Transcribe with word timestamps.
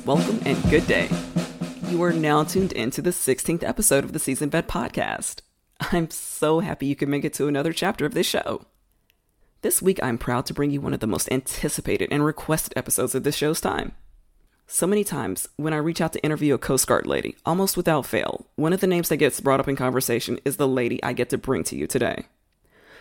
Welcome, 0.00 0.40
and 0.44 0.62
good 0.70 0.86
day. 0.86 1.08
You 1.88 2.02
are 2.02 2.12
now 2.12 2.44
tuned 2.44 2.72
into 2.72 3.00
the 3.00 3.10
16th 3.10 3.62
episode 3.62 4.04
of 4.04 4.12
the 4.12 4.18
Season 4.18 4.50
Vet 4.50 4.66
Podcast. 4.66 5.40
I'm 5.80 6.10
so 6.10 6.60
happy 6.60 6.86
you 6.86 6.96
could 6.96 7.08
make 7.08 7.24
it 7.24 7.32
to 7.34 7.48
another 7.48 7.72
chapter 7.72 8.04
of 8.04 8.14
this 8.14 8.26
show. 8.26 8.66
This 9.62 9.80
week, 9.80 10.02
I'm 10.02 10.18
proud 10.18 10.46
to 10.46 10.54
bring 10.54 10.70
you 10.70 10.80
one 10.80 10.94
of 10.94 11.00
the 11.00 11.06
most 11.06 11.30
anticipated 11.30 12.08
and 12.10 12.24
requested 12.24 12.72
episodes 12.76 13.14
of 13.14 13.22
this 13.22 13.36
show's 13.36 13.60
time. 13.60 13.92
So 14.66 14.86
many 14.86 15.04
times, 15.04 15.48
when 15.56 15.72
I 15.72 15.78
reach 15.78 16.00
out 16.00 16.12
to 16.14 16.24
interview 16.24 16.54
a 16.54 16.58
Coast 16.58 16.86
Guard 16.86 17.06
lady, 17.06 17.36
almost 17.46 17.76
without 17.76 18.06
fail, 18.06 18.46
one 18.56 18.72
of 18.72 18.80
the 18.80 18.86
names 18.86 19.08
that 19.10 19.18
gets 19.18 19.40
brought 19.40 19.60
up 19.60 19.68
in 19.68 19.76
conversation 19.76 20.38
is 20.44 20.56
the 20.56 20.68
lady 20.68 21.02
I 21.02 21.12
get 21.12 21.30
to 21.30 21.38
bring 21.38 21.64
to 21.64 21.76
you 21.76 21.86
today. 21.86 22.26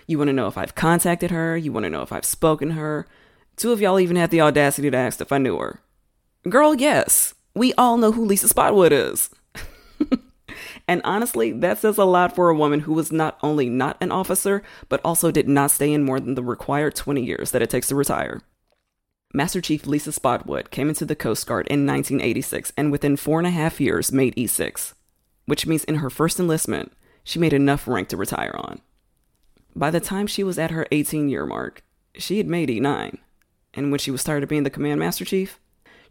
You 0.05 0.17
want 0.17 0.27
to 0.27 0.33
know 0.33 0.47
if 0.47 0.57
I've 0.57 0.75
contacted 0.75 1.31
her, 1.31 1.57
you 1.57 1.71
want 1.71 1.85
to 1.85 1.89
know 1.89 2.01
if 2.01 2.11
I've 2.11 2.25
spoken 2.25 2.69
to 2.69 2.75
her. 2.75 3.07
Two 3.55 3.71
of 3.71 3.81
y'all 3.81 3.99
even 3.99 4.15
had 4.15 4.31
the 4.31 4.41
audacity 4.41 4.91
to 4.91 4.97
ask 4.97 5.21
if 5.21 5.31
I 5.31 5.37
knew 5.37 5.57
her. 5.57 5.79
Girl, 6.49 6.75
yes, 6.75 7.33
we 7.55 7.73
all 7.75 7.95
know 7.97 8.11
who 8.11 8.25
Lisa 8.25 8.47
Spotwood 8.47 8.91
is. 8.91 9.29
and 10.87 11.01
honestly, 11.05 11.53
that 11.53 11.77
says 11.77 11.97
a 11.97 12.03
lot 12.03 12.35
for 12.35 12.49
a 12.49 12.55
woman 12.55 12.81
who 12.81 12.93
was 12.93 13.13
not 13.13 13.37
only 13.41 13.69
not 13.69 13.95
an 14.01 14.11
officer, 14.11 14.61
but 14.89 14.99
also 15.05 15.31
did 15.31 15.47
not 15.47 15.71
stay 15.71 15.93
in 15.93 16.03
more 16.03 16.19
than 16.19 16.35
the 16.35 16.43
required 16.43 16.95
20 16.95 17.23
years 17.23 17.51
that 17.51 17.61
it 17.61 17.69
takes 17.69 17.87
to 17.87 17.95
retire. 17.95 18.41
Master 19.33 19.61
Chief 19.61 19.87
Lisa 19.87 20.11
Spotwood 20.11 20.69
came 20.69 20.89
into 20.89 21.05
the 21.05 21.15
Coast 21.15 21.47
Guard 21.47 21.65
in 21.67 21.87
1986 21.87 22.73
and 22.75 22.91
within 22.91 23.15
four 23.15 23.39
and 23.39 23.47
a 23.47 23.51
half 23.51 23.79
years 23.79 24.11
made 24.11 24.35
E6, 24.35 24.93
which 25.45 25.65
means 25.65 25.85
in 25.85 25.95
her 25.95 26.09
first 26.09 26.39
enlistment, 26.39 26.91
she 27.23 27.39
made 27.39 27.53
enough 27.53 27.87
rank 27.87 28.09
to 28.09 28.17
retire 28.17 28.55
on. 28.55 28.81
By 29.75 29.89
the 29.89 30.01
time 30.01 30.27
she 30.27 30.43
was 30.43 30.59
at 30.59 30.71
her 30.71 30.85
18 30.91 31.29
year 31.29 31.45
mark, 31.45 31.83
she 32.15 32.37
had 32.37 32.47
made 32.47 32.69
E9, 32.69 33.17
and 33.73 33.91
when 33.91 33.97
she 33.97 34.11
was 34.11 34.23
tired 34.23 34.43
of 34.43 34.49
being 34.49 34.63
the 34.63 34.69
Command 34.69 34.99
Master 34.99 35.25
Chief, 35.25 35.59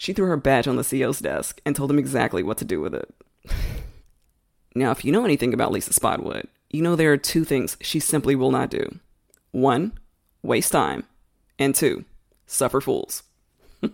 she 0.02 0.12
threw 0.12 0.26
her 0.26 0.36
badge 0.36 0.66
on 0.66 0.74
the 0.74 0.82
CO's 0.82 1.20
desk 1.20 1.60
and 1.64 1.76
told 1.76 1.88
him 1.88 1.98
exactly 1.98 2.42
what 2.42 2.58
to 2.58 2.64
do 2.64 2.80
with 2.80 2.92
it. 2.92 3.14
now, 4.74 4.90
if 4.90 5.04
you 5.04 5.12
know 5.12 5.24
anything 5.24 5.54
about 5.54 5.70
Lisa 5.70 5.92
Spotwood, 5.92 6.48
you 6.70 6.82
know 6.82 6.96
there 6.96 7.12
are 7.12 7.16
two 7.16 7.44
things 7.44 7.76
she 7.80 8.00
simply 8.00 8.34
will 8.34 8.50
not 8.50 8.68
do 8.68 8.98
one, 9.52 9.96
waste 10.42 10.72
time, 10.72 11.04
and 11.56 11.72
two, 11.72 12.04
suffer 12.46 12.80
fools. 12.80 13.22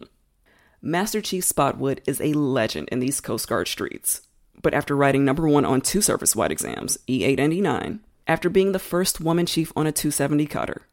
Master 0.80 1.20
Chief 1.20 1.44
Spotwood 1.44 1.98
is 2.06 2.22
a 2.22 2.32
legend 2.32 2.88
in 2.90 3.00
these 3.00 3.20
Coast 3.20 3.46
Guard 3.46 3.68
streets. 3.68 4.22
But 4.62 4.72
after 4.72 4.96
writing 4.96 5.26
number 5.26 5.46
one 5.46 5.66
on 5.66 5.82
two 5.82 6.00
service 6.00 6.34
wide 6.34 6.52
exams, 6.52 6.96
E8 7.06 7.38
and 7.38 7.52
E9, 7.52 7.98
after 8.26 8.48
being 8.48 8.72
the 8.72 8.78
first 8.78 9.20
woman 9.20 9.44
chief 9.44 9.74
on 9.76 9.86
a 9.86 9.92
270 9.92 10.46
cutter, 10.46 10.86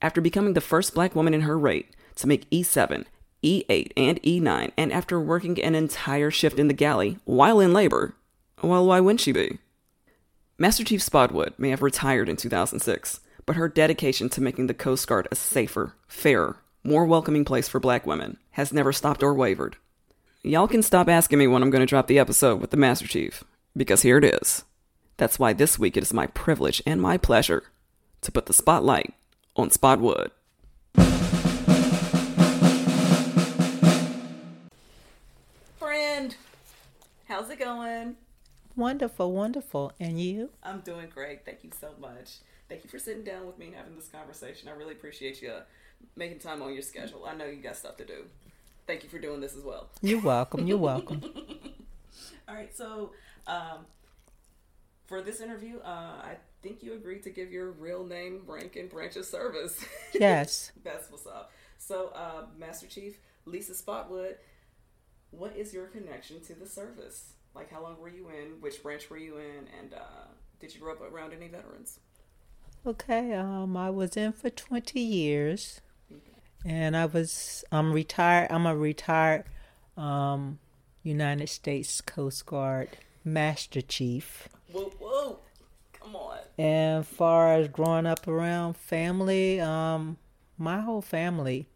after 0.00 0.20
becoming 0.20 0.52
the 0.52 0.60
first 0.60 0.94
black 0.94 1.16
woman 1.16 1.34
in 1.34 1.40
her 1.40 1.58
rate 1.58 1.96
to 2.14 2.28
make 2.28 2.48
E7 2.50 3.06
E8, 3.44 3.92
and 3.94 4.22
E9, 4.22 4.72
and 4.76 4.90
after 4.90 5.20
working 5.20 5.62
an 5.62 5.74
entire 5.74 6.30
shift 6.30 6.58
in 6.58 6.68
the 6.68 6.74
galley 6.74 7.18
while 7.26 7.60
in 7.60 7.74
labor, 7.74 8.14
well, 8.62 8.86
why 8.86 9.00
wouldn't 9.00 9.20
she 9.20 9.32
be? 9.32 9.58
Master 10.56 10.82
Chief 10.82 11.02
Spotwood 11.02 11.52
may 11.58 11.68
have 11.68 11.82
retired 11.82 12.30
in 12.30 12.36
2006, 12.36 13.20
but 13.44 13.56
her 13.56 13.68
dedication 13.68 14.30
to 14.30 14.40
making 14.40 14.66
the 14.66 14.72
Coast 14.72 15.06
Guard 15.06 15.28
a 15.30 15.34
safer, 15.34 15.94
fairer, 16.08 16.56
more 16.82 17.04
welcoming 17.04 17.44
place 17.44 17.68
for 17.68 17.78
black 17.78 18.06
women 18.06 18.38
has 18.52 18.72
never 18.72 18.92
stopped 18.92 19.22
or 19.22 19.34
wavered. 19.34 19.76
Y'all 20.42 20.68
can 20.68 20.82
stop 20.82 21.08
asking 21.08 21.38
me 21.38 21.46
when 21.46 21.62
I'm 21.62 21.70
going 21.70 21.80
to 21.80 21.86
drop 21.86 22.06
the 22.06 22.18
episode 22.18 22.60
with 22.60 22.70
the 22.70 22.78
Master 22.78 23.06
Chief, 23.06 23.44
because 23.76 24.02
here 24.02 24.16
it 24.16 24.24
is. 24.24 24.64
That's 25.18 25.38
why 25.38 25.52
this 25.52 25.78
week 25.78 25.98
it 25.98 26.02
is 26.02 26.14
my 26.14 26.28
privilege 26.28 26.82
and 26.86 27.00
my 27.00 27.18
pleasure 27.18 27.64
to 28.22 28.32
put 28.32 28.46
the 28.46 28.54
spotlight 28.54 29.12
on 29.54 29.68
Spotwood. 29.68 30.30
How's 37.24 37.50
it 37.50 37.58
going? 37.58 38.16
Wonderful, 38.76 39.32
wonderful. 39.32 39.92
And 40.00 40.20
you? 40.20 40.50
I'm 40.62 40.80
doing 40.80 41.08
great. 41.12 41.44
Thank 41.44 41.64
you 41.64 41.70
so 41.78 41.90
much. 42.00 42.38
Thank 42.68 42.84
you 42.84 42.90
for 42.90 42.98
sitting 42.98 43.24
down 43.24 43.46
with 43.46 43.58
me 43.58 43.66
and 43.66 43.74
having 43.74 43.94
this 43.96 44.08
conversation. 44.08 44.68
I 44.68 44.72
really 44.72 44.92
appreciate 44.92 45.40
you 45.42 45.52
making 46.16 46.38
time 46.38 46.62
on 46.62 46.72
your 46.72 46.82
schedule. 46.82 47.24
I 47.26 47.34
know 47.34 47.46
you 47.46 47.62
got 47.62 47.76
stuff 47.76 47.96
to 47.98 48.04
do. 48.04 48.24
Thank 48.86 49.02
you 49.02 49.08
for 49.08 49.18
doing 49.18 49.40
this 49.40 49.56
as 49.56 49.62
well. 49.62 49.88
You're 50.02 50.20
welcome. 50.20 50.66
You're 50.66 50.78
welcome. 50.78 51.22
All 52.48 52.54
right, 52.54 52.74
so 52.76 53.12
um, 53.46 53.86
for 55.06 55.22
this 55.22 55.40
interview, 55.40 55.78
uh, 55.80 56.20
I 56.22 56.36
think 56.62 56.82
you 56.82 56.94
agreed 56.94 57.22
to 57.24 57.30
give 57.30 57.52
your 57.52 57.70
real 57.70 58.04
name, 58.04 58.42
rank, 58.46 58.76
and 58.76 58.90
branch 58.90 59.16
of 59.16 59.24
service. 59.24 59.84
Yes. 60.12 60.70
That's 60.84 61.10
what's 61.10 61.26
up. 61.26 61.50
So, 61.78 62.12
uh, 62.14 62.44
Master 62.56 62.86
Chief 62.86 63.18
Lisa 63.46 63.72
Spotwood, 63.72 64.36
what 65.38 65.56
is 65.56 65.72
your 65.72 65.86
connection 65.86 66.40
to 66.42 66.54
the 66.54 66.66
service? 66.66 67.32
Like, 67.54 67.70
how 67.70 67.82
long 67.82 68.00
were 68.00 68.08
you 68.08 68.28
in? 68.28 68.60
Which 68.60 68.82
branch 68.82 69.08
were 69.10 69.18
you 69.18 69.36
in? 69.38 69.68
And 69.80 69.94
uh, 69.94 70.28
did 70.60 70.74
you 70.74 70.80
grow 70.80 70.92
up 70.92 71.02
around 71.02 71.32
any 71.32 71.48
veterans? 71.48 72.00
Okay. 72.86 73.32
Um, 73.34 73.76
I 73.76 73.90
was 73.90 74.16
in 74.16 74.32
for 74.32 74.50
20 74.50 75.00
years, 75.00 75.80
and 76.64 76.96
I 76.96 77.06
was 77.06 77.64
I'm 77.72 77.92
retired. 77.92 78.48
I'm 78.50 78.66
a 78.66 78.76
retired 78.76 79.44
um, 79.96 80.58
United 81.02 81.48
States 81.48 82.00
Coast 82.00 82.44
Guard 82.46 82.88
Master 83.24 83.80
Chief. 83.80 84.48
Whoa, 84.72 84.92
whoa, 84.98 85.38
come 85.92 86.16
on. 86.16 86.38
And 86.58 87.06
far 87.06 87.54
as 87.54 87.68
growing 87.68 88.06
up 88.06 88.26
around 88.26 88.76
family, 88.76 89.60
um, 89.60 90.18
my 90.58 90.80
whole 90.80 91.02
family 91.02 91.68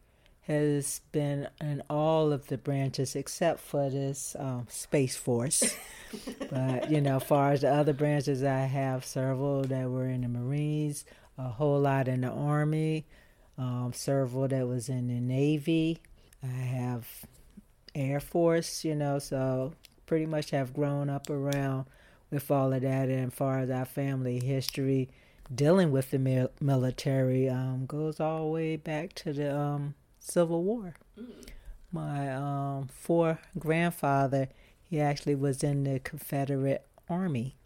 has 0.48 1.02
been 1.12 1.46
in 1.60 1.82
all 1.90 2.32
of 2.32 2.46
the 2.46 2.56
branches 2.56 3.14
except 3.14 3.60
for 3.60 3.90
this 3.90 4.34
um, 4.38 4.66
Space 4.70 5.14
Force. 5.14 5.76
but, 6.50 6.90
you 6.90 7.02
know, 7.02 7.16
as 7.16 7.22
far 7.22 7.52
as 7.52 7.60
the 7.60 7.72
other 7.72 7.92
branches, 7.92 8.42
I 8.42 8.60
have 8.60 9.04
several 9.04 9.62
that 9.64 9.90
were 9.90 10.08
in 10.08 10.22
the 10.22 10.28
Marines, 10.28 11.04
a 11.36 11.48
whole 11.48 11.80
lot 11.80 12.08
in 12.08 12.22
the 12.22 12.30
Army, 12.30 13.04
um, 13.58 13.92
several 13.94 14.48
that 14.48 14.66
was 14.66 14.88
in 14.88 15.08
the 15.08 15.20
Navy. 15.20 15.98
I 16.42 16.46
have 16.46 17.06
Air 17.94 18.18
Force, 18.18 18.86
you 18.86 18.94
know, 18.94 19.18
so 19.18 19.74
pretty 20.06 20.24
much 20.26 20.50
have 20.50 20.72
grown 20.72 21.10
up 21.10 21.28
around 21.28 21.84
with 22.30 22.50
all 22.50 22.72
of 22.72 22.80
that. 22.80 23.10
And 23.10 23.30
as 23.30 23.34
far 23.34 23.58
as 23.58 23.68
our 23.68 23.84
family 23.84 24.40
history, 24.40 25.10
dealing 25.54 25.90
with 25.90 26.10
the 26.10 26.18
mil- 26.18 26.52
military 26.58 27.50
um, 27.50 27.84
goes 27.84 28.18
all 28.18 28.46
the 28.46 28.50
way 28.50 28.76
back 28.76 29.12
to 29.14 29.34
the 29.34 29.54
um, 29.54 29.94
Civil 30.20 30.62
War. 30.62 30.94
My 31.90 32.34
um, 32.34 32.88
four 32.88 33.38
grandfather, 33.58 34.48
he 34.82 35.00
actually 35.00 35.34
was 35.34 35.62
in 35.62 35.84
the 35.84 36.00
Confederate 36.00 36.86
Army. 37.08 37.56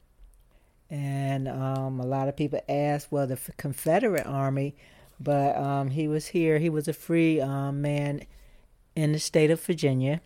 And 0.88 1.48
um, 1.48 1.98
a 1.98 2.06
lot 2.06 2.28
of 2.28 2.36
people 2.36 2.60
ask, 2.68 3.10
well, 3.10 3.26
the 3.26 3.38
Confederate 3.56 4.26
Army, 4.26 4.76
but 5.18 5.56
um, 5.56 5.90
he 5.90 6.06
was 6.06 6.28
here. 6.28 6.58
He 6.58 6.68
was 6.68 6.86
a 6.86 6.92
free 6.92 7.40
um, 7.40 7.80
man 7.82 8.22
in 8.94 9.12
the 9.12 9.18
state 9.18 9.50
of 9.50 9.60
Virginia. 9.64 10.20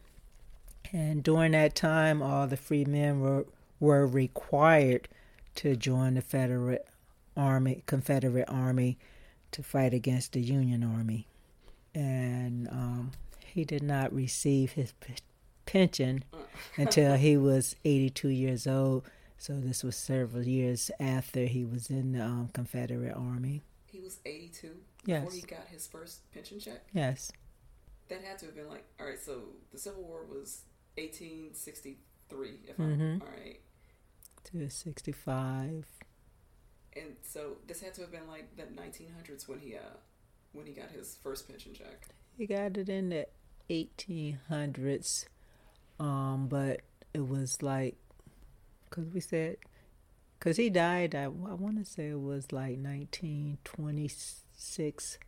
And 0.93 1.23
during 1.23 1.53
that 1.53 1.75
time, 1.75 2.23
all 2.23 2.47
the 2.47 2.57
free 2.57 2.85
men 2.85 3.21
were, 3.21 3.47
were 3.81 4.07
required 4.07 5.09
to 5.57 5.77
join 5.77 6.15
the 6.15 6.23
Federate 6.23 6.87
Army, 7.37 7.83
Confederate 7.87 8.49
Army, 8.49 8.99
to 9.53 9.63
fight 9.63 9.95
against 9.95 10.33
the 10.33 10.41
Union 10.41 10.83
Army 10.85 11.27
and 11.97 12.69
um, 12.69 13.11
he 13.47 13.65
did 13.65 13.83
not 13.83 14.13
receive 14.13 14.73
his 14.73 14.93
p- 15.01 15.15
pension 15.65 16.23
until 16.77 17.17
he 17.17 17.37
was 17.37 17.75
82 17.85 18.29
years 18.29 18.67
old. 18.67 19.05
So 19.39 19.59
this 19.61 19.83
was 19.83 19.97
several 19.97 20.45
years 20.47 20.91
after 21.01 21.47
he 21.47 21.65
was 21.65 21.89
in 21.91 22.13
the 22.13 22.23
um, 22.23 22.51
Confederate 22.53 23.15
Army. 23.17 23.63
He 23.87 24.01
was 24.01 24.19
82 24.27 24.77
Yes. 25.07 25.25
before 25.25 25.35
he 25.37 25.41
got 25.43 25.69
his 25.69 25.87
first 25.87 26.31
pension 26.33 26.59
check? 26.61 26.85
Yes, 26.93 27.31
That 28.09 28.23
had 28.23 28.39
to 28.41 28.47
have 28.47 28.55
been 28.57 28.69
like, 28.69 28.85
all 29.01 29.07
right, 29.07 29.19
so 29.19 29.41
the 29.73 29.79
Civil 29.79 30.03
War 30.03 30.25
was 30.25 30.63
1863, 30.99 32.61
if 32.69 32.77
Mhm. 32.77 33.15
I'm 33.17 33.23
all 33.23 33.29
right. 33.29 33.61
to 34.45 34.69
65. 34.71 35.87
And 36.95 37.17
so 37.23 37.57
this 37.67 37.81
had 37.81 37.95
to 37.95 38.03
have 38.03 38.11
been 38.13 38.27
like 38.29 38.57
the 38.57 38.63
1900s 38.65 39.47
when 39.49 39.59
he 39.61 39.77
uh 39.77 39.81
when 40.57 40.67
he 40.67 40.73
got 40.73 40.91
his 40.91 41.17
first 41.23 41.49
pension 41.49 41.73
check. 41.75 42.09
He 42.37 42.47
got 42.47 42.77
it 42.77 42.89
in 42.89 43.11
the 43.11 43.27
1800s, 43.71 45.27
um, 46.01 46.49
but 46.49 46.81
it 47.15 47.29
was 47.29 47.63
like, 47.63 47.95
because 48.89 49.07
we 49.13 49.21
said, 49.21 49.57
because 50.39 50.57
he 50.57 50.71
died, 50.71 51.15
I, 51.15 51.25
I 51.25 51.29
want 51.29 51.79
to 51.79 51.85
say 51.91 52.09
it 52.09 52.21
was 52.21 52.51
like 52.53 52.79
1926, 52.79 55.19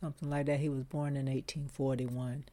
something 0.00 0.30
like 0.30 0.46
that. 0.46 0.60
He 0.60 0.68
was 0.68 0.84
born 0.84 1.16
in 1.16 1.26
1841. 1.26 2.44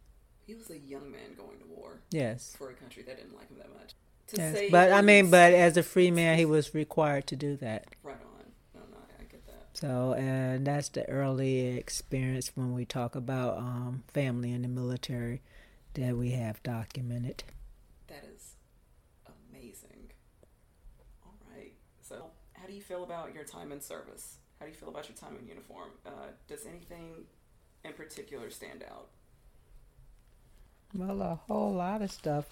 He 0.45 0.55
was 0.55 0.69
a 0.69 0.79
young 0.79 1.11
man 1.11 1.35
going 1.37 1.59
to 1.59 1.65
war 1.67 2.01
Yes. 2.09 2.55
for 2.57 2.69
a 2.69 2.73
country 2.73 3.03
that 3.03 3.17
didn't 3.17 3.35
like 3.35 3.49
him 3.49 3.57
that 3.57 3.71
much. 3.73 3.93
To 4.27 4.37
Yes. 4.37 4.53
say 4.55 4.69
But 4.69 4.91
I 4.91 5.01
mean, 5.01 5.29
but 5.29 5.53
as 5.53 5.77
a 5.77 5.83
free 5.83 6.11
man, 6.11 6.37
he 6.37 6.45
was 6.45 6.73
required 6.73 7.27
to 7.27 7.35
do 7.35 7.55
that. 7.57 7.85
right 8.03 8.15
on. 8.15 8.21
No, 8.73 8.81
no, 8.91 8.97
I 9.19 9.23
get 9.23 9.45
that. 9.45 9.59
So, 9.73 10.13
and 10.13 10.67
that's 10.67 10.89
the 10.89 11.07
early 11.09 11.77
experience 11.77 12.51
when 12.55 12.73
we 12.73 12.85
talk 12.85 13.15
about 13.15 13.57
um, 13.57 14.03
family 14.13 14.51
in 14.51 14.61
the 14.63 14.67
military. 14.67 15.41
that 15.93 16.15
we 16.15 16.31
have 16.31 16.61
documented. 16.63 17.43
That 18.07 18.23
is 18.33 18.53
amazing. 19.51 20.11
All 21.25 21.35
right. 21.53 21.73
So, 22.01 22.31
how 22.53 22.67
do 22.67 22.73
you 22.73 22.81
feel 22.81 23.03
about 23.03 23.33
your 23.33 23.43
time 23.43 23.71
in 23.71 23.81
service? 23.81 24.37
How 24.59 24.65
do 24.65 24.71
you 24.71 24.77
feel 24.77 24.89
about 24.89 25.09
your 25.09 25.17
time 25.17 25.37
in 25.41 25.47
uniform? 25.47 25.89
Uh, 26.05 26.31
does 26.47 26.65
anything 26.65 27.25
in 27.83 27.93
particular 27.93 28.49
stand 28.49 28.83
out? 28.89 29.07
Well, 30.93 31.21
a 31.21 31.35
whole 31.47 31.73
lot 31.73 32.01
of 32.01 32.11
stuff 32.11 32.45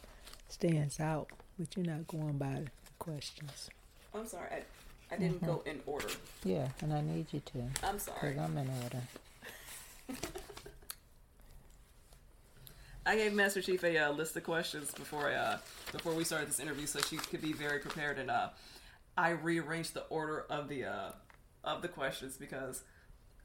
stands 0.48 1.00
out, 1.00 1.30
but 1.58 1.76
you're 1.76 1.86
not 1.86 2.08
going 2.08 2.38
by 2.38 2.64
the 2.64 2.92
questions. 2.98 3.70
I'm 4.14 4.26
sorry, 4.26 4.48
I, 4.52 4.64
I 5.12 5.16
didn't 5.18 5.44
go 5.46 5.62
in 5.66 5.80
order. 5.86 6.08
Yeah, 6.44 6.68
and 6.82 6.94
I 6.94 7.02
need 7.02 7.28
you 7.32 7.40
to, 7.54 7.64
I'm 7.84 7.98
sorry. 8.00 8.30
because 8.34 8.38
I'm 8.50 8.58
in 8.58 8.70
order. 8.84 9.02
I 13.06 13.16
gave 13.16 13.34
Master 13.34 13.62
Chief 13.62 13.84
a 13.84 13.98
uh, 13.98 14.12
list 14.12 14.36
of 14.36 14.44
questions 14.44 14.92
before 14.92 15.30
I, 15.30 15.34
uh, 15.34 15.58
before 15.92 16.14
we 16.14 16.24
started 16.24 16.50
this 16.50 16.60
interview, 16.60 16.86
so 16.86 17.00
she 17.00 17.18
could 17.18 17.42
be 17.42 17.54
very 17.54 17.80
prepared. 17.80 18.20
And 18.20 18.30
uh, 18.30 18.50
I 19.18 19.30
rearranged 19.32 19.94
the 19.96 20.04
order 20.10 20.46
of 20.50 20.68
the 20.70 20.86
uh, 20.86 21.12
of 21.64 21.82
the 21.82 21.88
questions 21.88 22.38
because 22.38 22.84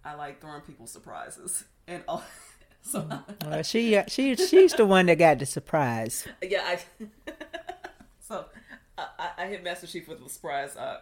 I 0.04 0.14
like 0.14 0.40
throwing 0.40 0.60
people 0.62 0.86
surprises. 0.86 1.64
And 1.86 2.02
all, 2.08 2.22
so 2.82 3.08
Well, 3.44 3.62
she, 3.62 3.98
she, 4.08 4.36
she's 4.36 4.74
the 4.74 4.84
one 4.84 5.06
that 5.06 5.18
got 5.18 5.38
the 5.38 5.46
surprise. 5.46 6.26
yeah, 6.42 6.62
I 6.64 7.06
so 8.20 8.46
I, 8.98 9.06
I- 9.18 9.30
I 9.38 9.46
hit 9.46 9.62
Master 9.64 9.86
Chief 9.86 10.06
with 10.08 10.20
a 10.20 10.28
surprise 10.28 10.76
uh, 10.76 11.00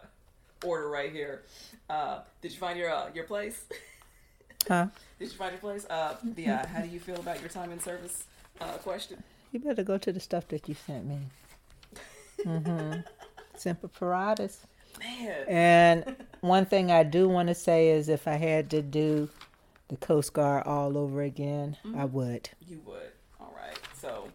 order 0.63 0.89
right 0.89 1.11
here. 1.11 1.43
Uh, 1.89 2.19
did 2.41 2.51
you 2.51 2.57
find 2.57 2.77
your 2.77 2.91
uh, 2.93 3.09
your 3.13 3.25
place? 3.25 3.65
Huh? 4.67 4.87
Did 5.19 5.25
you 5.25 5.37
find 5.37 5.51
your 5.51 5.59
place? 5.59 5.85
Uh, 5.89 6.15
the 6.23 6.47
uh, 6.47 6.65
how 6.67 6.79
do 6.79 6.87
you 6.87 6.97
feel 6.99 7.17
about 7.17 7.41
your 7.41 7.49
time 7.49 7.73
in 7.73 7.81
service 7.81 8.23
uh, 8.61 8.67
question? 8.77 9.21
You 9.51 9.59
better 9.59 9.83
go 9.83 9.97
to 9.97 10.13
the 10.13 10.21
stuff 10.21 10.47
that 10.47 10.69
you 10.69 10.75
sent 10.87 11.05
me. 11.05 11.19
Mm-hmm. 12.45 13.01
Semper 13.57 13.89
Paratus. 13.89 14.59
Man, 14.99 15.45
And 15.49 16.15
one 16.39 16.65
thing 16.65 16.91
I 16.91 17.03
do 17.03 17.27
want 17.27 17.49
to 17.49 17.55
say 17.55 17.89
is 17.89 18.07
if 18.07 18.25
I 18.25 18.35
had 18.35 18.69
to 18.69 18.81
do 18.81 19.29
the 19.89 19.97
Coast 19.97 20.31
Guard 20.31 20.65
all 20.65 20.97
over 20.97 21.21
again, 21.23 21.75
I 21.97 22.05
would. 22.05 22.49
you 22.65 22.79
would. 22.85 23.11
All 23.41 23.53
right. 23.57 23.77
So, 23.99 24.29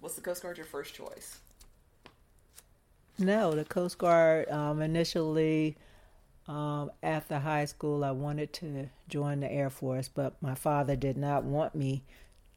what's 0.00 0.14
the 0.14 0.20
Coast 0.20 0.42
Guard 0.42 0.58
your 0.58 0.66
first 0.66 0.94
choice? 0.94 1.38
No, 3.18 3.52
the 3.52 3.64
Coast 3.64 3.98
Guard 3.98 4.50
um, 4.50 4.82
initially 4.82 5.76
um, 6.48 6.90
after 7.02 7.38
high 7.38 7.64
school, 7.64 8.04
I 8.04 8.10
wanted 8.10 8.52
to 8.54 8.90
join 9.08 9.40
the 9.40 9.50
Air 9.50 9.70
Force, 9.70 10.08
but 10.08 10.40
my 10.42 10.54
father 10.54 10.96
did 10.96 11.16
not 11.16 11.44
want 11.44 11.74
me 11.74 12.02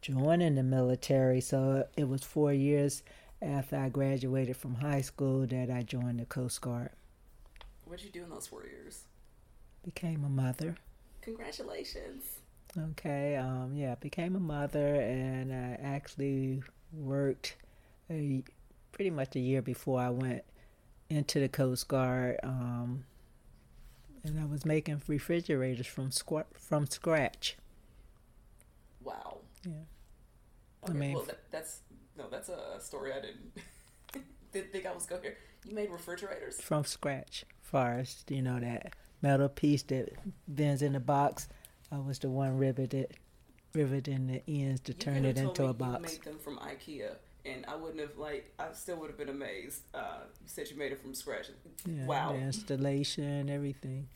joining 0.01 0.55
the 0.55 0.63
military. 0.63 1.41
So 1.41 1.85
it 1.95 2.07
was 2.07 2.23
four 2.23 2.51
years 2.51 3.03
after 3.41 3.77
I 3.77 3.89
graduated 3.89 4.57
from 4.57 4.75
high 4.75 5.01
school 5.01 5.45
that 5.47 5.69
I 5.69 5.83
joined 5.83 6.19
the 6.19 6.25
Coast 6.25 6.59
Guard. 6.61 6.89
What 7.85 7.99
did 7.99 8.07
you 8.07 8.11
do 8.11 8.23
in 8.23 8.29
those 8.29 8.47
four 8.47 8.65
years? 8.65 9.03
Became 9.85 10.23
a 10.25 10.29
mother. 10.29 10.75
Congratulations. 11.21 12.23
Okay, 12.77 13.37
um, 13.37 13.73
yeah, 13.75 13.95
became 13.95 14.35
a 14.35 14.39
mother, 14.39 14.95
and 14.95 15.53
I 15.53 15.79
actually 15.81 16.61
worked 16.91 17.55
a, 18.09 18.43
pretty 18.97 19.11
much 19.11 19.35
a 19.35 19.39
year 19.39 19.61
before 19.61 19.99
I 20.01 20.09
went 20.09 20.43
into 21.07 21.39
the 21.39 21.47
Coast 21.47 21.87
Guard. 21.87 22.37
Um, 22.41 23.05
and 24.23 24.39
I 24.39 24.45
was 24.45 24.65
making 24.65 25.01
refrigerators 25.07 25.85
from 25.85 26.09
squ- 26.09 26.45
from 26.55 26.87
scratch. 26.87 27.57
Wow. 29.03 29.37
Yeah. 29.63 29.71
I 30.87 30.93
mean- 30.93 31.13
well, 31.13 31.23
that, 31.25 31.39
that's 31.51 31.81
no, 32.17 32.25
that's 32.29 32.49
a 32.49 32.79
story 32.81 33.11
I 33.13 33.21
didn't 33.21 34.25
didn't 34.51 34.71
think 34.71 34.87
I 34.87 34.93
was 34.93 35.05
going 35.05 35.21
to 35.21 35.27
hear. 35.27 35.37
You 35.67 35.75
made 35.75 35.91
refrigerators. 35.91 36.59
From 36.59 36.83
scratch, 36.83 37.45
first, 37.61 38.31
you 38.31 38.41
know 38.41 38.59
that 38.59 38.93
metal 39.21 39.47
piece 39.49 39.83
that 39.83 40.09
bends 40.47 40.81
in 40.81 40.93
the 40.93 40.99
box. 40.99 41.47
I 41.91 41.99
was 41.99 42.17
the 42.19 42.29
one 42.29 42.57
riveted, 42.57 43.15
riveting 43.75 44.25
the 44.27 44.41
ends 44.47 44.81
to 44.81 44.93
You 44.93 44.97
turn 44.97 45.25
it 45.25 45.37
into 45.37 45.65
a 45.65 45.73
box. 45.73 46.13
You 46.13 46.19
made 46.19 46.23
them 46.23 46.39
from 46.39 46.57
IKEA, 46.57 47.15
and 47.47 47.65
I 47.67 47.75
wouldn't 47.75 47.99
have 47.99 48.17
like. 48.17 48.53
I 48.59 48.73
still 48.73 48.97
would 48.97 49.09
have 49.09 49.17
been 49.17 49.29
amazed. 49.29 49.81
Uh, 49.93 50.19
you 50.41 50.47
said 50.47 50.69
you 50.69 50.77
made 50.77 50.91
it 50.91 51.01
from 51.01 51.13
scratch. 51.13 51.47
Yeah, 51.85 52.05
wow. 52.05 52.33
the 52.33 52.39
installation, 52.39 53.49
everything. 53.49 54.07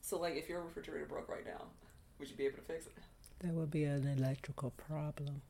So, 0.00 0.18
like, 0.18 0.36
if 0.36 0.48
your 0.48 0.60
refrigerator 0.60 1.06
broke 1.06 1.28
right 1.28 1.46
now, 1.46 1.62
would 2.18 2.28
you 2.28 2.36
be 2.36 2.44
able 2.44 2.56
to 2.56 2.62
fix 2.62 2.86
it? 2.86 2.92
That 3.40 3.54
would 3.54 3.70
be 3.70 3.84
an 3.84 4.06
electrical 4.06 4.70
problem. 4.70 5.42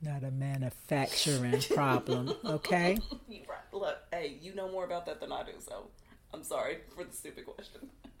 Not 0.00 0.24
a 0.24 0.30
manufacturing 0.30 1.60
problem, 1.74 2.34
okay? 2.44 2.98
You 3.28 3.40
right. 3.48 3.58
Look, 3.72 3.98
hey, 4.10 4.36
you 4.40 4.54
know 4.54 4.68
more 4.68 4.84
about 4.84 5.06
that 5.06 5.20
than 5.20 5.30
I 5.30 5.44
do, 5.44 5.52
so 5.60 5.86
I'm 6.34 6.42
sorry 6.42 6.78
for 6.94 7.04
the 7.04 7.12
stupid 7.12 7.46
question. 7.46 7.88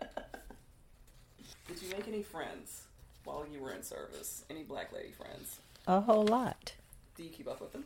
Did 1.68 1.82
you 1.82 1.88
make 1.90 2.06
any 2.06 2.22
friends 2.22 2.82
while 3.24 3.44
you 3.50 3.60
were 3.60 3.72
in 3.72 3.82
service? 3.82 4.44
Any 4.50 4.62
black 4.62 4.92
lady 4.92 5.10
friends? 5.10 5.58
A 5.86 6.00
whole 6.00 6.24
lot. 6.24 6.74
Do 7.16 7.24
you 7.24 7.30
keep 7.30 7.48
up 7.48 7.60
with 7.60 7.72
them? 7.72 7.84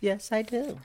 Yes, 0.00 0.30
I 0.32 0.42
do. 0.42 0.78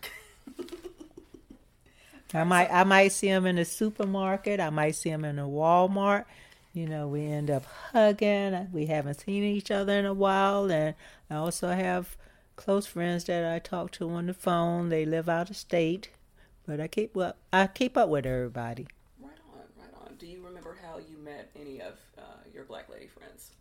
I 2.33 2.43
might 2.43 2.69
I 2.71 2.83
might 2.83 3.09
see 3.09 3.29
them 3.29 3.45
in 3.45 3.55
the 3.55 3.65
supermarket. 3.65 4.59
I 4.59 4.69
might 4.69 4.95
see 4.95 5.09
them 5.09 5.23
in 5.23 5.39
a 5.39 5.47
Walmart. 5.47 6.25
You 6.73 6.87
know, 6.87 7.07
we 7.07 7.25
end 7.25 7.49
up 7.49 7.65
hugging. 7.91 8.69
We 8.71 8.87
haven't 8.87 9.21
seen 9.21 9.43
each 9.43 9.71
other 9.71 9.93
in 9.93 10.05
a 10.05 10.13
while, 10.13 10.69
and 10.69 10.93
I 11.29 11.35
also 11.35 11.69
have 11.69 12.17
close 12.55 12.85
friends 12.85 13.23
that 13.25 13.51
I 13.51 13.59
talk 13.59 13.91
to 13.93 14.09
on 14.09 14.27
the 14.27 14.33
phone. 14.33 14.89
They 14.89 15.05
live 15.05 15.29
out 15.29 15.49
of 15.49 15.57
state, 15.57 16.09
but 16.67 16.79
I 16.79 16.87
keep 16.87 17.15
up. 17.17 17.37
I 17.53 17.67
keep 17.67 17.97
up 17.97 18.09
with 18.09 18.25
everybody. 18.25 18.87
Right 19.19 19.31
on, 19.53 19.61
right 19.79 19.93
on. 20.05 20.15
Do 20.19 20.27
you 20.27 20.43
remember 20.45 20.77
how 20.83 20.97
you 20.97 21.17
met 21.17 21.49
any 21.59 21.79
of 21.81 21.93
uh, 22.17 22.21
your 22.53 22.65
black 22.65 22.89
lady 22.89 23.07
friends? 23.07 23.51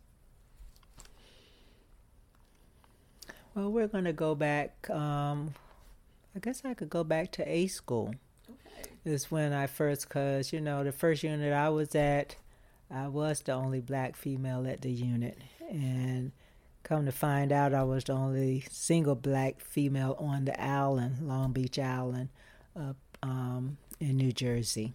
Well, 3.57 3.71
we're 3.71 3.87
gonna 3.87 4.13
go 4.13 4.35
back. 4.35 4.87
Um, 4.87 5.55
I 6.35 6.39
guess 6.39 6.61
I 6.63 6.75
could 6.75 6.91
go 6.91 7.03
back 7.03 7.31
to 7.31 7.51
A 7.51 7.65
school. 7.65 8.13
Okay. 8.47 8.91
is 9.03 9.31
when 9.31 9.51
I 9.51 9.65
first, 9.65 10.07
cause 10.09 10.53
you 10.53 10.61
know 10.61 10.83
the 10.83 10.91
first 10.91 11.23
unit 11.23 11.51
I 11.51 11.69
was 11.69 11.95
at, 11.95 12.35
I 12.91 13.07
was 13.07 13.41
the 13.41 13.53
only 13.53 13.79
black 13.79 14.15
female 14.15 14.67
at 14.67 14.81
the 14.81 14.91
unit, 14.91 15.39
and 15.71 16.33
come 16.83 17.05
to 17.07 17.11
find 17.11 17.51
out, 17.51 17.73
I 17.73 17.81
was 17.81 18.03
the 18.03 18.13
only 18.13 18.63
single 18.69 19.15
black 19.15 19.59
female 19.59 20.15
on 20.19 20.45
the 20.45 20.63
island, 20.63 21.27
Long 21.27 21.51
Beach 21.51 21.79
Island, 21.79 22.29
up 22.79 22.97
um, 23.23 23.79
in 23.99 24.17
New 24.17 24.33
Jersey. 24.33 24.93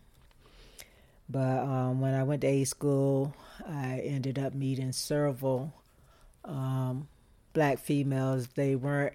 But 1.29 1.65
um, 1.65 2.01
when 2.01 2.15
I 2.15 2.23
went 2.23 2.43
to 2.43 2.47
A 2.47 2.63
school, 2.63 3.35
I 3.69 4.03
ended 4.05 4.39
up 4.39 4.55
meeting 4.55 4.93
several 4.93 5.75
um, 6.45 7.09
black 7.53 7.79
females. 7.79 8.49
They 8.55 8.75
weren't 8.77 9.15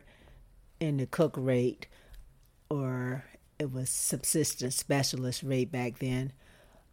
in 0.80 0.98
the 0.98 1.06
cook 1.06 1.34
rate 1.38 1.88
or 2.70 3.26
it 3.60 3.72
was 3.72 3.90
subsistence 3.90 4.76
specialist 4.76 5.44
rate 5.44 5.72
back 5.72 6.00
then. 6.00 6.32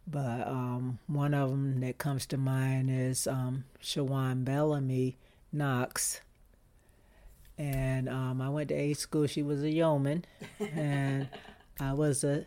But 0.07 0.47
um, 0.47 0.99
one 1.07 1.33
of 1.33 1.49
them 1.49 1.79
that 1.81 1.97
comes 1.97 2.25
to 2.27 2.37
mind 2.37 2.89
is 2.91 3.27
um, 3.27 3.65
Shawan 3.81 4.45
Bellamy 4.45 5.17
Knox. 5.51 6.21
And 7.57 8.07
um, 8.09 8.41
I 8.41 8.49
went 8.49 8.69
to 8.69 8.75
A 8.75 8.93
school. 8.93 9.27
She 9.27 9.41
was 9.41 9.63
a 9.63 9.71
yeoman, 9.71 10.25
and 10.59 11.29
I 11.79 11.93
was 11.93 12.23
a 12.23 12.45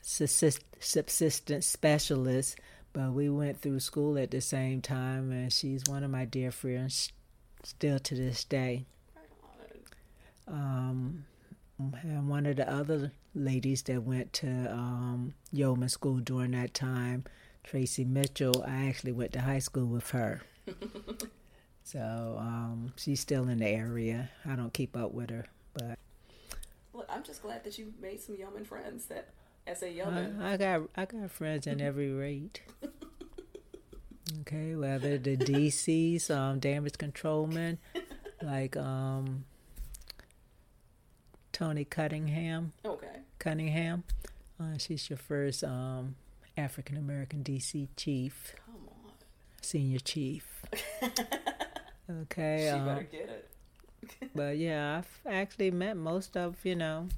subsistence 0.00 1.66
specialist. 1.66 2.58
But 2.92 3.12
we 3.12 3.28
went 3.28 3.60
through 3.60 3.80
school 3.80 4.16
at 4.16 4.30
the 4.30 4.40
same 4.40 4.80
time, 4.80 5.32
and 5.32 5.52
she's 5.52 5.82
one 5.86 6.04
of 6.04 6.10
my 6.10 6.24
dear 6.24 6.50
friends 6.50 7.10
still 7.62 7.98
to 7.98 8.14
this 8.14 8.44
day. 8.44 8.86
Um, 10.48 11.24
and 11.78 12.28
one 12.28 12.46
of 12.46 12.56
the 12.56 12.70
other 12.72 13.12
ladies 13.34 13.82
that 13.82 14.02
went 14.02 14.32
to 14.34 14.48
um, 14.72 15.34
Yeoman 15.52 15.88
School 15.88 16.18
during 16.18 16.52
that 16.52 16.72
time, 16.72 17.24
Tracy 17.64 18.04
Mitchell, 18.04 18.64
I 18.66 18.86
actually 18.86 19.12
went 19.12 19.32
to 19.32 19.40
high 19.40 19.58
school 19.58 19.86
with 19.86 20.10
her. 20.10 20.42
so 21.84 22.36
um, 22.38 22.92
she's 22.96 23.20
still 23.20 23.48
in 23.48 23.58
the 23.58 23.66
area. 23.66 24.30
I 24.44 24.54
don't 24.54 24.72
keep 24.72 24.96
up 24.96 25.12
with 25.12 25.30
her, 25.30 25.46
but 25.74 25.98
Look, 26.94 27.06
I'm 27.10 27.22
just 27.22 27.42
glad 27.42 27.62
that 27.64 27.78
you 27.78 27.92
made 28.00 28.20
some 28.20 28.36
yeoman 28.36 28.64
friends. 28.64 29.06
That 29.06 29.28
as 29.66 29.82
a 29.82 29.88
I, 29.88 29.90
yeoman, 29.90 30.40
I 30.40 30.56
got 30.56 30.82
I 30.96 31.04
got 31.04 31.30
friends 31.30 31.66
in 31.66 31.80
every 31.80 32.10
rate. 32.10 32.62
Okay, 34.40 34.74
whether 34.74 35.18
the 35.18 35.36
DCs, 35.36 36.30
um, 36.30 36.58
damage 36.58 36.98
controlmen, 36.98 37.78
like 38.42 38.76
um, 38.76 39.44
Tony 41.52 41.84
Cunningham, 41.84 42.72
okay. 42.84 43.20
Cunningham. 43.38 44.02
Uh, 44.58 44.78
she's 44.78 45.08
your 45.08 45.16
first 45.16 45.62
um, 45.62 46.16
African 46.56 46.96
American 46.96 47.44
DC 47.44 47.88
chief. 47.96 48.54
Come 48.64 48.88
on. 48.88 49.12
senior 49.62 50.00
chief. 50.00 50.62
okay. 52.10 52.62
She 52.64 52.68
um, 52.68 52.84
better 52.84 53.02
get 53.04 53.28
it. 53.28 53.50
but 54.34 54.56
yeah, 54.56 54.98
I've 54.98 55.20
actually 55.32 55.70
met 55.70 55.96
most 55.96 56.36
of, 56.36 56.56
you 56.64 56.74
know, 56.74 57.08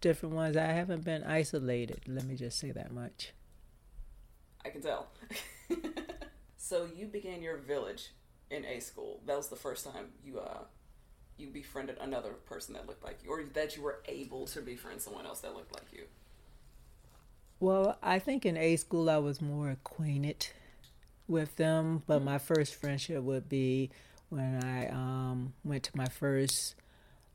different 0.00 0.34
ones. 0.34 0.56
I 0.56 0.66
haven't 0.66 1.04
been 1.04 1.24
isolated. 1.24 2.02
Let 2.06 2.24
me 2.24 2.34
just 2.34 2.58
say 2.58 2.72
that 2.72 2.92
much. 2.92 3.32
I 4.64 4.70
can 4.70 4.82
tell. 4.82 5.08
so 6.56 6.88
you 6.96 7.06
began 7.06 7.42
your 7.42 7.58
village 7.58 8.10
in 8.50 8.64
A 8.64 8.80
school. 8.80 9.20
That 9.26 9.36
was 9.36 9.48
the 9.48 9.56
first 9.56 9.84
time 9.84 10.10
you 10.24 10.38
uh 10.38 10.64
you 11.38 11.48
befriended 11.48 11.96
another 12.00 12.32
person 12.32 12.74
that 12.74 12.86
looked 12.86 13.02
like 13.02 13.18
you, 13.24 13.30
or 13.30 13.42
that 13.54 13.76
you 13.76 13.82
were 13.82 14.02
able 14.06 14.46
to 14.46 14.60
befriend 14.60 15.00
someone 15.00 15.26
else 15.26 15.40
that 15.40 15.54
looked 15.54 15.72
like 15.72 15.86
you. 15.92 16.04
Well, 17.58 17.96
I 18.02 18.18
think 18.18 18.44
in 18.44 18.56
A 18.56 18.76
school 18.76 19.08
I 19.08 19.18
was 19.18 19.40
more 19.40 19.70
acquainted 19.70 20.48
with 21.28 21.56
them, 21.56 22.02
but 22.06 22.22
my 22.22 22.38
first 22.38 22.74
friendship 22.74 23.22
would 23.22 23.48
be 23.48 23.90
when 24.28 24.62
I 24.64 24.88
um, 24.88 25.52
went 25.64 25.84
to 25.84 25.96
my 25.96 26.06
first 26.06 26.74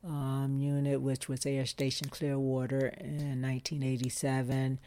um, 0.04 0.58
unit, 0.58 1.00
which 1.00 1.28
was 1.28 1.46
Air 1.46 1.66
Station 1.66 2.08
Clearwater 2.08 2.88
in 3.00 3.40
1987, 3.42 4.78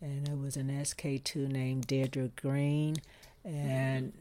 and 0.00 0.28
it 0.28 0.38
was 0.38 0.56
an 0.56 0.68
SK2 0.68 1.48
named 1.48 1.86
Deirdre 1.86 2.30
Green, 2.36 2.96
and 3.44 4.12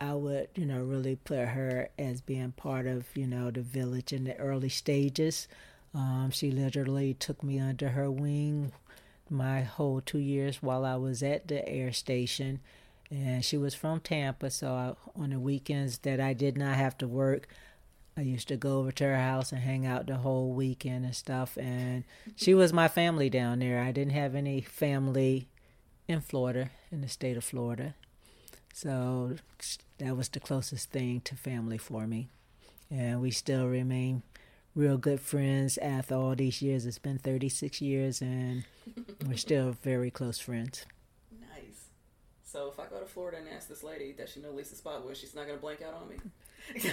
I 0.00 0.14
would, 0.14 0.48
you 0.54 0.64
know, 0.64 0.82
really 0.82 1.16
put 1.16 1.48
her 1.48 1.88
as 1.98 2.20
being 2.20 2.52
part 2.52 2.86
of, 2.86 3.04
you 3.16 3.26
know, 3.26 3.50
the 3.50 3.62
village 3.62 4.12
in 4.12 4.24
the 4.24 4.36
early 4.36 4.68
stages. 4.68 5.48
Um, 5.94 6.30
she 6.32 6.50
literally 6.50 7.14
took 7.14 7.42
me 7.42 7.58
under 7.58 7.90
her 7.90 8.10
wing 8.10 8.72
my 9.28 9.62
whole 9.62 10.00
two 10.00 10.18
years 10.18 10.62
while 10.62 10.84
I 10.84 10.96
was 10.96 11.22
at 11.22 11.48
the 11.48 11.66
air 11.68 11.92
station. 11.92 12.60
And 13.10 13.44
she 13.44 13.56
was 13.56 13.74
from 13.74 14.00
Tampa, 14.00 14.50
so 14.50 14.72
I, 14.72 15.20
on 15.20 15.30
the 15.30 15.40
weekends 15.40 15.98
that 15.98 16.20
I 16.20 16.34
did 16.34 16.56
not 16.56 16.76
have 16.76 16.96
to 16.98 17.08
work, 17.08 17.48
I 18.18 18.22
used 18.22 18.48
to 18.48 18.56
go 18.56 18.80
over 18.80 18.90
to 18.90 19.04
her 19.04 19.16
house 19.16 19.52
and 19.52 19.60
hang 19.60 19.86
out 19.86 20.06
the 20.06 20.16
whole 20.16 20.50
weekend 20.50 21.04
and 21.04 21.14
stuff. 21.14 21.56
And 21.56 22.02
she 22.34 22.52
was 22.52 22.72
my 22.72 22.88
family 22.88 23.30
down 23.30 23.60
there. 23.60 23.80
I 23.80 23.92
didn't 23.92 24.14
have 24.14 24.34
any 24.34 24.60
family 24.60 25.46
in 26.08 26.20
Florida, 26.20 26.70
in 26.90 27.00
the 27.00 27.08
state 27.08 27.36
of 27.36 27.44
Florida. 27.44 27.94
So 28.74 29.36
that 29.98 30.16
was 30.16 30.28
the 30.28 30.40
closest 30.40 30.90
thing 30.90 31.20
to 31.22 31.36
family 31.36 31.78
for 31.78 32.08
me. 32.08 32.28
And 32.90 33.20
we 33.20 33.30
still 33.30 33.68
remain 33.68 34.24
real 34.74 34.96
good 34.96 35.20
friends 35.20 35.78
after 35.78 36.16
all 36.16 36.34
these 36.34 36.60
years. 36.60 36.86
It's 36.86 36.98
been 36.98 37.18
36 37.18 37.80
years, 37.80 38.20
and 38.20 38.64
we're 39.28 39.36
still 39.36 39.76
very 39.84 40.10
close 40.10 40.40
friends. 40.40 40.86
Nice. 41.40 41.90
So 42.44 42.68
if 42.68 42.80
I 42.80 42.86
go 42.86 42.98
to 42.98 43.06
Florida 43.06 43.38
and 43.38 43.48
ask 43.48 43.68
this 43.68 43.84
lady, 43.84 44.12
does 44.12 44.30
she 44.30 44.40
know 44.40 44.50
Lisa 44.50 44.74
Spotwood? 44.74 45.14
She's 45.14 45.36
not 45.36 45.46
gonna 45.46 45.58
blank 45.58 45.82
out 45.82 45.94
on 45.94 46.08
me. 46.08 46.16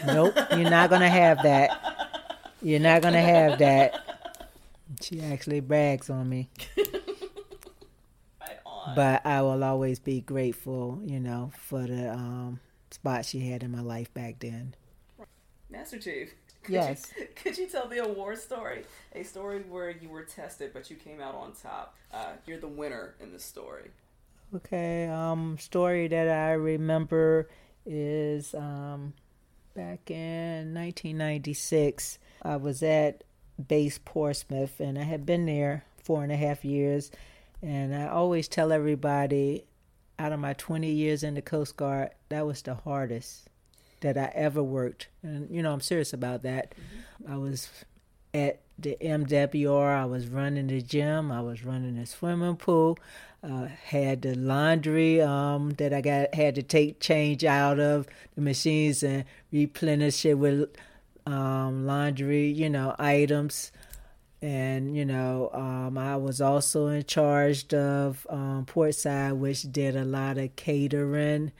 Nope, 0.05 0.35
you're 0.51 0.69
not 0.69 0.89
gonna 0.89 1.09
have 1.09 1.43
that. 1.43 2.39
You're 2.61 2.79
not 2.79 3.01
gonna 3.01 3.21
have 3.21 3.59
that. 3.59 4.01
She 5.01 5.21
actually 5.21 5.59
brags 5.59 6.09
on 6.09 6.29
me. 6.29 6.49
right 8.39 8.59
on. 8.65 8.95
But 8.95 9.25
I 9.25 9.41
will 9.41 9.63
always 9.63 9.99
be 9.99 10.21
grateful, 10.21 10.99
you 11.03 11.19
know, 11.19 11.51
for 11.57 11.81
the 11.81 12.11
um, 12.11 12.59
spot 12.91 13.25
she 13.25 13.39
had 13.39 13.63
in 13.63 13.71
my 13.71 13.81
life 13.81 14.13
back 14.13 14.39
then. 14.39 14.75
Master 15.69 15.99
Chief. 15.99 16.33
Could 16.63 16.73
Yes. 16.73 17.11
You, 17.17 17.27
could 17.35 17.57
you 17.57 17.67
tell 17.67 17.87
the 17.87 17.99
award 17.99 18.39
story? 18.39 18.85
A 19.13 19.23
story 19.23 19.61
where 19.69 19.91
you 19.91 20.09
were 20.09 20.23
tested, 20.23 20.71
but 20.73 20.89
you 20.89 20.95
came 20.95 21.21
out 21.21 21.35
on 21.35 21.53
top. 21.53 21.95
Uh, 22.11 22.33
you're 22.45 22.59
the 22.59 22.67
winner 22.67 23.15
in 23.19 23.31
this 23.31 23.43
story. 23.43 23.91
Okay, 24.55 25.07
um, 25.07 25.57
story 25.59 26.07
that 26.07 26.29
I 26.29 26.53
remember 26.53 27.49
is 27.85 28.55
um, 28.55 29.13
back 29.75 30.09
in 30.09 30.73
1996. 30.73 32.17
I 32.41 32.55
was 32.55 32.81
at 32.81 33.23
base 33.67 33.99
Portsmouth, 34.03 34.79
and 34.79 34.97
I 34.97 35.03
had 35.03 35.25
been 35.25 35.45
there 35.45 35.85
four 36.03 36.23
and 36.23 36.31
a 36.31 36.37
half 36.37 36.65
years. 36.65 37.11
And 37.61 37.93
I 37.93 38.07
always 38.07 38.47
tell 38.47 38.71
everybody, 38.71 39.65
out 40.17 40.31
of 40.31 40.39
my 40.39 40.53
20 40.53 40.89
years 40.89 41.23
in 41.23 41.35
the 41.35 41.41
Coast 41.41 41.75
Guard, 41.77 42.09
that 42.29 42.45
was 42.45 42.61
the 42.61 42.75
hardest 42.75 43.47
that 44.01 44.17
I 44.17 44.31
ever 44.33 44.63
worked. 44.63 45.09
And, 45.21 45.49
you 45.49 45.61
know, 45.61 45.73
I'm 45.73 45.81
serious 45.81 46.13
about 46.13 46.43
that. 46.43 46.73
I 47.27 47.37
was 47.37 47.69
at 48.33 48.61
the 48.77 48.97
MWR, 49.01 49.95
I 49.95 50.05
was 50.05 50.27
running 50.27 50.67
the 50.67 50.81
gym, 50.81 51.31
I 51.31 51.41
was 51.41 51.63
running 51.63 51.95
the 51.95 52.05
swimming 52.05 52.57
pool, 52.57 52.97
uh, 53.43 53.67
had 53.67 54.21
the 54.21 54.35
laundry 54.35 55.21
um, 55.21 55.71
that 55.71 55.93
I 55.93 56.01
got 56.01 56.33
had 56.33 56.55
to 56.55 56.63
take 56.63 56.99
change 56.99 57.43
out 57.45 57.79
of 57.79 58.07
the 58.35 58.41
machines 58.41 59.03
and 59.03 59.25
replenish 59.51 60.25
it 60.25 60.35
with 60.35 60.69
um, 61.25 61.85
laundry, 61.85 62.47
you 62.47 62.69
know, 62.69 62.95
items. 62.99 63.71
And, 64.41 64.95
you 64.95 65.05
know, 65.05 65.49
um, 65.53 65.97
I 65.97 66.17
was 66.17 66.41
also 66.41 66.87
in 66.87 67.03
charge 67.05 67.73
of 67.73 68.27
um, 68.29 68.65
Portside, 68.65 69.37
which 69.37 69.71
did 69.71 69.95
a 69.95 70.05
lot 70.05 70.37
of 70.37 70.55
catering 70.55 71.51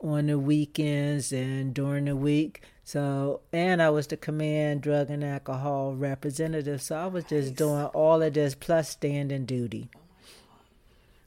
on 0.00 0.26
the 0.26 0.38
weekends 0.38 1.32
and 1.32 1.74
during 1.74 2.06
the 2.06 2.16
week. 2.16 2.62
So, 2.90 3.42
and 3.52 3.80
I 3.80 3.90
was 3.90 4.08
the 4.08 4.16
command 4.16 4.80
drug 4.80 5.10
and 5.10 5.22
alcohol 5.22 5.94
representative. 5.94 6.82
So 6.82 6.96
I 6.96 7.06
was 7.06 7.22
just 7.22 7.54
doing 7.54 7.84
all 7.84 8.20
of 8.20 8.34
this 8.34 8.56
plus 8.56 8.88
standing 8.88 9.44
duty, 9.44 9.90
oh 9.94 10.00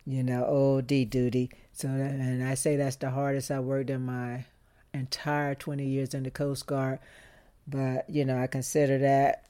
you 0.05 0.23
know, 0.23 0.43
OD 0.43 1.09
duty. 1.09 1.51
So, 1.71 1.87
that, 1.87 2.11
and 2.11 2.43
I 2.43 2.55
say 2.55 2.75
that's 2.75 2.97
the 2.97 3.11
hardest 3.11 3.49
I 3.49 3.61
worked 3.61 3.89
in 3.89 4.05
my 4.05 4.43
entire 4.93 5.55
20 5.55 5.85
years 5.85 6.13
in 6.13 6.23
the 6.23 6.31
Coast 6.31 6.65
Guard. 6.65 6.99
But, 7.65 8.09
you 8.09 8.25
know, 8.25 8.37
I 8.37 8.47
consider 8.47 8.97
that 8.97 9.45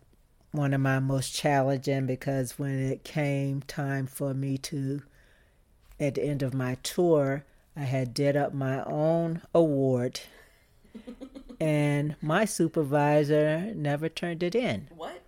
one 0.51 0.75
of 0.75 0.81
my 0.81 0.99
most 0.99 1.33
challenging 1.33 2.05
because 2.05 2.59
when 2.59 2.91
it 2.91 3.03
came 3.03 3.63
time 3.63 4.05
for 4.05 4.35
me 4.35 4.59
to, 4.59 5.01
at 5.99 6.13
the 6.13 6.23
end 6.23 6.43
of 6.43 6.53
my 6.53 6.77
tour, 6.83 7.43
I 7.75 7.85
had 7.85 8.13
did 8.13 8.37
up 8.37 8.53
my 8.53 8.83
own 8.83 9.41
award, 9.55 10.19
and 11.63 12.15
my 12.21 12.43
supervisor 12.43 13.71
never 13.73 14.09
turned 14.09 14.43
it 14.43 14.53
in. 14.53 14.89
What? 14.93 15.23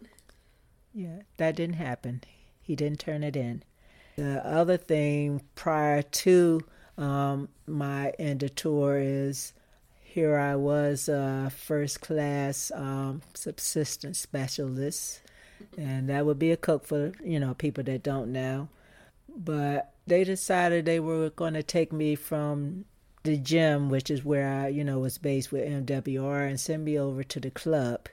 Yeah, 0.94 1.22
that 1.38 1.56
didn't 1.56 1.78
happen. 1.78 2.24
He 2.62 2.76
didn't 2.76 3.00
turn 3.00 3.24
it 3.24 3.38
in. 3.38 3.64
The 4.18 4.46
other 4.46 4.76
thing 4.76 5.42
prior 5.56 6.02
to 6.02 6.62
um, 6.98 7.50
my 7.68 8.10
end 8.20 8.44
of 8.44 8.56
tour 8.56 8.98
is 9.00 9.54
here 10.04 10.38
I 10.38 10.56
was 10.56 11.08
a 11.08 11.52
first 11.56 12.02
class 12.02 12.70
um, 12.76 13.22
subsistence 13.34 14.20
specialist, 14.20 15.22
and 15.78 16.10
that 16.10 16.26
would 16.26 16.40
be 16.40 16.52
a 16.52 16.58
cook 16.58 16.86
for 16.86 17.14
you 17.24 17.40
know 17.40 17.54
people 17.54 17.84
that 17.86 18.04
don't 18.04 18.34
know. 18.34 18.68
But 19.34 19.94
they 20.06 20.26
decided 20.26 20.86
they 20.86 21.00
were 21.00 21.30
going 21.30 21.54
to 21.54 21.64
take 21.64 21.94
me 21.94 22.16
from 22.16 22.86
the 23.26 23.38
gym, 23.38 23.90
which 23.90 24.10
is 24.10 24.24
where 24.24 24.48
I 24.48 24.70
you 24.70 24.84
know 24.84 25.00
was 25.00 25.18
based 25.18 25.52
with 25.52 25.68
MWR, 25.68 26.48
and 26.48 26.60
send 26.60 26.86
me 26.86 26.98
over 26.98 27.24
to 27.24 27.40
the 27.40 27.52
club 27.52 28.08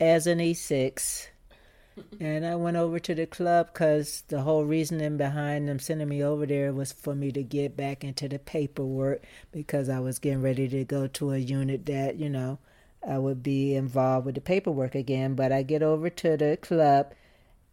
as 0.00 0.26
an 0.26 0.38
E6 0.38 1.28
and 2.20 2.46
I 2.46 2.54
went 2.56 2.76
over 2.76 2.98
to 2.98 3.14
the 3.14 3.26
club 3.26 3.70
because 3.72 4.22
the 4.28 4.42
whole 4.42 4.64
reasoning 4.64 5.16
behind 5.16 5.68
them 5.68 5.78
sending 5.78 6.08
me 6.08 6.22
over 6.22 6.46
there 6.46 6.72
was 6.72 6.92
for 6.92 7.14
me 7.14 7.32
to 7.32 7.42
get 7.42 7.76
back 7.76 8.04
into 8.04 8.28
the 8.28 8.38
paperwork 8.38 9.22
because 9.52 9.88
I 9.88 10.00
was 10.00 10.18
getting 10.18 10.42
ready 10.42 10.68
to 10.68 10.84
go 10.84 11.06
to 11.06 11.32
a 11.32 11.38
unit 11.38 11.86
that, 11.86 12.16
you 12.16 12.28
know, 12.28 12.58
I 13.06 13.18
would 13.18 13.42
be 13.42 13.74
involved 13.74 14.26
with 14.26 14.34
the 14.34 14.40
paperwork 14.40 14.94
again. 14.94 15.34
But 15.34 15.52
I 15.52 15.62
get 15.62 15.82
over 15.82 16.10
to 16.10 16.36
the 16.36 16.58
club 16.60 17.12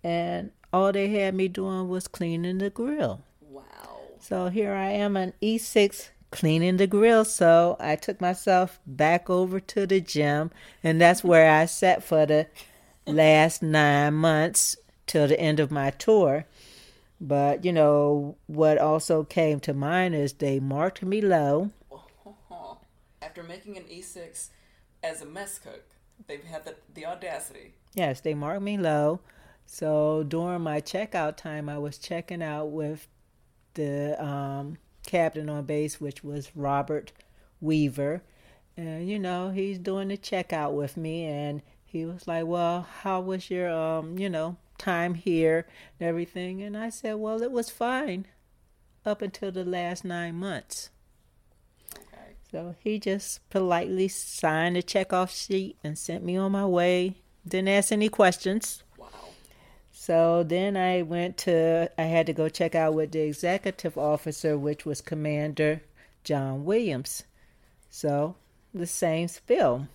and 0.03 0.51
all 0.71 0.91
they 0.91 1.09
had 1.09 1.35
me 1.35 1.47
doing 1.47 1.87
was 1.87 2.07
cleaning 2.07 2.59
the 2.59 2.69
grill. 2.69 3.21
Wow. 3.41 3.99
So 4.19 4.49
here 4.49 4.73
I 4.73 4.91
am 4.91 5.17
an 5.17 5.33
E6 5.41 6.09
cleaning 6.35 6.75
the 6.77 6.85
grill. 6.85 7.23
So 7.23 7.77
I 7.79 7.95
took 7.95 8.19
myself 8.19 8.79
back 8.85 9.29
over 9.29 9.59
to 9.61 9.87
the 9.87 10.01
gym, 10.01 10.51
and 10.83 10.99
that's 10.99 11.23
where 11.23 11.49
I 11.49 11.65
sat 11.65 12.03
for 12.03 12.25
the 12.25 12.47
last 13.07 13.63
nine 13.63 14.15
months 14.15 14.75
till 15.07 15.27
the 15.27 15.39
end 15.39 15.59
of 15.61 15.71
my 15.71 15.91
tour. 15.91 16.45
But 17.21 17.63
you 17.63 17.71
know 17.71 18.35
what 18.47 18.77
also 18.77 19.23
came 19.23 19.61
to 19.61 19.73
mind 19.73 20.13
is 20.13 20.33
they 20.33 20.59
marked 20.59 21.01
me 21.01 21.21
low. 21.21 21.71
After 23.21 23.41
making 23.41 23.77
an 23.77 23.83
E6 23.83 24.49
as 25.01 25.21
a 25.21 25.25
mess 25.25 25.57
cook, 25.57 25.83
they've 26.27 26.43
had 26.43 26.65
the, 26.65 26.75
the 26.93 27.05
audacity. 27.05 27.73
Yes, 27.93 28.19
they 28.19 28.33
marked 28.33 28.61
me 28.61 28.77
low. 28.77 29.21
So 29.65 30.23
during 30.23 30.61
my 30.61 30.81
checkout 30.81 31.37
time, 31.37 31.69
I 31.69 31.77
was 31.77 31.97
checking 31.97 32.43
out 32.43 32.65
with 32.65 33.07
the 33.73 34.21
um, 34.23 34.77
captain 35.05 35.50
on 35.50 35.65
base, 35.65 36.01
which 36.01 36.24
was 36.24 36.55
Robert 36.55 37.12
Weaver. 37.62 38.24
And, 38.77 39.07
you 39.07 39.19
know, 39.19 39.51
he's 39.51 39.79
doing 39.79 40.09
the 40.09 40.17
checkout 40.17 40.74
with 40.74 40.97
me. 40.97 41.25
And 41.25 41.62
he 41.85 42.05
was 42.05 42.27
like, 42.27 42.45
Well, 42.45 42.88
how 43.01 43.21
was 43.21 43.50
your, 43.50 43.69
um, 43.69 44.17
you 44.17 44.29
know, 44.29 44.57
time 44.77 45.13
here 45.13 45.67
and 46.00 46.09
everything? 46.09 46.62
And 46.62 46.75
I 46.77 46.89
said, 46.89 47.15
Well, 47.15 47.41
it 47.41 47.51
was 47.51 47.69
fine 47.69 48.27
up 49.05 49.21
until 49.21 49.51
the 49.51 49.65
last 49.65 50.03
nine 50.03 50.35
months. 50.35 50.89
So 52.55 52.74
he 52.79 53.00
just 53.00 53.47
politely 53.50 54.07
signed 54.07 54.77
the 54.77 54.81
checkoff 54.81 55.29
sheet 55.29 55.77
and 55.83 55.97
sent 55.97 56.24
me 56.24 56.38
on 56.38 56.53
my 56.53 56.65
way. 56.65 57.17
Didn't 57.45 57.67
ask 57.67 57.91
any 57.91 58.07
questions. 58.07 58.81
So 60.05 60.43
then 60.43 60.77
I 60.77 61.01
went 61.01 61.35
to, 61.50 61.89
I 61.97 62.03
had 62.03 62.27
to 62.27 62.33
go 62.33 62.47
check 62.47 62.75
out 62.75 62.93
with 62.93 63.12
the 63.12 63.21
executive 63.21 63.97
officer, 63.97 64.55
which 64.55 64.85
was 64.85 65.01
Commander 65.01 65.81
John 66.24 66.63
Williams. 66.63 67.24
So 67.89 68.35
the 68.71 68.85
same 68.85 69.27
spill. 69.29 69.88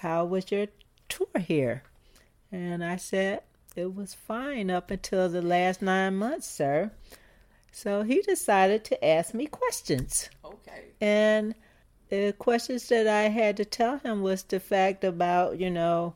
How 0.00 0.26
was 0.26 0.52
your 0.52 0.66
tour 1.08 1.40
here? 1.40 1.84
And 2.52 2.84
I 2.84 2.96
said, 2.96 3.40
it 3.74 3.94
was 3.94 4.12
fine 4.12 4.70
up 4.70 4.90
until 4.90 5.30
the 5.30 5.40
last 5.40 5.80
nine 5.80 6.16
months, 6.16 6.46
sir. 6.46 6.90
So 7.72 8.02
he 8.02 8.20
decided 8.20 8.84
to 8.84 9.02
ask 9.02 9.32
me 9.32 9.46
questions. 9.46 10.28
Okay. 10.44 10.88
And 11.00 11.54
the 12.10 12.34
questions 12.38 12.88
that 12.88 13.06
I 13.06 13.30
had 13.30 13.56
to 13.56 13.64
tell 13.64 14.00
him 14.00 14.20
was 14.20 14.42
the 14.42 14.60
fact 14.60 15.02
about, 15.02 15.58
you 15.58 15.70
know, 15.70 16.14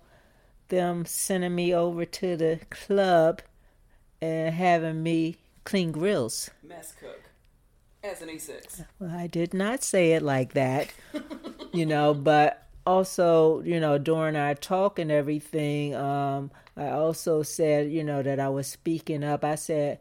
them 0.68 1.04
sending 1.04 1.54
me 1.54 1.75
over 1.75 2.04
to 2.04 2.37
the 2.37 2.61
club 2.71 3.42
and 4.21 4.54
having 4.54 5.02
me 5.02 5.37
clean 5.64 5.92
grills. 5.92 6.50
Mess 6.62 6.92
cook. 6.92 7.23
As 8.02 8.21
an 8.21 8.28
E6. 8.28 8.85
Well, 8.99 9.11
I 9.11 9.26
did 9.26 9.54
not 9.54 9.83
say 9.83 10.12
it 10.12 10.23
like 10.23 10.52
that, 10.52 10.92
you 11.73 11.87
know, 11.87 12.12
but 12.12 12.66
also, 12.87 13.62
you 13.62 13.80
know, 13.80 13.97
during 13.97 14.37
our 14.37 14.54
talk 14.54 14.99
and 14.99 15.11
everything, 15.11 15.94
um, 15.94 16.50
I 16.76 16.90
also 16.90 17.42
said, 17.42 17.90
you 17.90 18.04
know, 18.04 18.23
that 18.23 18.40
I 18.40 18.49
was 18.49 18.66
speaking 18.66 19.25
up. 19.25 19.44
I 19.44 19.54
said, 19.54 20.00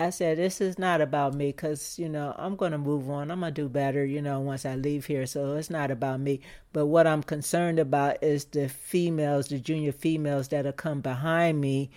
I 0.00 0.08
said, 0.08 0.38
this 0.38 0.62
is 0.62 0.78
not 0.78 1.02
about 1.02 1.34
me 1.34 1.48
because, 1.48 1.98
you 1.98 2.08
know, 2.08 2.34
I'm 2.38 2.56
going 2.56 2.72
to 2.72 2.78
move 2.78 3.10
on. 3.10 3.30
I'm 3.30 3.40
going 3.40 3.52
to 3.52 3.62
do 3.62 3.68
better, 3.68 4.02
you 4.02 4.22
know, 4.22 4.40
once 4.40 4.64
I 4.64 4.74
leave 4.74 5.04
here. 5.04 5.26
So 5.26 5.56
it's 5.56 5.68
not 5.68 5.90
about 5.90 6.20
me. 6.20 6.40
But 6.72 6.86
what 6.86 7.06
I'm 7.06 7.22
concerned 7.22 7.78
about 7.78 8.22
is 8.24 8.46
the 8.46 8.70
females, 8.70 9.48
the 9.48 9.58
junior 9.58 9.92
females 9.92 10.48
that 10.48 10.64
have 10.64 10.76
come 10.76 11.02
behind 11.02 11.60
me. 11.60 11.90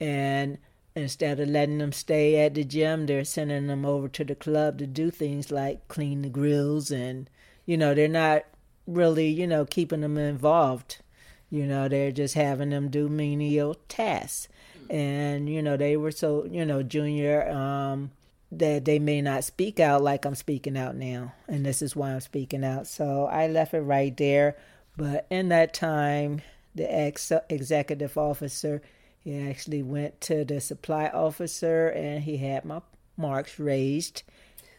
And 0.00 0.56
instead 0.96 1.40
of 1.40 1.48
letting 1.50 1.76
them 1.76 1.92
stay 1.92 2.40
at 2.40 2.54
the 2.54 2.64
gym, 2.64 3.04
they're 3.04 3.22
sending 3.22 3.66
them 3.66 3.84
over 3.84 4.08
to 4.08 4.24
the 4.24 4.34
club 4.34 4.78
to 4.78 4.86
do 4.86 5.10
things 5.10 5.52
like 5.52 5.86
clean 5.88 6.22
the 6.22 6.30
grills. 6.30 6.90
And, 6.90 7.28
you 7.66 7.76
know, 7.76 7.92
they're 7.92 8.08
not 8.08 8.44
really, 8.86 9.28
you 9.28 9.46
know, 9.46 9.66
keeping 9.66 10.00
them 10.00 10.16
involved. 10.16 11.02
You 11.50 11.66
know, 11.66 11.86
they're 11.86 12.12
just 12.12 12.32
having 12.34 12.70
them 12.70 12.88
do 12.88 13.10
menial 13.10 13.74
tasks 13.90 14.48
and 14.90 15.48
you 15.48 15.62
know 15.62 15.76
they 15.76 15.96
were 15.96 16.10
so 16.10 16.46
you 16.50 16.64
know 16.64 16.82
junior 16.82 17.50
um 17.50 18.10
that 18.52 18.84
they 18.84 18.98
may 18.98 19.22
not 19.22 19.44
speak 19.44 19.80
out 19.80 20.02
like 20.02 20.26
I'm 20.26 20.34
speaking 20.34 20.76
out 20.76 20.94
now. 20.94 21.32
And 21.48 21.64
this 21.64 21.80
is 21.80 21.96
why 21.96 22.12
I'm 22.12 22.20
speaking 22.20 22.62
out. 22.64 22.86
So 22.86 23.24
I 23.24 23.46
left 23.46 23.72
it 23.72 23.80
right 23.80 24.14
there. 24.14 24.56
But 24.96 25.26
in 25.30 25.48
that 25.48 25.72
time 25.72 26.42
the 26.74 26.84
ex 26.84 27.32
executive 27.48 28.16
officer 28.18 28.82
he 29.18 29.48
actually 29.48 29.82
went 29.82 30.20
to 30.22 30.44
the 30.44 30.60
supply 30.60 31.06
officer 31.08 31.88
and 31.88 32.24
he 32.24 32.36
had 32.36 32.64
my 32.64 32.82
marks 33.16 33.58
raised. 33.58 34.22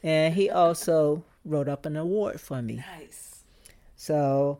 And 0.03 0.36
he 0.36 0.50
also 0.50 1.24
wrote 1.43 1.67
up 1.67 1.86
an 1.86 1.95
award 1.98 2.39
for 2.39 2.62
me. 2.62 2.75
Nice. 2.75 3.43
so 3.95 4.60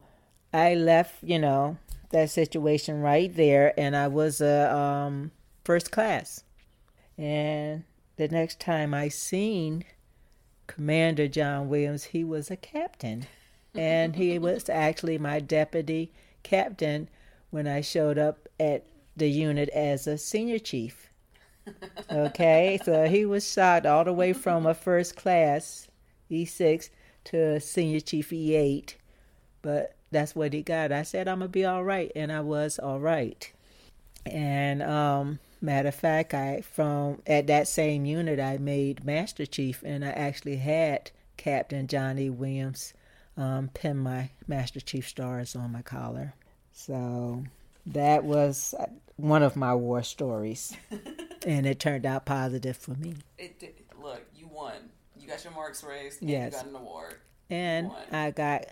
I 0.52 0.74
left 0.74 1.24
you 1.24 1.38
know 1.38 1.78
that 2.14 2.30
situation 2.30 3.02
right 3.02 3.36
there 3.36 3.78
and 3.78 3.96
I 3.96 4.08
was 4.08 4.40
a 4.40 4.74
um 4.74 5.32
first 5.66 5.92
class. 5.92 6.44
And 7.18 7.84
the 8.16 8.28
next 8.28 8.60
time 8.60 8.94
I 8.94 9.10
seen 9.10 9.84
Commander 10.68 11.28
John 11.28 11.70
Williams, 11.70 12.06
he 12.06 12.24
was 12.24 12.50
a 12.50 12.56
captain. 12.56 13.26
And 13.76 14.16
he 14.16 14.40
was 14.48 14.70
actually 14.70 15.18
my 15.18 15.40
deputy 15.40 16.12
captain 16.44 17.10
when 17.50 17.68
I 17.68 17.82
showed 17.82 18.18
up 18.18 18.48
at 18.60 18.86
the 19.16 19.30
unit 19.30 19.70
as 19.70 20.08
a 20.08 20.18
senior 20.18 20.60
chief. 20.60 21.10
Okay, 22.12 22.80
so 22.84 23.08
he 23.08 23.26
was 23.26 23.50
shot 23.50 23.86
all 23.86 24.04
the 24.04 24.14
way 24.14 24.34
from 24.34 24.66
a 24.66 24.74
first 24.74 25.16
class 25.16 25.88
E6 26.30 26.90
to 27.26 27.38
a 27.38 27.60
senior 27.60 28.02
chief 28.02 28.32
E8. 28.32 28.96
But 29.62 29.96
that's 30.14 30.36
what 30.36 30.54
he 30.54 30.62
got. 30.62 30.92
I 30.92 31.04
said 31.04 31.28
I'm 31.28 31.40
gonna 31.40 31.50
be 31.50 31.66
all 31.66 31.84
right, 31.84 32.12
and 32.16 32.32
I 32.32 32.42
was 32.42 32.80
all 32.80 33.00
right. 33.00 33.52
And 34.26 34.82
um, 34.82 35.40
Matter 35.64 35.88
of 35.88 35.96
fact, 35.96 36.34
I 36.34 36.60
from 36.60 37.22
at 37.26 37.48
that 37.48 37.70
same 37.70 38.04
unit 38.04 38.38
I 38.38 38.58
made 38.58 39.06
Master 39.06 39.46
Chief, 39.46 39.82
and 39.82 40.04
I 40.04 40.10
actually 40.10 40.58
had 40.58 41.12
Captain 41.38 41.88
Johnny 41.88 42.30
Williams 42.30 42.94
um, 43.38 43.70
pin 43.74 43.98
my 44.00 44.32
Master 44.46 44.82
Chief 44.82 45.08
stars 45.08 45.56
on 45.56 45.72
my 45.72 45.82
collar. 45.82 46.34
So 46.74 47.46
that 47.86 48.26
was 48.26 48.76
uh, 48.78 48.88
one 49.16 49.42
of 49.42 49.56
my 49.56 49.74
war 49.74 50.04
stories, 50.04 50.76
and 51.48 51.66
it 51.66 51.80
turned 51.80 52.06
out 52.06 52.26
positive 52.26 52.76
for 52.76 52.96
me. 52.96 53.16
It 53.38 53.58
did. 53.58 53.76
Look, 54.02 54.22
you 54.36 54.50
won. 54.50 54.74
You 55.18 55.30
got 55.30 55.46
your 55.46 55.54
marks 55.54 55.82
raised. 55.82 56.20
And 56.20 56.30
Yes. 56.30 56.52
You 56.52 56.60
got 56.60 56.68
an 56.68 56.76
award. 56.76 57.16
And 57.50 57.90
I 58.12 58.32
got 58.32 58.66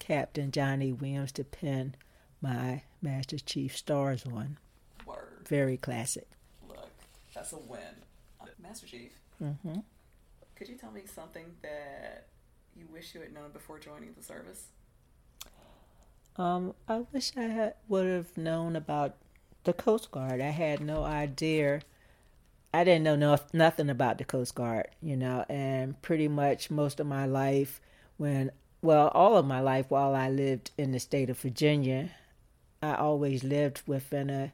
Captain 0.00 0.50
Johnny 0.50 0.90
Williams 0.92 1.30
to 1.32 1.44
pin 1.44 1.94
my 2.42 2.82
Master 3.00 3.38
Chief 3.38 3.76
stars 3.76 4.24
on. 4.26 4.58
Word. 5.06 5.46
Very 5.46 5.76
classic. 5.76 6.28
Look, 6.68 6.90
that's 7.32 7.52
a 7.52 7.58
win. 7.58 7.80
Master 8.60 8.86
Chief, 8.86 9.12
hmm 9.38 9.78
could 10.60 10.68
you 10.68 10.76
tell 10.76 10.90
me 10.90 11.00
something 11.06 11.46
that 11.62 12.26
you 12.76 12.84
wish 12.92 13.14
you 13.14 13.22
had 13.22 13.32
known 13.32 13.50
before 13.50 13.78
joining 13.78 14.12
the 14.12 14.22
service? 14.22 14.66
Um, 16.36 16.74
I 16.86 17.04
wish 17.12 17.32
I 17.34 17.44
had 17.44 17.74
would 17.88 18.06
have 18.06 18.36
known 18.36 18.76
about 18.76 19.16
the 19.64 19.72
Coast 19.72 20.10
Guard. 20.10 20.42
I 20.42 20.50
had 20.50 20.80
no 20.80 21.02
idea. 21.02 21.80
I 22.74 22.84
didn't 22.84 23.04
know 23.04 23.16
no, 23.16 23.38
nothing 23.54 23.88
about 23.88 24.18
the 24.18 24.24
Coast 24.24 24.54
Guard, 24.54 24.88
you 25.00 25.16
know, 25.16 25.46
and 25.48 26.00
pretty 26.02 26.28
much 26.28 26.70
most 26.70 27.00
of 27.00 27.06
my 27.06 27.24
life, 27.24 27.80
when 28.18 28.50
well, 28.82 29.08
all 29.08 29.36
of 29.36 29.46
my 29.46 29.60
life 29.60 29.86
while 29.88 30.14
I 30.14 30.28
lived 30.28 30.70
in 30.78 30.92
the 30.92 31.00
state 31.00 31.30
of 31.30 31.38
Virginia, 31.38 32.10
I 32.82 32.94
always 32.94 33.44
lived 33.44 33.82
within 33.86 34.30
a 34.30 34.52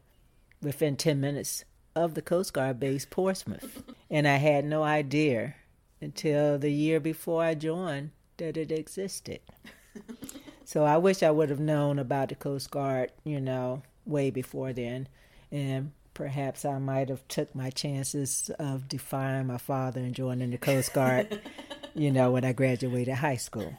within 0.62 0.96
ten 0.96 1.20
minutes 1.20 1.64
of 1.94 2.14
the 2.14 2.22
Coast 2.22 2.52
Guard 2.52 2.80
base, 2.80 3.06
Portsmouth, 3.08 3.82
and 4.10 4.26
I 4.26 4.36
had 4.36 4.64
no 4.64 4.82
idea 4.82 5.54
until 6.00 6.58
the 6.58 6.72
year 6.72 7.00
before 7.00 7.42
I 7.42 7.54
joined 7.54 8.10
that 8.36 8.56
it 8.56 8.70
existed. 8.70 9.40
So 10.66 10.84
I 10.84 10.96
wish 10.96 11.22
I 11.22 11.30
would 11.30 11.48
have 11.50 11.60
known 11.60 12.00
about 12.00 12.28
the 12.28 12.34
Coast 12.34 12.72
Guard, 12.72 13.12
you 13.22 13.40
know, 13.40 13.82
way 14.04 14.30
before 14.30 14.72
then, 14.72 15.06
and 15.52 15.92
perhaps 16.12 16.64
I 16.64 16.78
might 16.78 17.08
have 17.08 17.26
took 17.28 17.54
my 17.54 17.70
chances 17.70 18.50
of 18.58 18.88
defying 18.88 19.46
my 19.46 19.58
father 19.58 20.00
and 20.00 20.12
joining 20.12 20.50
the 20.50 20.58
Coast 20.58 20.92
Guard, 20.92 21.40
you 21.94 22.10
know, 22.10 22.32
when 22.32 22.44
I 22.44 22.52
graduated 22.52 23.14
high 23.14 23.36
school. 23.36 23.78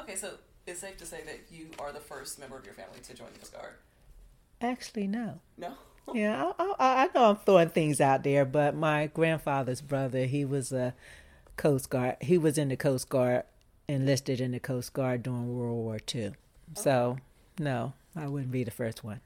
Okay, 0.00 0.16
so 0.16 0.34
it's 0.66 0.80
safe 0.80 0.96
to 0.98 1.06
say 1.06 1.22
that 1.24 1.40
you 1.50 1.68
are 1.78 1.92
the 1.92 2.00
first 2.00 2.38
member 2.38 2.56
of 2.56 2.64
your 2.64 2.74
family 2.74 3.00
to 3.00 3.14
join 3.14 3.28
the 3.32 3.38
Coast 3.38 3.52
Guard. 3.52 3.74
Actually, 4.60 5.06
no. 5.06 5.40
No. 5.56 5.74
Yeah, 6.12 6.50
I, 6.58 6.64
I, 6.64 7.04
I 7.04 7.08
know 7.14 7.30
I'm 7.30 7.36
throwing 7.36 7.68
things 7.68 8.00
out 8.00 8.24
there, 8.24 8.44
but 8.44 8.74
my 8.74 9.06
grandfather's 9.06 9.80
brother, 9.80 10.24
he 10.24 10.44
was 10.44 10.72
a 10.72 10.92
Coast 11.56 11.88
Guard. 11.88 12.16
He 12.20 12.36
was 12.36 12.58
in 12.58 12.68
the 12.68 12.76
Coast 12.76 13.08
Guard, 13.08 13.44
enlisted 13.86 14.40
in 14.40 14.50
the 14.50 14.58
Coast 14.58 14.92
Guard 14.92 15.22
during 15.22 15.56
World 15.56 15.76
War 15.76 15.98
II. 16.12 16.32
So, 16.74 17.18
no, 17.60 17.92
I 18.16 18.26
wouldn't 18.26 18.50
be 18.50 18.64
the 18.64 18.72
first 18.72 19.04
one. 19.04 19.20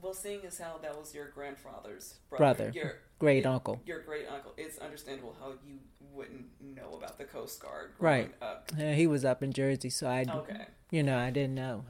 Well, 0.00 0.14
seeing 0.14 0.40
as 0.46 0.58
how 0.58 0.78
that 0.80 0.96
was 0.98 1.14
your 1.14 1.28
grandfather's 1.28 2.14
brother, 2.30 2.38
Brother, 2.38 2.72
your 2.74 2.94
great 3.20 3.46
uncle. 3.46 3.80
your 3.86 4.00
great 4.00 4.26
uncle, 4.28 4.52
it's 4.56 4.78
understandable 4.78 5.36
how 5.40 5.50
you 5.64 5.78
wouldn't 6.12 6.46
know 6.60 6.94
about 6.98 7.18
the 7.18 7.24
Coast 7.24 7.60
Guard 7.62 7.92
Right. 8.00 8.34
up. 8.42 8.72
Yeah, 8.76 8.94
he 8.94 9.06
was 9.06 9.24
up 9.24 9.42
in 9.42 9.52
Jersey, 9.52 9.90
so 9.90 10.08
I, 10.08 10.24
Okay. 10.28 10.66
you 10.90 11.02
know, 11.04 11.16
I 11.18 11.30
didn't 11.30 11.54
know. 11.54 11.84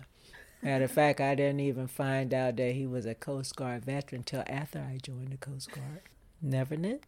Matter 0.63 0.85
of 0.85 0.91
fact, 0.91 1.21
I 1.23 1.35
didn't 1.35 1.61
even 1.61 1.87
find 1.87 2.35
out 2.35 2.57
that 2.57 2.73
he 2.75 2.87
was 2.87 3.07
a 3.07 3.15
Coast 3.15 3.57
Guard 3.57 3.83
veteran 3.85 4.25
till 4.25 4.45
after 4.47 4.79
I 4.81 4.99
joined 5.03 5.33
the 5.33 5.39
Coast 5.39 5.71
Guard. 5.73 6.03
Never 6.43 6.77
knew. 6.77 7.01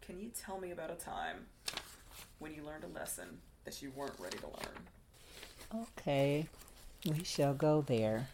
Can 0.00 0.18
you 0.18 0.30
tell 0.30 0.58
me 0.58 0.70
about 0.70 0.90
a 0.90 0.94
time 0.94 1.46
when 2.38 2.54
you 2.54 2.62
learned 2.62 2.84
a 2.84 2.88
lesson 2.88 3.38
that 3.64 3.82
you 3.82 3.90
weren't 3.94 4.18
ready 4.18 4.38
to 4.38 4.46
learn? 4.46 5.84
Okay, 5.98 6.46
we 7.04 7.22
shall 7.22 7.52
go 7.54 7.82
there. 7.82 8.28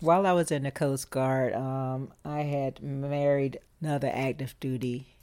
While 0.00 0.26
I 0.26 0.32
was 0.32 0.52
in 0.52 0.62
the 0.62 0.70
Coast 0.70 1.10
Guard, 1.10 1.54
um, 1.54 2.12
I 2.24 2.42
had 2.42 2.80
married 2.80 3.58
another 3.82 4.10
active 4.14 4.54
duty 4.60 5.16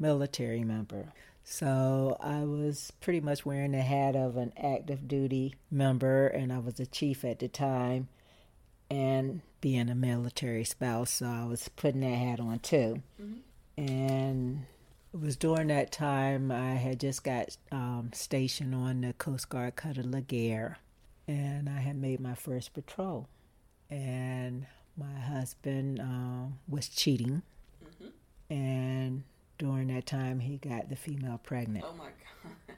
military 0.00 0.64
member. 0.64 1.12
So 1.44 2.16
I 2.18 2.42
was 2.42 2.92
pretty 3.00 3.20
much 3.20 3.46
wearing 3.46 3.70
the 3.70 3.82
hat 3.82 4.16
of 4.16 4.36
an 4.36 4.52
active 4.60 5.06
duty 5.06 5.54
member, 5.70 6.26
and 6.26 6.52
I 6.52 6.58
was 6.58 6.80
a 6.80 6.86
chief 6.86 7.24
at 7.24 7.38
the 7.38 7.46
time, 7.46 8.08
and 8.90 9.42
being 9.60 9.88
a 9.88 9.94
military 9.94 10.64
spouse, 10.64 11.10
so 11.10 11.26
I 11.26 11.44
was 11.44 11.68
putting 11.68 12.00
that 12.00 12.16
hat 12.16 12.40
on 12.40 12.58
too. 12.58 13.02
And 13.78 14.66
it 15.14 15.20
was 15.20 15.36
during 15.36 15.68
that 15.68 15.92
time 15.92 16.50
I 16.50 16.74
had 16.74 16.98
just 16.98 17.22
got 17.22 17.56
um, 17.70 18.10
stationed 18.12 18.74
on 18.74 19.02
the 19.02 19.12
Coast 19.12 19.48
Guard 19.50 19.76
cutter 19.76 20.02
Legare, 20.02 20.76
and 21.28 21.68
I 21.68 21.78
had 21.78 21.94
made 21.96 22.18
my 22.18 22.34
first 22.34 22.74
patrol. 22.74 23.28
And 23.90 24.66
my 24.96 25.20
husband 25.20 26.00
um, 26.00 26.58
was 26.68 26.88
cheating, 26.88 27.42
mm-hmm. 27.84 28.52
and 28.52 29.22
during 29.58 29.88
that 29.88 30.06
time 30.06 30.40
he 30.40 30.56
got 30.58 30.88
the 30.88 30.96
female 30.96 31.40
pregnant. 31.42 31.84
Oh 31.86 31.94
my 31.94 32.04
god. 32.04 32.76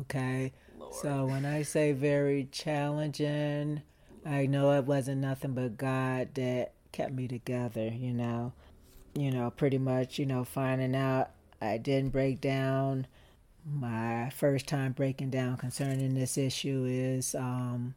Okay. 0.00 0.52
Lord. 0.78 0.94
So 0.94 1.26
when 1.26 1.46
I 1.46 1.62
say 1.62 1.92
very 1.92 2.48
challenging, 2.50 3.82
I 4.26 4.46
know 4.46 4.72
it 4.72 4.84
wasn't 4.84 5.22
nothing 5.22 5.52
but 5.52 5.78
God 5.78 6.34
that 6.34 6.72
kept 6.92 7.12
me 7.12 7.28
together, 7.28 7.88
you 7.88 8.12
know. 8.12 8.52
You 9.14 9.30
know, 9.30 9.50
pretty 9.50 9.78
much, 9.78 10.18
you 10.18 10.26
know, 10.26 10.44
finding 10.44 10.94
out 10.94 11.30
I 11.60 11.78
didn't 11.78 12.10
break 12.10 12.40
down. 12.40 13.06
My 13.64 14.30
first 14.30 14.66
time 14.66 14.92
breaking 14.92 15.30
down 15.30 15.56
concerning 15.56 16.14
this 16.14 16.38
issue 16.38 16.86
is 16.88 17.34
um, 17.34 17.94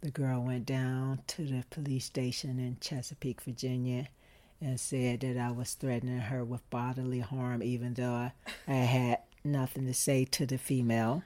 the 0.00 0.10
girl 0.10 0.42
went 0.42 0.66
down 0.66 1.20
to 1.26 1.44
the 1.44 1.64
police 1.70 2.04
station 2.04 2.58
in 2.58 2.76
Chesapeake, 2.80 3.40
Virginia, 3.40 4.08
and 4.60 4.78
said 4.78 5.20
that 5.20 5.36
I 5.36 5.50
was 5.50 5.74
threatening 5.74 6.18
her 6.18 6.44
with 6.44 6.68
bodily 6.70 7.20
harm, 7.20 7.62
even 7.62 7.94
though 7.94 8.12
I, 8.12 8.32
I 8.66 8.74
had 8.74 9.18
nothing 9.44 9.86
to 9.86 9.94
say 9.94 10.24
to 10.26 10.46
the 10.46 10.58
female. 10.58 11.22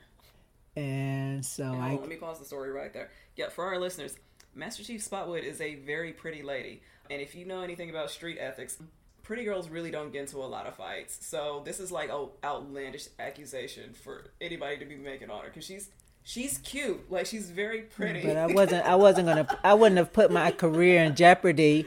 And 0.75 1.45
so 1.45 1.65
and 1.65 1.83
I. 1.83 1.95
let 1.97 2.09
me 2.09 2.17
pause 2.17 2.39
the 2.39 2.45
story 2.45 2.71
right 2.71 2.93
there. 2.93 3.11
Yeah, 3.37 3.51
for 3.51 3.65
our 3.67 3.79
listeners, 3.79 4.17
Master 4.55 4.83
Chief 4.83 5.03
Spotwood 5.03 5.45
is 5.45 5.61
a 5.61 5.77
very 5.77 6.13
pretty 6.13 6.43
lady. 6.43 6.83
And 7.11 7.21
if 7.21 7.35
you 7.35 7.45
know 7.45 7.63
anything 7.63 7.91
about 7.91 8.11
street 8.11 8.39
ethics, 8.39 8.79
pretty 9.23 9.45
girls 9.45 9.69
really 9.69 9.91
don't 9.91 10.13
get 10.13 10.23
into 10.23 10.39
a 10.39 10.45
lot 10.45 10.67
of 10.67 10.77
fights. 10.77 11.19
So 11.21 11.63
this 11.65 11.79
is 11.79 11.93
like 11.93 12.11
an 12.11 12.29
outlandish 12.43 13.09
accusation 13.19 13.93
for 13.93 14.31
anybody 14.41 14.79
to 14.79 14.87
be 14.87 14.97
making 14.97 15.31
on 15.31 15.43
her 15.43 15.49
because 15.49 15.65
she's 15.65 15.91
she's 16.23 16.59
cute, 16.59 17.11
like 17.11 17.27
she's 17.27 17.51
very 17.51 17.83
pretty. 17.83 18.23
But 18.23 18.37
I 18.37 18.47
wasn't 18.47 18.87
I 18.87 18.95
wasn't 18.95 19.29
gonna 19.29 19.59
I 19.63 19.75
wouldn't 19.75 19.99
have 19.99 20.13
put 20.13 20.31
my 20.31 20.51
career 20.51 21.03
in 21.05 21.15
jeopardy 21.15 21.87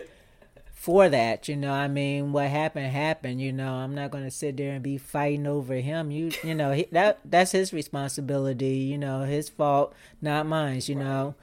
for 0.73 1.09
that. 1.09 1.47
You 1.47 1.55
know, 1.55 1.71
I 1.71 1.87
mean, 1.87 2.31
what 2.31 2.47
happened 2.49 2.91
happened. 2.91 3.41
You 3.41 3.51
know, 3.51 3.73
I'm 3.73 3.95
not 3.95 4.11
gonna 4.11 4.31
sit 4.31 4.57
there 4.57 4.73
and 4.73 4.83
be 4.83 4.97
fighting 4.97 5.47
over 5.47 5.75
him. 5.75 6.11
You 6.11 6.31
you 6.43 6.55
know 6.55 6.73
he, 6.73 6.87
that 6.91 7.19
that's 7.25 7.51
his 7.51 7.73
responsibility. 7.73 8.77
You 8.77 8.97
know, 8.97 9.21
his 9.21 9.49
fault, 9.49 9.93
not 10.21 10.45
mine. 10.45 10.81
You 10.85 10.95
right. 10.95 11.03
know, 11.03 11.35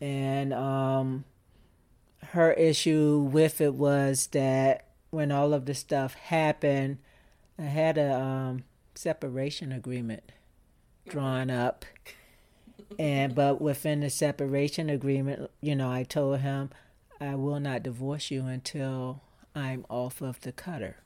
and 0.00 0.52
um, 0.52 1.24
her 2.32 2.52
issue 2.52 3.28
with 3.32 3.60
it 3.60 3.74
was 3.74 4.26
that 4.28 4.88
when 5.10 5.30
all 5.30 5.54
of 5.54 5.66
the 5.66 5.74
stuff 5.74 6.14
happened, 6.14 6.98
I 7.58 7.62
had 7.62 7.98
a 7.98 8.14
um, 8.14 8.64
separation 8.94 9.72
agreement 9.72 10.32
drawn 11.08 11.50
up. 11.50 11.84
And 12.98 13.34
but 13.34 13.60
within 13.60 14.00
the 14.00 14.10
separation 14.10 14.90
agreement, 14.90 15.50
you 15.60 15.74
know, 15.74 15.90
I 15.90 16.04
told 16.04 16.40
him 16.40 16.70
I 17.20 17.34
will 17.34 17.60
not 17.60 17.82
divorce 17.82 18.30
you 18.30 18.46
until 18.46 19.22
I'm 19.54 19.84
off 19.88 20.20
of 20.20 20.40
the 20.40 20.52
cutter, 20.52 20.96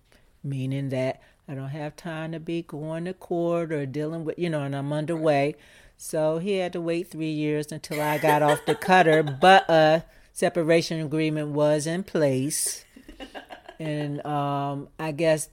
meaning 0.43 0.89
that 0.91 1.21
I 1.49 1.55
don't 1.55 1.69
have 1.69 1.97
time 1.97 2.33
to 2.33 2.41
be 2.41 2.63
going 2.63 3.05
to 3.05 3.15
court 3.15 3.73
or 3.73 3.87
dealing 3.87 4.25
with, 4.25 4.39
you 4.39 4.51
know, 4.51 4.63
and 4.63 4.75
I'm 4.75 4.93
underway. 4.93 5.55
So 5.97 6.39
he 6.39 6.59
had 6.59 6.73
to 6.75 6.81
wait 6.81 7.11
three 7.11 7.31
years 7.31 7.73
until 7.73 8.01
I 8.01 8.19
got 8.19 8.43
off 8.43 8.67
the 8.67 8.75
cutter, 8.75 9.23
but 9.41 9.69
a 9.71 10.05
separation 10.33 11.01
agreement 11.01 11.49
was 11.49 11.87
in 11.87 12.03
place 12.05 12.85
and 13.79 14.25
um, 14.27 14.89
I 14.99 15.13
guess 15.13 15.49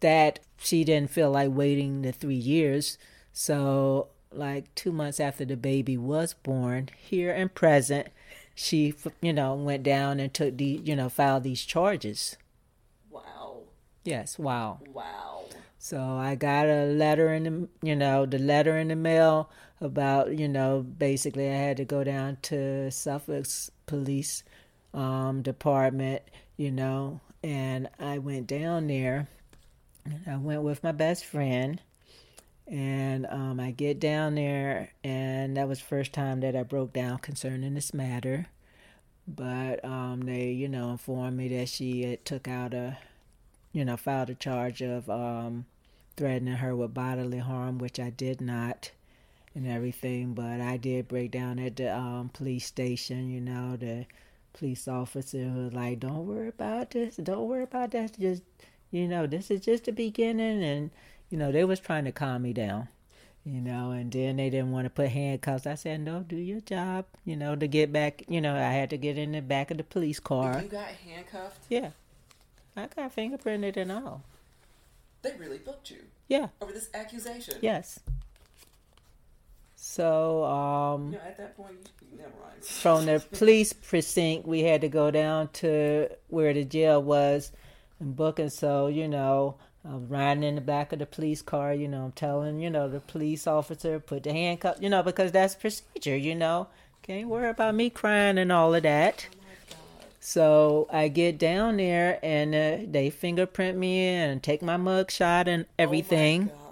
that 0.00 0.40
she 0.58 0.84
didn't 0.84 1.10
feel 1.10 1.30
like 1.30 1.50
waiting 1.50 2.02
the 2.02 2.12
three 2.12 2.34
years. 2.34 2.98
So, 3.32 4.08
like 4.36 4.74
two 4.74 4.92
months 4.92 5.20
after 5.20 5.44
the 5.44 5.56
baby 5.56 5.96
was 5.96 6.34
born, 6.34 6.90
here 6.96 7.32
and 7.32 7.54
present, 7.54 8.08
she, 8.54 8.94
you 9.20 9.32
know, 9.32 9.54
went 9.54 9.82
down 9.82 10.20
and 10.20 10.32
took 10.32 10.56
the, 10.56 10.80
you 10.84 10.94
know, 10.96 11.08
filed 11.08 11.42
these 11.42 11.64
charges. 11.64 12.36
Wow. 13.10 13.62
Yes. 14.04 14.38
Wow. 14.38 14.80
Wow. 14.92 15.44
So 15.78 16.00
I 16.00 16.34
got 16.34 16.66
a 16.66 16.86
letter 16.86 17.32
in 17.34 17.44
the, 17.44 17.68
you 17.86 17.94
know, 17.94 18.24
the 18.26 18.38
letter 18.38 18.78
in 18.78 18.88
the 18.88 18.96
mail 18.96 19.50
about, 19.80 20.36
you 20.38 20.48
know, 20.48 20.80
basically 20.80 21.48
I 21.48 21.54
had 21.54 21.76
to 21.76 21.84
go 21.84 22.04
down 22.04 22.38
to 22.42 22.90
Suffolk 22.90 23.46
police 23.86 24.44
um, 24.94 25.42
department, 25.42 26.22
you 26.56 26.70
know, 26.70 27.20
and 27.42 27.90
I 27.98 28.18
went 28.18 28.46
down 28.46 28.86
there. 28.86 29.28
And 30.06 30.20
I 30.26 30.36
went 30.36 30.62
with 30.62 30.82
my 30.82 30.92
best 30.92 31.24
friend, 31.24 31.80
and 32.66 33.26
um, 33.26 33.60
I 33.60 33.70
get 33.72 34.00
down 34.00 34.36
there, 34.36 34.90
and 35.02 35.56
that 35.56 35.68
was 35.68 35.80
first 35.80 36.12
time 36.12 36.40
that 36.40 36.56
I 36.56 36.62
broke 36.62 36.92
down 36.92 37.18
concerning 37.18 37.74
this 37.74 37.92
matter. 37.94 38.46
But 39.26 39.84
um, 39.84 40.22
they, 40.22 40.50
you 40.50 40.68
know, 40.68 40.90
informed 40.90 41.36
me 41.36 41.48
that 41.56 41.68
she 41.68 42.18
took 42.24 42.46
out 42.48 42.74
a, 42.74 42.98
you 43.72 43.84
know, 43.84 43.96
filed 43.96 44.30
a 44.30 44.34
charge 44.34 44.82
of 44.82 45.08
um, 45.08 45.66
threatening 46.16 46.56
her 46.56 46.76
with 46.76 46.94
bodily 46.94 47.38
harm, 47.38 47.78
which 47.78 47.98
I 47.98 48.10
did 48.10 48.40
not, 48.40 48.90
and 49.54 49.66
everything. 49.66 50.34
But 50.34 50.60
I 50.60 50.76
did 50.76 51.08
break 51.08 51.30
down 51.30 51.58
at 51.58 51.76
the 51.76 51.94
um, 51.96 52.30
police 52.32 52.66
station, 52.66 53.30
you 53.30 53.40
know, 53.40 53.76
the 53.76 54.06
police 54.54 54.88
officer 54.88 55.52
was 55.54 55.72
like, 55.74 56.00
"Don't 56.00 56.26
worry 56.26 56.48
about 56.48 56.90
this. 56.92 57.16
Don't 57.16 57.48
worry 57.48 57.64
about 57.64 57.90
that. 57.92 58.18
Just 58.18 58.42
you 58.90 59.08
know, 59.08 59.26
this 59.26 59.50
is 59.50 59.60
just 59.60 59.84
the 59.84 59.92
beginning." 59.92 60.62
And 60.62 60.90
you 61.34 61.40
know, 61.40 61.50
they 61.50 61.64
was 61.64 61.80
trying 61.80 62.04
to 62.04 62.12
calm 62.12 62.42
me 62.42 62.52
down. 62.52 62.86
You 63.44 63.60
know, 63.60 63.90
and 63.90 64.12
then 64.12 64.36
they 64.36 64.50
didn't 64.50 64.70
want 64.70 64.84
to 64.84 64.90
put 64.90 65.08
handcuffs. 65.08 65.66
I 65.66 65.74
said, 65.74 66.00
"No, 66.00 66.20
do 66.20 66.36
your 66.36 66.60
job." 66.60 67.06
You 67.24 67.34
know, 67.34 67.56
to 67.56 67.66
get 67.66 67.92
back. 67.92 68.22
You 68.28 68.40
know, 68.40 68.54
I 68.54 68.70
had 68.70 68.88
to 68.90 68.96
get 68.96 69.18
in 69.18 69.32
the 69.32 69.42
back 69.42 69.72
of 69.72 69.78
the 69.78 69.82
police 69.82 70.20
car. 70.20 70.62
You 70.62 70.68
got 70.68 70.86
handcuffed. 70.86 71.64
Yeah, 71.68 71.90
I 72.76 72.86
got 72.86 73.16
fingerprinted 73.16 73.76
and 73.76 73.90
all. 73.90 74.22
They 75.22 75.34
really 75.36 75.58
booked 75.58 75.90
you. 75.90 76.04
Yeah. 76.28 76.50
Over 76.62 76.70
this 76.70 76.88
accusation. 76.94 77.56
Yes. 77.60 77.98
So, 79.74 80.44
um, 80.44 81.06
you 81.06 81.18
know, 81.18 81.24
at 81.24 81.36
that 81.38 81.56
point, 81.56 81.90
never 82.16 82.30
mind. 82.30 82.64
from 82.64 83.06
the 83.06 83.20
police 83.32 83.72
precinct, 83.72 84.46
we 84.46 84.60
had 84.60 84.82
to 84.82 84.88
go 84.88 85.10
down 85.10 85.48
to 85.54 86.10
where 86.28 86.54
the 86.54 86.64
jail 86.64 87.02
was 87.02 87.50
and 87.98 88.14
book. 88.14 88.38
And 88.38 88.52
so, 88.52 88.86
you 88.86 89.08
know, 89.08 89.56
I'm 89.86 90.08
riding 90.08 90.42
in 90.42 90.54
the 90.54 90.60
back 90.60 90.92
of 90.92 90.98
the 90.98 91.06
police 91.06 91.42
car. 91.42 91.74
You 91.74 91.88
know, 91.88 92.04
I'm 92.06 92.12
telling 92.12 92.60
you 92.60 92.70
know 92.70 92.88
the 92.88 93.00
police 93.00 93.46
officer 93.46 94.00
put 94.00 94.22
the 94.22 94.32
handcuff. 94.32 94.76
You 94.80 94.88
know, 94.88 95.02
because 95.02 95.32
that's 95.32 95.54
procedure. 95.54 96.16
You 96.16 96.34
know, 96.34 96.68
can't 97.02 97.28
worry 97.28 97.50
about 97.50 97.74
me 97.74 97.90
crying 97.90 98.38
and 98.38 98.50
all 98.50 98.74
of 98.74 98.82
that. 98.84 99.28
Oh 99.30 99.44
so 100.20 100.88
I 100.90 101.08
get 101.08 101.36
down 101.36 101.76
there 101.76 102.18
and 102.22 102.54
uh, 102.54 102.90
they 102.90 103.10
fingerprint 103.10 103.76
me 103.76 104.06
and 104.06 104.42
take 104.42 104.62
my 104.62 104.78
mug 104.78 105.10
shot 105.10 105.48
and 105.48 105.64
oh 105.64 105.74
everything. 105.78 106.50
Oh 106.50 106.64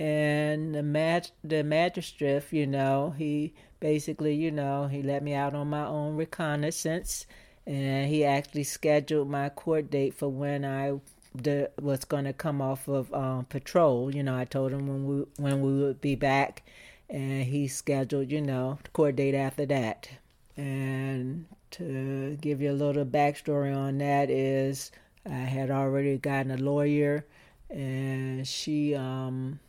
and 0.00 0.74
the 0.74 0.82
mag- 0.82 1.26
the 1.44 1.62
magistrate, 1.62 2.44
you 2.50 2.66
know, 2.66 3.14
he 3.18 3.52
basically, 3.80 4.34
you 4.34 4.50
know, 4.50 4.86
he 4.86 5.02
let 5.02 5.22
me 5.22 5.34
out 5.34 5.54
on 5.54 5.68
my 5.68 5.84
own 5.84 6.16
reconnaissance, 6.16 7.26
and 7.66 8.08
he 8.08 8.24
actually 8.24 8.64
scheduled 8.64 9.28
my 9.28 9.50
court 9.50 9.90
date 9.90 10.14
for 10.14 10.30
when 10.30 10.64
I 10.64 11.00
the, 11.34 11.70
was 11.80 12.04
going 12.04 12.24
to 12.24 12.32
come 12.32 12.60
off 12.60 12.88
of 12.88 13.12
um, 13.14 13.44
patrol. 13.46 14.14
You 14.14 14.22
know, 14.22 14.36
I 14.36 14.44
told 14.44 14.72
him 14.72 14.86
when 14.86 15.06
we 15.06 15.24
when 15.36 15.60
we 15.60 15.82
would 15.82 16.00
be 16.00 16.14
back, 16.14 16.62
and 17.08 17.44
he 17.44 17.68
scheduled, 17.68 18.30
you 18.30 18.40
know, 18.40 18.78
the 18.82 18.90
court 18.90 19.16
date 19.16 19.34
after 19.34 19.66
that. 19.66 20.08
And 20.56 21.46
to 21.72 22.36
give 22.40 22.60
you 22.60 22.72
a 22.72 22.72
little 22.72 23.04
backstory 23.04 23.74
on 23.76 23.98
that 23.98 24.30
is, 24.30 24.90
I 25.24 25.30
had 25.30 25.70
already 25.70 26.18
gotten 26.18 26.50
a 26.50 26.56
lawyer, 26.56 27.26
and 27.68 28.46
she 28.46 28.94
um 28.94 29.60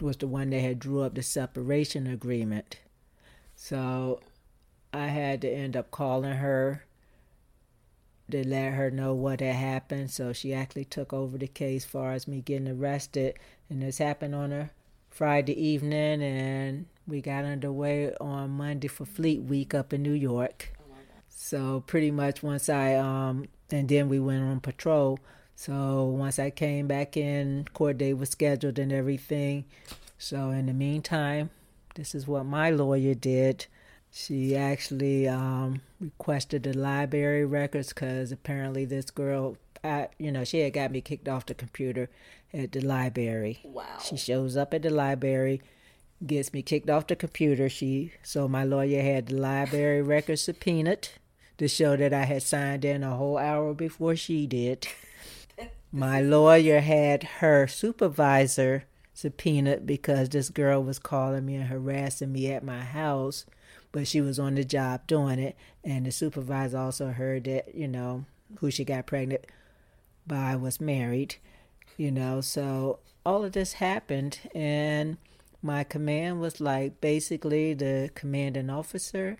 was 0.00 0.16
the 0.16 0.26
one 0.26 0.50
that 0.50 0.60
had 0.60 0.78
drew 0.78 1.02
up 1.02 1.14
the 1.14 1.22
separation 1.22 2.06
agreement. 2.06 2.78
So 3.54 4.20
I 4.92 5.06
had 5.06 5.40
to 5.42 5.48
end 5.48 5.76
up 5.76 5.90
calling 5.90 6.34
her 6.34 6.84
to 8.32 8.46
let 8.46 8.72
her 8.72 8.90
know 8.90 9.14
what 9.14 9.40
had 9.40 9.54
happened. 9.54 10.10
So 10.10 10.32
she 10.32 10.52
actually 10.52 10.84
took 10.84 11.12
over 11.12 11.38
the 11.38 11.46
case 11.46 11.84
far 11.84 12.12
as 12.12 12.26
me 12.26 12.40
getting 12.40 12.68
arrested. 12.68 13.36
And 13.70 13.82
this 13.82 13.98
happened 13.98 14.34
on 14.34 14.52
a 14.52 14.70
Friday 15.10 15.60
evening 15.60 16.22
and 16.22 16.86
we 17.06 17.20
got 17.20 17.44
underway 17.44 18.14
on 18.20 18.50
Monday 18.50 18.88
for 18.88 19.04
Fleet 19.04 19.42
Week 19.42 19.74
up 19.74 19.92
in 19.92 20.02
New 20.02 20.12
York. 20.12 20.72
So 21.28 21.82
pretty 21.86 22.10
much 22.10 22.42
once 22.42 22.68
I 22.68 22.94
um 22.94 23.46
and 23.70 23.88
then 23.88 24.08
we 24.08 24.20
went 24.20 24.44
on 24.44 24.60
patrol. 24.60 25.18
So 25.54 26.04
once 26.04 26.38
I 26.38 26.50
came 26.50 26.86
back 26.86 27.16
in, 27.16 27.66
court 27.72 27.98
date 27.98 28.14
was 28.14 28.30
scheduled 28.30 28.78
and 28.78 28.92
everything. 28.92 29.64
So 30.18 30.50
in 30.50 30.66
the 30.66 30.72
meantime, 30.72 31.50
this 31.94 32.14
is 32.14 32.26
what 32.26 32.46
my 32.46 32.70
lawyer 32.70 33.14
did. 33.14 33.66
She 34.12 34.54
actually 34.54 35.26
um, 35.26 35.80
requested 35.98 36.64
the 36.64 36.76
library 36.76 37.44
records 37.44 37.88
because 37.88 38.30
apparently 38.30 38.84
this 38.84 39.10
girl 39.10 39.56
I, 39.84 40.08
you 40.18 40.30
know, 40.30 40.44
she 40.44 40.60
had 40.60 40.74
got 40.74 40.92
me 40.92 41.00
kicked 41.00 41.28
off 41.28 41.46
the 41.46 41.54
computer 41.54 42.08
at 42.54 42.72
the 42.72 42.80
library. 42.80 43.60
Wow. 43.64 43.98
She 44.02 44.16
shows 44.16 44.56
up 44.56 44.72
at 44.74 44.82
the 44.82 44.90
library, 44.90 45.60
gets 46.24 46.52
me 46.52 46.62
kicked 46.62 46.88
off 46.88 47.08
the 47.08 47.16
computer. 47.16 47.68
She 47.68 48.12
so 48.22 48.46
my 48.46 48.64
lawyer 48.64 49.02
had 49.02 49.26
the 49.26 49.36
library 49.36 50.02
records 50.02 50.42
subpoenaed 50.42 51.08
to 51.58 51.68
show 51.68 51.96
that 51.96 52.12
I 52.12 52.24
had 52.24 52.42
signed 52.42 52.84
in 52.84 53.02
a 53.02 53.16
whole 53.16 53.38
hour 53.38 53.74
before 53.74 54.16
she 54.16 54.46
did. 54.46 54.86
My 55.94 56.22
lawyer 56.22 56.80
had 56.80 57.22
her 57.40 57.66
supervisor 57.66 58.84
subpoenaed 59.12 59.86
because 59.86 60.30
this 60.30 60.48
girl 60.48 60.82
was 60.82 60.98
calling 60.98 61.44
me 61.44 61.56
and 61.56 61.66
harassing 61.66 62.32
me 62.32 62.50
at 62.50 62.64
my 62.64 62.80
house, 62.80 63.44
but 63.92 64.08
she 64.08 64.20
was 64.20 64.38
on 64.38 64.54
the 64.54 64.64
job 64.64 65.06
doing 65.06 65.38
it. 65.38 65.56
And 65.84 66.06
the 66.06 66.12
supervisor 66.12 66.78
also 66.78 67.10
heard 67.10 67.44
that, 67.44 67.74
you 67.74 67.86
know, 67.86 68.24
who 68.58 68.70
she 68.70 68.84
got 68.84 69.06
pregnant 69.06 69.46
by 70.26 70.56
was 70.56 70.80
married, 70.80 71.36
you 71.96 72.10
know. 72.10 72.40
So 72.40 72.98
all 73.24 73.44
of 73.44 73.52
this 73.52 73.74
happened, 73.74 74.40
and 74.54 75.18
my 75.62 75.84
command 75.84 76.40
was 76.40 76.60
like 76.60 77.00
basically 77.00 77.74
the 77.74 78.10
commanding 78.14 78.70
officer, 78.70 79.38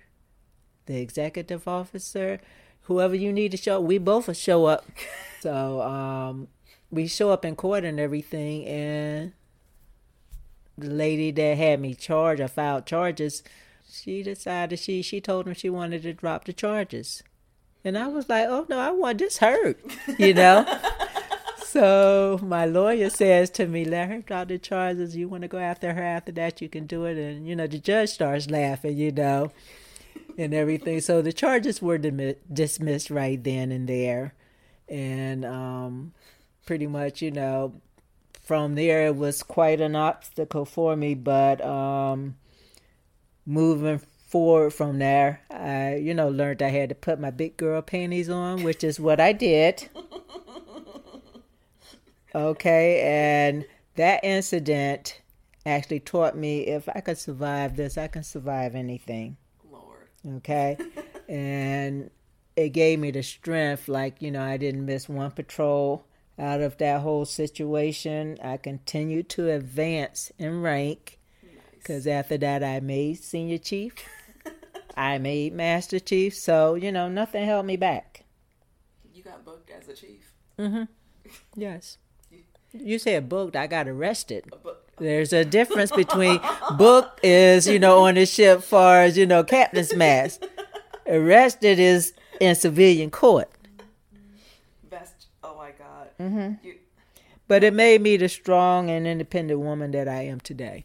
the 0.86 1.00
executive 1.00 1.66
officer, 1.66 2.40
whoever 2.82 3.14
you 3.14 3.32
need 3.32 3.50
to 3.52 3.56
show. 3.56 3.80
We 3.80 3.98
both 3.98 4.34
show 4.36 4.66
up. 4.66 4.86
so 5.40 5.82
um, 5.82 6.48
we 6.90 7.06
show 7.06 7.30
up 7.30 7.44
in 7.44 7.56
court 7.56 7.84
and 7.84 7.98
everything, 7.98 8.66
and 8.66 9.32
the 10.78 10.90
lady 10.90 11.30
that 11.30 11.56
had 11.56 11.80
me 11.80 11.94
charged 11.94 12.40
or 12.40 12.48
filed 12.48 12.86
charges, 12.86 13.42
she 13.92 14.22
decided 14.22 14.78
she 14.78 15.02
she 15.02 15.20
told 15.20 15.46
him 15.46 15.54
she 15.54 15.70
wanted 15.70 16.02
to 16.02 16.12
drop 16.12 16.44
the 16.44 16.52
charges. 16.52 17.22
And 17.84 17.98
I 17.98 18.08
was 18.08 18.28
like, 18.28 18.46
oh 18.48 18.66
no, 18.68 18.78
I 18.78 18.90
want 18.90 19.18
this 19.18 19.38
hurt, 19.38 19.78
you 20.18 20.34
know? 20.34 20.66
so 21.64 22.38
my 22.42 22.64
lawyer 22.64 23.10
says 23.10 23.50
to 23.50 23.66
me, 23.66 23.84
let 23.84 24.08
her 24.08 24.18
drop 24.18 24.48
the 24.48 24.58
charges. 24.58 25.16
You 25.16 25.28
want 25.28 25.42
to 25.42 25.48
go 25.48 25.58
after 25.58 25.92
her 25.92 26.02
after 26.02 26.32
that, 26.32 26.60
you 26.60 26.68
can 26.68 26.86
do 26.86 27.04
it. 27.06 27.18
And, 27.18 27.46
you 27.46 27.56
know, 27.56 27.66
the 27.66 27.78
judge 27.78 28.10
starts 28.10 28.48
laughing, 28.48 28.96
you 28.96 29.10
know, 29.10 29.50
and 30.38 30.54
everything. 30.54 31.00
So 31.00 31.22
the 31.22 31.32
charges 31.32 31.82
were 31.82 31.98
dim- 31.98 32.36
dismissed 32.52 33.10
right 33.10 33.42
then 33.42 33.72
and 33.72 33.88
there. 33.88 34.34
And 34.88 35.44
um, 35.44 36.12
pretty 36.66 36.86
much, 36.86 37.20
you 37.20 37.32
know, 37.32 37.80
from 38.40 38.76
there, 38.76 39.06
it 39.06 39.16
was 39.16 39.42
quite 39.42 39.80
an 39.80 39.96
obstacle 39.96 40.64
for 40.64 40.94
me. 40.94 41.14
But 41.14 41.64
um, 41.64 42.36
moving 43.46 44.00
forward 44.28 44.70
from 44.70 44.98
there, 44.98 45.42
I, 45.50 45.96
you 45.96 46.14
know, 46.14 46.28
learned 46.28 46.62
I 46.62 46.68
had 46.68 46.88
to 46.88 46.94
put 46.94 47.20
my 47.20 47.30
big 47.30 47.56
girl 47.56 47.82
panties 47.82 48.30
on, 48.30 48.62
which 48.62 48.82
is 48.82 48.98
what 48.98 49.20
I 49.20 49.32
did. 49.32 49.88
Okay, 52.34 53.02
and 53.02 53.66
that 53.96 54.24
incident 54.24 55.20
actually 55.66 56.00
taught 56.00 56.36
me 56.36 56.62
if 56.66 56.88
I 56.88 57.00
could 57.00 57.18
survive 57.18 57.76
this, 57.76 57.98
I 57.98 58.08
can 58.08 58.22
survive 58.22 58.74
anything. 58.74 59.36
Lord. 59.70 60.08
Okay, 60.36 60.78
and 61.28 62.10
it 62.56 62.70
gave 62.70 62.98
me 62.98 63.10
the 63.10 63.22
strength, 63.22 63.86
like, 63.86 64.22
you 64.22 64.30
know, 64.30 64.42
I 64.42 64.56
didn't 64.56 64.86
miss 64.86 65.08
one 65.08 65.30
patrol 65.30 66.06
out 66.38 66.62
of 66.62 66.78
that 66.78 67.02
whole 67.02 67.26
situation. 67.26 68.38
I 68.42 68.56
continued 68.56 69.28
to 69.30 69.50
advance 69.50 70.32
in 70.38 70.62
rank 70.62 71.18
because 71.82 72.06
after 72.06 72.38
that, 72.38 72.62
I 72.62 72.80
made 72.80 73.22
senior 73.22 73.58
chief. 73.58 73.94
I 74.96 75.18
made 75.18 75.54
Master 75.54 75.98
Chief, 75.98 76.34
so 76.34 76.74
you 76.74 76.92
know 76.92 77.08
nothing 77.08 77.44
held 77.44 77.66
me 77.66 77.76
back. 77.76 78.24
You 79.12 79.22
got 79.22 79.44
booked 79.44 79.70
as 79.70 79.88
a 79.88 79.94
chief. 79.94 80.32
Mm-hmm. 80.58 80.84
Yes. 81.56 81.98
You 82.72 82.98
said 82.98 83.28
booked. 83.28 83.56
I 83.56 83.66
got 83.66 83.88
arrested. 83.88 84.52
But 84.62 84.86
There's 84.98 85.32
a 85.32 85.44
difference 85.44 85.90
between 85.90 86.40
book 86.76 87.18
is 87.22 87.66
you 87.66 87.78
know 87.78 88.04
on 88.04 88.14
the 88.14 88.26
ship 88.26 88.62
far 88.62 89.02
as 89.02 89.16
you 89.18 89.26
know 89.26 89.42
captain's 89.44 89.94
mast. 89.94 90.46
Arrested 91.06 91.78
is 91.78 92.12
in 92.40 92.54
civilian 92.54 93.10
court. 93.10 93.50
best. 94.88 95.26
Oh 95.42 95.56
my 95.56 95.70
God. 95.72 96.08
Mm-hmm. 96.20 96.66
You 96.66 96.74
But 97.48 97.64
it 97.64 97.74
made 97.74 98.00
me 98.02 98.16
the 98.16 98.28
strong 98.28 98.88
and 98.88 99.06
independent 99.06 99.60
woman 99.60 99.90
that 99.92 100.06
I 100.06 100.22
am 100.22 100.40
today. 100.40 100.84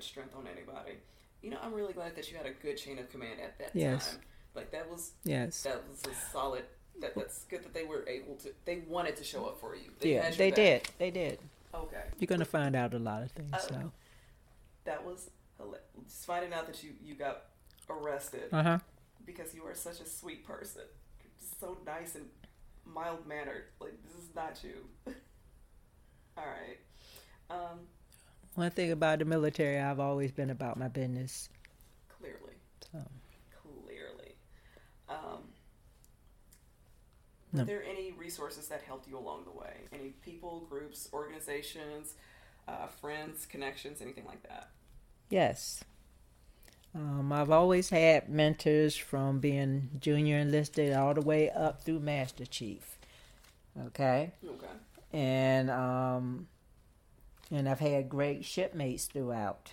Look 0.00 0.14
that 0.14 0.14
that'll 0.16 0.26
put 0.26 0.32
strength 0.32 0.34
on 0.36 0.46
anybody. 0.46 0.98
You 1.42 1.50
know, 1.50 1.58
I'm 1.62 1.72
really 1.74 1.92
glad 1.92 2.16
that 2.16 2.30
you 2.30 2.36
had 2.36 2.46
a 2.46 2.50
good 2.52 2.76
chain 2.76 2.98
of 2.98 3.10
command 3.10 3.40
at 3.40 3.58
that 3.58 3.70
Yes. 3.74 4.10
time. 4.12 4.20
Like 4.54 4.70
that 4.72 4.88
was 4.90 5.12
Yes. 5.24 5.62
that 5.62 5.86
was 5.88 6.02
a 6.06 6.14
solid. 6.32 6.64
That 7.00 7.14
that's 7.14 7.44
good 7.44 7.62
that 7.62 7.72
they 7.72 7.84
were 7.84 8.06
able 8.08 8.36
to. 8.36 8.52
They 8.64 8.80
wanted 8.80 9.16
to 9.16 9.24
show 9.24 9.46
up 9.46 9.58
for 9.60 9.74
you. 9.76 9.92
They 10.00 10.14
Yeah, 10.14 10.30
they 10.30 10.50
back. 10.50 10.56
did. 10.56 10.90
They 10.98 11.10
did. 11.10 11.38
Okay. 11.72 12.02
You're 12.18 12.26
gonna 12.26 12.44
find 12.44 12.74
out 12.76 12.94
a 12.94 12.98
lot 12.98 13.22
of 13.22 13.30
things. 13.32 13.50
Oh. 13.54 13.58
So. 13.58 13.92
That 14.84 15.04
was 15.04 15.30
just 16.04 16.26
finding 16.26 16.52
out 16.52 16.66
that 16.66 16.82
you 16.82 16.94
you 17.02 17.14
got 17.14 17.44
arrested 17.88 18.52
Uh 18.52 18.62
huh. 18.62 18.78
because 19.24 19.54
you 19.54 19.64
are 19.66 19.74
such 19.74 20.00
a 20.00 20.06
sweet 20.06 20.44
person. 20.44 20.82
So 21.60 21.78
nice 21.86 22.14
and 22.16 22.28
mild 22.84 23.26
mannered. 23.26 23.64
Like 23.80 23.94
this 24.02 24.14
is 24.14 24.34
not 24.34 24.62
you. 24.64 24.88
All 26.36 26.44
right. 26.46 26.78
Um. 27.50 27.86
One 28.54 28.70
thing 28.70 28.90
about 28.90 29.20
the 29.20 29.24
military, 29.24 29.78
I've 29.78 30.00
always 30.00 30.32
been 30.32 30.50
about 30.50 30.76
my 30.76 30.88
business. 30.88 31.48
Clearly. 32.18 32.54
So. 32.92 32.98
Clearly. 33.62 34.34
Um. 35.08 35.44
Were 37.52 37.64
there 37.64 37.82
any 37.82 38.12
resources 38.12 38.68
that 38.68 38.82
helped 38.82 39.08
you 39.08 39.18
along 39.18 39.44
the 39.44 39.58
way? 39.58 39.74
Any 39.92 40.10
people, 40.24 40.66
groups, 40.70 41.08
organizations, 41.12 42.14
uh, 42.68 42.86
friends, 42.86 43.44
connections, 43.44 44.00
anything 44.00 44.24
like 44.24 44.42
that? 44.44 44.68
Yes. 45.30 45.82
Um, 46.94 47.32
I've 47.32 47.50
always 47.50 47.90
had 47.90 48.28
mentors 48.28 48.96
from 48.96 49.38
being 49.38 49.90
junior 50.00 50.38
enlisted 50.38 50.92
all 50.92 51.14
the 51.14 51.20
way 51.20 51.50
up 51.50 51.82
through 51.82 52.00
Master 52.00 52.46
Chief. 52.46 52.98
Okay. 53.86 54.32
Okay. 54.44 54.66
And 55.12 55.70
um, 55.70 56.48
and 57.50 57.68
I've 57.68 57.80
had 57.80 58.08
great 58.08 58.44
shipmates 58.44 59.06
throughout. 59.06 59.72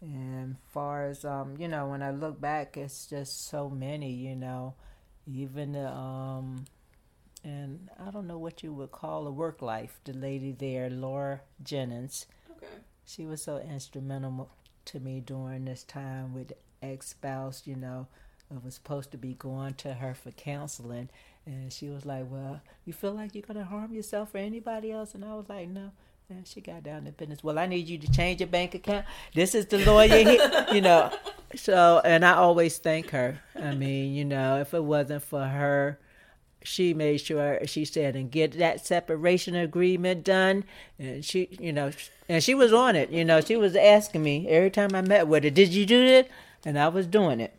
And 0.00 0.56
far 0.72 1.06
as 1.06 1.24
um, 1.24 1.56
you 1.58 1.68
know, 1.68 1.86
when 1.88 2.02
I 2.02 2.10
look 2.10 2.40
back, 2.40 2.76
it's 2.76 3.06
just 3.06 3.48
so 3.48 3.70
many. 3.70 4.12
You 4.12 4.34
know, 4.36 4.74
even 5.26 5.72
the 5.72 5.88
um, 5.88 6.64
and 7.44 7.88
I 8.04 8.10
don't 8.10 8.26
know 8.26 8.38
what 8.38 8.62
you 8.62 8.72
would 8.72 8.92
call 8.92 9.26
a 9.26 9.30
work 9.30 9.62
life. 9.62 10.00
The 10.04 10.12
lady 10.12 10.52
there, 10.52 10.90
Laura 10.90 11.40
Jennings 11.62 12.26
Okay. 12.50 12.66
she 13.04 13.26
was 13.26 13.42
so 13.42 13.58
instrumental 13.58 14.50
to 14.86 15.00
me 15.00 15.20
during 15.20 15.64
this 15.64 15.84
time 15.84 16.34
with 16.34 16.52
ex 16.82 17.08
spouse, 17.10 17.62
you 17.66 17.76
know, 17.76 18.06
I 18.50 18.58
was 18.64 18.74
supposed 18.74 19.10
to 19.12 19.18
be 19.18 19.34
going 19.34 19.74
to 19.74 19.94
her 19.94 20.14
for 20.14 20.30
counseling 20.32 21.08
and 21.46 21.72
she 21.72 21.88
was 21.88 22.04
like, 22.06 22.26
Well, 22.30 22.60
you 22.84 22.92
feel 22.92 23.12
like 23.14 23.34
you're 23.34 23.42
gonna 23.46 23.64
harm 23.64 23.94
yourself 23.94 24.34
or 24.34 24.38
anybody 24.38 24.92
else? 24.92 25.14
And 25.14 25.24
I 25.24 25.34
was 25.34 25.48
like, 25.48 25.68
No. 25.68 25.92
And 26.32 26.46
she 26.46 26.60
got 26.60 26.82
down 26.82 27.04
to 27.04 27.12
business. 27.12 27.44
Well, 27.44 27.58
I 27.58 27.66
need 27.66 27.88
you 27.88 27.98
to 27.98 28.10
change 28.10 28.40
your 28.40 28.48
bank 28.48 28.74
account. 28.74 29.04
This 29.34 29.54
is 29.54 29.66
the 29.66 29.78
lawyer 29.84 30.08
here 30.08 30.66
you 30.72 30.80
know. 30.80 31.10
So 31.54 32.00
and 32.02 32.24
I 32.24 32.32
always 32.32 32.78
thank 32.78 33.10
her. 33.10 33.38
I 33.54 33.74
mean, 33.74 34.14
you 34.14 34.24
know, 34.24 34.58
if 34.60 34.72
it 34.72 34.82
wasn't 34.82 35.22
for 35.22 35.44
her 35.44 35.98
she 36.64 36.94
made 36.94 37.18
sure 37.18 37.58
she 37.66 37.84
said 37.84 38.16
and 38.16 38.30
get 38.30 38.52
that 38.58 38.84
separation 38.84 39.54
agreement 39.54 40.24
done 40.24 40.64
and 40.98 41.24
she 41.24 41.48
you 41.60 41.72
know 41.72 41.90
and 42.28 42.42
she 42.42 42.54
was 42.54 42.72
on 42.72 42.96
it 42.96 43.10
you 43.10 43.24
know 43.24 43.40
she 43.40 43.56
was 43.56 43.74
asking 43.74 44.22
me 44.22 44.46
every 44.48 44.70
time 44.70 44.94
i 44.94 45.00
met 45.00 45.26
with 45.26 45.44
her 45.44 45.50
did 45.50 45.70
you 45.70 45.84
do 45.84 46.00
it 46.00 46.30
and 46.64 46.78
i 46.78 46.88
was 46.88 47.06
doing 47.06 47.40
it 47.40 47.54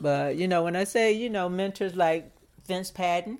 but 0.00 0.36
you 0.36 0.48
know 0.48 0.64
when 0.64 0.76
i 0.76 0.84
say 0.84 1.12
you 1.12 1.30
know 1.30 1.48
mentors 1.48 1.94
like 1.94 2.30
vince 2.66 2.90
patton 2.90 3.38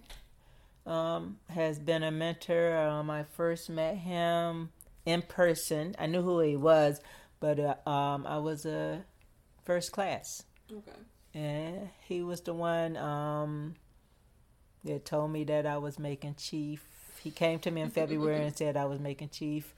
um, 0.86 1.38
has 1.48 1.78
been 1.78 2.02
a 2.02 2.10
mentor 2.10 2.76
um, 2.76 3.08
i 3.10 3.22
first 3.22 3.70
met 3.70 3.96
him 3.96 4.70
in 5.06 5.22
person 5.22 5.94
i 5.98 6.06
knew 6.06 6.22
who 6.22 6.40
he 6.40 6.56
was 6.56 7.00
but 7.40 7.58
uh, 7.60 7.74
um, 7.88 8.26
i 8.26 8.36
was 8.38 8.66
a 8.66 9.02
first 9.64 9.92
class 9.92 10.42
Okay. 10.72 10.92
and 11.34 11.88
he 12.06 12.22
was 12.22 12.40
the 12.42 12.54
one 12.54 12.96
um, 12.96 13.74
that 14.84 15.04
told 15.04 15.30
me 15.30 15.44
that 15.44 15.66
I 15.66 15.76
was 15.78 15.98
making 15.98 16.34
chief. 16.36 16.82
He 17.22 17.30
came 17.30 17.58
to 17.60 17.70
me 17.70 17.80
in 17.82 17.90
February 17.90 18.44
and 18.46 18.56
said 18.56 18.76
I 18.76 18.84
was 18.86 18.98
making 19.00 19.28
chief 19.30 19.74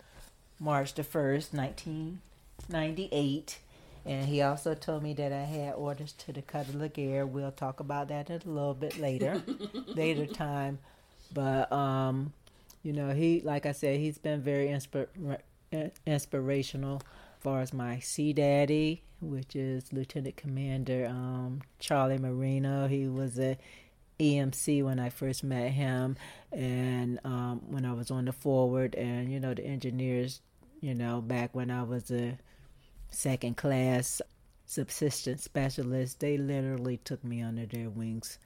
March 0.61 0.95
the 0.95 1.03
1st, 1.03 1.53
1998. 1.55 3.59
And 4.05 4.27
he 4.27 4.43
also 4.43 4.75
told 4.75 5.03
me 5.03 5.15
that 5.15 5.33
I 5.33 5.45
had 5.45 5.75
orders 5.75 6.13
to 6.13 6.33
the 6.33 6.43
Cutter 6.43 6.73
Legare. 6.73 7.29
We'll 7.29 7.53
talk 7.53 7.81
about 7.81 8.09
that 8.09 8.31
a 8.31 8.41
little 8.45 8.75
bit 8.75 8.99
later, 8.99 9.43
later 9.87 10.27
time. 10.27 10.79
But, 11.33 11.71
um, 11.73 12.33
you 12.83 12.93
know, 12.93 13.11
he, 13.11 13.41
like 13.43 13.65
I 13.65 13.73
said, 13.73 14.01
he's 14.01 14.19
been 14.19 14.43
very 14.43 14.67
inspir- 14.67 15.41
inspirational 16.05 16.97
as 16.97 17.43
far 17.43 17.61
as 17.61 17.73
my 17.73 18.01
Sea 18.01 18.33
Daddy, 18.33 19.03
which 19.21 19.55
is 19.55 19.93
Lieutenant 19.93 20.37
Commander 20.37 21.07
um, 21.07 21.63
Charlie 21.79 22.19
Marino. 22.19 22.89
He 22.89 23.07
was 23.07 23.39
a 23.39 23.57
EMC 24.19 24.85
when 24.85 24.99
I 24.99 25.09
first 25.11 25.43
met 25.43 25.71
him, 25.71 26.17
and 26.53 27.19
um, 27.25 27.63
when 27.69 27.85
I 27.85 27.93
was 27.93 28.11
on 28.11 28.27
the 28.27 28.33
forward, 28.33 28.95
and 28.95 29.33
you 29.33 29.41
know 29.41 29.55
the 29.55 29.65
engineers, 29.65 30.41
you 30.81 30.95
know 30.95 31.21
back 31.21 31.55
when 31.55 31.71
I 31.71 31.83
was 31.83 32.11
a 32.11 32.39
second 33.13 33.57
class 33.57 34.21
subsistence 34.67 35.45
specialist, 35.45 36.21
they 36.21 36.37
literally 36.37 36.97
took 36.99 37.23
me 37.23 37.43
under 37.43 37.67
their 37.67 37.91
wings 37.91 38.39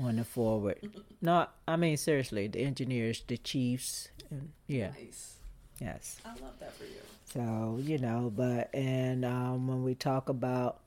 on 0.00 0.16
the 0.16 0.24
forward. 0.24 0.78
no, 1.22 1.46
I 1.68 1.76
mean 1.76 1.96
seriously, 1.96 2.46
the 2.48 2.60
engineers, 2.60 3.22
the 3.26 3.36
chiefs, 3.36 4.08
and 4.30 4.50
yeah, 4.66 4.90
Nice. 4.90 5.36
yes. 5.80 6.18
I 6.24 6.30
love 6.40 6.58
that 6.60 6.72
for 6.74 6.84
you. 6.84 6.90
So 7.32 7.78
you 7.82 7.98
know, 7.98 8.32
but 8.34 8.74
and 8.74 9.24
um, 9.24 9.66
when 9.66 9.82
we 9.82 9.94
talk 9.94 10.28
about 10.28 10.80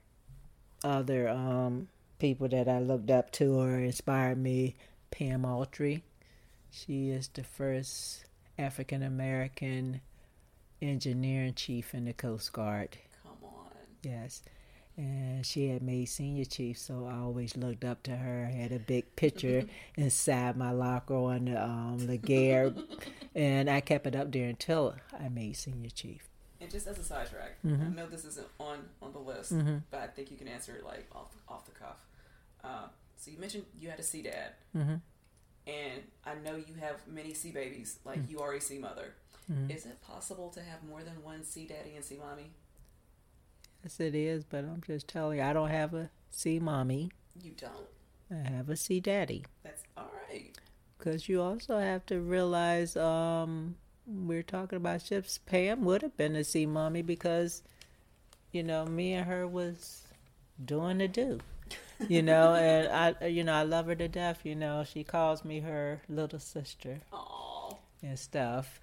other 0.83 1.27
um, 1.29 1.87
people 2.19 2.47
that 2.49 2.67
I 2.67 2.79
looked 2.79 3.11
up 3.11 3.31
to 3.33 3.59
or 3.59 3.79
inspired 3.79 4.37
me, 4.37 4.75
Pam 5.11 5.43
Altry, 5.43 6.01
she 6.71 7.09
is 7.09 7.27
the 7.27 7.43
first 7.43 8.25
African 8.57 9.03
American 9.03 10.01
engineer 10.81 11.43
in 11.43 11.55
chief 11.55 11.93
in 11.93 12.05
the 12.05 12.13
Coast 12.13 12.53
Guard. 12.53 12.97
Yes. 14.07 14.41
And 14.95 15.45
she 15.45 15.69
had 15.69 15.83
made 15.83 16.05
senior 16.05 16.45
chief, 16.45 16.77
so 16.79 17.05
I 17.05 17.17
always 17.19 17.55
looked 17.55 17.83
up 17.83 18.01
to 18.03 18.15
her. 18.15 18.49
I 18.51 18.55
had 18.55 18.71
a 18.71 18.79
big 18.79 19.15
picture 19.15 19.65
inside 19.95 20.57
my 20.57 20.71
locker 20.71 21.13
on 21.13 21.45
the 21.45 21.63
um, 21.63 21.99
Legare, 21.99 22.73
and 23.35 23.69
I 23.69 23.79
kept 23.81 24.07
it 24.07 24.15
up 24.15 24.31
there 24.31 24.49
until 24.49 24.95
I 25.19 25.29
made 25.29 25.55
senior 25.55 25.91
chief. 25.91 26.27
And 26.59 26.71
just 26.71 26.87
as 26.87 26.97
a 26.97 27.03
sidetrack, 27.03 27.61
Mhm. 27.63 27.91
I 27.91 27.95
know 27.95 28.07
this 28.07 28.25
isn't 28.25 28.47
on 28.59 28.89
on 28.99 29.13
the 29.13 29.19
list, 29.19 29.53
Mhm. 29.53 29.83
but 29.91 29.99
I 29.99 30.07
think 30.07 30.31
you 30.31 30.37
can 30.37 30.47
answer 30.47 30.75
it 30.75 30.83
like 30.83 31.05
off 31.15 31.29
off 31.47 31.65
the 31.65 31.71
cuff. 31.73 31.99
Uh, 32.63 32.87
so 33.17 33.29
you 33.29 33.37
mentioned 33.37 33.65
you 33.79 33.91
had 33.91 33.99
a 33.99 34.03
sea 34.03 34.23
dad, 34.23 34.53
Mm-hmm. 34.75 34.95
and 35.67 36.01
I 36.25 36.33
know 36.43 36.55
you 36.55 36.73
have 36.79 37.07
many 37.07 37.35
sea 37.35 37.51
babies, 37.51 37.99
like 38.03 38.19
Mm. 38.25 38.29
you 38.31 38.39
are 38.39 38.53
a 38.55 38.59
sea 38.61 38.79
mother. 38.79 39.13
Mhm. 39.51 39.69
Is 39.69 39.85
it 39.85 40.01
possible 40.01 40.49
to 40.49 40.61
have 40.63 40.83
more 40.83 41.03
than 41.03 41.21
one 41.23 41.43
sea 41.43 41.67
daddy 41.67 41.95
and 41.95 42.03
sea 42.03 42.17
mommy? 42.17 42.49
Yes, 43.83 43.99
it 43.99 44.15
is, 44.15 44.43
but 44.43 44.59
I'm 44.59 44.81
just 44.85 45.07
telling 45.07 45.37
you, 45.37 45.43
I 45.43 45.53
don't 45.53 45.69
have 45.69 45.93
a 45.93 46.09
sea 46.31 46.59
mommy. 46.59 47.11
You 47.41 47.51
don't. 47.51 47.87
I 48.45 48.49
have 48.49 48.69
a 48.69 48.75
sea 48.75 48.99
daddy. 48.99 49.45
That's 49.63 49.83
all 49.95 50.11
right. 50.29 50.51
Because 50.97 51.29
you 51.29 51.41
also 51.41 51.77
have 51.79 52.05
to 52.07 52.19
realize, 52.19 52.97
um, 52.97 53.75
we're 54.05 54.43
talking 54.43 54.77
about 54.77 55.01
ships. 55.03 55.37
Pam 55.45 55.85
would 55.85 56.01
have 56.01 56.17
been 56.17 56.35
a 56.35 56.43
sea 56.43 56.65
mommy 56.65 57.01
because, 57.01 57.61
you 58.51 58.63
know, 58.63 58.85
me 58.85 59.13
and 59.13 59.27
her 59.27 59.47
was 59.47 60.01
doing 60.63 60.97
the 60.97 61.07
do. 61.07 61.39
You 62.07 62.21
know, 62.21 62.55
and 62.55 62.87
I, 63.21 63.27
you 63.27 63.43
know, 63.43 63.53
I 63.53 63.63
love 63.63 63.85
her 63.85 63.95
to 63.95 64.07
death. 64.07 64.39
You 64.43 64.55
know, 64.55 64.83
she 64.83 65.03
calls 65.03 65.45
me 65.45 65.59
her 65.61 66.01
little 66.09 66.39
sister. 66.39 66.99
Aw. 67.13 67.75
and 68.03 68.17
stuff. 68.19 68.79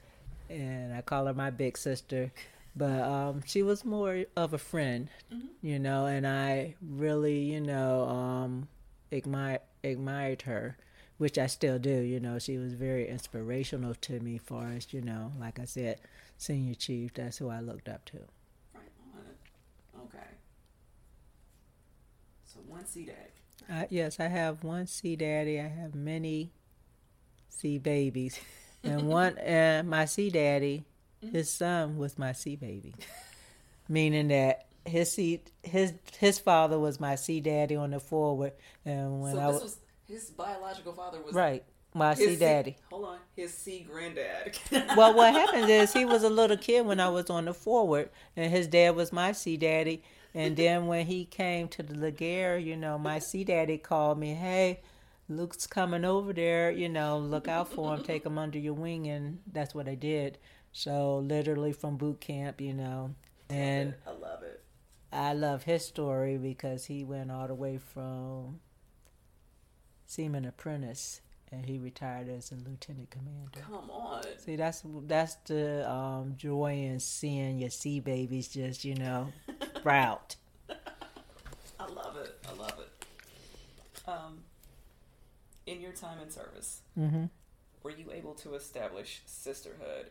And 0.49 0.95
I 0.95 1.01
call 1.03 1.27
her 1.27 1.35
my 1.35 1.51
big 1.51 1.77
sister. 1.77 2.33
But 2.77 3.01
um, 3.03 3.43
she 3.47 3.63
was 3.63 3.85
more 3.85 4.25
of 4.37 4.53
a 4.53 4.59
friend, 4.59 5.09
Mhm. 5.33 5.49
you 5.63 5.79
know, 5.79 6.07
and 6.07 6.27
I 6.27 6.75
really, 6.83 7.39
you 7.41 7.61
know, 7.61 8.05
um, 8.09 8.69
admire, 9.13 9.61
admired 9.85 10.43
her, 10.43 10.77
which 11.19 11.39
I 11.39 11.47
still 11.47 11.79
do. 11.79 12.01
You 12.01 12.19
know, 12.19 12.39
she 12.41 12.59
was 12.59 12.75
very 12.75 13.09
inspirational 13.09 13.95
to 13.97 14.19
me, 14.21 14.39
far 14.39 14.69
as, 14.73 14.93
you 14.93 15.01
know, 15.03 15.33
like 15.39 15.59
I 15.61 15.67
said, 15.67 16.01
senior 16.37 16.75
chief, 16.75 17.15
that's 17.15 17.39
who 17.39 17.49
I 17.49 17.61
looked 17.61 17.89
up 17.89 18.05
to. 18.07 18.19
Right 18.75 18.91
on. 19.15 20.01
Okay. 20.07 20.27
So 22.45 22.59
one 22.67 22.87
sea 22.87 23.05
dad. 23.07 23.31
I, 23.69 23.87
yes, 23.89 24.19
I 24.19 24.27
have 24.27 24.65
one 24.65 24.87
sea 24.89 25.15
daddy. 25.17 25.61
I 25.61 25.69
have 25.69 25.95
many 25.95 26.51
sea 27.49 27.79
babies, 27.79 28.41
and 28.83 29.09
one 29.09 29.39
and 29.39 29.89
my 29.89 30.05
sea 30.07 30.29
daddy, 30.29 30.85
Mm-hmm. 31.25 31.37
his 31.37 31.51
son 31.51 31.97
was 31.99 32.19
my 32.19 32.33
sea 32.33 32.57
baby, 32.57 32.95
meaning 33.89 34.29
that 34.29 34.67
his 34.87 35.13
sea 35.13 35.43
his 35.63 35.95
his 36.19 36.39
father 36.39 36.79
was 36.79 37.01
my 37.01 37.15
sea 37.15 37.41
daddy 37.41 37.77
on 37.77 37.91
the 37.91 38.01
forward, 38.01 38.53
and 38.85 39.21
when 39.21 39.35
so 39.35 39.41
I 39.41 39.47
this 39.47 39.55
was 39.55 39.63
was 39.63 39.79
his 40.07 40.31
biological 40.31 40.93
father 40.93 41.21
was 41.23 41.35
right, 41.35 41.65
my 41.95 42.15
sea 42.15 42.37
daddy. 42.37 42.77
Hold 42.91 43.05
on, 43.07 43.19
his 43.35 43.55
sea 43.55 43.87
granddad. 43.89 44.59
well, 44.97 45.15
what 45.15 45.33
happened 45.33 45.71
is 45.71 45.93
he 45.93 46.05
was 46.05 46.23
a 46.23 46.31
little 46.41 46.57
kid 46.57 46.85
when 46.85 47.01
I 47.01 47.09
was 47.09 47.31
on 47.31 47.47
the 47.47 47.55
forward, 47.55 48.11
and 48.37 48.51
his 48.51 48.67
dad 48.67 48.97
was 48.97 49.13
my 49.13 49.33
sea 49.33 49.57
daddy. 49.57 50.03
And 50.37 50.57
then 50.57 50.89
when 50.89 51.07
he 51.07 51.27
came 51.27 51.69
to 51.69 51.83
the 51.85 51.95
Legare, 51.95 52.63
you 52.63 52.77
know, 52.77 52.99
my 52.99 53.21
sea 53.21 53.45
daddy 53.45 53.79
called 53.79 54.19
me, 54.19 54.35
"Hey, 54.35 54.81
Luke's 55.29 55.67
coming 55.67 56.05
over 56.05 56.33
there. 56.33 56.73
You 56.73 56.89
know, 56.89 57.19
look 57.19 57.47
out 57.47 57.73
for 57.73 57.95
him. 57.95 58.03
Take 58.03 58.27
him 58.27 58.37
under 58.37 58.59
your 58.59 58.75
wing." 58.75 59.07
And 59.07 59.39
that's 59.51 59.75
what 59.75 59.89
I 59.89 59.95
did. 59.95 60.39
So 60.77 61.19
literally 61.19 61.73
from 61.73 61.97
boot 61.97 62.21
camp, 62.21 62.61
you 62.61 62.75
know, 62.75 63.15
and 63.49 63.95
I 64.05 64.11
love 64.11 64.43
it. 64.43 64.61
I 65.13 65.33
love 65.33 65.63
his 65.63 65.87
story 65.87 66.37
because 66.37 66.87
he 66.87 67.05
went 67.05 67.31
all 67.31 67.47
the 67.47 67.55
way 67.55 67.79
from 67.79 68.59
seaman 70.07 70.45
apprentice, 70.45 71.21
and 71.53 71.65
he 71.67 71.79
retired 71.79 72.29
as 72.29 72.51
a 72.51 72.57
lieutenant 72.57 73.11
commander. 73.11 73.61
Come 73.71 73.89
on. 73.89 74.25
See, 74.39 74.57
that's 74.57 74.83
that's 75.07 75.37
the 75.47 75.89
um, 75.89 76.35
joy 76.37 76.73
in 76.73 76.99
seeing 76.99 77.61
your 77.61 77.71
sea 77.71 78.01
babies 78.01 78.49
just 78.49 78.85
you 78.85 78.97
know 78.97 79.29
sprout. 79.77 80.35
I 80.69 81.87
love 81.87 82.17
it. 82.17 82.37
I 82.49 82.53
love 82.61 82.81
it. 82.81 84.09
Um, 84.09 84.39
in 85.67 85.81
your 85.81 85.93
time 85.93 86.19
in 86.21 86.31
service, 86.31 86.81
Mm-hmm. 86.99 87.27
were 87.85 87.91
you 87.93 88.11
able 88.13 88.35
to 88.35 88.55
establish 88.55 89.23
sisterhood? 89.27 90.11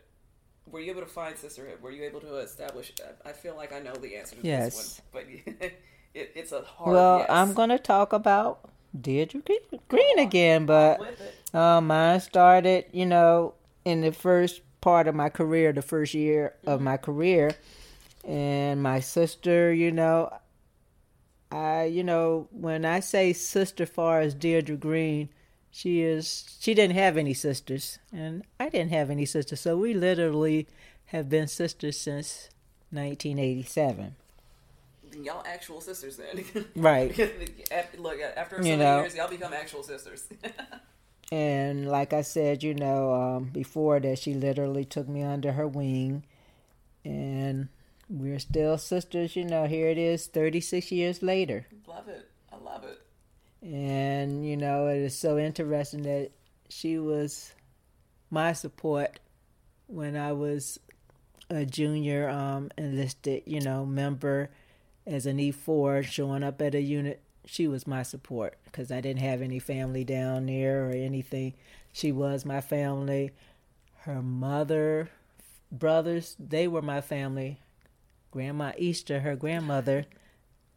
Were 0.70 0.80
you 0.80 0.90
able 0.90 1.02
to 1.02 1.06
find 1.06 1.36
sisterhood? 1.36 1.80
Were 1.82 1.90
you 1.90 2.04
able 2.04 2.20
to 2.20 2.36
establish? 2.38 2.92
I 3.24 3.32
feel 3.32 3.54
like 3.56 3.72
I 3.72 3.80
know 3.80 3.94
the 3.94 4.16
answer 4.16 4.36
to 4.36 4.46
Yes. 4.46 4.76
this 4.76 5.02
one, 5.12 5.24
but 5.58 5.62
it, 6.14 6.32
it's 6.34 6.52
a 6.52 6.62
hard. 6.62 6.92
Well, 6.92 7.18
yes. 7.18 7.26
I'm 7.30 7.52
gonna 7.54 7.78
talk 7.78 8.12
about 8.12 8.70
Deirdre 8.98 9.40
Green- 9.88 10.18
again, 10.18 10.66
but 10.66 11.00
um, 11.52 11.88
mine 11.88 12.20
started, 12.20 12.86
you 12.92 13.06
know, 13.06 13.54
in 13.84 14.00
the 14.00 14.12
first 14.12 14.62
part 14.80 15.06
of 15.08 15.14
my 15.14 15.28
career, 15.28 15.72
the 15.72 15.82
first 15.82 16.14
year 16.14 16.54
of 16.66 16.80
my 16.80 16.96
career, 16.96 17.54
and 18.26 18.82
my 18.82 19.00
sister, 19.00 19.72
you 19.72 19.90
know, 19.92 20.32
I, 21.50 21.84
you 21.84 22.02
know, 22.02 22.48
when 22.50 22.84
I 22.84 23.00
say 23.00 23.32
sister, 23.32 23.86
far 23.86 24.20
as 24.20 24.34
Deirdre 24.34 24.76
Green, 24.76 25.28
she 25.74 26.02
is. 26.02 26.56
She 26.60 26.72
didn't 26.72 26.94
have 26.94 27.16
any 27.16 27.34
sisters, 27.34 27.98
and 28.12 28.44
I 28.60 28.68
didn't 28.68 28.90
have 28.92 29.10
any 29.10 29.26
sisters, 29.26 29.60
so 29.60 29.76
we 29.76 29.92
literally 29.92 30.68
have 31.06 31.28
been 31.28 31.48
sisters 31.48 31.98
since 31.98 32.48
1987. 32.90 34.14
Y'all 35.20 35.42
actual 35.44 35.80
sisters 35.80 36.16
then. 36.16 36.44
Right. 36.76 37.16
Look, 37.98 38.20
after 38.36 38.62
so 38.62 38.68
You 38.68 38.76
know. 38.76 39.00
years, 39.00 39.16
y'all 39.16 39.28
become 39.28 39.52
actual 39.52 39.82
sisters. 39.82 40.26
And 41.32 41.88
like 41.88 42.12
I 42.12 42.20
said, 42.22 42.62
you 42.62 42.74
know, 42.74 43.12
um, 43.12 43.44
before 43.46 43.98
that, 43.98 44.18
she 44.18 44.34
literally 44.34 44.84
took 44.84 45.08
me 45.08 45.22
under 45.22 45.52
her 45.52 45.66
wing, 45.66 46.22
and 47.04 47.68
we're 48.08 48.38
still 48.38 48.78
sisters. 48.78 49.34
You 49.34 49.44
know, 49.44 49.64
here 49.64 49.88
it 49.88 49.98
is, 49.98 50.26
36 50.26 50.92
years 50.92 51.22
later. 51.22 51.66
love 51.88 52.06
it. 52.08 52.28
I 52.52 52.56
love 52.58 52.84
it. 52.84 53.00
And, 53.64 54.46
you 54.46 54.58
know, 54.58 54.88
it 54.88 54.98
is 54.98 55.18
so 55.18 55.38
interesting 55.38 56.02
that 56.02 56.32
she 56.68 56.98
was 56.98 57.54
my 58.30 58.52
support 58.52 59.20
when 59.86 60.16
I 60.16 60.32
was 60.32 60.78
a 61.48 61.64
junior 61.64 62.28
um, 62.28 62.70
enlisted, 62.76 63.42
you 63.46 63.60
know, 63.60 63.86
member 63.86 64.50
as 65.06 65.24
an 65.24 65.38
E4 65.38 66.04
showing 66.04 66.42
up 66.42 66.60
at 66.60 66.74
a 66.74 66.80
unit. 66.80 67.22
She 67.46 67.66
was 67.66 67.86
my 67.86 68.02
support 68.02 68.58
because 68.64 68.92
I 68.92 69.00
didn't 69.00 69.22
have 69.22 69.40
any 69.40 69.58
family 69.58 70.04
down 70.04 70.46
there 70.46 70.86
or 70.86 70.90
anything. 70.90 71.54
She 71.92 72.12
was 72.12 72.44
my 72.44 72.60
family. 72.60 73.30
Her 74.00 74.20
mother, 74.20 75.08
brothers, 75.72 76.36
they 76.38 76.68
were 76.68 76.82
my 76.82 77.00
family. 77.00 77.60
Grandma 78.30 78.72
Easter, 78.76 79.20
her 79.20 79.36
grandmother, 79.36 80.06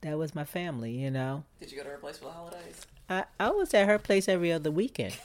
that 0.07 0.17
was 0.17 0.33
my 0.33 0.45
family, 0.45 0.91
you 0.91 1.11
know. 1.11 1.43
Did 1.59 1.69
you 1.69 1.77
go 1.77 1.83
to 1.83 1.89
her 1.89 1.97
place 1.97 2.17
for 2.17 2.25
the 2.25 2.31
holidays? 2.31 2.87
I, 3.09 3.25
I 3.39 3.49
was 3.49 3.73
at 3.73 3.87
her 3.87 3.99
place 3.99 4.29
every 4.29 4.53
other 4.53 4.71
weekend. 4.71 5.17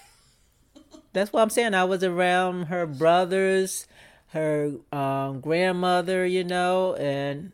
That's 1.13 1.33
what 1.33 1.43
I'm 1.43 1.51
saying. 1.51 1.75
I 1.75 1.85
was 1.85 2.03
around 2.03 2.65
her 2.65 2.85
brothers, 2.87 3.87
her 4.29 4.73
um, 4.91 5.41
grandmother, 5.41 6.27
you 6.27 6.43
know, 6.43 6.95
and 6.95 7.53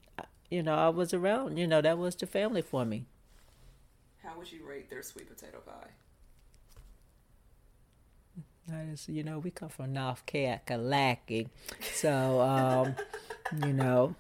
you 0.51 0.63
know 0.63 0.75
I 0.75 0.89
was 0.89 1.13
around. 1.13 1.59
You 1.59 1.67
know 1.67 1.83
that 1.83 1.99
was 1.99 2.15
the 2.15 2.27
family 2.27 2.63
for 2.63 2.87
me. 2.87 3.05
How 4.23 4.39
would 4.39 4.51
you 4.51 4.65
rate 4.67 4.89
their 4.89 5.03
sweet 5.03 5.29
potato 5.29 5.59
pie? 5.59 5.91
I 8.73 8.85
just, 8.91 9.09
you 9.09 9.23
know, 9.23 9.39
we 9.39 9.51
come 9.51 9.71
from 9.71 9.93
North 9.93 10.25
Kakalaki, 10.27 11.49
so 11.95 12.41
um, 12.41 12.95
you 13.67 13.73
know, 13.73 14.15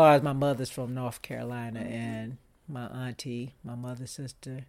far 0.00 0.14
as 0.14 0.22
my 0.22 0.32
mother's 0.32 0.70
from 0.70 0.94
North 0.94 1.20
Carolina, 1.20 1.80
and 1.80 2.38
my 2.66 2.86
auntie, 2.86 3.52
my 3.62 3.74
mother's 3.74 4.10
sister, 4.10 4.64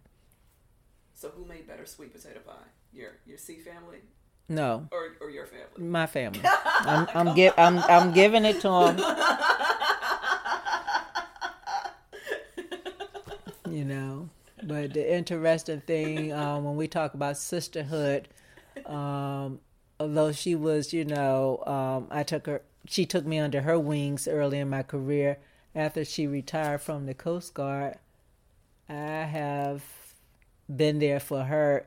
So 1.14 1.30
who 1.30 1.46
made 1.46 1.66
better 1.66 1.86
sweet 1.86 2.12
potato 2.12 2.40
pie? 2.40 2.52
Your 2.92 3.12
your 3.24 3.38
sea 3.38 3.60
family 3.60 4.00
No, 4.50 4.88
or 4.92 5.16
or 5.22 5.30
your 5.30 5.46
family? 5.46 5.88
my 5.88 6.06
family. 6.06 6.40
I'm 6.64 7.06
I'm, 7.14 7.34
gi- 7.34 7.56
I'm 7.56 7.78
I'm 7.78 8.12
giving 8.12 8.44
it 8.44 8.60
to 8.60 8.68
them. 8.68 8.96
You 13.70 13.84
know, 13.86 14.28
but 14.62 14.92
the 14.92 15.14
interesting 15.16 15.80
thing 15.80 16.30
um, 16.32 16.64
when 16.64 16.76
we 16.76 16.88
talk 16.88 17.14
about 17.14 17.38
sisterhood, 17.38 18.28
um, 18.84 19.60
although 19.98 20.32
she 20.32 20.54
was, 20.56 20.92
you 20.92 21.06
know, 21.06 21.62
um, 21.66 22.06
I 22.10 22.22
took 22.22 22.46
her, 22.48 22.60
she 22.86 23.06
took 23.06 23.24
me 23.24 23.38
under 23.38 23.62
her 23.62 23.78
wings 23.78 24.26
early 24.26 24.58
in 24.58 24.68
my 24.70 24.82
career. 24.82 25.38
After 25.74 26.04
she 26.04 26.26
retired 26.26 26.82
from 26.82 27.06
the 27.06 27.14
Coast 27.14 27.54
Guard, 27.54 27.96
I 28.88 28.94
have 29.24 29.82
been 30.74 30.98
there 30.98 31.20
for 31.20 31.44
her, 31.44 31.86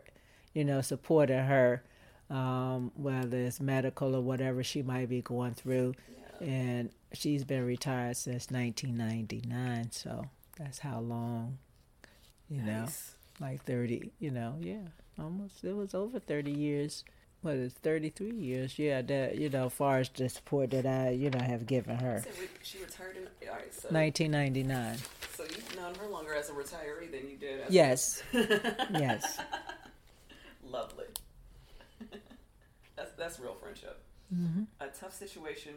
you 0.53 0.63
know, 0.63 0.81
supporting 0.81 1.37
her, 1.37 1.83
um, 2.29 2.91
whether 2.95 3.37
it's 3.37 3.59
medical 3.59 4.15
or 4.15 4.21
whatever 4.21 4.63
she 4.63 4.81
might 4.81 5.09
be 5.09 5.21
going 5.21 5.53
through. 5.53 5.93
And 6.41 6.89
she's 7.13 7.43
been 7.43 7.65
retired 7.65 8.17
since 8.17 8.49
1999, 8.49 9.91
so 9.91 10.25
that's 10.57 10.79
how 10.79 10.99
long, 10.99 11.59
you 12.49 12.61
know, 12.61 12.87
like 13.39 13.63
30, 13.63 14.11
you 14.19 14.31
know, 14.31 14.55
yeah, 14.59 14.87
almost, 15.19 15.63
it 15.63 15.75
was 15.75 15.93
over 15.93 16.19
30 16.19 16.51
years. 16.51 17.03
What 17.45 17.57
is 17.57 17.73
33 17.73 18.31
years? 18.31 18.79
Yeah, 18.79 19.03
that, 19.03 19.37
you 19.37 19.51
know, 19.51 19.67
as 19.67 19.73
far 19.73 19.99
as 19.99 20.09
the 20.09 20.27
support 20.29 20.71
that 20.71 20.87
I, 20.87 21.11
you 21.11 21.29
know, 21.29 21.37
have 21.37 21.67
given 21.67 21.95
her. 21.95 22.23
So 22.23 22.31
she 22.63 22.79
retired 22.79 23.17
in 23.17 23.47
all 23.47 23.53
right. 23.53 23.71
So 23.71 23.89
1999. 23.89 24.97
so 25.35 25.43
you've 25.43 25.75
known 25.75 25.93
her 25.93 26.07
longer 26.07 26.33
as 26.33 26.49
a 26.49 26.53
retiree 26.53 27.11
than 27.11 27.29
you 27.29 27.37
did. 27.37 27.61
As 27.61 27.69
Yes. 27.69 28.23
yes. 28.33 29.37
Lovely. 30.67 31.05
that's 32.95 33.11
that's 33.15 33.39
real 33.39 33.53
friendship. 33.53 34.01
hmm 34.33 34.63
A 34.79 34.87
tough 34.87 35.13
situation 35.13 35.73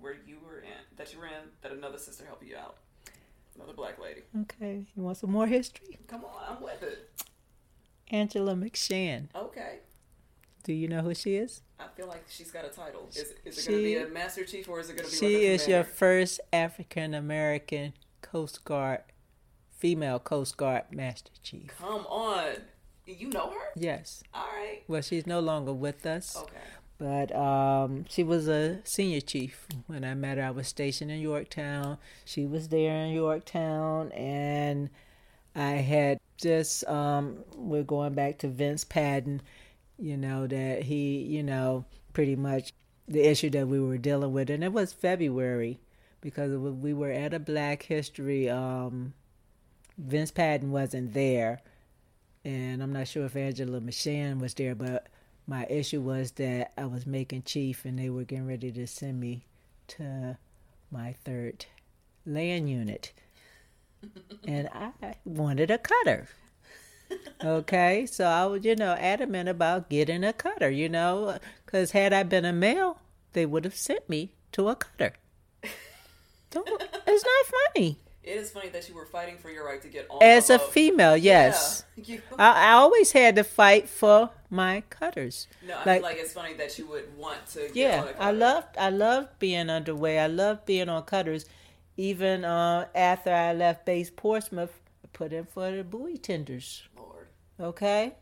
where 0.00 0.16
you 0.26 0.38
were 0.42 0.60
in 0.60 0.96
that 0.96 1.12
you 1.12 1.18
were 1.18 1.26
in 1.26 1.50
that 1.60 1.72
another 1.72 1.98
sister 1.98 2.24
helped 2.24 2.42
you 2.46 2.56
out. 2.56 2.76
Another 3.54 3.74
black 3.74 4.00
lady. 4.02 4.22
Okay. 4.40 4.86
You 4.96 5.02
want 5.02 5.18
some 5.18 5.30
more 5.30 5.46
history? 5.46 5.98
Come 6.06 6.24
on, 6.24 6.56
I'm 6.56 6.62
with 6.62 6.82
it. 6.82 7.10
Angela 8.10 8.54
McShan. 8.54 9.26
Okay. 9.34 9.80
Do 10.66 10.72
you 10.72 10.88
know 10.88 11.00
who 11.00 11.14
she 11.14 11.36
is? 11.36 11.62
I 11.78 11.84
feel 11.96 12.08
like 12.08 12.24
she's 12.28 12.50
got 12.50 12.64
a 12.64 12.68
title. 12.70 13.06
Is, 13.10 13.34
is 13.44 13.58
it 13.64 13.70
going 13.70 13.78
to 13.78 13.84
be 13.84 13.96
a 13.98 14.08
master 14.08 14.42
chief 14.44 14.68
or 14.68 14.80
is 14.80 14.90
it 14.90 14.96
going 14.96 15.08
to 15.08 15.12
be 15.12 15.16
She 15.16 15.34
like 15.36 15.44
is 15.44 15.68
your 15.68 15.84
first 15.84 16.40
African 16.52 17.14
American 17.14 17.92
Coast 18.20 18.64
Guard, 18.64 19.02
female 19.78 20.18
Coast 20.18 20.56
Guard 20.56 20.86
Master 20.90 21.30
Chief. 21.44 21.70
Come 21.78 22.04
on. 22.06 22.56
You 23.06 23.28
know 23.30 23.50
her? 23.50 23.68
Yes. 23.76 24.24
All 24.34 24.48
right. 24.56 24.82
Well, 24.88 25.02
she's 25.02 25.24
no 25.24 25.38
longer 25.38 25.72
with 25.72 26.04
us, 26.04 26.36
Okay. 26.36 26.56
but 26.98 27.32
um, 27.36 28.04
she 28.08 28.24
was 28.24 28.48
a 28.48 28.80
senior 28.82 29.20
chief 29.20 29.68
when 29.86 30.04
I 30.04 30.14
met 30.14 30.38
her. 30.38 30.42
I 30.44 30.50
was 30.50 30.66
stationed 30.66 31.12
in 31.12 31.20
Yorktown. 31.20 31.98
She 32.24 32.44
was 32.44 32.70
there 32.70 33.04
in 33.04 33.12
Yorktown, 33.14 34.10
and 34.10 34.90
I 35.54 35.74
had 35.74 36.18
just 36.36 36.84
um, 36.88 37.44
we're 37.54 37.84
going 37.84 38.14
back 38.14 38.38
to 38.38 38.48
Vince 38.48 38.82
Patton. 38.82 39.42
You 39.98 40.16
know 40.16 40.46
that 40.46 40.82
he, 40.82 41.18
you 41.18 41.42
know, 41.42 41.84
pretty 42.12 42.36
much 42.36 42.72
the 43.08 43.22
issue 43.22 43.50
that 43.50 43.68
we 43.68 43.80
were 43.80 43.98
dealing 43.98 44.32
with, 44.32 44.50
and 44.50 44.62
it 44.64 44.72
was 44.72 44.92
February 44.92 45.78
because 46.20 46.50
we 46.52 46.92
were 46.92 47.10
at 47.10 47.34
a 47.34 47.38
Black 47.38 47.82
History. 47.84 48.50
Um, 48.50 49.14
Vince 49.98 50.30
Patton 50.30 50.70
wasn't 50.70 51.14
there, 51.14 51.60
and 52.44 52.82
I'm 52.82 52.92
not 52.92 53.08
sure 53.08 53.24
if 53.24 53.36
Angela 53.36 53.80
McShan 53.80 54.40
was 54.40 54.54
there, 54.54 54.74
but 54.74 55.08
my 55.46 55.66
issue 55.70 56.00
was 56.00 56.32
that 56.32 56.72
I 56.76 56.86
was 56.86 57.06
making 57.06 57.42
chief, 57.44 57.84
and 57.84 57.98
they 57.98 58.10
were 58.10 58.24
getting 58.24 58.46
ready 58.46 58.72
to 58.72 58.86
send 58.86 59.20
me 59.20 59.46
to 59.88 60.36
my 60.90 61.12
third 61.24 61.66
land 62.26 62.68
unit, 62.68 63.12
and 64.46 64.68
I 64.74 65.14
wanted 65.24 65.70
a 65.70 65.78
cutter. 65.78 66.28
Okay, 67.44 68.06
so 68.06 68.24
I 68.24 68.46
was, 68.46 68.64
you 68.64 68.74
know, 68.76 68.92
adamant 68.94 69.48
about 69.48 69.88
getting 69.90 70.24
a 70.24 70.32
cutter, 70.32 70.70
you 70.70 70.88
know, 70.88 71.38
because 71.64 71.90
had 71.92 72.12
I 72.12 72.22
been 72.22 72.44
a 72.44 72.52
male, 72.52 72.98
they 73.34 73.44
would 73.46 73.64
have 73.64 73.74
sent 73.76 74.08
me 74.08 74.32
to 74.52 74.68
a 74.68 74.76
cutter. 74.76 75.12
Don't, 76.50 76.68
it's 77.06 77.24
not 77.24 77.60
funny. 77.74 77.98
It 78.22 78.38
is 78.38 78.50
funny 78.50 78.70
that 78.70 78.88
you 78.88 78.94
were 78.94 79.06
fighting 79.06 79.36
for 79.38 79.50
your 79.50 79.64
right 79.66 79.80
to 79.82 79.88
get 79.88 80.06
on 80.10 80.20
As 80.22 80.50
a 80.50 80.58
female, 80.58 81.16
yes. 81.16 81.84
Yeah. 81.96 82.18
I, 82.38 82.70
I 82.70 82.72
always 82.72 83.12
had 83.12 83.36
to 83.36 83.44
fight 83.44 83.88
for 83.88 84.30
my 84.50 84.82
cutters. 84.90 85.46
no, 85.66 85.74
I 85.76 85.84
like- 85.84 86.02
like 86.02 86.16
it's 86.18 86.32
funny 86.32 86.54
that 86.54 86.78
you 86.78 86.86
would 86.88 87.16
want 87.16 87.46
to. 87.52 87.68
Get 87.68 87.76
Yeah, 87.76 88.00
on 88.02 88.08
a 88.08 88.12
I 88.18 88.30
loved 88.32 88.76
I 88.78 88.90
loved 88.90 89.38
being 89.38 89.70
underway. 89.70 90.18
I 90.18 90.26
loved 90.26 90.66
being 90.66 90.88
on 90.88 91.02
cutters. 91.04 91.44
Even 91.96 92.44
uh, 92.44 92.86
after 92.94 93.32
I 93.32 93.52
left 93.54 93.86
base 93.86 94.10
Portsmouth, 94.14 94.80
put 95.16 95.32
in 95.32 95.46
for 95.46 95.70
the 95.70 95.82
buoy 95.82 96.18
tenders. 96.18 96.82
Lord. 96.94 97.28
Okay, 97.58 98.12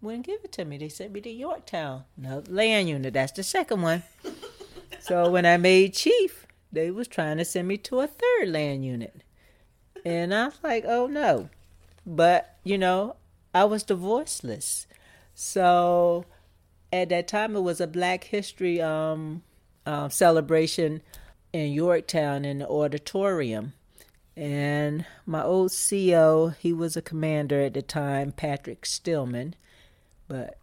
wouldn't 0.00 0.24
give 0.24 0.40
it 0.42 0.52
to 0.52 0.64
me. 0.64 0.78
They 0.78 0.88
sent 0.88 1.12
me 1.12 1.20
to 1.20 1.30
Yorktown. 1.30 2.04
No 2.16 2.42
land 2.48 2.88
unit. 2.88 3.12
That's 3.12 3.32
the 3.32 3.42
second 3.42 3.82
one. 3.82 4.02
so 5.00 5.30
when 5.30 5.44
I 5.44 5.58
made 5.58 5.92
chief, 5.92 6.46
they 6.72 6.90
was 6.90 7.06
trying 7.06 7.36
to 7.36 7.44
send 7.44 7.68
me 7.68 7.76
to 7.76 8.00
a 8.00 8.06
third 8.06 8.48
land 8.48 8.82
unit, 8.82 9.22
and 10.02 10.34
I 10.34 10.46
was 10.46 10.58
like, 10.62 10.84
oh 10.86 11.06
no. 11.06 11.50
But 12.06 12.56
you 12.64 12.78
know, 12.78 13.16
I 13.54 13.64
was 13.64 13.82
divorceless, 13.82 14.86
so 15.34 16.24
at 16.90 17.10
that 17.10 17.28
time 17.28 17.54
it 17.54 17.60
was 17.60 17.78
a 17.78 17.86
Black 17.86 18.24
History 18.24 18.80
um, 18.80 19.42
uh, 19.84 20.08
celebration 20.08 21.02
in 21.52 21.72
Yorktown 21.72 22.46
in 22.46 22.60
the 22.60 22.68
auditorium. 22.68 23.74
And 24.40 25.04
my 25.26 25.42
old 25.42 25.70
CO, 25.70 26.54
he 26.58 26.72
was 26.72 26.96
a 26.96 27.02
commander 27.02 27.60
at 27.60 27.74
the 27.74 27.82
time, 27.82 28.32
Patrick 28.32 28.86
Stillman. 28.86 29.54
But 30.28 30.56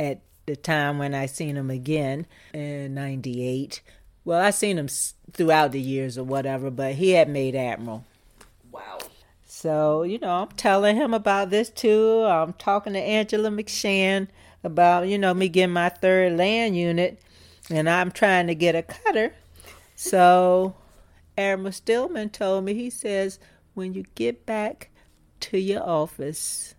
at 0.00 0.22
the 0.46 0.56
time 0.56 0.98
when 0.98 1.14
I 1.14 1.26
seen 1.26 1.56
him 1.56 1.70
again 1.70 2.26
in 2.52 2.94
98, 2.94 3.80
well, 4.24 4.40
I 4.40 4.50
seen 4.50 4.76
him 4.76 4.88
throughout 5.32 5.70
the 5.70 5.80
years 5.80 6.18
or 6.18 6.24
whatever, 6.24 6.68
but 6.68 6.94
he 6.94 7.10
had 7.10 7.28
made 7.28 7.54
Admiral. 7.54 8.04
Wow. 8.72 8.98
So, 9.46 10.02
you 10.02 10.18
know, 10.18 10.42
I'm 10.42 10.48
telling 10.56 10.96
him 10.96 11.14
about 11.14 11.50
this 11.50 11.70
too. 11.70 12.24
I'm 12.24 12.54
talking 12.54 12.94
to 12.94 12.98
Angela 12.98 13.50
McShan 13.50 14.26
about, 14.64 15.06
you 15.06 15.16
know, 15.16 15.32
me 15.32 15.48
getting 15.48 15.74
my 15.74 15.90
third 15.90 16.36
land 16.36 16.76
unit 16.76 17.22
and 17.70 17.88
I'm 17.88 18.10
trying 18.10 18.48
to 18.48 18.54
get 18.56 18.74
a 18.74 18.82
cutter. 18.82 19.32
So, 19.94 20.74
Admiral 21.36 21.72
Stillman 21.72 22.30
told 22.30 22.64
me, 22.64 22.74
he 22.74 22.90
says, 22.90 23.38
when 23.74 23.94
you 23.94 24.04
get 24.14 24.46
back 24.46 24.90
to 25.40 25.58
your 25.58 25.82
office, 25.82 26.74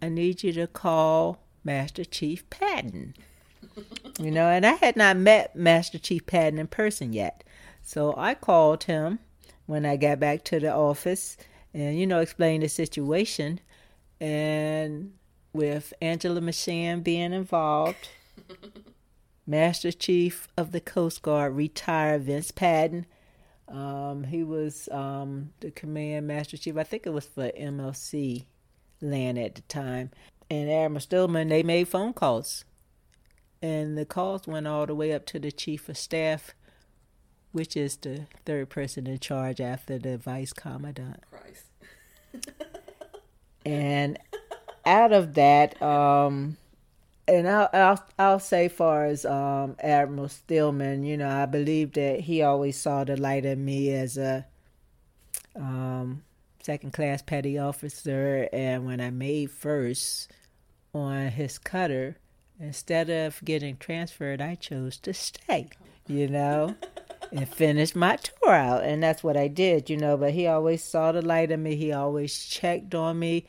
I 0.00 0.08
need 0.08 0.42
you 0.42 0.52
to 0.52 0.66
call 0.66 1.40
Master 1.64 2.04
Chief 2.04 2.48
Patton. 2.50 3.14
you 4.20 4.30
know, 4.30 4.48
and 4.48 4.64
I 4.64 4.72
had 4.72 4.96
not 4.96 5.16
met 5.16 5.56
Master 5.56 5.98
Chief 5.98 6.24
Patton 6.26 6.58
in 6.58 6.66
person 6.66 7.12
yet. 7.12 7.42
So 7.82 8.14
I 8.16 8.34
called 8.34 8.84
him 8.84 9.18
when 9.66 9.84
I 9.84 9.96
got 9.96 10.20
back 10.20 10.44
to 10.44 10.60
the 10.60 10.72
office 10.72 11.36
and, 11.72 11.98
you 11.98 12.06
know, 12.06 12.20
explained 12.20 12.62
the 12.62 12.68
situation. 12.68 13.60
And 14.20 15.14
with 15.52 15.92
Angela 16.00 16.40
McShan 16.40 17.02
being 17.02 17.32
involved, 17.32 18.08
Master 19.46 19.92
Chief 19.92 20.48
of 20.56 20.72
the 20.72 20.80
Coast 20.80 21.22
Guard, 21.22 21.54
retired 21.54 22.22
Vince 22.22 22.50
Patton. 22.50 23.06
Um, 23.68 24.24
he 24.24 24.42
was 24.42 24.88
um, 24.92 25.50
the 25.60 25.70
command 25.70 26.26
master 26.26 26.56
chief. 26.56 26.76
I 26.76 26.82
think 26.82 27.06
it 27.06 27.12
was 27.12 27.26
for 27.26 27.50
MLC 27.50 28.44
Lant 29.00 29.38
at 29.38 29.54
the 29.54 29.62
time. 29.62 30.10
And 30.50 30.70
Admiral 30.70 31.00
Stillman, 31.00 31.48
they 31.48 31.62
made 31.62 31.88
phone 31.88 32.12
calls. 32.12 32.64
And 33.62 33.96
the 33.96 34.04
calls 34.04 34.46
went 34.46 34.66
all 34.66 34.86
the 34.86 34.94
way 34.94 35.12
up 35.12 35.24
to 35.26 35.38
the 35.38 35.50
chief 35.50 35.88
of 35.88 35.96
staff, 35.96 36.54
which 37.52 37.76
is 37.76 37.96
the 37.96 38.26
third 38.44 38.68
person 38.68 39.06
in 39.06 39.18
charge 39.18 39.60
after 39.60 39.98
the 39.98 40.18
vice 40.18 40.52
commandant. 40.52 41.22
Christ. 41.30 41.64
And 43.64 44.18
out 44.84 45.12
of 45.12 45.34
that, 45.34 45.80
um, 45.80 46.58
and 47.26 47.48
I'll, 47.48 47.68
I'll 47.72 48.04
I'll 48.18 48.40
say, 48.40 48.68
far 48.68 49.06
as 49.06 49.24
um, 49.24 49.76
Admiral 49.80 50.28
Stillman, 50.28 51.04
you 51.04 51.16
know, 51.16 51.28
I 51.28 51.46
believe 51.46 51.92
that 51.92 52.20
he 52.20 52.42
always 52.42 52.76
saw 52.76 53.04
the 53.04 53.16
light 53.16 53.44
in 53.44 53.64
me 53.64 53.92
as 53.94 54.16
a 54.16 54.46
um, 55.56 56.22
second 56.62 56.92
class 56.92 57.22
petty 57.22 57.58
officer, 57.58 58.48
and 58.52 58.86
when 58.86 59.00
I 59.00 59.10
made 59.10 59.50
first 59.50 60.30
on 60.92 61.28
his 61.28 61.58
cutter, 61.58 62.16
instead 62.60 63.10
of 63.10 63.44
getting 63.44 63.76
transferred, 63.76 64.40
I 64.40 64.54
chose 64.54 64.98
to 64.98 65.14
stay. 65.14 65.70
You 66.06 66.28
know. 66.28 66.76
and 67.32 67.48
finish 67.48 67.94
my 67.94 68.16
tour 68.16 68.54
out. 68.54 68.84
And 68.84 69.02
that's 69.02 69.24
what 69.24 69.36
I 69.36 69.48
did, 69.48 69.90
you 69.90 69.96
know. 69.96 70.16
But 70.16 70.32
he 70.32 70.46
always 70.46 70.82
saw 70.82 71.12
the 71.12 71.22
light 71.22 71.50
in 71.50 71.62
me. 71.62 71.76
He 71.76 71.92
always 71.92 72.44
checked 72.44 72.94
on 72.94 73.18
me. 73.18 73.46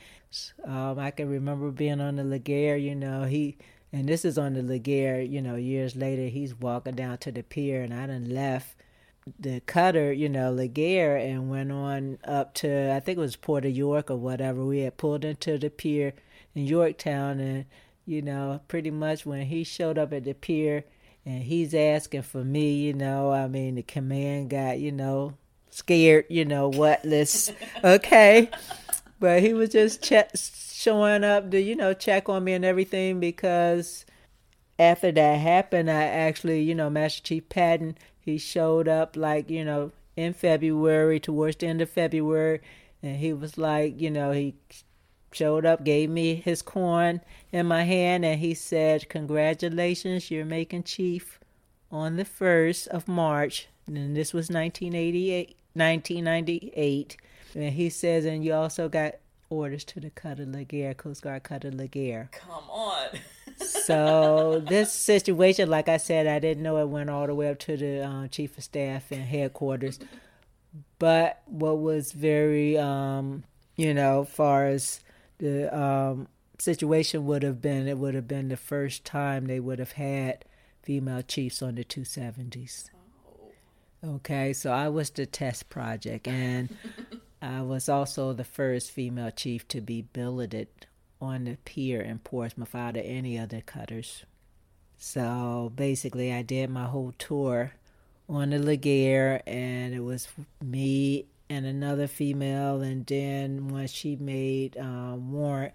Um, 0.64 1.00
I 1.00 1.12
can 1.12 1.30
remember 1.30 1.72
being 1.72 2.02
on 2.02 2.16
the 2.16 2.24
Legare, 2.24 2.82
you 2.82 2.96
know, 2.96 3.24
he, 3.24 3.58
and 3.92 4.08
this 4.08 4.26
is 4.26 4.38
on 4.38 4.54
the 4.54 4.62
Legare, 4.62 5.30
you 5.30 5.42
know, 5.42 5.56
years 5.56 5.96
later, 5.96 6.28
he's 6.28 6.56
walking 6.56 6.96
down 6.96 7.18
to 7.20 7.32
the 7.32 7.44
pier, 7.44 7.82
and 7.82 7.94
I 7.94 8.08
done 8.08 8.30
left 8.30 8.76
the 9.40 9.60
cutter, 9.62 10.14
you 10.14 10.30
know, 10.30 10.54
Legare, 10.54 11.20
and 11.20 11.50
went 11.50 11.72
on 11.72 12.20
up 12.24 12.54
to, 12.56 12.94
I 12.94 13.00
think 13.00 13.18
it 13.18 13.22
was 13.22 13.36
Port 13.36 13.66
of 13.66 13.76
York 13.76 14.12
or 14.12 14.18
whatever. 14.18 14.64
We 14.64 14.80
had 14.80 14.98
pulled 14.98 15.26
into 15.26 15.58
the 15.58 15.70
pier 15.70 16.14
in 16.54 16.66
Yorktown, 16.66 17.40
and, 17.40 17.66
you 18.06 18.22
know, 18.22 18.62
pretty 18.68 18.92
much 18.92 19.26
when 19.26 19.46
he 19.48 19.64
showed 19.64 19.98
up 19.98 20.14
at 20.14 20.26
the 20.26 20.34
pier 20.34 20.86
and 21.26 21.44
he's 21.44 21.74
asking 21.74 22.22
for 22.22 22.44
me, 22.44 22.76
you 22.76 22.94
know, 22.94 23.32
I 23.32 23.48
mean, 23.48 23.76
the 23.76 23.84
command 23.84 24.52
got, 24.52 24.80
you 24.80 24.92
know, 24.92 25.34
scared, 25.72 26.26
you 26.30 26.46
know, 26.46 26.70
what, 26.70 27.04
let's, 27.04 27.52
okay. 27.84 28.50
But 29.26 29.42
he 29.42 29.56
was 29.56 29.72
just 29.72 30.06
showing 30.76 31.24
up 31.24 31.50
to, 31.50 31.60
you 31.60 31.76
know, 31.76 31.96
check 31.96 32.30
on 32.30 32.44
me 32.44 32.54
and 32.54 32.64
everything 32.64 33.20
because 33.20 34.06
after 34.78 35.12
that 35.12 35.40
happened, 35.40 35.90
I 35.90 36.04
actually, 36.04 36.62
you 36.62 36.76
know, 36.76 36.92
Master 36.92 37.24
Chief 37.24 37.50
Patton, 37.50 37.98
he 38.20 38.38
showed 38.38 38.88
up 38.88 39.18
like, 39.18 39.50
you 39.50 39.66
know, 39.66 39.94
in 40.16 40.34
February, 40.34 41.20
towards 41.20 41.56
the 41.56 41.66
end 41.66 41.82
of 41.82 41.90
February, 41.90 42.62
and 43.02 43.16
he 43.16 43.34
was 43.34 43.58
like, 43.58 44.00
you 44.00 44.12
know, 44.12 44.30
he 44.30 44.54
showed 45.32 45.66
up, 45.66 45.84
gave 45.84 46.12
me 46.12 46.36
his 46.36 46.62
coin 46.62 47.20
in 47.52 47.66
my 47.66 47.82
hand, 47.82 48.24
and 48.24 48.40
he 48.40 48.54
said, 48.54 49.10
Congratulations, 49.10 50.30
you're 50.30 50.46
making 50.46 50.84
chief 50.84 51.40
on 51.92 52.18
the 52.18 52.26
1st 52.26 52.90
of 52.90 53.08
March. 53.08 53.70
And 53.88 54.16
this 54.16 54.34
was 54.34 54.50
1988, 54.52 55.58
1998. 55.74 57.18
And 57.56 57.74
he 57.74 57.90
says, 57.90 58.26
and 58.26 58.44
you 58.44 58.54
also 58.54 58.90
got 58.90 59.16
orders 59.50 59.84
to 59.86 60.00
the 60.00 60.10
Cutter 60.10 60.46
Legare, 60.46 60.96
Coast 60.96 61.22
Guard 61.22 61.44
Cutter 61.44 61.72
Legare. 61.72 62.32
Come 62.32 62.70
on. 62.70 63.08
so 63.58 64.62
this 64.68 64.92
situation, 64.92 65.70
like 65.70 65.88
I 65.88 65.98
said, 65.98 66.28
I 66.28 66.40
didn't 66.40 66.64
know 66.64 66.78
it 66.78 66.90
went 66.90 67.10
all 67.10 67.28
the 67.28 67.34
way 67.36 67.50
up 67.50 67.60
to 67.60 67.78
the 67.78 68.06
uh, 68.06 68.28
chief 68.28 68.58
of 68.58 68.64
staff 68.64 69.12
and 69.12 69.24
headquarters. 69.24 70.00
But 71.00 71.42
what 71.46 71.80
was 71.80 72.12
very, 72.12 72.78
um, 72.78 73.46
you 73.78 73.94
know, 73.94 74.26
far 74.26 74.66
as 74.66 75.00
the 75.38 75.76
um, 75.78 76.28
situation 76.60 77.26
would 77.26 77.44
have 77.44 77.62
been, 77.62 77.88
it 77.88 77.98
would 77.98 78.16
have 78.16 78.28
been 78.28 78.50
the 78.50 78.58
first 78.58 79.06
time 79.06 79.46
they 79.46 79.60
would 79.60 79.80
have 79.80 79.94
had 79.94 80.44
female 80.82 81.22
chiefs 81.22 81.62
on 81.62 81.76
the 81.76 81.84
270s. 81.84 82.90
Okay, 84.04 84.54
so 84.54 84.72
I 84.72 84.90
was 84.90 85.10
the 85.10 85.26
test 85.26 85.70
project, 85.70 86.28
and 86.28 86.76
I 87.46 87.62
was 87.62 87.88
also 87.88 88.34
the 88.34 88.44
first 88.44 88.92
female 88.92 89.30
chief 89.30 89.68
to 89.70 89.80
be 89.80 90.02
billeted 90.02 90.68
on 91.22 91.46
the 91.46 91.58
pier 91.64 92.02
in 92.02 92.20
Portsmouth 92.20 92.74
out 92.74 92.98
of 92.98 93.06
any 93.06 93.38
other 93.38 93.62
cutters. 93.62 94.24
So 94.98 95.72
basically, 95.76 96.34
I 96.34 96.42
did 96.42 96.70
my 96.70 96.86
whole 96.86 97.14
tour 97.20 97.74
on 98.28 98.50
the 98.50 98.58
Legare, 98.58 99.42
and 99.46 99.94
it 99.94 100.00
was 100.00 100.28
me 100.64 101.26
and 101.50 101.66
another 101.66 102.08
female. 102.08 102.82
And 102.82 103.06
then 103.06 103.68
once 103.68 103.92
she 103.92 104.16
made 104.16 104.78
um, 104.78 105.32
warrant, 105.32 105.74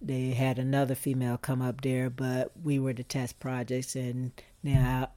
they 0.00 0.30
had 0.30 0.58
another 0.58 0.94
female 0.94 1.36
come 1.36 1.60
up 1.60 1.82
there, 1.82 2.08
but 2.08 2.52
we 2.64 2.78
were 2.78 2.94
the 2.94 3.04
test 3.04 3.38
projects, 3.38 3.94
and 3.94 4.32
now 4.62 5.10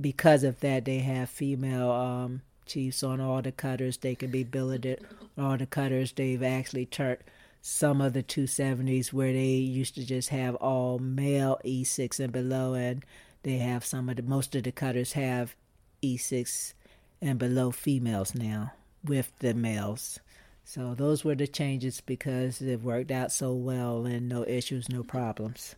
because 0.00 0.44
of 0.44 0.60
that, 0.60 0.84
they 0.84 0.98
have 0.98 1.28
female 1.28 1.90
um, 1.90 2.42
chiefs 2.70 3.02
on 3.02 3.20
all 3.20 3.42
the 3.42 3.52
cutters. 3.52 3.96
They 3.98 4.14
can 4.14 4.30
be 4.30 4.44
billeted 4.44 5.04
on 5.36 5.44
all 5.44 5.56
the 5.56 5.66
cutters. 5.66 6.12
They've 6.12 6.42
actually 6.42 6.86
turned 6.86 7.18
some 7.60 8.00
of 8.00 8.12
the 8.12 8.22
270s 8.22 9.12
where 9.12 9.32
they 9.32 9.44
used 9.44 9.94
to 9.96 10.06
just 10.06 10.30
have 10.30 10.54
all 10.56 10.98
male 10.98 11.58
E6 11.64 12.20
and 12.20 12.32
below, 12.32 12.74
and 12.74 13.04
they 13.42 13.58
have 13.58 13.84
some 13.84 14.08
of 14.08 14.16
the 14.16 14.22
most 14.22 14.54
of 14.54 14.62
the 14.62 14.72
cutters 14.72 15.12
have 15.12 15.54
E6 16.02 16.72
and 17.20 17.38
below 17.38 17.70
females 17.70 18.34
now 18.34 18.72
with 19.04 19.32
the 19.40 19.52
males. 19.52 20.20
So 20.64 20.94
those 20.94 21.24
were 21.24 21.34
the 21.34 21.46
changes 21.46 22.00
because 22.00 22.62
it 22.62 22.82
worked 22.82 23.10
out 23.10 23.32
so 23.32 23.52
well 23.52 24.06
and 24.06 24.28
no 24.28 24.44
issues, 24.46 24.88
no 24.88 25.02
problems. 25.02 25.74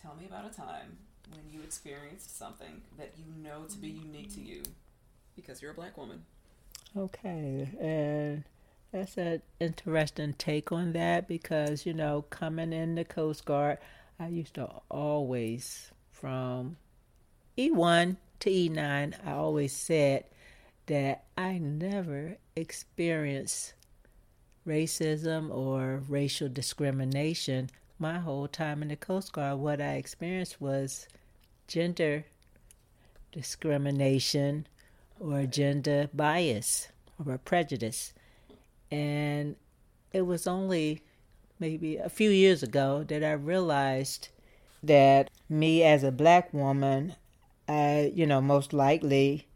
Tell 0.00 0.14
me 0.14 0.26
about 0.26 0.50
a 0.50 0.54
time 0.54 0.96
when 1.30 1.42
you 1.52 1.60
experienced 1.62 2.38
something 2.38 2.80
that 2.96 3.12
you 3.18 3.26
know 3.42 3.64
to 3.68 3.76
be 3.76 3.88
unique 3.88 4.34
to 4.34 4.40
you 4.40 4.62
because 5.40 5.62
you're 5.62 5.70
a 5.70 5.74
black 5.74 5.96
woman. 5.96 6.22
Okay, 6.96 7.68
and 7.80 8.44
that's 8.92 9.16
an 9.16 9.42
interesting 9.60 10.34
take 10.34 10.72
on 10.72 10.92
that 10.94 11.28
because, 11.28 11.86
you 11.86 11.94
know, 11.94 12.22
coming 12.30 12.72
in 12.72 12.94
the 12.96 13.04
Coast 13.04 13.44
Guard, 13.44 13.78
I 14.18 14.28
used 14.28 14.54
to 14.54 14.68
always, 14.90 15.92
from 16.10 16.76
E1 17.56 18.16
to 18.40 18.50
E9, 18.50 19.14
I 19.24 19.30
always 19.30 19.72
said 19.72 20.24
that 20.86 21.24
I 21.36 21.58
never 21.58 22.36
experienced 22.56 23.74
racism 24.66 25.54
or 25.54 26.02
racial 26.08 26.48
discrimination 26.48 27.70
my 27.98 28.18
whole 28.18 28.48
time 28.48 28.82
in 28.82 28.88
the 28.88 28.96
Coast 28.96 29.32
Guard. 29.32 29.58
What 29.58 29.80
I 29.80 29.94
experienced 29.94 30.60
was 30.60 31.06
gender 31.66 32.24
discrimination 33.32 34.66
or 35.20 35.46
gender 35.46 36.08
bias 36.12 36.88
or 37.24 37.32
a 37.32 37.38
prejudice. 37.38 38.12
And 38.90 39.56
it 40.12 40.22
was 40.22 40.46
only 40.46 41.02
maybe 41.58 41.96
a 41.96 42.08
few 42.08 42.30
years 42.30 42.62
ago 42.62 43.04
that 43.08 43.24
I 43.24 43.32
realized 43.32 44.28
that 44.82 45.30
me 45.48 45.82
as 45.82 46.04
a 46.04 46.12
black 46.12 46.52
woman, 46.54 47.16
I, 47.68 48.12
you 48.14 48.26
know, 48.26 48.40
most 48.40 48.72
likely, 48.72 49.46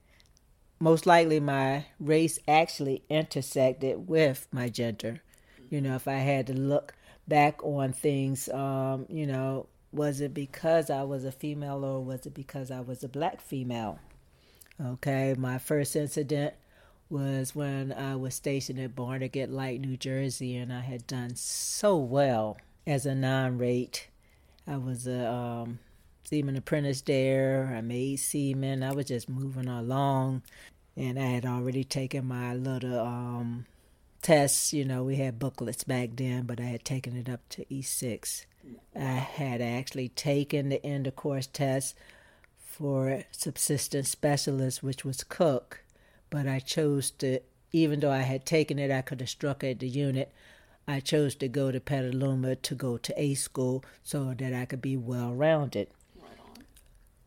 most 0.81 1.07
likely 1.07 1.41
my 1.41 1.87
race 2.01 2.39
actually 2.49 3.03
intersected 3.09 4.09
with 4.09 4.49
my 4.53 4.69
gender. 4.69 5.23
You 5.71 5.81
know, 5.81 5.95
if 5.95 6.09
I 6.09 6.15
had 6.17 6.49
to 6.49 6.55
look 6.55 6.95
back 7.29 7.63
on 7.63 7.93
things, 7.93 8.49
um, 8.49 9.07
you 9.09 9.27
know, 9.27 9.67
was 9.93 10.21
it 10.21 10.35
because 10.35 10.91
I 10.91 11.03
was 11.03 11.25
a 11.25 11.33
female 11.33 11.85
or 11.85 12.03
was 12.03 12.27
it 12.27 12.35
because 12.35 12.71
I 12.71 12.81
was 12.81 13.05
a 13.05 13.09
black 13.09 13.41
female? 13.41 14.01
Okay, 14.81 15.35
my 15.37 15.59
first 15.59 15.95
incident 15.97 16.55
was 17.11 17.55
when 17.55 17.93
I 17.93 18.17
was 18.17 18.35
stationed 18.35 18.81
at 18.81 18.97
Barnegat 18.97 19.51
Light, 19.51 19.81
New 19.81 19.97
Jersey, 19.97 20.57
and 20.57 20.73
I 20.73 20.81
had 20.81 21.07
done 21.07 21.37
so 21.37 21.97
well 21.97 22.57
as 22.87 23.05
a 23.05 23.15
non 23.15 23.59
rate. 23.59 24.09
I 24.67 24.79
was 24.79 25.07
a 25.07 25.31
um, 25.31 25.79
seaman 26.25 26.57
apprentice 26.57 27.03
there. 27.03 27.75
I 27.77 27.83
made 27.83 28.17
seaman. 28.17 28.83
I 28.83 28.93
was 28.93 29.07
just 29.07 29.29
moving 29.29 29.69
along, 29.69 30.43
and 30.97 31.19
I 31.19 31.27
had 31.27 31.45
already 31.45 31.85
taken 31.85 32.27
my 32.27 32.55
little 32.55 32.99
um, 32.99 33.67
tests. 34.23 34.73
You 34.73 34.87
know, 34.87 35.05
we 35.05 35.17
had 35.17 35.39
booklets 35.39 35.85
back 35.85 36.11
then, 36.15 36.45
but 36.45 36.61
I 36.61 36.65
had 36.65 36.85
taken 36.85 37.15
it 37.15 37.29
up 37.29 37.41
to 37.51 37.65
E6. 37.67 38.47
I 38.97 39.01
had 39.01 39.61
actually 39.61 40.09
taken 40.09 40.71
the 40.71 40.85
end 40.85 41.07
of 41.07 41.17
course 41.17 41.47
test 41.47 41.95
for 42.73 43.23
subsistence 43.33 44.09
specialist, 44.09 44.83
which 44.83 45.05
was 45.05 45.25
cook, 45.25 45.85
but 46.31 46.49
I 46.49 46.59
chose 46.59 47.11
to, 47.13 47.41
even 47.71 48.01
though 48.01 48.11
I 48.11 48.23
had 48.23 48.47
taken 48.47 48.79
it, 48.79 48.91
I 48.91 49.03
could 49.03 49.21
have 49.21 49.29
struck 49.29 49.63
at 49.63 49.81
the 49.81 49.89
unit. 49.89 50.33
I 50.89 51.01
chose 51.01 51.35
to 51.37 51.49
go 51.49 51.71
to 51.71 51.81
Petaluma 51.81 52.57
to 52.57 52.75
go 52.75 52.97
to 52.97 53.23
A 53.23 53.35
school 53.35 53.85
so 54.03 54.33
that 54.39 54.55
I 54.55 54.65
could 54.65 54.81
be 54.81 54.97
well 54.97 55.35
rounded. 55.35 55.89
Right 56.19 56.31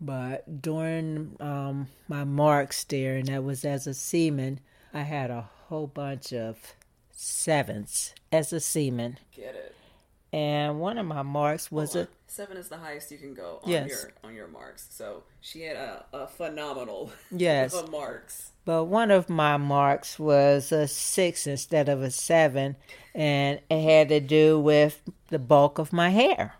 But 0.01 0.63
during 0.63 1.35
um, 1.39 1.87
my 2.07 2.23
marks 2.23 2.83
there, 2.83 3.15
and 3.15 3.27
that 3.27 3.43
was 3.43 3.63
as 3.63 3.85
a 3.85 3.93
seaman, 3.93 4.61
I 4.95 5.01
had 5.01 5.29
a 5.29 5.47
whole 5.67 5.87
bunch 5.87 6.33
of 6.33 6.57
sevens 7.11 8.15
as 8.31 8.51
a 8.51 8.59
seaman. 8.59 9.19
Get 9.31 9.53
it. 9.53 9.75
And 10.33 10.79
one 10.79 10.97
of 10.97 11.05
my 11.05 11.21
marks 11.21 11.71
was 11.71 11.95
a 11.95 12.09
seven 12.35 12.57
is 12.57 12.67
the 12.69 12.77
highest 12.77 13.11
you 13.11 13.17
can 13.17 13.33
go 13.33 13.59
on 13.63 13.69
Yes. 13.71 13.89
your 13.89 14.11
on 14.23 14.35
your 14.35 14.47
marks. 14.47 14.87
So 14.91 15.23
she 15.41 15.61
had 15.61 15.77
a, 15.77 16.05
a 16.13 16.27
phenomenal 16.27 17.11
yes. 17.31 17.73
of 17.73 17.89
marks. 17.89 18.51
But 18.65 18.85
one 18.85 19.11
of 19.11 19.29
my 19.29 19.57
marks 19.57 20.17
was 20.19 20.71
a 20.71 20.87
six 20.87 21.45
instead 21.47 21.87
of 21.87 22.01
a 22.01 22.09
seven, 22.11 22.75
and 23.13 23.59
it 23.69 23.81
had 23.81 24.09
to 24.09 24.19
do 24.19 24.59
with 24.59 25.01
the 25.29 25.39
bulk 25.39 25.77
of 25.77 25.93
my 25.93 26.09
hair. 26.09 26.55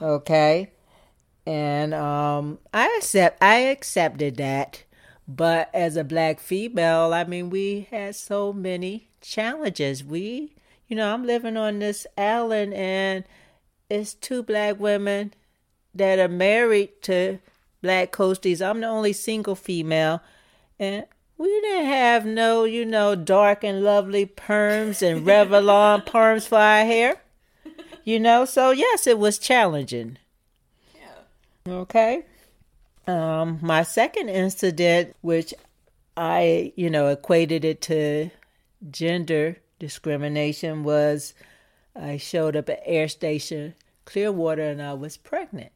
Okay, 0.00 0.70
and 1.46 1.92
um, 1.94 2.58
I 2.72 2.94
accept 2.98 3.42
I 3.42 3.56
accepted 3.56 4.36
that, 4.36 4.84
but 5.28 5.70
as 5.74 5.96
a 5.96 6.04
black 6.04 6.40
female, 6.40 7.12
I 7.12 7.24
mean, 7.24 7.50
we 7.50 7.88
had 7.90 8.14
so 8.14 8.52
many 8.52 9.08
challenges. 9.20 10.02
We, 10.04 10.54
you 10.88 10.96
know, 10.96 11.12
I'm 11.12 11.24
living 11.26 11.56
on 11.56 11.78
this 11.80 12.06
island, 12.16 12.74
and 12.74 13.24
it's 13.92 14.14
two 14.14 14.42
black 14.42 14.80
women 14.80 15.34
that 15.94 16.18
are 16.18 16.28
married 16.28 17.02
to 17.02 17.38
black 17.82 18.12
coasties. 18.12 18.66
I'm 18.66 18.80
the 18.80 18.86
only 18.86 19.12
single 19.12 19.54
female. 19.54 20.22
And 20.78 21.04
we 21.36 21.48
didn't 21.48 21.86
have 21.86 22.24
no, 22.24 22.64
you 22.64 22.86
know, 22.86 23.14
dark 23.14 23.62
and 23.62 23.82
lovely 23.82 24.24
perms 24.24 25.02
and 25.02 25.26
Revlon 25.26 26.06
perms 26.06 26.48
for 26.48 26.58
our 26.58 26.84
hair. 26.84 27.16
You 28.04 28.18
know, 28.18 28.44
so 28.44 28.70
yes, 28.70 29.06
it 29.06 29.18
was 29.18 29.38
challenging. 29.38 30.18
Yeah. 30.94 31.72
Okay. 31.72 32.24
Um, 33.06 33.58
my 33.60 33.82
second 33.82 34.28
incident, 34.28 35.14
which 35.20 35.52
I, 36.16 36.72
you 36.76 36.88
know, 36.88 37.08
equated 37.08 37.64
it 37.64 37.80
to 37.82 38.30
gender 38.90 39.58
discrimination, 39.78 40.82
was 40.82 41.34
I 41.94 42.16
showed 42.16 42.56
up 42.56 42.68
at 42.68 42.82
Air 42.84 43.06
Station 43.08 43.74
Clearwater 44.04 44.62
and 44.62 44.82
I 44.82 44.94
was 44.94 45.16
pregnant. 45.16 45.72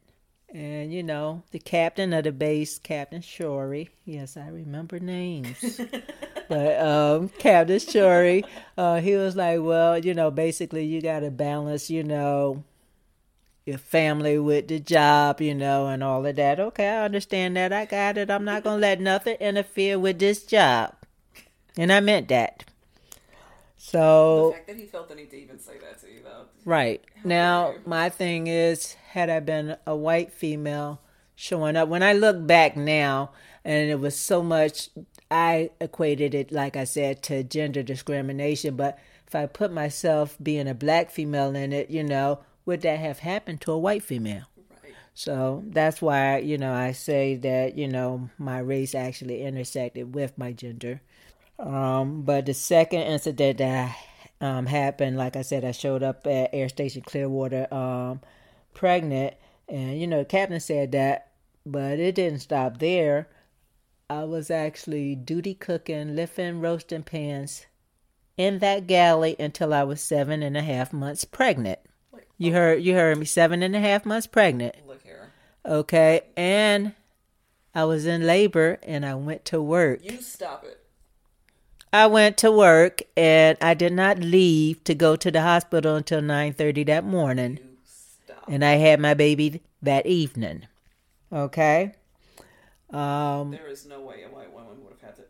And 0.53 0.93
you 0.93 1.03
know, 1.03 1.43
the 1.51 1.59
captain 1.59 2.13
of 2.13 2.23
the 2.23 2.31
base, 2.31 2.79
Captain 2.79 3.21
Shorey. 3.21 3.89
Yes, 4.05 4.37
I 4.37 4.47
remember 4.47 4.99
names. 4.99 5.81
but 6.49 6.79
um, 6.79 7.29
Captain 7.37 7.79
Shorey, 7.79 8.45
uh, 8.77 9.01
he 9.01 9.15
was 9.15 9.35
like, 9.35 9.59
"Well, 9.61 9.97
you 9.97 10.13
know, 10.13 10.31
basically, 10.31 10.85
you 10.85 11.01
got 11.01 11.19
to 11.19 11.31
balance, 11.31 11.89
you 11.89 12.01
know, 12.03 12.63
your 13.65 13.77
family 13.77 14.39
with 14.39 14.69
the 14.69 14.79
job, 14.79 15.41
you 15.41 15.53
know, 15.53 15.87
and 15.87 16.01
all 16.01 16.25
of 16.25 16.37
that." 16.37 16.61
Okay, 16.61 16.87
I 16.87 17.03
understand 17.03 17.57
that. 17.57 17.73
I 17.73 17.83
got 17.83 18.17
it. 18.17 18.31
I'm 18.31 18.45
not 18.45 18.63
gonna 18.63 18.79
let 18.79 19.01
nothing 19.01 19.35
interfere 19.41 19.99
with 19.99 20.19
this 20.19 20.43
job, 20.43 20.95
and 21.77 21.91
I 21.91 21.99
meant 21.99 22.29
that. 22.29 22.63
So 23.89 24.47
the 24.47 24.55
fact 24.55 24.67
that 24.67 24.75
he 24.75 24.85
felt 24.85 25.07
the 25.07 25.15
need 25.15 25.29
to 25.29 25.37
even 25.37 25.59
say 25.59 25.77
that 25.79 26.01
to 26.01 26.11
you, 26.11 26.19
though. 26.21 26.47
Right. 26.65 27.01
Now, 27.23 27.75
my 27.85 28.09
thing 28.09 28.47
is, 28.47 28.95
had 29.11 29.29
I 29.29 29.39
been 29.39 29.77
a 29.87 29.95
white 29.95 30.33
female 30.33 30.99
showing 31.35 31.77
up, 31.77 31.87
when 31.87 32.03
I 32.03 32.11
look 32.11 32.45
back 32.45 32.75
now, 32.75 33.31
and 33.63 33.89
it 33.89 34.01
was 34.01 34.19
so 34.19 34.43
much, 34.43 34.89
I 35.31 35.69
equated 35.79 36.35
it, 36.35 36.51
like 36.51 36.75
I 36.75 36.83
said, 36.83 37.23
to 37.23 37.45
gender 37.45 37.81
discrimination. 37.81 38.75
But 38.75 38.99
if 39.25 39.33
I 39.33 39.45
put 39.45 39.71
myself 39.71 40.35
being 40.43 40.67
a 40.67 40.73
black 40.73 41.09
female 41.09 41.55
in 41.55 41.71
it, 41.71 41.89
you 41.89 42.03
know, 42.03 42.39
would 42.65 42.81
that 42.81 42.99
have 42.99 43.19
happened 43.19 43.61
to 43.61 43.71
a 43.71 43.79
white 43.79 44.03
female? 44.03 44.43
Right. 44.83 44.91
So 45.13 45.63
that's 45.65 46.01
why, 46.01 46.39
you 46.39 46.57
know, 46.57 46.73
I 46.73 46.91
say 46.91 47.35
that, 47.35 47.77
you 47.77 47.87
know, 47.87 48.29
my 48.37 48.59
race 48.59 48.93
actually 48.93 49.43
intersected 49.43 50.13
with 50.13 50.37
my 50.37 50.51
gender. 50.51 50.99
Um, 51.59 52.21
but 52.21 52.45
the 52.45 52.53
second 52.53 53.01
incident 53.01 53.57
that 53.57 53.95
um, 54.41 54.65
happened, 54.65 55.17
like 55.17 55.35
I 55.35 55.41
said, 55.41 55.65
I 55.65 55.71
showed 55.71 56.03
up 56.03 56.27
at 56.27 56.51
Air 56.53 56.69
Station 56.69 57.01
Clearwater 57.01 57.73
um, 57.73 58.21
pregnant. 58.73 59.35
And, 59.67 59.99
you 59.99 60.07
know, 60.07 60.19
the 60.19 60.25
captain 60.25 60.59
said 60.59 60.91
that, 60.93 61.31
but 61.65 61.99
it 61.99 62.15
didn't 62.15 62.39
stop 62.39 62.79
there. 62.79 63.27
I 64.09 64.23
was 64.23 64.49
actually 64.49 65.15
duty 65.15 65.53
cooking, 65.53 66.15
lifting, 66.15 66.61
roasting 66.61 67.03
pans 67.03 67.65
in 68.37 68.59
that 68.59 68.87
galley 68.87 69.35
until 69.39 69.73
I 69.73 69.83
was 69.83 70.01
seven 70.01 70.43
and 70.43 70.55
a 70.55 70.61
half 70.61 70.93
months 70.93 71.25
pregnant. 71.25 71.79
You 72.37 72.53
heard 72.53 72.83
you 72.83 72.93
heard 72.93 73.17
me, 73.17 73.25
seven 73.25 73.63
and 73.63 73.75
a 73.75 73.79
half 73.79 74.05
months 74.05 74.27
pregnant. 74.27 74.75
look 74.87 75.01
here. 75.01 75.31
Okay. 75.65 76.21
And 76.37 76.93
I 77.73 77.83
was 77.85 78.05
in 78.05 78.25
labor 78.25 78.79
and 78.83 79.05
I 79.05 79.15
went 79.15 79.43
to 79.45 79.61
work. 79.61 79.99
You 80.03 80.21
stop 80.21 80.63
it. 80.63 80.86
I 81.93 82.07
went 82.07 82.37
to 82.37 82.51
work 82.51 83.01
and 83.15 83.57
I 83.61 83.73
did 83.73 83.93
not 83.93 84.19
leave 84.19 84.83
to 84.83 84.93
go 84.93 85.15
to 85.15 85.31
the 85.31 85.41
hospital 85.41 85.95
until 85.95 86.21
9:30 86.21 86.85
that 86.87 87.03
morning 87.05 87.59
and 88.47 88.63
I 88.63 88.73
had 88.75 88.99
my 88.99 89.13
baby 89.13 89.61
that 89.81 90.05
evening. 90.05 90.67
Okay? 91.31 91.93
Um 92.89 93.51
there 93.51 93.67
is 93.67 93.85
no 93.85 94.01
way 94.01 94.23
a 94.23 94.29
white 94.33 94.51
woman 94.53 94.83
would 94.83 94.93
have 94.93 95.01
had 95.01 95.15
to 95.17 95.23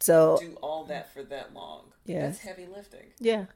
so 0.00 0.38
do 0.40 0.56
all 0.62 0.84
that 0.84 1.12
for 1.12 1.22
that 1.24 1.54
long. 1.54 1.92
Yes. 2.04 2.38
That's 2.38 2.56
heavy 2.56 2.66
lifting. 2.66 3.12
yeah. 3.18 3.46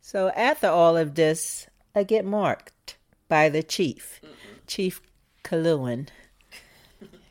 So 0.00 0.28
after 0.30 0.68
all 0.68 0.96
of 0.96 1.16
this, 1.16 1.66
I 1.94 2.04
get 2.04 2.24
marked 2.24 2.96
by 3.28 3.48
the 3.48 3.62
chief, 3.62 4.20
Chief 4.68 5.02
Kaluen. 5.42 6.08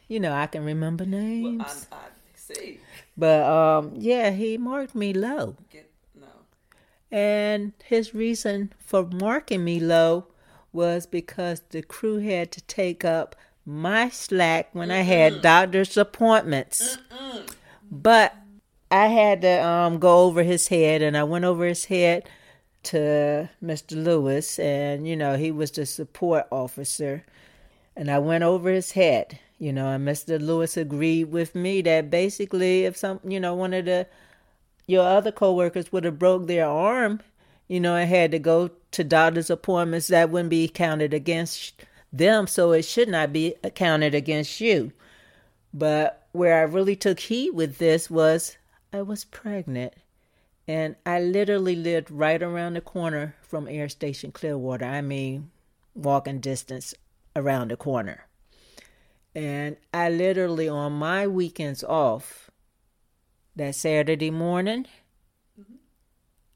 You 0.10 0.20
know, 0.20 0.34
I 0.34 0.46
can 0.48 0.66
remember 0.66 1.06
names. 1.06 1.58
Well, 1.58 1.88
I, 1.94 1.96
I 1.96 2.08
see. 2.36 2.80
But 3.18 3.46
um 3.46 3.94
yeah, 3.96 4.32
he 4.32 4.58
marked 4.58 4.96
me 4.96 5.14
low. 5.14 5.56
Get 5.72 5.90
no. 6.20 6.28
And 7.12 7.74
his 7.84 8.14
reason 8.14 8.74
for 8.80 9.06
marking 9.06 9.64
me 9.64 9.80
low 9.80 10.28
was 10.74 11.06
because 11.06 11.62
the 11.70 11.82
crew 11.82 12.18
had 12.18 12.52
to 12.52 12.62
take 12.62 13.06
up 13.06 13.36
my 13.66 14.10
slack 14.10 14.70
when 14.74 14.92
I 14.92 15.02
had 15.02 15.42
doctor's 15.42 15.98
appointments. 15.98 16.98
But 17.90 18.36
I 18.92 19.08
had 19.08 19.42
to 19.42 19.66
um, 19.66 19.98
go 20.00 20.20
over 20.20 20.44
his 20.44 20.68
head, 20.68 21.02
and 21.02 21.18
I 21.18 21.24
went 21.24 21.46
over 21.46 21.66
his 21.66 21.86
head 21.86 22.30
to 22.84 23.50
Mr. 23.64 24.02
Lewis, 24.02 24.60
and 24.60 25.08
you 25.08 25.16
know, 25.16 25.38
he 25.38 25.52
was 25.52 25.72
the 25.72 25.86
support 25.86 26.46
officer. 26.52 27.26
And 27.96 28.12
I 28.12 28.20
went 28.20 28.44
over 28.44 28.70
his 28.70 28.92
head, 28.92 29.40
you 29.60 29.72
know, 29.72 29.90
and 29.90 30.08
Mr. 30.08 30.42
Lewis 30.42 30.78
agreed 30.78 31.26
with 31.26 31.56
me 31.56 31.82
that 31.84 32.10
basically, 32.10 32.86
if 32.86 32.98
some, 32.98 33.20
you 33.24 33.40
know, 33.40 33.56
one 33.56 33.74
of 33.74 33.86
the 33.86 34.08
your 34.88 35.06
other 35.06 35.32
coworkers 35.32 35.92
would 35.92 36.04
have 36.04 36.20
broke 36.20 36.46
their 36.48 36.68
arm, 36.68 37.22
you 37.68 37.80
know, 37.80 37.96
and 37.96 38.10
had 38.10 38.32
to 38.32 38.40
go 38.40 38.70
to 38.92 39.04
doctor's 39.04 39.50
appointments, 39.50 40.08
that 40.08 40.30
wouldn't 40.30 40.50
be 40.50 40.68
counted 40.68 41.14
against 41.14 41.74
them, 42.14 42.48
so 42.48 42.72
it 42.72 42.84
should 42.84 43.10
not 43.10 43.34
be 43.34 43.56
counted 43.74 44.14
against 44.14 44.62
you. 44.62 44.92
But 45.74 46.28
where 46.32 46.60
I 46.60 46.64
really 46.64 46.96
took 46.96 47.20
heed 47.20 47.52
with 47.52 47.78
this 47.78 48.10
was 48.10 48.58
I 48.94 49.02
was 49.02 49.26
pregnant. 49.26 49.94
And 50.68 50.96
I 51.06 51.20
literally 51.22 51.76
lived 51.76 52.10
right 52.10 52.42
around 52.42 52.74
the 52.74 52.82
corner 52.82 53.36
from 53.42 53.68
Air 53.68 53.88
Station 53.88 54.32
Clearwater. 54.32 54.86
I 54.86 55.02
mean, 55.02 55.52
walking 55.94 56.40
distance 56.40 56.96
around 57.36 57.70
the 57.70 57.78
corner. 57.78 58.25
And 59.36 59.76
I 59.94 60.10
literally, 60.10 60.70
on 60.70 60.94
my 60.94 61.28
weekends 61.28 61.84
off, 61.84 62.50
that 63.56 63.76
Saturday 63.76 64.32
morning, 64.32 64.86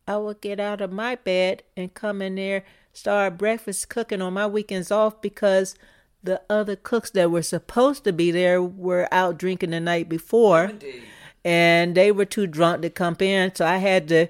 I 0.08 0.18
would 0.18 0.42
get 0.42 0.60
out 0.60 0.82
of 0.82 0.92
my 0.92 1.16
bed 1.16 1.64
and 1.78 1.94
come 1.94 2.22
in 2.22 2.36
there, 2.36 2.64
start 2.94 3.38
breakfast 3.38 3.90
cooking 3.90 4.22
on 4.22 4.34
my 4.34 4.48
weekends 4.48 4.92
off 4.92 5.22
because 5.22 5.76
the 6.24 6.42
other 6.50 6.76
cooks 6.76 7.12
that 7.12 7.32
were 7.32 7.44
supposed 7.44 8.04
to 8.06 8.14
be 8.14 8.32
there 8.32 8.62
were 8.62 9.08
out 9.12 9.38
drinking 9.38 9.70
the 9.70 9.80
night 9.80 10.10
before 10.10 10.66
Indeed. 10.66 11.04
and 11.46 11.96
they 11.96 12.12
were 12.12 12.26
too 12.26 12.48
drunk 12.48 12.82
to 12.82 12.90
come 12.90 13.16
in. 13.20 13.54
So 13.56 13.66
I 13.66 13.78
had 13.78 14.08
to 14.10 14.28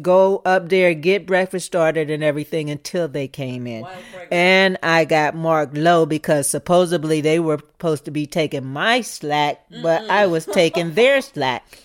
go 0.00 0.40
up 0.44 0.68
there, 0.68 0.94
get 0.94 1.26
breakfast 1.26 1.66
started 1.66 2.10
and 2.10 2.24
everything 2.24 2.70
until 2.70 3.08
they 3.08 3.28
came 3.28 3.66
in. 3.66 3.86
And 4.30 4.78
I 4.82 5.04
got 5.04 5.34
marked 5.34 5.76
low 5.76 6.06
because 6.06 6.48
supposedly 6.48 7.20
they 7.20 7.38
were 7.38 7.58
supposed 7.58 8.06
to 8.06 8.10
be 8.10 8.26
taking 8.26 8.64
my 8.64 9.02
slack, 9.02 9.62
but 9.82 10.08
I 10.08 10.26
was 10.26 10.46
taking 10.46 10.94
their 10.94 11.20
slack. 11.20 11.82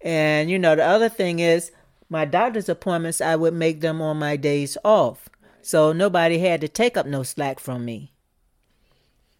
And 0.00 0.50
you 0.50 0.58
know, 0.58 0.74
the 0.76 0.84
other 0.84 1.08
thing 1.08 1.38
is 1.40 1.72
my 2.08 2.24
doctor's 2.24 2.68
appointments, 2.68 3.20
I 3.20 3.36
would 3.36 3.54
make 3.54 3.80
them 3.80 4.00
on 4.00 4.18
my 4.18 4.36
days 4.36 4.78
off. 4.84 5.28
So 5.62 5.92
nobody 5.92 6.38
had 6.38 6.60
to 6.60 6.68
take 6.68 6.96
up 6.96 7.06
no 7.06 7.22
slack 7.22 7.58
from 7.58 7.84
me. 7.84 8.12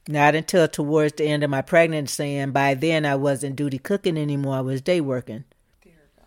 Not 0.09 0.35
until 0.35 0.69
towards 0.69 1.15
the 1.15 1.25
end 1.25 1.43
of 1.45 1.51
my 1.51 1.63
pregnancy, 1.63 2.37
and 2.37 2.53
by 2.53 2.75
then 2.75 3.07
I 3.07 3.15
wasn't 3.15 3.57
duty 3.57 3.79
cooking 3.79 4.19
anymore. 4.19 4.57
I 4.57 4.61
was 4.61 4.83
day 4.83 5.01
working. 5.01 5.45
Dear 5.83 5.93
God. 6.17 6.27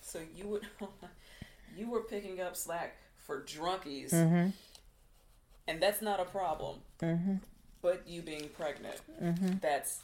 So 0.00 0.20
you 0.34 0.48
would 0.48 0.62
were 1.90 2.00
picking 2.02 2.40
up 2.40 2.56
slack 2.56 2.96
for 3.18 3.42
drunkies, 3.42 4.10
Mm-hmm. 4.12 4.50
and 5.68 5.82
that's 5.82 6.00
not 6.02 6.20
a 6.20 6.24
problem. 6.24 6.78
Mm-hmm. 7.02 7.34
But 7.82 8.02
you 8.06 8.22
being 8.22 8.48
pregnant, 8.56 8.96
Mm-hmm. 9.22 9.58
that's 9.60 10.00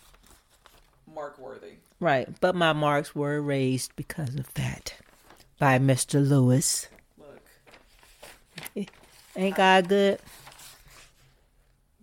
mark 1.13 1.39
worthy. 1.39 1.75
Right, 2.01 2.29
but 2.41 2.55
my 2.55 2.73
marks 2.73 3.15
were 3.15 3.37
erased 3.37 3.95
because 3.97 4.35
of 4.35 4.53
that 4.55 4.95
by 5.59 5.79
Mr. 5.79 6.27
Lewis. 6.27 6.89
Look, 7.19 7.41
Ain't 9.37 9.55
God 9.57 9.89
good? 9.89 10.19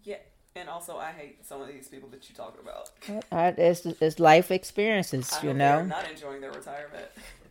yeah, 0.04 0.18
and 0.56 0.70
also 0.70 0.98
I 0.98 1.12
hate 1.12 1.46
some 1.46 1.62
of 1.62 1.68
these 1.68 1.88
people 1.88 2.10
that 2.10 2.30
you 2.30 2.36
talking 2.36 2.62
about. 2.62 2.90
I, 3.32 3.48
it's, 3.50 3.86
it's 3.86 4.20
life 4.20 4.52
experiences, 4.52 5.32
I 5.42 5.46
you 5.48 5.54
know. 5.54 5.84
not 5.86 6.10
enjoying 6.10 6.42
their 6.42 6.52
retirement. 6.52 7.06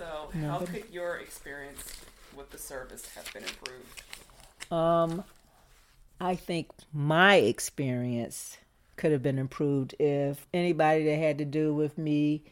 So, 0.00 0.30
how 0.40 0.60
could 0.60 0.84
your 0.90 1.16
experience 1.16 2.00
with 2.34 2.48
the 2.48 2.56
service 2.56 3.06
have 3.14 3.30
been 3.34 3.42
improved? 3.42 4.72
Um, 4.72 5.24
I 6.18 6.36
think 6.36 6.68
my 6.90 7.34
experience 7.34 8.56
could 8.96 9.12
have 9.12 9.22
been 9.22 9.38
improved 9.38 9.94
if 9.98 10.46
anybody 10.54 11.04
that 11.04 11.16
had 11.18 11.36
to 11.36 11.44
do 11.44 11.74
with 11.74 11.98
me 11.98 12.44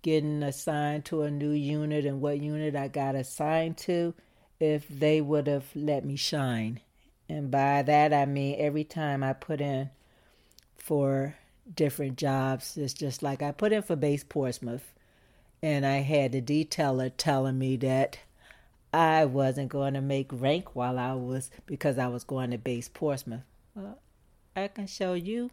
getting 0.00 0.42
assigned 0.42 1.04
to 1.04 1.20
a 1.20 1.30
new 1.30 1.50
unit 1.50 2.06
and 2.06 2.22
what 2.22 2.40
unit 2.40 2.74
I 2.74 2.88
got 2.88 3.16
assigned 3.16 3.76
to, 3.78 4.14
if 4.58 4.88
they 4.88 5.20
would 5.20 5.46
have 5.46 5.66
let 5.74 6.06
me 6.06 6.16
shine. 6.16 6.80
And 7.28 7.50
by 7.50 7.82
that 7.82 8.14
I 8.14 8.24
mean 8.24 8.56
every 8.58 8.84
time 8.84 9.22
I 9.22 9.34
put 9.34 9.60
in 9.60 9.90
for 10.78 11.36
different 11.74 12.16
jobs. 12.16 12.78
It's 12.78 12.94
just 12.94 13.22
like 13.22 13.42
I 13.42 13.52
put 13.52 13.74
in 13.74 13.82
for 13.82 13.94
base 13.94 14.24
Portsmouth, 14.24 14.94
and 15.64 15.86
I 15.86 16.00
had 16.00 16.32
the 16.32 16.42
detailer 16.42 17.10
telling 17.16 17.58
me 17.58 17.76
that 17.76 18.18
I 18.92 19.24
wasn't 19.24 19.70
going 19.70 19.94
to 19.94 20.02
make 20.02 20.28
rank 20.30 20.76
while 20.76 20.98
I 20.98 21.14
was 21.14 21.50
because 21.64 21.96
I 21.96 22.08
was 22.08 22.22
going 22.22 22.50
to 22.50 22.58
base 22.58 22.90
Portsmouth. 22.92 23.44
Well, 23.74 23.98
I 24.54 24.68
can 24.68 24.86
show 24.86 25.14
you 25.14 25.50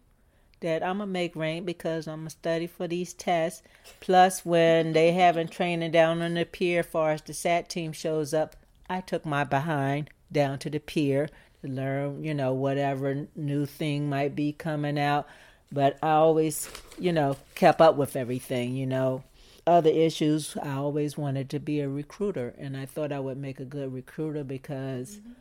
that 0.60 0.84
I'm 0.84 0.98
gonna 0.98 1.08
make 1.08 1.34
rank 1.34 1.66
because 1.66 2.10
I'm 2.10 2.20
gonna 2.20 2.30
study 2.30 2.68
for 2.68 2.90
these 2.90 3.14
tests. 3.14 3.64
Plus, 4.02 4.46
when 4.46 4.92
they 4.92 5.14
having 5.14 5.48
training 5.48 5.92
down 5.92 6.22
on 6.22 6.34
the 6.34 6.44
pier, 6.44 6.84
far 6.84 7.12
as 7.12 7.22
the 7.22 7.34
SAT 7.34 7.70
team 7.70 7.94
shows 7.94 8.34
up, 8.34 8.58
I 8.90 9.00
took 9.00 9.26
my 9.26 9.46
behind 9.46 10.10
down 10.30 10.60
to 10.60 10.70
the 10.70 10.80
pier 10.80 11.30
to 11.62 11.68
learn, 11.70 12.22
you 12.22 12.34
know, 12.34 12.54
whatever 12.54 13.28
new 13.34 13.66
thing 13.66 14.10
might 14.10 14.36
be 14.36 14.52
coming 14.52 15.00
out. 15.00 15.26
But 15.72 15.98
I 16.04 16.12
always, 16.12 16.70
you 17.00 17.14
know, 17.14 17.38
kept 17.56 17.80
up 17.80 17.96
with 17.96 18.18
everything, 18.18 18.76
you 18.76 18.86
know. 18.86 19.24
Other 19.68 19.90
issues, 19.90 20.58
I 20.58 20.74
always 20.74 21.18
wanted 21.18 21.50
to 21.52 21.60
be 21.60 21.80
a 21.82 21.90
recruiter, 21.90 22.54
and 22.58 22.76
I 22.76 22.86
thought 22.86 23.12
I 23.12 23.20
would 23.20 23.38
make 23.38 23.60
a 23.60 23.66
good 23.66 23.94
recruiter 23.94 24.44
because. 24.44 25.18
Mm-hmm 25.18 25.32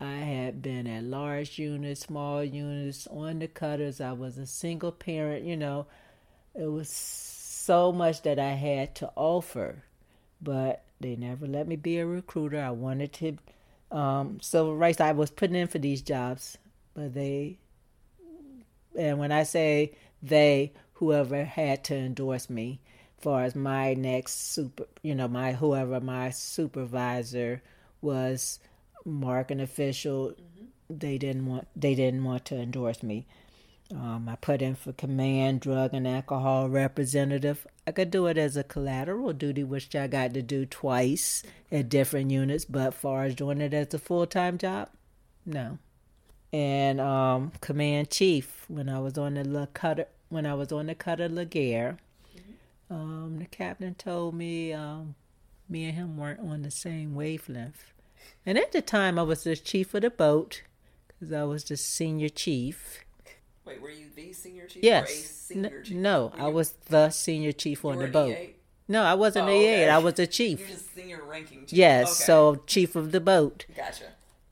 I 0.00 0.14
had 0.14 0.62
been 0.62 0.86
at 0.86 1.02
large 1.04 1.58
units, 1.58 2.02
small 2.02 2.44
units, 2.44 3.06
on 3.08 3.40
the 3.40 3.48
cutters. 3.48 4.00
I 4.00 4.12
was 4.12 4.38
a 4.38 4.46
single 4.46 4.92
parent, 4.92 5.44
you 5.44 5.56
know. 5.56 5.86
It 6.54 6.66
was 6.66 6.88
so 6.88 7.92
much 7.92 8.22
that 8.22 8.38
I 8.38 8.50
had 8.50 8.94
to 8.96 9.10
offer, 9.16 9.82
but 10.40 10.84
they 11.00 11.16
never 11.16 11.46
let 11.46 11.66
me 11.66 11.74
be 11.76 11.98
a 11.98 12.06
recruiter. 12.06 12.60
I 12.60 12.70
wanted 12.70 13.12
to, 13.14 13.38
um, 13.90 14.40
civil 14.40 14.76
rights, 14.76 15.00
I 15.00 15.12
was 15.12 15.30
putting 15.30 15.56
in 15.56 15.66
for 15.66 15.78
these 15.78 16.00
jobs, 16.00 16.58
but 16.94 17.14
they, 17.14 17.58
and 18.96 19.18
when 19.18 19.32
I 19.32 19.42
say 19.42 19.92
they, 20.22 20.72
whoever 20.94 21.44
had 21.44 21.82
to 21.84 21.96
endorse 21.96 22.48
me, 22.48 22.80
far 23.20 23.44
as 23.44 23.54
my 23.54 23.94
next 23.94 24.52
super, 24.52 24.86
you 25.02 25.14
know, 25.14 25.28
my 25.28 25.52
whoever 25.52 26.00
my 26.00 26.30
supervisor 26.30 27.62
was 28.00 28.60
marketing 29.04 29.60
official. 29.60 30.28
Mm-hmm. 30.28 30.98
They 30.98 31.18
didn't 31.18 31.46
want 31.46 31.68
they 31.76 31.94
didn't 31.94 32.24
want 32.24 32.44
to 32.46 32.56
endorse 32.56 33.02
me. 33.02 33.26
Um, 33.90 34.28
I 34.28 34.36
put 34.36 34.60
in 34.60 34.74
for 34.74 34.92
command 34.92 35.60
drug 35.60 35.94
and 35.94 36.06
alcohol 36.06 36.68
representative. 36.68 37.66
I 37.86 37.92
could 37.92 38.10
do 38.10 38.26
it 38.26 38.36
as 38.36 38.56
a 38.56 38.62
collateral 38.62 39.32
duty, 39.32 39.64
which 39.64 39.94
I 39.96 40.06
got 40.06 40.34
to 40.34 40.42
do 40.42 40.66
twice 40.66 41.42
at 41.72 41.88
different 41.88 42.30
units. 42.30 42.66
But 42.66 42.92
far 42.92 43.24
as 43.24 43.34
doing 43.34 43.62
it 43.62 43.72
as 43.72 43.94
a 43.94 43.98
full 43.98 44.26
time 44.26 44.58
job, 44.58 44.90
no. 45.46 45.78
And 46.52 47.00
um, 47.00 47.52
command 47.60 48.10
chief 48.10 48.64
when 48.68 48.88
I 48.88 49.00
was 49.00 49.16
on 49.16 49.34
the 49.34 49.44
La 49.44 49.66
Cutter 49.66 50.06
when 50.28 50.44
I 50.44 50.54
was 50.54 50.70
on 50.72 50.86
the 50.86 50.94
Cutter 50.94 51.28
Legare. 51.28 51.98
Um, 52.90 53.36
the 53.38 53.46
captain 53.46 53.94
told 53.94 54.34
me 54.34 54.72
um, 54.72 55.14
me 55.68 55.84
and 55.86 55.94
him 55.94 56.16
weren't 56.16 56.40
on 56.40 56.62
the 56.62 56.70
same 56.70 57.14
wavelength. 57.14 57.92
And 58.46 58.56
at 58.58 58.72
the 58.72 58.82
time, 58.82 59.18
I 59.18 59.22
was 59.22 59.44
the 59.44 59.56
chief 59.56 59.94
of 59.94 60.02
the 60.02 60.10
boat 60.10 60.62
because 61.06 61.32
I 61.32 61.44
was 61.44 61.64
the 61.64 61.76
senior 61.76 62.28
chief. 62.28 63.00
Wait, 63.64 63.80
were 63.82 63.90
you 63.90 64.06
the 64.14 64.32
senior 64.32 64.66
chief? 64.66 64.82
Yes. 64.82 65.12
senior 65.12 65.82
chief? 65.82 65.96
No, 65.96 66.32
I 66.38 66.48
was 66.48 66.70
the 66.88 67.10
senior 67.10 67.52
chief 67.52 67.84
on 67.84 67.98
the 67.98 68.06
boat. 68.08 68.34
E8? 68.34 68.50
No, 68.90 69.02
I 69.02 69.12
wasn't 69.14 69.44
Oh, 69.44 69.48
the 69.50 69.56
okay. 69.56 69.84
eight. 69.84 69.88
I 69.90 69.98
was 69.98 70.14
the 70.14 70.26
chief. 70.26 70.60
You're 70.60 70.68
just 70.68 70.94
senior 70.94 71.22
ranking 71.22 71.66
chief. 71.66 71.78
Yes, 71.78 72.08
Okay. 72.08 72.24
so 72.24 72.62
chief 72.66 72.96
of 72.96 73.12
the 73.12 73.20
boat. 73.20 73.66
Gotcha. 73.76 74.04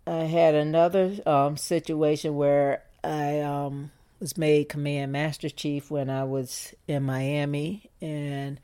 I 0.07 0.25
had 0.25 0.55
another 0.55 1.17
um, 1.25 1.57
situation 1.57 2.37
where 2.37 2.83
I 3.03 3.41
um, 3.41 3.91
was 4.21 4.37
made 4.37 4.69
command 4.69 5.13
master 5.13 5.51
chief 5.51 5.91
when 5.91 6.09
I 6.09 6.25
was 6.25 6.75
in 6.89 7.03
Miami, 7.03 7.91
and 8.01 8.61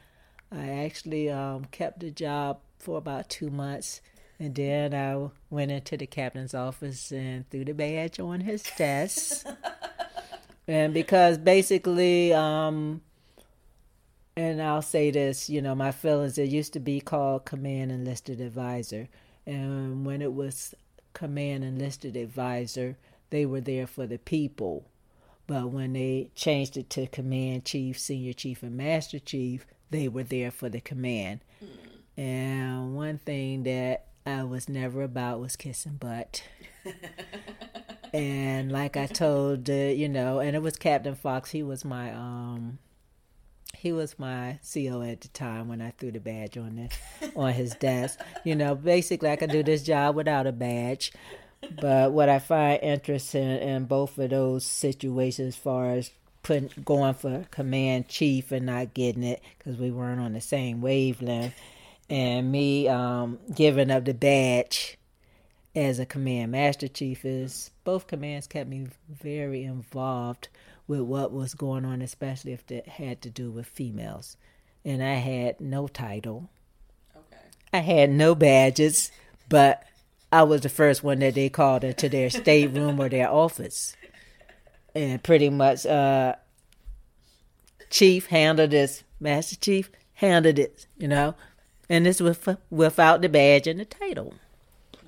I 0.50 0.84
actually 0.84 1.30
um, 1.30 1.66
kept 1.66 2.00
the 2.00 2.10
job 2.10 2.60
for 2.78 2.98
about 2.98 3.28
two 3.28 3.50
months. 3.50 4.00
And 4.38 4.54
then 4.54 4.92
I 4.94 5.30
went 5.50 5.70
into 5.70 5.96
the 5.96 6.06
captain's 6.06 6.54
office 6.54 7.12
and 7.12 7.48
threw 7.48 7.64
the 7.64 7.74
badge 7.74 8.18
on 8.18 8.40
his 8.40 8.64
desk. 8.76 9.46
and 10.66 10.92
because 10.92 11.38
basically, 11.38 12.32
um, 12.32 13.02
and 14.36 14.60
I'll 14.60 14.82
say 14.82 15.10
this, 15.10 15.48
you 15.48 15.62
know, 15.62 15.74
my 15.74 15.92
feelings, 15.92 16.38
it 16.38 16.48
used 16.48 16.72
to 16.72 16.80
be 16.80 17.00
called 17.00 17.44
Command 17.44 17.92
Enlisted 17.92 18.40
Advisor. 18.40 19.08
And 19.46 20.04
when 20.04 20.22
it 20.22 20.32
was 20.32 20.74
Command 21.12 21.62
Enlisted 21.64 22.16
Advisor, 22.16 22.96
they 23.30 23.46
were 23.46 23.60
there 23.60 23.86
for 23.86 24.06
the 24.06 24.18
people. 24.18 24.86
But 25.52 25.68
when 25.68 25.92
they 25.92 26.30
changed 26.34 26.78
it 26.78 26.88
to 26.88 27.06
Command 27.06 27.66
Chief, 27.66 27.98
Senior 27.98 28.32
Chief, 28.32 28.62
and 28.62 28.74
Master 28.74 29.18
Chief, 29.18 29.66
they 29.90 30.08
were 30.08 30.22
there 30.22 30.50
for 30.50 30.70
the 30.70 30.80
command. 30.80 31.40
And 32.16 32.94
one 32.94 33.18
thing 33.18 33.64
that 33.64 34.06
I 34.24 34.44
was 34.44 34.66
never 34.66 35.02
about 35.02 35.40
was 35.40 35.56
kissing 35.56 35.98
butt. 36.00 36.42
and 38.14 38.72
like 38.72 38.96
I 38.96 39.04
told, 39.04 39.68
uh, 39.68 39.74
you 39.74 40.08
know, 40.08 40.38
and 40.38 40.56
it 40.56 40.62
was 40.62 40.76
Captain 40.76 41.14
Fox. 41.14 41.50
He 41.50 41.62
was 41.62 41.84
my 41.84 42.14
um, 42.14 42.78
he 43.76 43.92
was 43.92 44.18
my 44.18 44.58
CO 44.62 45.02
at 45.02 45.20
the 45.20 45.28
time 45.28 45.68
when 45.68 45.82
I 45.82 45.90
threw 45.90 46.12
the 46.12 46.20
badge 46.20 46.56
on 46.56 46.88
the 47.20 47.32
on 47.36 47.52
his 47.52 47.74
desk. 47.74 48.18
You 48.42 48.54
know, 48.54 48.74
basically 48.74 49.28
I 49.28 49.36
could 49.36 49.50
do 49.50 49.62
this 49.62 49.82
job 49.82 50.16
without 50.16 50.46
a 50.46 50.52
badge. 50.52 51.12
But 51.80 52.12
what 52.12 52.28
I 52.28 52.38
find 52.38 52.82
interesting 52.82 53.48
in 53.48 53.84
both 53.84 54.18
of 54.18 54.30
those 54.30 54.64
situations, 54.64 55.48
as 55.48 55.56
far 55.56 55.90
as 55.90 56.10
putting 56.42 56.70
going 56.84 57.14
for 57.14 57.46
command 57.50 58.08
chief 58.08 58.50
and 58.52 58.66
not 58.66 58.94
getting 58.94 59.22
it 59.22 59.42
because 59.58 59.76
we 59.76 59.90
weren't 59.90 60.20
on 60.20 60.32
the 60.32 60.40
same 60.40 60.80
wavelength, 60.80 61.54
and 62.10 62.50
me 62.50 62.88
um, 62.88 63.38
giving 63.54 63.90
up 63.90 64.04
the 64.04 64.14
badge 64.14 64.98
as 65.74 65.98
a 65.98 66.06
command 66.06 66.52
master 66.52 66.88
chief 66.88 67.24
is 67.24 67.70
both 67.84 68.06
commands 68.06 68.46
kept 68.46 68.68
me 68.68 68.86
very 69.08 69.64
involved 69.64 70.48
with 70.86 71.00
what 71.00 71.32
was 71.32 71.54
going 71.54 71.84
on, 71.84 72.02
especially 72.02 72.52
if 72.52 72.70
it 72.70 72.86
had 72.86 73.22
to 73.22 73.30
do 73.30 73.50
with 73.50 73.66
females. 73.66 74.36
And 74.84 75.02
I 75.02 75.14
had 75.14 75.60
no 75.60 75.86
title. 75.86 76.50
Okay. 77.16 77.42
I 77.72 77.78
had 77.78 78.10
no 78.10 78.34
badges, 78.34 79.10
but 79.48 79.84
I 80.32 80.44
was 80.44 80.62
the 80.62 80.70
first 80.70 81.04
one 81.04 81.18
that 81.18 81.34
they 81.34 81.50
called 81.50 81.84
into 81.84 82.08
their 82.08 82.30
stateroom 82.30 82.98
or 82.98 83.10
their 83.10 83.30
office. 83.30 83.94
And 84.94 85.22
pretty 85.22 85.50
much, 85.50 85.84
uh, 85.84 86.36
Chief 87.90 88.26
handled 88.26 88.70
this, 88.70 89.04
Master 89.20 89.56
Chief 89.56 89.90
handled 90.14 90.58
it, 90.58 90.86
you 90.96 91.06
know, 91.06 91.34
and 91.90 92.06
this 92.06 92.20
with 92.20 92.48
without 92.70 93.20
the 93.20 93.28
badge 93.28 93.66
and 93.66 93.78
the 93.78 93.84
title. 93.84 94.34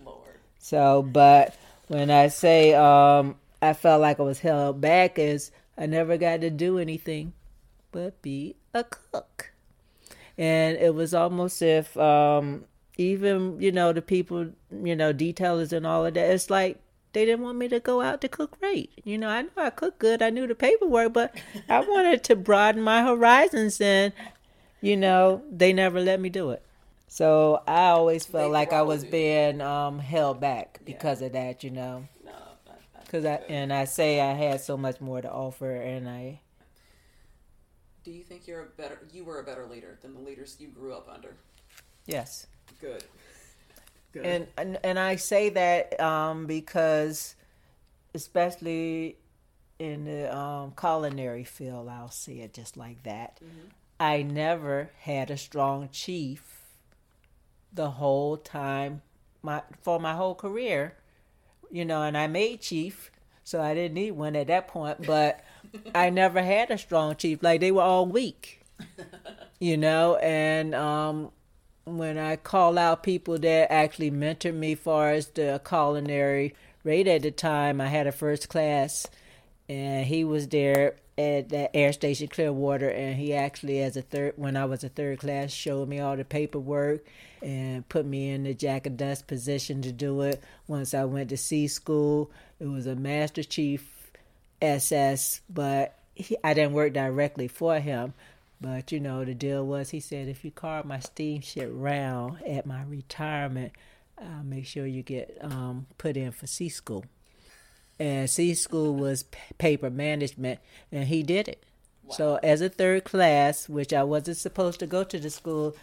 Lord. 0.04 0.38
So, 0.58 1.02
but 1.02 1.56
when 1.88 2.10
I 2.10 2.28
say 2.28 2.74
um, 2.74 3.36
I 3.62 3.72
felt 3.72 4.02
like 4.02 4.20
I 4.20 4.22
was 4.22 4.40
held 4.40 4.82
back, 4.82 5.18
is 5.18 5.50
I 5.78 5.86
never 5.86 6.18
got 6.18 6.42
to 6.42 6.50
do 6.50 6.78
anything 6.78 7.32
but 7.90 8.20
be 8.20 8.56
a 8.74 8.84
cook, 8.84 9.52
and 10.36 10.76
it 10.76 10.94
was 10.94 11.14
almost 11.14 11.62
if 11.62 11.96
um, 11.96 12.66
even 12.97 13.61
you 13.61 13.72
know 13.72 13.92
the 13.92 14.03
people, 14.03 14.51
you 14.70 14.97
know, 14.97 15.12
detailers 15.12 15.72
and 15.72 15.86
all 15.86 16.07
of 16.07 16.14
that. 16.14 16.30
It's 16.30 16.51
like 16.51 16.78
they 17.12 17.24
didn't 17.24 17.42
want 17.45 17.59
me 17.59 17.68
to 17.68 17.80
go 17.80 18.01
out 18.01 18.20
to 18.22 18.28
cook 18.28 18.57
right. 18.61 18.90
You 19.05 19.18
know, 19.18 19.28
I 19.28 19.42
know 19.42 19.51
I 19.57 19.70
cook 19.70 19.99
good. 19.99 20.22
I 20.22 20.30
knew 20.30 20.47
the 20.47 20.55
paperwork, 20.55 21.12
but 21.12 21.34
I 21.68 21.80
wanted 21.80 22.24
to 22.24 22.36
broaden 22.36 22.82
my 22.82 23.03
horizons, 23.03 23.80
and 23.80 24.12
you 24.80 24.97
know, 24.97 25.42
they 25.51 25.72
never 25.72 26.01
let 26.01 26.20
me 26.20 26.28
do 26.28 26.51
it. 26.51 26.62
So 27.09 27.62
I 27.66 27.90
always 27.90 28.26
felt 28.26 28.45
They 28.45 28.51
like 28.53 28.72
I 28.72 28.82
was 28.82 29.05
being 29.05 29.61
um, 29.61 30.01
held 30.01 30.40
back 30.40 30.80
because 30.84 31.22
of 31.22 31.32
that, 31.32 31.62
you 31.62 31.70
know. 31.70 32.09
No, 32.24 32.32
not, 32.32 32.80
not 32.92 33.09
Cause 33.09 33.24
I 33.24 33.40
and 33.49 33.72
I 33.72 33.84
say 33.84 34.20
I 34.20 34.32
had 34.32 34.61
so 34.61 34.76
much 34.76 35.01
more 35.01 35.20
to 35.22 35.30
offer, 35.30 35.70
and 35.74 36.09
I 36.09 36.40
Do 38.03 38.11
you 38.11 38.24
think 38.24 38.49
you're 38.49 38.62
a 38.62 38.66
better? 38.66 38.99
You 39.12 39.24
were 39.24 39.38
a 39.38 39.45
better 39.45 39.66
leader 39.66 39.99
than 40.03 40.14
the 40.14 40.20
leaders 40.20 40.57
you 40.59 40.68
grew 40.68 40.92
up 40.92 41.09
under. 41.09 41.36
yes, 42.07 42.47
Good. 42.80 43.04
Good. 44.12 44.26
and 44.26 44.46
and, 44.56 44.78
and 44.84 44.98
I 44.98 45.16
say 45.16 45.48
that 45.50 46.00
um, 46.00 46.46
because, 46.46 47.34
especially 48.14 49.16
in 49.78 50.04
the 50.04 50.34
um, 50.36 50.72
culinary 50.78 51.44
field, 51.44 51.88
I'll 51.88 52.10
say 52.10 52.34
it 52.34 52.54
just 52.54 52.76
like 52.76 53.02
that. 53.02 53.40
I 53.98 54.22
never 54.22 54.90
had 55.00 55.30
a 55.30 55.36
strong 55.36 55.88
chief 55.90 56.62
the 57.72 57.90
whole 57.90 58.36
time 58.36 59.02
my 59.42 59.62
for 59.82 60.00
my 60.00 60.14
whole 60.14 60.34
career, 60.34 60.94
you 61.70 61.84
know, 61.84 62.02
and 62.02 62.16
I 62.16 62.26
made 62.26 62.60
chief, 62.60 63.10
so 63.44 63.60
I 63.60 63.74
didn't 63.74 63.94
need 63.94 64.12
one 64.12 64.34
at 64.36 64.46
that 64.46 64.68
point, 64.68 65.06
but 65.06 65.44
I 65.94 66.10
never 66.10 66.42
had 66.42 66.70
a 66.70 66.78
strong 66.78 67.14
chief. 67.16 67.42
Like 67.42 67.60
they 67.60 67.70
were 67.70 67.82
all 67.82 68.06
weak. 68.06 68.60
You 69.60 69.76
know, 69.76 70.16
and 70.16 70.74
um 70.74 71.30
when 71.85 72.18
I 72.18 72.37
call 72.37 72.78
out 72.78 73.03
people 73.03 73.39
that 73.39 73.72
actually 73.72 74.11
mentored 74.11 74.55
me 74.55 74.74
far 74.74 75.11
as 75.11 75.28
the 75.28 75.61
culinary 75.66 76.55
rate 76.82 77.07
at 77.07 77.22
the 77.22 77.30
time, 77.30 77.80
I 77.80 77.89
had 77.89 78.07
a 78.07 78.12
first 78.12 78.49
class 78.49 79.07
and 79.68 80.07
he 80.07 80.24
was 80.24 80.49
there 80.49 80.97
at 81.16 81.49
that 81.51 81.70
air 81.74 81.93
station 81.93 82.28
Clearwater, 82.28 82.89
and 82.89 83.16
he 83.16 83.35
actually, 83.35 83.80
as 83.80 83.97
a 83.97 84.03
third, 84.03 84.35
when 84.37 84.57
I 84.57 84.64
was 84.64 84.82
a 84.82 84.89
third 84.89 85.20
class, 85.20 85.53
showed 85.53 85.89
me 85.89 86.01
all 86.01 86.16
the 86.16 86.24
paperwork 86.24 87.05
and 87.43 87.89
put 87.89 88.05
me 88.05 88.30
in 88.30 88.45
the 88.45 88.55
jack 88.55 88.87
of 88.87 88.97
dust 88.97 89.26
position 89.26 89.82
to 89.82 89.93
do 89.93 90.22
it. 90.22 90.43
Once 90.66 90.93
I 90.93 91.05
went 91.05 91.28
to 91.30 91.37
C 91.37 91.68
school, 91.68 92.30
it 92.59 92.66
was 92.66 92.87
a 92.87 92.97
Master 92.97 93.45
Chief 93.45 94.11
SS, 94.61 95.41
but 95.49 95.99
he, 96.14 96.37
I 96.43 96.55
didn't 96.55 96.72
work 96.72 96.93
directly 96.93 97.49
for 97.49 97.78
him. 97.78 98.14
But 98.61 98.92
you 98.92 99.00
know, 99.00 99.24
the 99.24 99.34
deal 99.34 99.66
was 99.66 99.90
he 99.90 100.00
said 100.00 100.28
if 100.28 100.44
you 100.44 100.50
carve 100.50 100.86
my 100.86 101.00
steamship 101.00 101.70
round 101.72 102.42
at 102.46 102.66
my 102.66 102.82
retirement, 102.84 103.72
I'll 104.18 104.44
make 104.44 104.66
sure 104.66 104.86
you 104.86 105.02
get 105.02 105.36
um, 105.42 105.86
put 105.98 106.16
in 106.16 106.32
for 106.32 106.46
C 106.46 106.68
school 106.68 107.05
and 107.98 108.28
C 108.28 108.55
school 108.55 108.94
was 108.94 109.24
paper 109.59 109.90
management, 109.90 110.61
and 110.90 111.05
he 111.05 111.22
did 111.22 111.48
it. 111.48 111.64
Wow. 112.05 112.14
So 112.16 112.40
as 112.42 112.61
a 112.61 112.68
third 112.68 113.05
class, 113.05 113.68
which 113.68 113.92
I 113.92 114.02
wasn't 114.02 114.36
supposed 114.36 114.80
to 114.80 114.86
go 114.86 115.05
to 115.05 115.18
the 115.18 115.30
school 115.30 115.76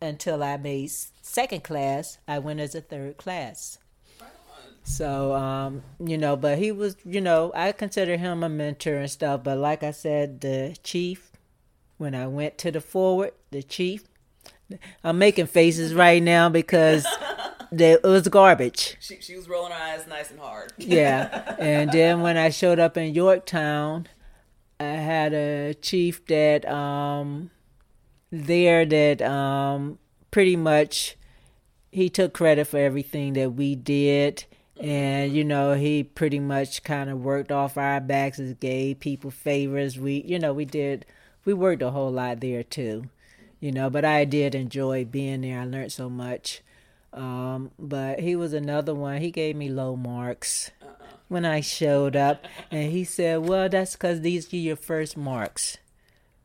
until 0.00 0.42
I 0.42 0.56
made 0.56 0.90
second 1.22 1.62
class, 1.62 2.18
I 2.26 2.38
went 2.38 2.60
as 2.60 2.74
a 2.74 2.80
third 2.80 3.16
class. 3.16 3.78
So, 4.82 5.34
um, 5.34 5.82
you 5.98 6.16
know, 6.16 6.36
but 6.36 6.58
he 6.58 6.70
was, 6.70 6.96
you 7.04 7.20
know, 7.20 7.50
I 7.56 7.72
consider 7.72 8.16
him 8.16 8.44
a 8.44 8.48
mentor 8.48 8.94
and 8.94 9.10
stuff. 9.10 9.42
But 9.42 9.58
like 9.58 9.82
I 9.82 9.90
said, 9.90 10.40
the 10.40 10.76
chief, 10.84 11.32
when 11.98 12.14
I 12.14 12.26
went 12.26 12.58
to 12.58 12.70
the 12.70 12.80
forward, 12.80 13.32
the 13.50 13.62
chief, 13.62 14.04
I'm 15.04 15.18
making 15.18 15.46
faces 15.46 15.94
right 15.94 16.22
now 16.22 16.48
because 16.48 17.06
it 17.72 18.02
was 18.02 18.28
garbage. 18.28 18.96
She, 19.00 19.20
she 19.20 19.36
was 19.36 19.48
rolling 19.48 19.72
her 19.72 19.78
eyes 19.78 20.06
nice 20.06 20.30
and 20.30 20.40
hard. 20.40 20.72
yeah. 20.78 21.56
And 21.58 21.90
then 21.92 22.20
when 22.22 22.36
I 22.36 22.50
showed 22.50 22.78
up 22.78 22.96
in 22.96 23.14
Yorktown, 23.14 24.08
I 24.78 24.84
had 24.84 25.32
a 25.32 25.74
chief 25.74 26.26
that 26.26 26.68
um 26.68 27.50
there 28.30 28.84
that 28.84 29.22
um 29.22 29.98
pretty 30.30 30.56
much 30.56 31.16
he 31.90 32.10
took 32.10 32.34
credit 32.34 32.66
for 32.66 32.78
everything 32.78 33.32
that 33.34 33.52
we 33.52 33.74
did 33.74 34.44
and 34.78 35.32
you 35.32 35.42
know 35.42 35.72
he 35.72 36.02
pretty 36.02 36.38
much 36.38 36.82
kind 36.82 37.08
of 37.08 37.24
worked 37.24 37.50
off 37.50 37.78
our 37.78 38.00
backs 38.00 38.38
as 38.38 38.52
gave 38.54 39.00
people 39.00 39.30
favors 39.30 39.98
we 39.98 40.22
you 40.26 40.38
know 40.38 40.52
we 40.52 40.66
did 40.66 41.06
we 41.46 41.54
worked 41.54 41.80
a 41.80 41.90
whole 41.90 42.12
lot 42.12 42.40
there 42.40 42.62
too 42.62 43.08
you 43.60 43.72
know 43.72 43.88
but 43.88 44.04
i 44.04 44.26
did 44.26 44.54
enjoy 44.54 45.02
being 45.06 45.40
there 45.40 45.60
i 45.60 45.64
learned 45.64 45.90
so 45.90 46.10
much 46.10 46.60
um, 47.16 47.70
but 47.78 48.20
he 48.20 48.36
was 48.36 48.52
another 48.52 48.94
one. 48.94 49.20
He 49.22 49.30
gave 49.30 49.56
me 49.56 49.70
low 49.70 49.96
marks 49.96 50.70
uh-uh. 50.82 51.06
when 51.28 51.46
I 51.46 51.62
showed 51.62 52.14
up, 52.14 52.44
and 52.70 52.92
he 52.92 53.04
said, 53.04 53.48
"Well, 53.48 53.70
that's 53.70 53.94
because 53.94 54.20
these 54.20 54.52
are 54.52 54.56
your 54.56 54.76
first 54.76 55.16
marks." 55.16 55.78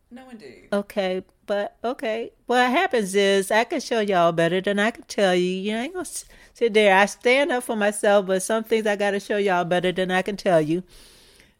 No, 0.10 0.30
indeed. 0.30 0.70
Okay, 0.72 1.24
but 1.46 1.76
okay. 1.84 2.32
What 2.46 2.70
happens 2.72 3.16
is 3.16 3.52
I 3.52 3.66
can 3.66 3.82
show 3.82 4.00
y'all 4.00 4.32
better 4.32 4.62
than 4.62 4.80
I 4.80 4.92
can 4.92 5.04
tell 5.04 5.36
you. 5.36 5.50
You 5.50 5.76
ain't 5.76 5.94
gonna 5.94 6.06
sit 6.06 6.74
there. 6.74 6.96
I 6.96 7.06
stand 7.06 7.52
up 7.52 7.64
for 7.64 7.76
myself, 7.76 8.26
but 8.26 8.42
some 8.42 8.64
things 8.64 8.88
I 8.88 8.96
got 8.96 9.12
to 9.12 9.20
show 9.20 9.38
y'all 9.38 9.66
better 9.66 9.92
than 9.92 10.10
I 10.10 10.22
can 10.22 10.38
tell 10.38 10.62
you. 10.62 10.84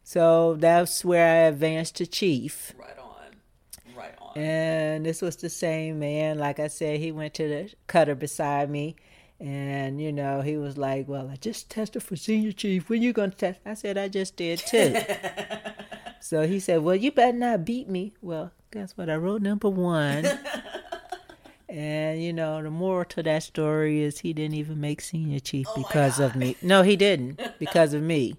So 0.04 0.54
that's 0.54 1.04
where 1.04 1.26
I 1.26 1.48
advanced 1.48 1.96
to 1.96 2.06
chief. 2.06 2.72
Right 2.78 2.98
and 4.36 5.04
this 5.04 5.22
was 5.22 5.36
the 5.36 5.50
same 5.50 5.98
man. 5.98 6.38
Like 6.38 6.58
I 6.58 6.68
said, 6.68 7.00
he 7.00 7.12
went 7.12 7.34
to 7.34 7.48
the 7.48 7.72
cutter 7.86 8.14
beside 8.14 8.70
me. 8.70 8.96
And, 9.42 10.00
you 10.00 10.12
know, 10.12 10.40
he 10.40 10.56
was 10.56 10.78
like, 10.78 11.08
Well, 11.08 11.28
I 11.28 11.36
just 11.36 11.68
tested 11.68 12.02
for 12.02 12.14
senior 12.14 12.52
chief. 12.52 12.88
When 12.88 13.02
you 13.02 13.12
going 13.12 13.32
to 13.32 13.36
test? 13.36 13.60
I 13.66 13.74
said, 13.74 13.98
I 13.98 14.08
just 14.08 14.36
did 14.36 14.60
too. 14.60 14.96
so 16.20 16.46
he 16.46 16.60
said, 16.60 16.82
Well, 16.82 16.94
you 16.94 17.10
better 17.10 17.36
not 17.36 17.64
beat 17.64 17.88
me. 17.88 18.14
Well, 18.22 18.52
guess 18.70 18.96
what? 18.96 19.10
I 19.10 19.16
wrote 19.16 19.42
number 19.42 19.68
one. 19.68 20.26
and, 21.68 22.22
you 22.22 22.32
know, 22.32 22.62
the 22.62 22.70
moral 22.70 23.04
to 23.06 23.22
that 23.24 23.42
story 23.42 24.02
is 24.02 24.20
he 24.20 24.32
didn't 24.32 24.54
even 24.54 24.80
make 24.80 25.00
senior 25.00 25.40
chief 25.40 25.66
oh 25.70 25.76
because 25.76 26.20
of 26.20 26.36
me. 26.36 26.56
No, 26.62 26.82
he 26.82 26.94
didn't 26.94 27.40
because 27.58 27.94
of 27.94 28.02
me. 28.02 28.36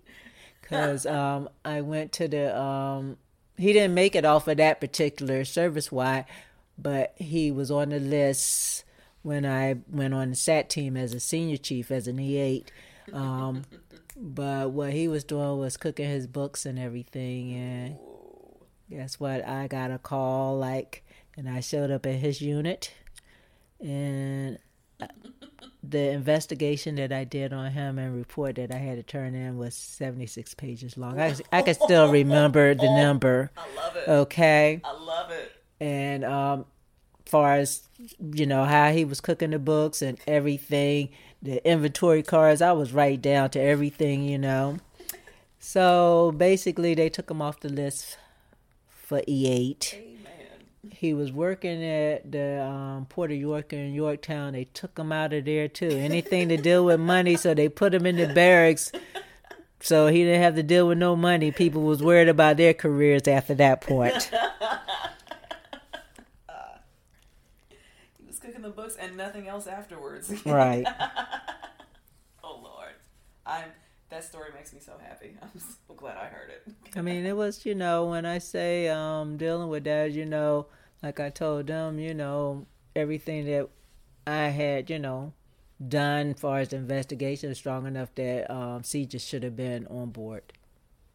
Because 0.62 1.06
um, 1.06 1.50
I 1.66 1.82
went 1.82 2.14
to 2.14 2.30
the 2.30 2.58
um, 2.58 3.18
he 3.58 3.74
didn't 3.74 3.94
make 3.94 4.16
it 4.16 4.26
off 4.26 4.48
of 4.48 4.58
that 4.58 4.82
particular 4.82 5.46
service 5.46 5.92
wide, 5.92 6.26
but 6.78 7.14
he 7.18 7.52
was 7.52 7.70
on 7.72 7.90
the 7.90 8.00
list 8.00 8.84
when 9.22 9.46
I 9.46 9.78
went 9.90 10.14
on 10.14 10.32
the 10.32 10.36
SAT 10.36 10.70
team 10.70 10.98
as 10.98 11.14
a 11.14 11.20
senior 11.20 11.58
chief 11.58 11.92
as 11.92 12.08
an 12.08 12.18
E8. 12.18 12.68
Um, 13.14 13.64
but 14.18 14.72
what 14.72 14.94
he 14.94 15.08
was 15.08 15.24
doing 15.24 15.60
was 15.60 15.78
cooking 15.78 16.10
his 16.10 16.28
books 16.28 16.66
and 16.66 16.80
everything, 16.80 17.54
and 17.54 17.98
guess 18.90 19.20
what? 19.20 19.48
I 19.48 19.68
got 19.68 19.92
a 19.92 19.98
call 19.98 20.58
like, 20.58 21.04
and 21.38 21.50
I 21.50 21.60
showed 21.62 21.92
up 21.92 22.06
at 22.06 22.16
his 22.16 22.42
unit, 22.42 22.94
and 23.80 24.58
the 25.84 26.12
investigation 26.12 26.96
that 26.96 27.12
I 27.12 27.26
did 27.26 27.52
on 27.52 27.72
him 27.72 28.00
and 28.00 28.16
report 28.16 28.56
that 28.56 28.72
I 28.72 28.78
had 28.78 28.96
to 28.96 29.04
turn 29.04 29.36
in 29.36 29.58
was 29.58 29.76
76 29.76 30.54
pages 30.54 30.98
long. 30.98 31.20
I, 31.20 31.36
I 31.52 31.62
can 31.62 31.74
still 31.74 32.10
remember 32.10 32.74
the 32.74 32.96
number. 32.96 33.52
I 33.58 33.76
love 33.76 33.96
it. 33.98 34.08
Okay. 34.08 34.82
I 34.84 34.92
love 34.94 35.32
it. 35.32 35.52
And 35.80 36.24
um 36.24 36.66
far 37.26 37.54
as 37.56 37.88
you 38.34 38.46
know 38.46 38.64
how 38.64 38.92
he 38.92 39.04
was 39.04 39.20
cooking 39.20 39.52
the 39.52 39.60
books 39.60 40.02
and 40.02 40.20
everything, 40.28 41.10
the 41.42 41.66
inventory 41.68 42.22
cards, 42.22 42.62
I 42.62 42.74
was 42.74 42.94
right 42.94 43.20
down 43.20 43.50
to 43.52 43.60
everything, 43.60 44.28
you 44.28 44.38
know. 44.38 44.78
So 45.60 46.34
basically 46.38 46.94
they 46.94 47.10
took 47.10 47.32
him 47.32 47.42
off 47.42 47.60
the 47.60 47.70
list 47.70 48.18
for 48.88 49.22
E8 49.22 50.13
he 50.92 51.14
was 51.14 51.32
working 51.32 51.84
at 51.84 52.30
the 52.32 52.62
um, 52.64 53.06
Port 53.06 53.32
of 53.32 53.38
York 53.38 53.72
in 53.74 53.94
Yorktown. 53.94 54.54
They 54.54 54.66
took 54.66 54.98
him 54.98 55.12
out 55.12 55.34
of 55.34 55.46
there 55.46 55.68
too. 55.68 55.90
Anything 55.90 56.50
to 56.50 56.58
deal 56.58 56.86
with 56.86 57.00
money, 57.00 57.36
so 57.36 57.54
they 57.54 57.70
put 57.70 57.94
him 57.94 58.06
in 58.06 58.18
the 58.18 58.28
barracks. 58.34 58.92
So 59.80 60.08
he 60.08 60.24
didn't 60.24 60.42
have 60.42 60.56
to 60.56 60.64
deal 60.64 60.88
with 60.88 60.98
no 60.98 61.16
money. 61.16 61.52
People 61.52 61.84
was 61.84 62.02
worried 62.02 62.30
about 62.30 62.58
their 62.58 62.74
careers 62.74 63.28
after 63.28 63.54
that 63.56 63.82
point. 63.82 64.30
Uh, 64.34 64.78
he 68.18 68.26
was 68.26 68.40
cooking 68.40 68.62
the 68.62 68.70
books 68.70 68.96
and 68.96 69.18
nothing 69.18 69.48
else 69.48 69.68
afterwards. 69.68 70.34
right. 70.46 70.86
oh 72.44 72.60
Lord, 72.64 72.94
I'm 73.46 73.72
that 74.14 74.24
story 74.24 74.50
makes 74.56 74.72
me 74.74 74.80
so 74.80 74.94
happy. 75.02 75.36
I'm 75.42 75.60
so 75.60 75.94
glad 75.96 76.18
I 76.18 76.26
heard 76.26 76.52
it. 76.52 76.64
I 76.96 77.02
mean, 77.02 77.26
it 77.26 77.36
was, 77.36 77.66
you 77.66 77.74
know, 77.74 78.06
when 78.06 78.26
I 78.26 78.38
say 78.38 78.88
um, 78.88 79.38
dealing 79.38 79.70
with 79.70 79.86
that, 79.86 80.12
you 80.12 80.26
know, 80.26 80.68
like 81.02 81.20
I 81.20 81.30
told 81.30 81.68
them, 81.68 82.00
you 82.00 82.14
know, 82.14 82.68
everything 82.96 83.46
that 83.46 83.70
I 84.28 84.46
had, 84.50 84.90
you 84.90 85.00
know, 85.00 85.34
done 85.86 86.32
as 86.32 86.40
far 86.40 86.60
as 86.60 86.70
the 86.70 86.76
investigation 86.78 87.50
is 87.50 87.58
strong 87.58 87.88
enough 87.88 88.14
that 88.16 88.50
um, 88.52 88.84
C 88.84 89.06
just 89.06 89.28
should 89.28 89.42
have 89.44 89.56
been 89.56 89.88
on 89.88 90.12
board. 90.12 90.44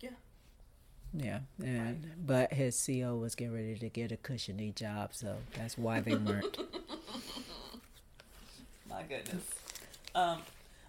Yeah. 0.01 0.11
Yeah, 1.15 1.39
and 1.65 2.05
right. 2.05 2.27
but 2.27 2.53
his 2.53 2.85
CO 2.85 3.17
was 3.17 3.35
getting 3.35 3.55
ready 3.55 3.77
to 3.77 3.89
get 3.89 4.13
a 4.13 4.17
cushiony 4.17 4.73
job, 4.73 5.15
so 5.15 5.37
that's 5.57 5.79
why 5.79 6.01
they 6.01 6.17
weren't. 6.17 6.59
My 8.91 9.03
goodness. 9.03 9.45
Um, 10.15 10.43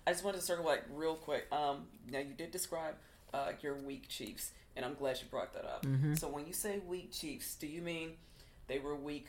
I 0.09 0.11
just 0.11 0.23
wanted 0.23 0.39
to 0.39 0.43
circle 0.43 0.65
back 0.65 0.85
real 0.91 1.13
quick. 1.13 1.45
Um, 1.51 1.83
now 2.09 2.17
you 2.17 2.33
did 2.33 2.49
describe 2.49 2.95
uh, 3.31 3.51
your 3.61 3.75
weak 3.75 4.07
Chiefs, 4.07 4.53
and 4.75 4.83
I'm 4.83 4.95
glad 4.95 5.19
you 5.21 5.27
brought 5.29 5.53
that 5.53 5.65
up. 5.65 5.85
Mm-hmm. 5.85 6.15
So 6.15 6.27
when 6.27 6.47
you 6.47 6.53
say 6.53 6.79
weak 6.79 7.11
Chiefs, 7.11 7.53
do 7.53 7.67
you 7.67 7.83
mean 7.83 8.13
they 8.65 8.79
were 8.79 8.95
weak 8.95 9.27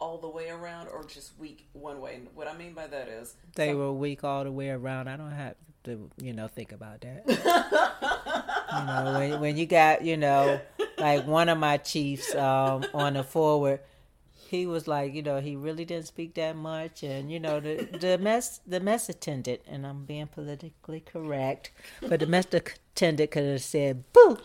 all 0.00 0.16
the 0.16 0.28
way 0.28 0.48
around, 0.48 0.88
or 0.88 1.04
just 1.04 1.38
weak 1.38 1.66
one 1.74 2.00
way? 2.00 2.14
And 2.14 2.28
what 2.34 2.48
I 2.48 2.56
mean 2.56 2.72
by 2.72 2.86
that 2.86 3.08
is 3.08 3.34
they 3.54 3.68
some... 3.68 3.78
were 3.78 3.92
weak 3.92 4.24
all 4.24 4.44
the 4.44 4.50
way 4.50 4.70
around. 4.70 5.08
I 5.08 5.18
don't 5.18 5.30
have 5.30 5.56
to, 5.84 6.10
you 6.22 6.32
know, 6.32 6.48
think 6.48 6.72
about 6.72 7.02
that. 7.02 7.24
you 8.78 8.86
know, 8.86 9.18
when 9.18 9.40
when 9.42 9.56
you 9.58 9.66
got, 9.66 10.02
you 10.02 10.16
know, 10.16 10.58
like 10.96 11.26
one 11.26 11.50
of 11.50 11.58
my 11.58 11.76
Chiefs 11.76 12.34
um, 12.34 12.86
on 12.94 13.12
the 13.12 13.22
forward 13.22 13.80
he 14.46 14.66
was 14.66 14.86
like, 14.86 15.14
you 15.14 15.22
know, 15.22 15.40
he 15.40 15.56
really 15.56 15.84
didn't 15.84 16.06
speak 16.06 16.34
that 16.34 16.56
much, 16.56 17.02
and 17.02 17.30
you 17.30 17.40
know, 17.40 17.60
the 17.60 17.88
the 18.00 18.18
mess 18.20 18.60
the 18.66 18.80
mess 18.80 19.08
attendant, 19.08 19.60
and 19.66 19.86
I'm 19.86 20.04
being 20.04 20.26
politically 20.28 21.00
correct, 21.00 21.70
but 22.00 22.20
the 22.20 22.26
mess 22.26 22.46
attendant 22.52 23.30
could 23.30 23.44
have 23.44 23.62
said 23.62 24.04
boo, 24.12 24.38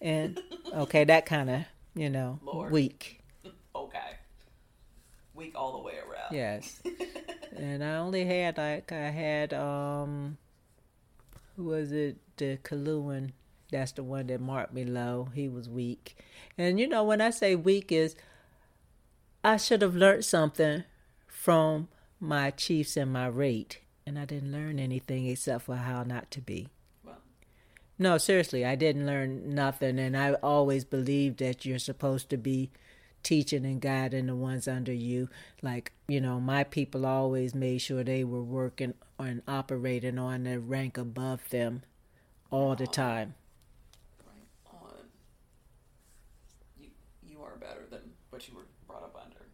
and 0.00 0.40
okay, 0.72 1.04
that 1.04 1.26
kind 1.26 1.50
of 1.50 1.62
you 1.94 2.10
know 2.10 2.40
Lord. 2.42 2.72
weak. 2.72 3.18
Okay, 3.74 4.18
weak 5.34 5.52
all 5.54 5.72
the 5.72 5.78
way 5.78 5.94
around. 5.94 6.30
Yes, 6.30 6.82
and 7.56 7.82
I 7.82 7.96
only 7.96 8.26
had 8.26 8.58
like 8.58 8.92
I 8.92 9.08
had 9.08 9.54
um, 9.54 10.36
who 11.56 11.64
was 11.64 11.90
it? 11.90 12.18
The 12.36 12.58
Kaluan. 12.58 13.30
That's 13.70 13.92
the 13.92 14.02
one 14.02 14.26
that 14.26 14.42
marked 14.42 14.74
me 14.74 14.84
low. 14.84 15.30
He 15.34 15.48
was 15.48 15.70
weak, 15.70 16.16
and 16.58 16.78
you 16.78 16.86
know 16.86 17.02
when 17.02 17.22
I 17.22 17.30
say 17.30 17.56
weak 17.56 17.90
is 17.90 18.14
I 19.44 19.56
should 19.56 19.82
have 19.82 19.96
learned 19.96 20.24
something 20.24 20.84
from 21.26 21.88
my 22.20 22.50
chiefs 22.50 22.96
and 22.96 23.12
my 23.12 23.26
rate, 23.26 23.80
and 24.06 24.18
I 24.18 24.24
didn't 24.24 24.52
learn 24.52 24.78
anything 24.78 25.26
except 25.26 25.64
for 25.64 25.76
how 25.76 26.04
not 26.04 26.30
to 26.32 26.40
be. 26.40 26.68
No, 27.98 28.18
seriously, 28.18 28.64
I 28.64 28.74
didn't 28.74 29.06
learn 29.06 29.54
nothing, 29.54 29.98
and 29.98 30.16
I 30.16 30.32
always 30.34 30.84
believed 30.84 31.38
that 31.38 31.64
you're 31.64 31.78
supposed 31.78 32.30
to 32.30 32.36
be 32.36 32.70
teaching 33.22 33.64
and 33.64 33.80
guiding 33.80 34.26
the 34.26 34.34
ones 34.34 34.66
under 34.66 34.92
you. 34.92 35.28
Like, 35.62 35.92
you 36.08 36.20
know, 36.20 36.40
my 36.40 36.64
people 36.64 37.06
always 37.06 37.54
made 37.54 37.78
sure 37.78 38.02
they 38.02 38.24
were 38.24 38.42
working 38.42 38.94
and 39.18 39.42
operating 39.46 40.18
on 40.18 40.44
the 40.44 40.58
rank 40.58 40.98
above 40.98 41.48
them 41.50 41.82
all 42.50 42.74
the 42.74 42.86
time. 42.86 43.34
Right 44.26 44.80
on. 44.82 45.04
You 46.80 46.88
you 47.24 47.40
are 47.42 47.56
better 47.56 47.86
than 47.90 48.00
what 48.30 48.48
you 48.48 48.54
were 48.54 48.66
brought 48.86 49.04
up 49.04 49.16
under. 49.24 49.46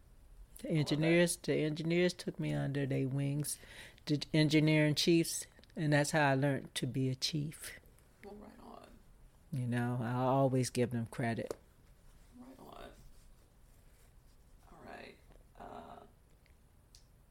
The 0.63 0.71
engineers, 0.71 1.39
the 1.41 1.55
engineers 1.55 2.13
took 2.13 2.39
me 2.41 2.53
under 2.53 2.85
their 2.85 3.07
wings, 3.07 3.59
the 4.07 4.21
engineering 4.35 4.97
chiefs, 4.97 5.47
and 5.77 5.93
that's 5.93 6.11
how 6.11 6.31
I 6.31 6.35
learned 6.35 6.75
to 6.75 6.87
be 6.87 7.09
a 7.09 7.15
chief. 7.15 7.73
Well, 8.25 8.35
right 8.41 8.51
on. 8.67 8.89
You 9.53 9.67
know, 9.67 10.01
I 10.03 10.15
always 10.15 10.71
give 10.71 10.91
them 10.91 11.07
credit. 11.13 11.55
Right 12.41 12.59
on. 12.59 12.89
All 14.73 14.81
right. 14.85 15.15
Uh, 15.61 16.03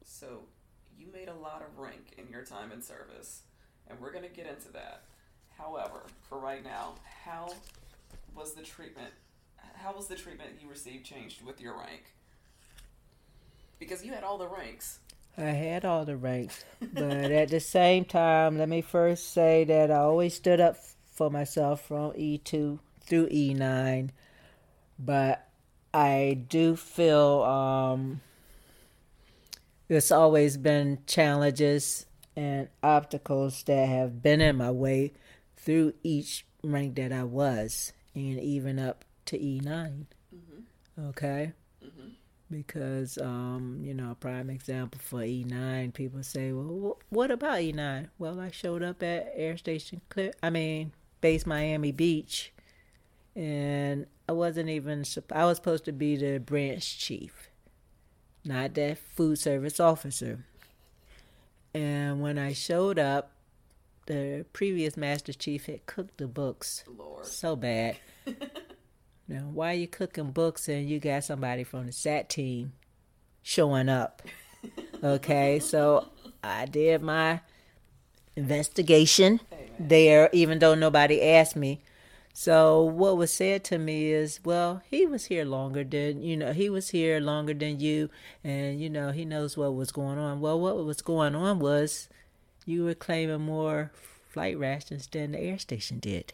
so 0.06 0.44
you 0.98 1.08
made 1.12 1.28
a 1.28 1.34
lot 1.34 1.62
of 1.62 1.78
rank 1.78 2.14
in 2.18 2.30
your 2.30 2.44
time 2.44 2.72
in 2.72 2.82
service, 2.82 3.42
and 3.88 4.00
we're 4.00 4.14
gonna 4.14 4.30
get 4.30 4.48
into 4.48 4.72
that. 4.72 5.04
However, 5.58 6.04
for 6.30 6.40
right 6.40 6.64
now, 6.64 6.96
how 7.26 7.50
was 8.34 8.54
the 8.54 8.62
treatment? 8.62 9.12
How 9.74 9.94
was 9.94 10.08
the 10.08 10.16
treatment 10.16 10.52
you 10.62 10.70
received 10.70 11.06
changed 11.06 11.46
with 11.46 11.60
your 11.60 11.78
rank? 11.78 12.14
Because 13.80 14.04
you 14.04 14.12
had 14.12 14.24
all 14.24 14.38
the 14.38 14.48
ranks. 14.48 15.00
I 15.38 15.52
had 15.52 15.86
all 15.86 16.04
the 16.04 16.18
ranks, 16.18 16.66
but 16.94 17.32
at 17.32 17.50
the 17.50 17.60
same 17.60 18.06
time, 18.06 18.58
let 18.58 18.68
me 18.68 18.82
first 18.82 19.34
say 19.34 19.66
that 19.66 19.92
I 19.92 19.98
always 19.98 20.34
stood 20.34 20.60
up 20.60 20.78
for 21.14 21.30
myself 21.30 21.86
from 21.88 22.14
E2 22.14 22.80
through 23.02 23.30
E9, 23.30 24.10
but 24.98 25.48
I 25.94 26.40
do 26.50 26.76
feel 26.76 27.44
um, 27.44 28.22
there's 29.88 30.12
always 30.12 30.58
been 30.58 31.00
challenges 31.06 32.08
and 32.36 32.68
obstacles 32.82 33.64
that 33.64 33.88
have 33.88 34.22
been 34.24 34.42
in 34.42 34.58
my 34.58 34.72
way 34.72 35.14
through 35.56 35.94
each 36.04 36.46
rank 36.64 36.96
that 36.96 37.12
I 37.12 37.24
was, 37.24 37.94
and 38.16 38.40
even 38.40 38.80
up 38.80 39.06
to 39.26 39.38
E9. 39.38 40.06
Okay? 41.10 41.54
Because 42.50 43.18
um, 43.18 43.80
you 43.84 43.94
know, 43.94 44.12
a 44.12 44.16
prime 44.16 44.50
example 44.50 45.00
for 45.04 45.20
E9, 45.20 45.94
people 45.94 46.24
say, 46.24 46.52
"Well, 46.52 46.98
wh- 47.00 47.14
what 47.14 47.32
about 47.32 47.60
E9?" 47.60 48.08
Well, 48.18 48.40
I 48.40 48.52
showed 48.52 48.84
up 48.84 49.04
at 49.04 49.32
Air 49.36 49.58
Station 49.58 50.02
Clear, 50.10 50.32
I 50.42 50.50
mean, 50.50 50.92
base 51.22 51.46
Miami 51.46 51.92
Beach, 51.92 52.54
and 53.36 54.06
I 54.28 54.32
wasn't 54.32 54.70
even 54.70 55.04
I 55.32 55.46
was 55.46 55.58
supposed 55.58 55.86
to 55.86 55.92
be 55.92 56.16
the 56.16 56.40
branch 56.40 56.98
chief, 57.00 57.50
not 58.46 58.74
that 58.76 58.98
food 58.98 59.38
service 59.40 59.80
officer. 59.80 60.46
And 61.74 62.22
when 62.22 62.38
I 62.40 62.54
showed 62.54 62.98
up, 62.98 63.32
the 64.08 64.46
previous 64.54 64.96
master 64.98 65.34
chief 65.34 65.66
had 65.66 65.86
cooked 65.86 66.18
the 66.18 66.28
books 66.28 66.84
Lord. 66.88 67.26
so 67.26 67.56
bad. 67.56 67.98
now, 69.28 69.50
why 69.52 69.72
are 69.72 69.78
you 69.78 69.88
cooking 69.88 70.32
books 70.32 70.70
and 70.70 70.90
you 70.90 71.00
got 71.00 71.24
somebody 71.24 71.66
from 71.66 71.86
the 71.86 71.92
SAT 71.92 72.30
team 72.30 72.72
showing 73.44 73.90
up? 73.90 74.22
Okay, 75.04 75.60
so 75.64 76.08
I 76.42 76.66
did 76.66 77.02
my 77.02 77.42
investigation 78.38 79.42
there, 79.78 80.30
even 80.32 80.60
though 80.60 80.76
nobody 80.76 81.22
asked 81.22 81.58
me. 81.58 81.82
So 82.34 82.84
what 82.84 83.18
was 83.18 83.34
said 83.34 83.64
to 83.66 83.78
me 83.78 84.12
is, 84.12 84.40
well, 84.46 84.82
he 84.90 85.06
was 85.06 85.26
here 85.26 85.44
longer 85.44 85.84
than 85.84 86.22
you 86.22 86.38
know. 86.38 86.54
He 86.54 86.70
was 86.70 86.92
here 86.92 87.20
longer 87.20 87.56
than 87.56 87.80
you, 87.80 88.12
and 88.44 88.80
you 88.80 88.92
know 88.92 89.12
he 89.12 89.26
knows 89.26 89.58
what 89.58 89.74
was 89.74 89.92
going 89.92 90.20
on. 90.20 90.40
Well, 90.40 90.60
what 90.60 90.78
was 90.86 91.02
going 91.02 91.34
on 91.34 91.58
was 91.58 92.08
you 92.66 92.86
were 92.86 92.94
claiming 92.94 93.42
more 93.42 93.92
flight 94.30 94.58
rations 94.58 95.08
than 95.08 95.32
the 95.32 95.40
air 95.40 95.58
station 95.58 95.98
did, 95.98 96.32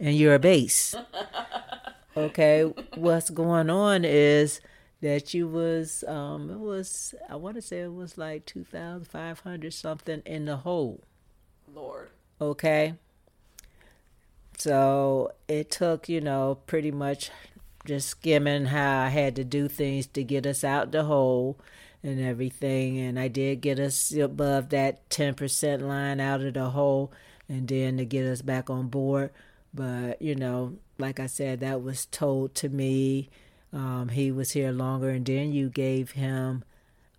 and 0.00 0.16
you're 0.16 0.34
a 0.34 0.40
base. 0.40 0.96
Okay, 2.16 2.62
what's 2.94 3.30
going 3.30 3.70
on 3.70 4.04
is 4.04 4.60
that 5.00 5.32
you 5.32 5.48
was 5.48 6.04
um 6.06 6.50
it 6.50 6.58
was 6.58 7.14
I 7.28 7.36
want 7.36 7.56
to 7.56 7.62
say 7.62 7.80
it 7.80 7.94
was 7.94 8.18
like 8.18 8.46
two 8.46 8.64
thousand 8.64 9.06
five 9.06 9.40
hundred 9.40 9.72
something 9.72 10.22
in 10.26 10.44
the 10.44 10.58
hole. 10.58 11.02
Lord. 11.72 12.10
Okay. 12.40 12.94
So 14.58 15.32
it 15.48 15.70
took, 15.70 16.08
you 16.08 16.20
know, 16.20 16.58
pretty 16.66 16.90
much 16.90 17.30
just 17.86 18.08
skimming 18.08 18.66
how 18.66 19.04
I 19.04 19.08
had 19.08 19.36
to 19.36 19.44
do 19.44 19.68
things 19.68 20.06
to 20.08 20.22
get 20.22 20.44
us 20.46 20.64
out 20.64 20.92
the 20.92 21.04
hole 21.04 21.58
and 22.02 22.20
everything. 22.20 22.98
And 22.98 23.18
I 23.18 23.28
did 23.28 23.62
get 23.62 23.78
us 23.78 24.12
above 24.12 24.68
that 24.70 25.08
10% 25.08 25.80
line 25.80 26.20
out 26.20 26.42
of 26.42 26.54
the 26.54 26.70
hole 26.70 27.10
and 27.48 27.68
then 27.68 27.96
to 27.96 28.04
get 28.04 28.26
us 28.26 28.42
back 28.42 28.68
on 28.68 28.88
board. 28.88 29.30
But, 29.72 30.20
you 30.20 30.34
know, 30.34 30.76
like 31.00 31.18
I 31.18 31.26
said, 31.26 31.60
that 31.60 31.82
was 31.82 32.06
told 32.06 32.54
to 32.56 32.68
me. 32.68 33.30
Um, 33.72 34.08
he 34.08 34.32
was 34.32 34.52
here 34.52 34.72
longer, 34.72 35.10
and 35.10 35.24
then 35.24 35.52
you 35.52 35.68
gave 35.68 36.12
him 36.12 36.64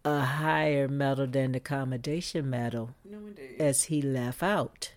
a 0.03 0.19
higher 0.21 0.88
medal 0.88 1.27
than 1.27 1.53
the 1.53 1.57
accommodation 1.57 2.49
medal 2.49 2.95
No, 3.09 3.19
as 3.59 3.84
he 3.84 4.01
left 4.01 4.43
out. 4.43 4.93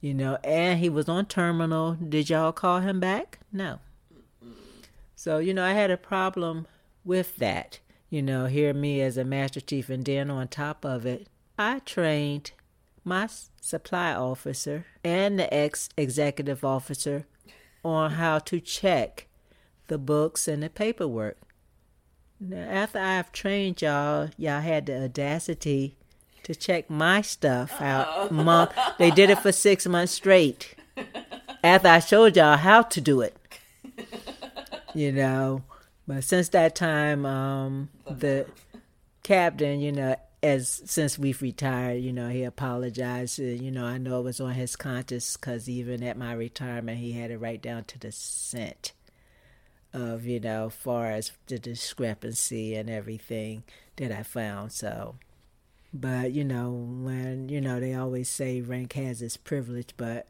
You 0.00 0.14
know, 0.14 0.38
and 0.42 0.80
he 0.80 0.88
was 0.88 1.08
on 1.08 1.26
terminal. 1.26 1.94
Did 1.94 2.30
y'all 2.30 2.52
call 2.52 2.80
him 2.80 3.00
back? 3.00 3.38
No. 3.52 3.80
So, 5.14 5.38
you 5.38 5.54
know, 5.54 5.64
I 5.64 5.72
had 5.72 5.90
a 5.90 5.96
problem 5.96 6.66
with 7.04 7.36
that. 7.36 7.78
You 8.10 8.22
know, 8.22 8.46
hear 8.46 8.74
me 8.74 9.00
as 9.00 9.16
a 9.16 9.24
master 9.24 9.60
chief, 9.60 9.88
and 9.88 10.04
then 10.04 10.30
on 10.30 10.48
top 10.48 10.84
of 10.84 11.06
it, 11.06 11.28
I 11.58 11.78
trained 11.80 12.52
my 13.04 13.28
supply 13.60 14.12
officer 14.12 14.86
and 15.04 15.38
the 15.38 15.52
ex 15.52 15.88
executive 15.96 16.64
officer 16.64 17.26
on 17.84 18.12
how 18.12 18.38
to 18.38 18.60
check 18.60 19.26
the 19.88 19.98
books 19.98 20.48
and 20.48 20.62
the 20.62 20.70
paperwork. 20.70 21.38
Now, 22.40 22.62
after 22.68 22.98
I've 22.98 23.30
trained 23.32 23.82
y'all, 23.82 24.30
y'all 24.36 24.60
had 24.60 24.86
the 24.86 25.04
audacity 25.04 25.96
to 26.42 26.54
check 26.54 26.90
my 26.90 27.22
stuff 27.22 27.80
out. 27.80 28.32
Month. 28.32 28.72
They 28.98 29.10
did 29.10 29.30
it 29.30 29.38
for 29.38 29.52
six 29.52 29.86
months 29.86 30.12
straight. 30.12 30.74
After 31.62 31.88
I 31.88 32.00
showed 32.00 32.36
y'all 32.36 32.56
how 32.56 32.82
to 32.82 33.00
do 33.00 33.20
it, 33.20 33.36
you 34.94 35.12
know. 35.12 35.62
But 36.06 36.24
since 36.24 36.48
that 36.48 36.74
time, 36.74 37.24
um, 37.24 37.88
the 38.10 38.46
captain, 39.22 39.80
you 39.80 39.92
know, 39.92 40.16
as 40.42 40.82
since 40.86 41.18
we've 41.18 41.40
retired, 41.42 42.02
you 42.02 42.12
know, 42.12 42.28
he 42.28 42.42
apologized. 42.44 43.40
Uh, 43.40 43.44
You 43.44 43.70
know, 43.70 43.84
I 43.86 43.98
know 43.98 44.20
it 44.20 44.24
was 44.24 44.40
on 44.40 44.52
his 44.54 44.76
conscience 44.76 45.36
because 45.36 45.68
even 45.68 46.02
at 46.02 46.16
my 46.18 46.32
retirement, 46.32 46.98
he 46.98 47.12
had 47.12 47.30
it 47.30 47.38
right 47.38 47.60
down 47.62 47.84
to 47.84 47.98
the 47.98 48.12
cent 48.12 48.92
of 49.92 50.24
you 50.24 50.40
know, 50.40 50.70
far 50.70 51.10
as 51.10 51.32
the 51.46 51.58
discrepancy 51.58 52.74
and 52.74 52.88
everything 52.88 53.62
that 53.96 54.10
I 54.10 54.22
found. 54.22 54.72
So, 54.72 55.16
but 55.92 56.32
you 56.32 56.44
know, 56.44 56.70
when 56.72 57.48
you 57.48 57.60
know 57.60 57.80
they 57.80 57.94
always 57.94 58.28
say 58.28 58.60
rank 58.60 58.94
has 58.94 59.22
its 59.22 59.36
privilege, 59.36 59.90
but 59.96 60.28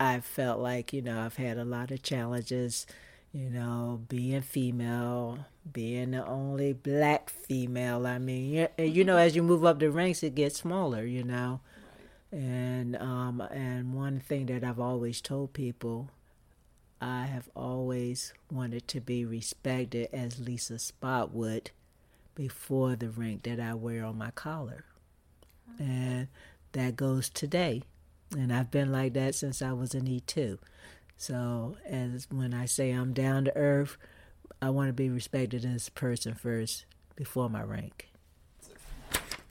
I 0.00 0.20
felt 0.20 0.60
like 0.60 0.92
you 0.92 1.02
know 1.02 1.20
I've 1.20 1.36
had 1.36 1.58
a 1.58 1.64
lot 1.64 1.90
of 1.90 2.02
challenges. 2.02 2.86
You 3.32 3.50
know, 3.50 4.02
being 4.08 4.40
female, 4.42 5.46
being 5.72 6.12
the 6.12 6.26
only 6.26 6.72
black 6.72 7.30
female. 7.30 8.06
I 8.06 8.18
mean, 8.18 8.68
you, 8.78 9.04
know, 9.04 9.16
as 9.16 9.34
you 9.34 9.42
move 9.42 9.64
up 9.64 9.78
the 9.78 9.90
ranks, 9.90 10.22
it 10.22 10.34
gets 10.34 10.60
smaller. 10.60 11.04
You 11.04 11.24
know, 11.24 11.60
and 12.32 12.96
um, 12.96 13.40
and 13.50 13.94
one 13.94 14.20
thing 14.20 14.46
that 14.46 14.64
I've 14.64 14.80
always 14.80 15.20
told 15.20 15.52
people 15.52 16.10
I 17.00 17.24
have 17.26 17.48
always 17.54 18.32
wanted 18.50 18.88
to 18.88 19.00
be 19.00 19.24
respected 19.24 20.08
as 20.12 20.40
Lisa 20.40 20.74
Spotwood 20.74 21.68
before 22.34 22.96
the 22.96 23.10
rank 23.10 23.42
that 23.44 23.60
I 23.60 23.74
wear 23.74 24.04
on 24.04 24.18
my 24.18 24.30
collar. 24.30 24.84
And 25.78 26.28
that 26.72 26.96
goes 26.96 27.28
today. 27.28 27.82
And 28.36 28.52
I've 28.52 28.70
been 28.70 28.90
like 28.90 29.14
that 29.14 29.34
since 29.34 29.62
I 29.62 29.72
was 29.72 29.94
an 29.94 30.06
E2. 30.06 30.58
So, 31.16 31.76
as 31.86 32.26
when 32.30 32.52
I 32.52 32.66
say 32.66 32.90
I'm 32.90 33.12
down 33.12 33.44
to 33.44 33.56
earth, 33.56 33.96
I 34.62 34.70
want 34.70 34.88
to 34.88 34.92
be 34.92 35.08
respected 35.08 35.64
as 35.64 35.88
a 35.88 35.92
person 35.92 36.34
first 36.34 36.86
before 37.14 37.48
my 37.48 37.62
rank. 37.62 38.08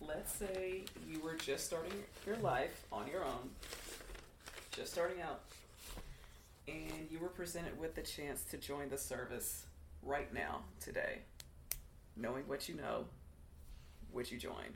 Let's 0.01 0.33
say 0.33 0.83
you 1.07 1.19
were 1.19 1.35
just 1.35 1.65
starting 1.65 1.93
your 2.25 2.37
life 2.37 2.85
on 2.91 3.07
your 3.07 3.23
own, 3.23 3.49
just 4.71 4.93
starting 4.93 5.21
out, 5.21 5.41
and 6.67 7.07
you 7.11 7.19
were 7.19 7.27
presented 7.27 7.77
with 7.79 7.95
the 7.95 8.01
chance 8.01 8.43
to 8.45 8.57
join 8.57 8.89
the 8.89 8.97
service 8.97 9.65
right 10.01 10.33
now, 10.33 10.61
today. 10.79 11.19
Knowing 12.15 12.47
what 12.47 12.69
you 12.69 12.75
know, 12.75 13.05
would 14.13 14.31
you 14.31 14.37
join? 14.37 14.73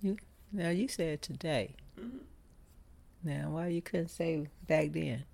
You, 0.00 0.16
now, 0.52 0.70
you 0.70 0.88
said 0.88 1.22
today. 1.22 1.74
Mhm. 1.98 2.20
Now, 3.24 3.50
why 3.50 3.68
you 3.68 3.82
couldn't 3.82 4.08
say 4.08 4.48
back 4.66 4.92
then? 4.92 5.24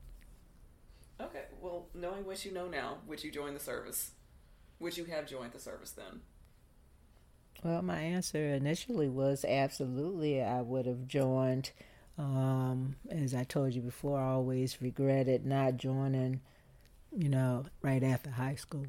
Okay, 1.21 1.45
well, 1.61 1.87
knowing 1.95 2.25
what 2.25 2.45
you 2.45 2.53
know 2.53 2.69
now, 2.69 2.99
would 3.07 3.23
you 3.23 3.31
join 3.31 3.55
the 3.55 3.61
service? 3.61 4.13
Would 4.81 4.97
you 4.97 5.05
have 5.07 5.27
joined 5.27 5.53
the 5.53 5.59
service 5.59 5.91
then? 5.91 6.21
Well, 7.65 7.83
my 7.83 7.99
answer 7.99 8.55
initially 8.55 9.09
was 9.09 9.45
absolutely. 9.45 10.43
I 10.43 10.61
would 10.63 10.87
have 10.87 11.09
joined. 11.09 11.73
Um, 12.17 12.97
as 13.11 13.35
I 13.35 13.45
told 13.45 13.75
you 13.75 13.83
before, 13.83 14.19
I 14.21 14.31
always 14.31 14.81
regretted 14.81 15.45
not 15.45 15.77
joining, 15.77 16.41
you 17.17 17.29
know, 17.29 17.67
right 17.83 18.03
after 18.03 18.31
high 18.31 18.57
school. 18.57 18.87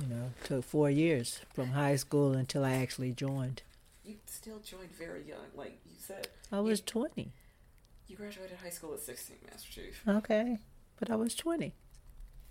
You 0.00 0.08
know, 0.08 0.30
took 0.44 0.64
four 0.64 0.90
years 0.90 1.40
from 1.54 1.68
high 1.68 1.96
school 1.96 2.32
until 2.34 2.64
I 2.64 2.72
actually 2.72 3.12
joined. 3.12 3.62
You 4.04 4.16
still 4.26 4.58
joined 4.58 4.92
very 4.92 5.22
young, 5.26 5.46
like 5.56 5.78
you 5.86 5.96
said. 5.98 6.28
I 6.52 6.60
was 6.60 6.80
you, 6.80 6.84
20. 6.86 7.32
You 8.08 8.16
graduated 8.16 8.58
high 8.62 8.70
school 8.70 8.92
at 8.94 9.00
16, 9.00 9.36
Master 9.50 9.72
Chief. 9.72 10.02
Okay, 10.06 10.58
but 10.98 11.10
I 11.10 11.16
was 11.16 11.34
20. 11.34 11.74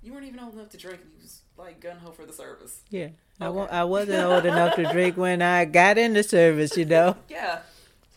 You 0.01 0.13
weren't 0.13 0.25
even 0.25 0.39
old 0.39 0.53
enough 0.53 0.69
to 0.69 0.77
drink, 0.77 0.99
you 1.03 1.21
was 1.21 1.41
like 1.57 1.79
gun 1.79 1.97
ho 1.97 2.11
for 2.11 2.25
the 2.25 2.33
service. 2.33 2.81
Yeah, 2.89 3.09
okay. 3.41 3.73
I 3.73 3.81
I 3.81 3.83
wasn't 3.85 4.23
old 4.23 4.45
enough 4.45 4.75
to 4.75 4.83
drink 4.91 5.17
when 5.17 5.41
I 5.41 5.65
got 5.65 5.97
in 5.97 6.13
the 6.13 6.23
service, 6.23 6.77
you 6.77 6.85
know. 6.85 7.17
Yeah. 7.29 7.59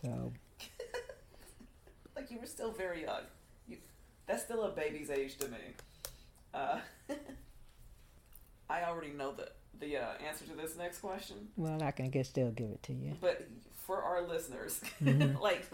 So. 0.01 0.31
like 2.15 2.29
you 2.29 2.39
were 2.39 2.45
still 2.45 2.71
very 2.71 3.03
young. 3.03 3.23
You, 3.67 3.77
that's 4.27 4.43
still 4.43 4.63
a 4.63 4.69
baby's 4.69 5.09
age 5.09 5.37
to 5.39 5.47
me. 5.47 5.57
Uh, 6.53 6.79
I 8.69 8.83
already 8.83 9.11
know 9.11 9.31
the 9.31 9.49
the 9.79 9.97
uh, 9.97 10.13
answer 10.27 10.45
to 10.45 10.53
this 10.53 10.77
next 10.77 10.99
question. 10.99 11.47
Well, 11.57 11.81
I 11.81 11.91
can 11.91 12.09
guess 12.09 12.29
still 12.29 12.51
give 12.51 12.69
it 12.69 12.83
to 12.83 12.93
you. 12.93 13.15
But 13.19 13.47
for 13.73 14.03
our 14.03 14.27
listeners, 14.27 14.81
mm-hmm. 15.03 15.41
like, 15.41 15.65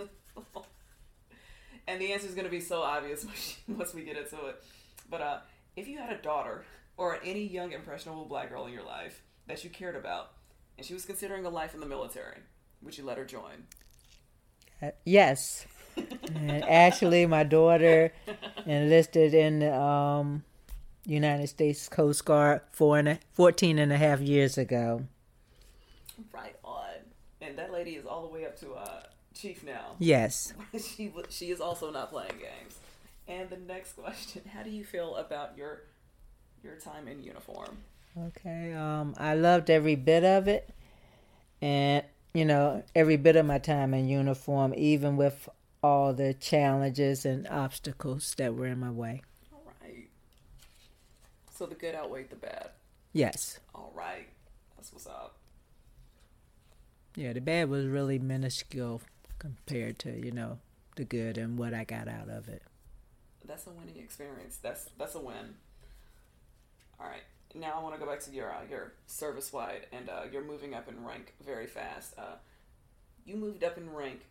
and 1.88 2.02
the 2.02 2.14
answer 2.14 2.28
is 2.28 2.34
going 2.34 2.46
to 2.46 2.52
be 2.52 2.60
so 2.60 2.82
obvious 2.82 3.26
once 3.68 3.94
we 3.94 4.04
get 4.04 4.18
into 4.18 4.48
it. 4.48 4.64
But 5.10 5.22
uh, 5.22 5.38
if 5.76 5.88
you 5.88 5.98
had 5.98 6.12
a 6.12 6.22
daughter 6.22 6.66
or 6.98 7.20
any 7.24 7.46
young 7.46 7.72
impressionable 7.72 8.26
black 8.26 8.50
girl 8.50 8.66
in 8.66 8.74
your 8.74 8.86
life 8.86 9.22
that 9.48 9.64
you 9.64 9.70
cared 9.70 9.96
about, 9.96 10.32
and 10.78 10.86
she 10.86 10.94
was 10.94 11.06
considering 11.06 11.46
a 11.46 11.50
life 11.50 11.74
in 11.74 11.80
the 11.80 11.86
military, 11.86 12.40
would 12.82 12.98
you 12.98 13.06
let 13.06 13.18
her 13.18 13.26
join? 13.26 13.66
Uh, 14.82 14.92
yes. 15.06 15.66
and 16.36 16.64
actually, 16.66 17.26
my 17.26 17.44
daughter 17.44 18.12
enlisted 18.66 19.34
in 19.34 19.60
the 19.60 19.74
um, 19.74 20.44
United 21.06 21.48
States 21.48 21.88
Coast 21.88 22.26
Guard 22.26 22.62
four 22.72 23.00
and 23.00 23.08
a, 23.08 23.20
14 23.34 23.80
and 23.80 23.94
a 23.94 23.98
half 23.98 24.20
years 24.20 24.58
ago. 24.58 25.06
Right 26.34 26.56
on. 26.64 26.84
And 27.42 27.58
that 27.58 27.72
lady 27.72 27.92
is 27.92 28.06
all 28.06 28.24
the 28.24 28.34
way 28.34 28.46
up 28.46 28.60
to 28.60 28.74
uh, 28.74 29.04
chief 29.46 29.64
now. 29.64 29.96
Yes. 30.00 30.54
she 30.80 31.12
she 31.30 31.52
is 31.52 31.62
also 31.62 31.92
not 31.92 32.12
playing 32.12 32.32
games. 32.40 32.80
And 33.28 33.50
the 33.50 33.58
next 33.58 33.94
question, 33.94 34.44
how 34.54 34.64
do 34.64 34.70
you 34.70 34.84
feel 34.84 35.16
about 35.16 35.58
your 35.58 35.84
your 36.64 36.76
time 36.76 37.08
in 37.08 37.24
uniform? 37.24 37.78
Okay. 38.18 38.74
Um 38.74 39.14
I 39.18 39.36
loved 39.36 39.70
every 39.70 39.96
bit 39.96 40.24
of 40.24 40.48
it. 40.48 40.70
And 41.62 42.04
you 42.34 42.46
know, 42.46 42.84
every 42.96 43.18
bit 43.18 43.36
of 43.36 43.46
my 43.46 43.60
time 43.60 43.94
in 43.94 44.08
uniform 44.08 44.74
even 44.76 45.16
with 45.16 45.48
all 45.84 46.14
the 46.14 46.34
challenges 46.34 47.26
and 47.26 47.48
obstacles 47.48 48.34
that 48.38 48.56
were 48.56 48.66
in 48.66 48.80
my 48.80 48.90
way. 48.90 49.22
All 49.54 49.62
right. 49.82 50.10
So 51.52 51.68
the 51.68 51.76
good 51.76 51.94
outweighed 51.94 52.32
the 52.32 52.36
bad. 52.36 52.72
Yes. 53.14 53.60
All 53.76 53.94
right. 53.96 54.28
That's 54.76 54.92
what's 54.92 55.06
up. 55.08 55.36
Yeah, 57.16 57.32
the 57.32 57.40
bad 57.40 57.70
was 57.70 57.86
really 57.86 58.20
minuscule 58.20 59.02
compared 59.46 60.00
to, 60.00 60.10
you 60.26 60.32
know, 60.32 60.60
the 60.96 61.04
good 61.04 61.38
and 61.38 61.58
what 61.58 61.74
I 61.74 61.84
got 61.84 62.08
out 62.08 62.30
of 62.30 62.48
it. 62.48 62.64
That's 63.46 63.68
a 63.68 63.70
winning 63.70 63.98
experience. 63.98 64.58
That's 64.62 64.90
that's 64.98 65.16
a 65.16 65.20
win. 65.20 65.56
All 67.00 67.08
right. 67.08 67.24
Now 67.54 67.74
I 67.78 67.84
want 67.84 67.96
to 67.96 68.00
go 68.00 68.10
back 68.10 68.20
to 68.22 68.32
your 68.32 68.52
uh, 68.52 68.64
your 68.70 68.94
service 69.06 69.54
wide, 69.54 69.88
and 69.92 70.10
uh, 70.10 70.24
you're 70.32 70.44
moving 70.44 70.74
up 70.74 70.88
in 70.88 71.06
rank 71.06 71.34
very 71.46 71.68
fast. 71.68 72.16
Uh, 72.18 72.38
you 73.26 73.36
moved 73.36 73.64
up 73.64 73.78
in 73.78 73.94
rank 73.94 74.22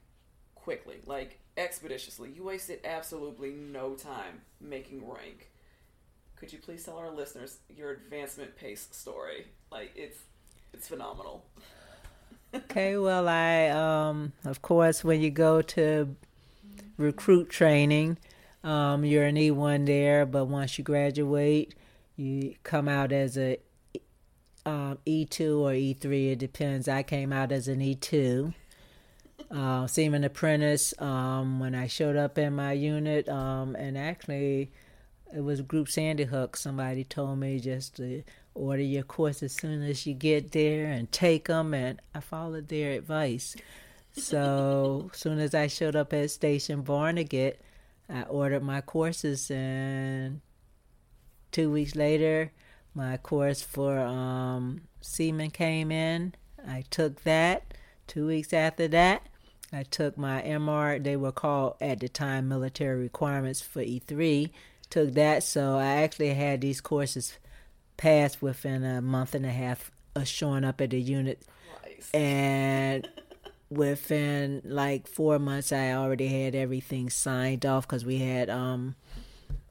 quickly, 0.54 0.96
like 1.06 1.38
expeditiously. 1.56 2.30
You 2.30 2.42
wasted 2.42 2.80
absolutely 2.84 3.52
no 3.52 3.94
time 3.94 4.40
making 4.60 5.08
rank 5.08 5.50
could 6.44 6.52
you 6.52 6.58
please 6.58 6.84
tell 6.84 6.98
our 6.98 7.10
listeners 7.10 7.58
your 7.74 7.90
advancement 7.92 8.54
pace 8.56 8.88
story? 8.90 9.46
Like 9.70 9.92
it's 9.96 10.18
it's 10.74 10.88
phenomenal. 10.88 11.44
Okay, 12.54 12.96
well 12.96 13.28
I 13.28 13.68
um 13.68 14.32
of 14.44 14.62
course 14.62 15.04
when 15.04 15.20
you 15.20 15.30
go 15.30 15.62
to 15.62 16.16
recruit 16.96 17.50
training, 17.50 18.18
um, 18.62 19.04
you're 19.04 19.24
an 19.24 19.36
E 19.36 19.50
one 19.50 19.84
there, 19.84 20.24
but 20.24 20.46
once 20.46 20.78
you 20.78 20.84
graduate, 20.84 21.74
you 22.16 22.54
come 22.62 22.88
out 22.88 23.12
as 23.12 23.36
a 23.36 23.58
um, 24.66 24.98
E2 25.06 25.58
or 25.58 25.72
E3. 25.72 26.32
It 26.32 26.38
depends. 26.38 26.88
I 26.88 27.02
came 27.02 27.32
out 27.32 27.52
as 27.52 27.68
an 27.68 27.80
E2. 27.80 28.54
Uh, 29.50 29.86
seaman 29.86 30.24
apprentice. 30.24 30.94
Um, 31.00 31.60
when 31.60 31.74
I 31.74 31.86
showed 31.86 32.16
up 32.16 32.38
in 32.38 32.54
my 32.54 32.72
unit, 32.72 33.28
um, 33.28 33.76
and 33.76 33.98
actually 33.98 34.70
it 35.34 35.40
was 35.40 35.60
Group 35.60 35.88
Sandy 35.88 36.24
Hook. 36.24 36.56
Somebody 36.56 37.04
told 37.04 37.38
me 37.38 37.58
just 37.58 37.96
to 37.96 38.22
order 38.54 38.82
your 38.82 39.02
course 39.02 39.42
as 39.42 39.52
soon 39.52 39.82
as 39.82 40.06
you 40.06 40.14
get 40.14 40.52
there 40.52 40.86
and 40.86 41.10
take 41.10 41.48
them, 41.48 41.74
and 41.74 42.00
I 42.14 42.20
followed 42.20 42.68
their 42.68 42.92
advice. 42.92 43.56
So 44.12 45.10
as 45.12 45.18
soon 45.20 45.38
as 45.38 45.54
I 45.54 45.66
showed 45.66 45.96
up 45.96 46.12
at 46.12 46.30
Station 46.30 46.82
Barnegat, 46.82 47.60
I 48.08 48.22
ordered 48.22 48.62
my 48.62 48.80
courses, 48.80 49.50
and 49.50 50.40
two 51.52 51.70
weeks 51.70 51.94
later, 51.94 52.52
my 52.94 53.16
course 53.16 53.62
for 53.62 53.98
um, 53.98 54.82
seaman 55.00 55.50
came 55.50 55.90
in. 55.90 56.34
I 56.66 56.84
took 56.90 57.22
that. 57.24 57.74
Two 58.06 58.26
weeks 58.26 58.52
after 58.52 58.86
that, 58.88 59.26
I 59.72 59.82
took 59.82 60.18
my 60.18 60.42
MR. 60.42 61.02
They 61.02 61.16
were 61.16 61.32
called 61.32 61.76
at 61.80 62.00
the 62.00 62.08
time 62.08 62.48
military 62.48 63.00
requirements 63.00 63.60
for 63.62 63.82
E3 63.82 64.50
took 64.94 65.14
that. 65.14 65.42
So 65.42 65.76
I 65.76 66.02
actually 66.02 66.34
had 66.34 66.60
these 66.60 66.80
courses 66.80 67.38
passed 67.96 68.42
within 68.42 68.84
a 68.84 69.00
month 69.00 69.34
and 69.34 69.46
a 69.46 69.50
half 69.50 69.90
of 70.14 70.28
showing 70.28 70.64
up 70.64 70.80
at 70.80 70.90
the 70.90 71.00
unit. 71.00 71.42
Nice. 71.82 72.10
And 72.12 73.08
within 73.70 74.62
like 74.64 75.06
four 75.06 75.38
months, 75.38 75.72
I 75.72 75.92
already 75.92 76.28
had 76.28 76.54
everything 76.54 77.10
signed 77.10 77.66
off 77.66 77.86
because 77.86 78.04
we 78.04 78.18
had 78.18 78.50
um, 78.50 78.94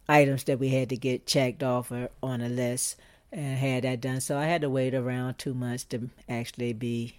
items 0.07 0.43
that 0.45 0.59
we 0.59 0.69
had 0.69 0.89
to 0.89 0.97
get 0.97 1.25
checked 1.25 1.63
off 1.63 1.91
on 1.91 2.41
a 2.41 2.49
list 2.49 2.97
and 3.31 3.57
had 3.57 3.83
that 3.83 4.01
done. 4.01 4.21
So 4.21 4.37
I 4.37 4.45
had 4.45 4.61
to 4.61 4.69
wait 4.69 4.93
around 4.93 5.37
two 5.37 5.53
months 5.53 5.83
to 5.85 6.09
actually 6.29 6.73
be 6.73 7.15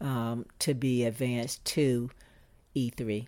um, 0.00 0.46
to 0.60 0.74
be 0.74 1.04
advanced 1.04 1.64
to 1.66 2.10
E3. 2.74 3.26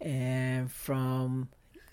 And 0.00 0.70
from 0.70 1.48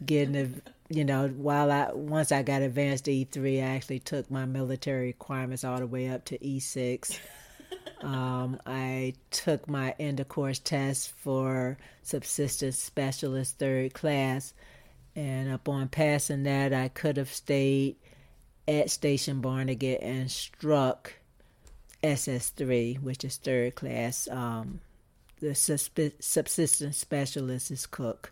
getting 0.06 0.36
a 0.36 0.50
you 0.90 1.04
know, 1.04 1.28
while 1.30 1.72
I 1.72 1.92
once 1.94 2.32
I 2.32 2.44
got 2.44 2.62
advanced 2.62 3.06
E3, 3.06 3.58
I 3.58 3.76
actually 3.76 4.00
took 4.00 4.30
my 4.30 4.46
military 4.46 5.08
requirements 5.08 5.64
all 5.64 5.80
the 5.80 5.88
way 5.88 6.10
up 6.10 6.26
to 6.26 6.38
E6. 6.38 7.20
um, 8.02 8.60
I 8.66 9.14
took 9.32 9.68
my 9.68 9.96
end 10.00 10.20
of 10.20 10.28
course 10.28 10.60
test 10.60 11.12
for 11.18 11.78
subsistence 12.04 12.78
specialist 12.78 13.58
third 13.58 13.94
class, 13.94 14.54
and 15.16 15.52
upon 15.52 15.88
passing 15.88 16.44
that, 16.44 16.74
I 16.74 16.90
could 16.90 17.18
have 17.18 17.34
stayed 17.34 17.96
at 18.68 18.92
Station 18.92 19.42
Barnegat 19.42 20.02
and 20.02 20.30
struck 20.30 21.14
SS3, 22.04 23.02
which 23.02 23.24
is 23.24 23.38
third 23.38 23.76
class. 23.76 24.28
Um, 24.28 24.82
the 25.40 25.56
subsistence 25.56 26.98
specialist 26.98 27.72
is 27.72 27.86
cook. 27.88 28.32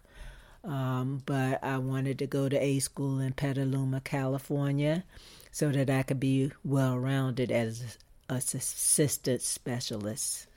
Um, 0.64 1.22
but 1.26 1.64
I 1.64 1.78
wanted 1.78 2.20
to 2.20 2.28
go 2.28 2.48
to 2.48 2.58
A 2.62 2.80
school 2.80 3.20
in 3.20 3.34
Petaluma, 3.34 4.02
California, 4.02 5.04
so 5.52 5.72
that 5.72 5.90
I 5.90 6.04
could 6.04 6.20
be 6.20 6.52
well 6.64 6.98
rounded 6.98 7.52
as 7.52 7.98
a 8.30 8.40
subsistence 8.40 9.46
specialist. 9.46 10.48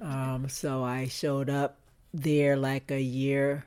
Um, 0.00 0.48
so 0.48 0.82
I 0.82 1.06
showed 1.08 1.48
up 1.48 1.76
there 2.12 2.56
like 2.56 2.90
a 2.90 3.00
year 3.00 3.64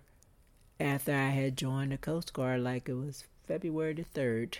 after 0.79 1.13
I 1.13 1.29
had 1.29 1.57
joined 1.57 1.91
the 1.91 1.97
Coast 1.97 2.33
Guard, 2.33 2.61
like 2.61 2.89
it 2.89 2.93
was 2.93 3.25
February 3.47 3.93
the 3.93 4.03
3rd. 4.03 4.57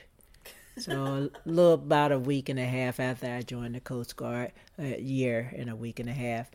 So 0.77 1.29
a 1.45 1.49
little 1.49 1.73
about 1.73 2.11
a 2.11 2.19
week 2.19 2.47
and 2.47 2.59
a 2.59 2.65
half 2.65 2.99
after 2.99 3.27
I 3.27 3.41
joined 3.41 3.75
the 3.75 3.81
Coast 3.81 4.15
Guard, 4.15 4.51
a 4.79 4.99
year 4.99 5.53
and 5.57 5.69
a 5.69 5.75
week 5.75 5.99
and 5.99 6.09
a 6.09 6.13
half. 6.13 6.49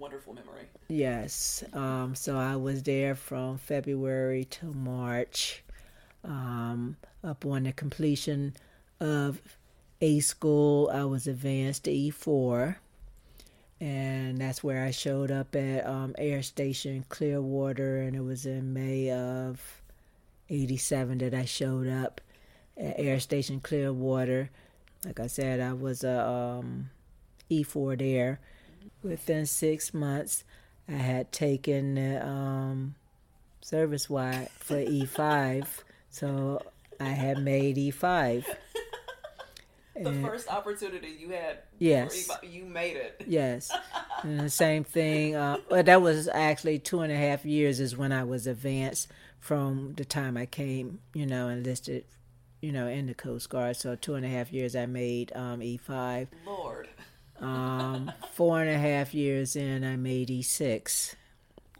Wonderful 0.00 0.32
memory. 0.34 0.64
Yes. 0.88 1.62
Um, 1.74 2.14
so 2.14 2.36
I 2.38 2.56
was 2.56 2.82
there 2.82 3.14
from 3.14 3.58
February 3.58 4.46
to 4.46 4.66
March. 4.66 5.62
Um, 6.24 6.96
upon 7.22 7.64
the 7.64 7.72
completion 7.72 8.54
of 8.98 9.40
A 10.00 10.20
school, 10.20 10.90
I 10.92 11.04
was 11.04 11.26
advanced 11.26 11.84
to 11.84 11.90
E4. 11.90 12.76
and 13.80 14.38
that's 14.38 14.62
where 14.62 14.84
I 14.84 14.90
showed 14.90 15.30
up 15.30 15.54
at 15.56 15.86
um, 15.86 16.14
Air 16.18 16.42
Station 16.42 17.04
Clearwater, 17.08 18.02
and 18.02 18.14
it 18.16 18.20
was 18.22 18.44
in 18.46 18.72
May 18.74 19.10
of 19.10 19.82
'87 20.50 21.18
that 21.18 21.34
I 21.34 21.44
showed 21.46 21.88
up 21.88 22.20
at 22.76 22.94
Air 22.98 23.20
Station 23.20 23.60
Clearwater. 23.60 24.50
Like 25.04 25.20
I 25.20 25.26
said, 25.28 25.60
I 25.60 25.72
was 25.72 26.04
a 26.04 26.26
um, 26.26 26.90
E4 27.50 27.98
there. 27.98 28.40
Within 29.02 29.46
six 29.46 29.94
months, 29.94 30.44
I 30.88 30.92
had 30.92 31.32
taken 31.32 31.94
the 31.94 32.26
um, 32.26 32.94
service 33.60 34.10
wide 34.10 34.48
for 34.58 34.76
E5, 34.76 35.66
so 36.10 36.62
I 36.98 37.08
had 37.08 37.38
made 37.38 37.76
E5. 37.76 38.44
the 39.94 40.08
and, 40.08 40.24
first 40.24 40.48
opportunity 40.48 41.16
you 41.18 41.30
had, 41.30 41.58
yes, 41.78 42.28
E5, 42.28 42.52
you 42.52 42.64
made 42.64 42.96
it. 42.96 43.22
Yes, 43.26 43.70
and 44.22 44.40
the 44.40 44.50
same 44.50 44.84
thing. 44.84 45.34
Uh, 45.34 45.58
well, 45.70 45.82
that 45.82 46.02
was 46.02 46.28
actually 46.28 46.78
two 46.78 47.00
and 47.00 47.12
a 47.12 47.16
half 47.16 47.44
years 47.44 47.80
is 47.80 47.96
when 47.96 48.12
I 48.12 48.24
was 48.24 48.46
advanced 48.46 49.08
from 49.38 49.94
the 49.96 50.04
time 50.04 50.36
I 50.36 50.46
came, 50.46 51.00
you 51.14 51.26
know, 51.26 51.48
enlisted, 51.48 52.04
you 52.60 52.72
know, 52.72 52.86
in 52.86 53.06
the 53.06 53.14
Coast 53.14 53.48
Guard. 53.48 53.76
So 53.76 53.96
two 53.96 54.14
and 54.14 54.24
a 54.24 54.28
half 54.28 54.52
years 54.52 54.76
I 54.76 54.86
made 54.86 55.32
um, 55.34 55.60
E5. 55.60 56.28
Lord. 56.46 56.88
Um, 57.40 58.12
four 58.32 58.60
and 58.60 58.70
a 58.70 58.78
half 58.78 59.14
years 59.14 59.56
in, 59.56 59.84
I 59.84 59.96
made 59.96 60.28
E6. 60.28 61.14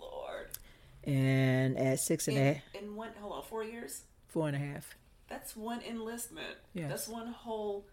Lord. 0.00 0.48
And 1.04 1.78
at 1.78 2.00
six 2.00 2.28
and 2.28 2.36
in, 2.36 2.42
a 2.42 2.52
half. 2.54 2.62
In 2.74 2.96
one, 2.96 3.10
hold 3.20 3.32
on, 3.34 3.42
four 3.44 3.64
years? 3.64 4.02
Four 4.28 4.48
and 4.48 4.56
a 4.56 4.60
half. 4.60 4.96
That's 5.28 5.56
one 5.56 5.80
enlistment. 5.82 6.56
Yeah. 6.74 6.88
That's 6.88 7.08
one 7.08 7.28
whole, 7.28 7.86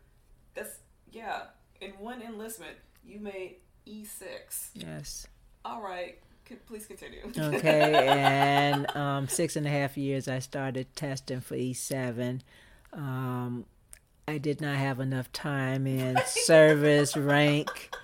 that's, 0.55 0.79
yeah. 1.11 1.43
In 1.81 1.91
one 1.91 2.21
enlistment, 2.21 2.77
you 3.05 3.19
made 3.19 3.57
E6. 3.87 4.69
Yes. 4.73 5.27
All 5.63 5.81
right. 5.81 6.17
Please 6.65 6.85
continue. 6.85 7.19
okay, 7.37 8.07
and 8.07 8.95
um, 8.95 9.27
six 9.27 9.57
and 9.57 9.67
a 9.67 9.69
half 9.69 9.97
years 9.97 10.29
I 10.29 10.39
started 10.39 10.87
testing 10.95 11.41
for 11.41 11.55
E7. 11.57 12.39
Um, 12.93 13.65
I 14.29 14.39
did 14.39 14.59
not 14.59 14.75
have 14.75 14.99
enough 14.99 15.31
time 15.31 15.87
in 15.87 16.19
service, 16.25 17.15
rank, 17.17 17.95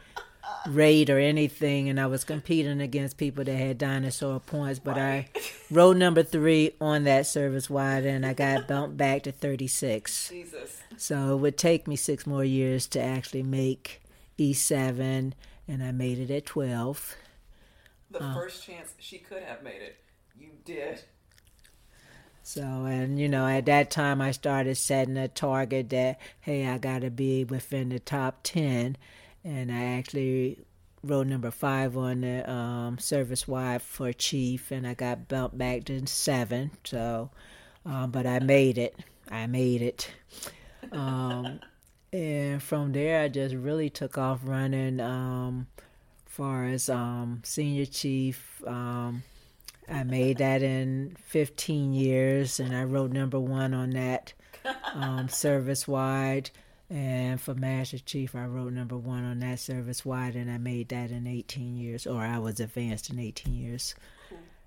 rate, 0.66 1.10
or 1.10 1.20
anything, 1.20 1.90
and 1.90 2.00
I 2.00 2.06
was 2.06 2.24
competing 2.24 2.80
against 2.80 3.18
people 3.18 3.44
that 3.44 3.54
had 3.54 3.78
dinosaur 3.78 4.40
points. 4.40 4.80
But 4.80 4.96
right. 4.96 5.28
I 5.36 5.40
rode 5.70 5.98
number 5.98 6.24
three 6.24 6.76
on 6.80 7.04
that 7.04 7.28
service 7.28 7.70
wide, 7.70 8.06
and 8.06 8.26
I 8.26 8.34
got 8.34 8.70
bumped 8.70 8.96
back 8.96 9.24
to 9.24 9.34
36. 9.34 10.30
Jesus. 10.30 10.82
So 10.96 11.34
it 11.34 11.42
would 11.42 11.58
take 11.58 11.90
me 11.90 11.98
six 11.98 12.26
more 12.26 12.46
years 12.46 12.88
to 12.88 13.02
actually 13.02 13.44
make 13.44 14.02
E7, 14.40 15.34
and 15.68 15.84
I 15.84 15.92
made 15.92 16.20
it 16.20 16.32
at 16.32 16.46
12. 16.46 17.18
The 18.12 18.24
uh, 18.24 18.34
first 18.34 18.64
chance 18.64 18.94
she 18.98 19.18
could 19.18 19.44
have 19.44 19.62
made 19.62 19.82
it, 19.82 19.98
you 20.40 20.52
did. 20.64 21.02
So, 22.44 22.62
and 22.62 23.20
you 23.20 23.30
know, 23.30 23.48
at 23.48 23.66
that 23.66 23.90
time 23.90 24.22
I 24.22 24.32
started 24.32 24.76
setting 24.76 25.18
a 25.18 25.28
target 25.28 25.90
that, 25.90 26.20
hey, 26.42 26.68
I 26.68 26.78
got 26.78 27.02
to 27.02 27.10
be 27.10 27.46
within 27.46 27.90
the 27.90 28.00
top 28.00 28.40
10. 28.44 28.98
And 29.46 29.72
I 29.72 29.84
actually 29.98 30.60
wrote 31.04 31.28
number 31.28 31.52
five 31.52 31.98
on 31.98 32.22
the 32.22 32.50
um, 32.50 32.98
service 32.98 33.48
wide 33.48 33.82
for 33.82 34.14
chief, 34.14 34.72
and 34.72 34.88
I 34.88 34.94
got 34.94 35.28
bumped 35.28 35.58
back 35.58 35.86
to 35.86 36.06
seven. 36.08 36.72
So, 36.84 37.30
um, 37.86 38.12
but 38.12 38.26
I 38.26 38.40
made 38.40 38.78
it. 38.78 38.98
I 39.30 39.48
made 39.48 39.82
it. 39.82 40.10
Um, 40.92 41.60
and 42.12 42.62
from 42.62 42.92
there, 42.94 43.24
I 43.24 43.28
just 43.28 43.56
really 43.56 43.90
took 43.90 44.18
off 44.18 44.42
running. 44.44 45.00
Um, 45.00 45.68
far 46.26 46.66
as 46.66 46.90
um, 46.90 47.42
senior 47.44 47.86
chief, 47.86 48.64
um, 48.66 49.22
I 49.90 50.04
made 50.04 50.38
that 50.38 50.64
in 50.64 51.16
15 51.26 51.94
years, 51.94 52.60
and 52.60 52.76
I 52.76 52.84
wrote 52.84 53.12
number 53.12 53.40
one 53.40 53.74
on 53.74 53.92
that 53.92 54.34
um, 54.94 55.28
service 55.30 55.88
wide. 55.88 56.50
And 56.90 57.42
for 57.42 57.56
Master 57.56 57.98
Chief, 57.98 58.36
I 58.36 58.46
wrote 58.46 58.74
number 58.74 58.98
one 58.98 59.24
on 59.24 59.40
that 59.40 59.60
service 59.60 60.06
wide, 60.06 60.36
and 60.36 60.52
I 60.52 60.58
made 60.58 60.90
that 60.90 61.12
in 61.12 61.28
18 61.28 61.76
years, 61.76 62.06
or 62.06 62.22
I 62.22 62.38
was 62.38 62.60
advanced 62.60 63.10
in 63.10 63.20
18 63.20 63.54
years. 63.54 63.96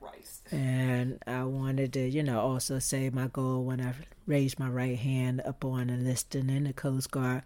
Christ. 0.00 0.52
And 0.52 1.22
I 1.26 1.44
wanted 1.44 1.92
to, 1.94 2.08
you 2.08 2.22
know, 2.22 2.40
also 2.40 2.78
say 2.78 3.10
my 3.10 3.28
goal 3.28 3.64
when 3.64 3.80
I 3.80 3.94
raised 4.26 4.58
my 4.58 4.68
right 4.68 4.98
hand 4.98 5.42
upon 5.44 5.90
enlisting 5.90 6.50
in 6.50 6.64
the 6.64 6.72
Coast 6.72 7.10
Guard 7.10 7.42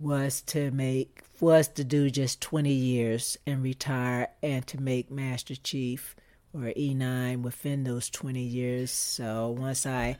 was 0.00 0.42
to 0.42 0.70
make 0.70 1.22
was 1.40 1.68
to 1.68 1.84
do 1.84 2.10
just 2.10 2.40
20 2.40 2.70
years 2.70 3.36
and 3.46 3.62
retire 3.62 4.28
and 4.42 4.66
to 4.66 4.80
make 4.80 5.10
Master 5.10 5.56
Chief 5.56 6.14
or 6.64 6.72
E9 6.72 7.42
within 7.42 7.84
those 7.84 8.10
20 8.10 8.40
years. 8.40 8.90
So 8.90 9.48
once 9.50 9.86
I 9.86 10.16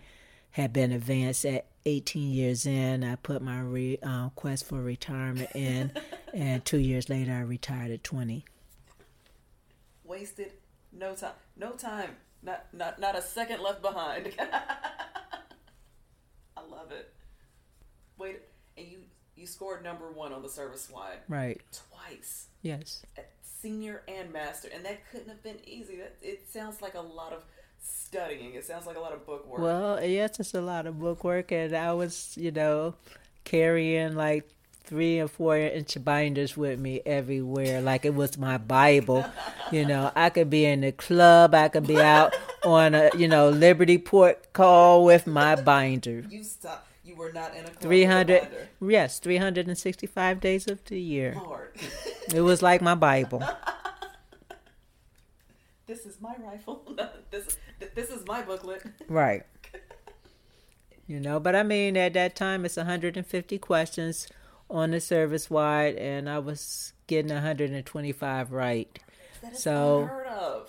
had 0.50 0.72
been 0.72 0.92
advanced 0.92 1.44
at 1.44 1.66
18 1.84 2.30
years 2.32 2.66
in, 2.66 3.04
I 3.04 3.16
put 3.16 3.42
my 3.42 3.60
re, 3.60 3.98
uh, 4.02 4.30
quest 4.30 4.66
for 4.66 4.80
retirement 4.80 5.50
in, 5.54 5.92
and 6.34 6.64
two 6.64 6.78
years 6.78 7.08
later, 7.08 7.32
I 7.32 7.40
retired 7.40 7.90
at 7.90 8.04
20. 8.04 8.44
Wasted 10.04 10.52
no 10.92 11.14
time, 11.14 11.32
no 11.56 11.72
time, 11.72 12.16
not 12.42 12.66
not 12.72 12.98
not 12.98 13.16
a 13.16 13.22
second 13.22 13.60
left 13.60 13.82
behind. 13.82 14.32
I 16.56 16.60
love 16.70 16.90
it. 16.92 17.12
Wait, 18.16 18.40
and 18.76 18.86
you 18.88 18.98
you 19.36 19.46
scored 19.46 19.84
number 19.84 20.10
one 20.10 20.32
on 20.32 20.42
the 20.42 20.48
service 20.48 20.88
wide, 20.90 21.18
right? 21.28 21.60
Twice. 21.90 22.46
Yes. 22.62 23.04
At 23.16 23.30
senior 23.60 24.02
and 24.08 24.32
master, 24.32 24.68
and 24.74 24.84
that 24.84 25.00
couldn't 25.10 25.28
have 25.28 25.42
been 25.42 25.58
easy. 25.66 25.96
That 25.96 26.16
it 26.22 26.48
sounds 26.52 26.80
like 26.82 26.94
a 26.94 27.00
lot 27.00 27.32
of 27.32 27.44
studying. 27.82 28.54
It 28.54 28.64
sounds 28.64 28.86
like 28.86 28.96
a 28.96 29.00
lot 29.00 29.12
of 29.12 29.26
book 29.26 29.46
work. 29.46 29.60
Well, 29.60 30.04
yes, 30.04 30.40
it's 30.40 30.54
a 30.54 30.60
lot 30.60 30.86
of 30.86 30.98
book 30.98 31.24
work, 31.24 31.52
and 31.52 31.74
I 31.74 31.92
was, 31.92 32.36
you 32.36 32.50
know, 32.50 32.94
carrying 33.44 34.14
like 34.14 34.48
three 34.88 35.18
and 35.18 35.30
four 35.30 35.56
inch 35.58 36.02
binders 36.02 36.56
with 36.56 36.78
me 36.78 37.02
everywhere, 37.04 37.82
like 37.82 38.04
it 38.04 38.14
was 38.14 38.38
my 38.38 38.56
Bible. 38.56 39.24
you 39.72 39.84
know, 39.84 40.10
I 40.16 40.30
could 40.30 40.48
be 40.48 40.64
in 40.64 40.80
the 40.80 40.92
club, 40.92 41.54
I 41.54 41.68
could 41.68 41.86
be 41.86 42.00
out 42.00 42.34
on 42.64 42.94
a, 42.94 43.10
you 43.16 43.28
know, 43.28 43.50
Liberty 43.50 43.98
Port 43.98 44.52
call 44.54 45.04
with 45.04 45.26
my 45.26 45.56
binder. 45.56 46.24
You 46.30 46.42
stop. 46.42 46.87
You 47.08 47.16
were 47.16 47.32
not 47.32 47.56
in 47.56 47.64
a 47.64 47.70
club 47.70 47.80
300 47.80 48.68
yes 48.82 49.18
365 49.18 50.40
days 50.40 50.68
of 50.68 50.84
the 50.84 51.00
year. 51.00 51.34
Lord. 51.42 51.70
it 52.34 52.42
was 52.42 52.60
like 52.60 52.82
my 52.82 52.94
bible. 52.94 53.42
This 55.86 56.04
is 56.04 56.20
my 56.20 56.34
rifle. 56.38 56.82
This 57.30 57.56
this 57.94 58.10
is 58.10 58.26
my 58.26 58.42
booklet. 58.42 58.82
Right. 59.08 59.44
You 61.06 61.20
know 61.20 61.40
but 61.40 61.56
i 61.56 61.62
mean 61.62 61.96
at 61.96 62.12
that 62.12 62.36
time 62.36 62.66
it's 62.66 62.76
150 62.76 63.58
questions 63.60 64.28
on 64.68 64.90
the 64.90 65.00
service 65.00 65.48
wide 65.48 65.94
and 65.96 66.28
i 66.28 66.38
was 66.38 66.92
getting 67.06 67.32
125 67.32 68.52
right. 68.52 68.98
So 69.54 70.10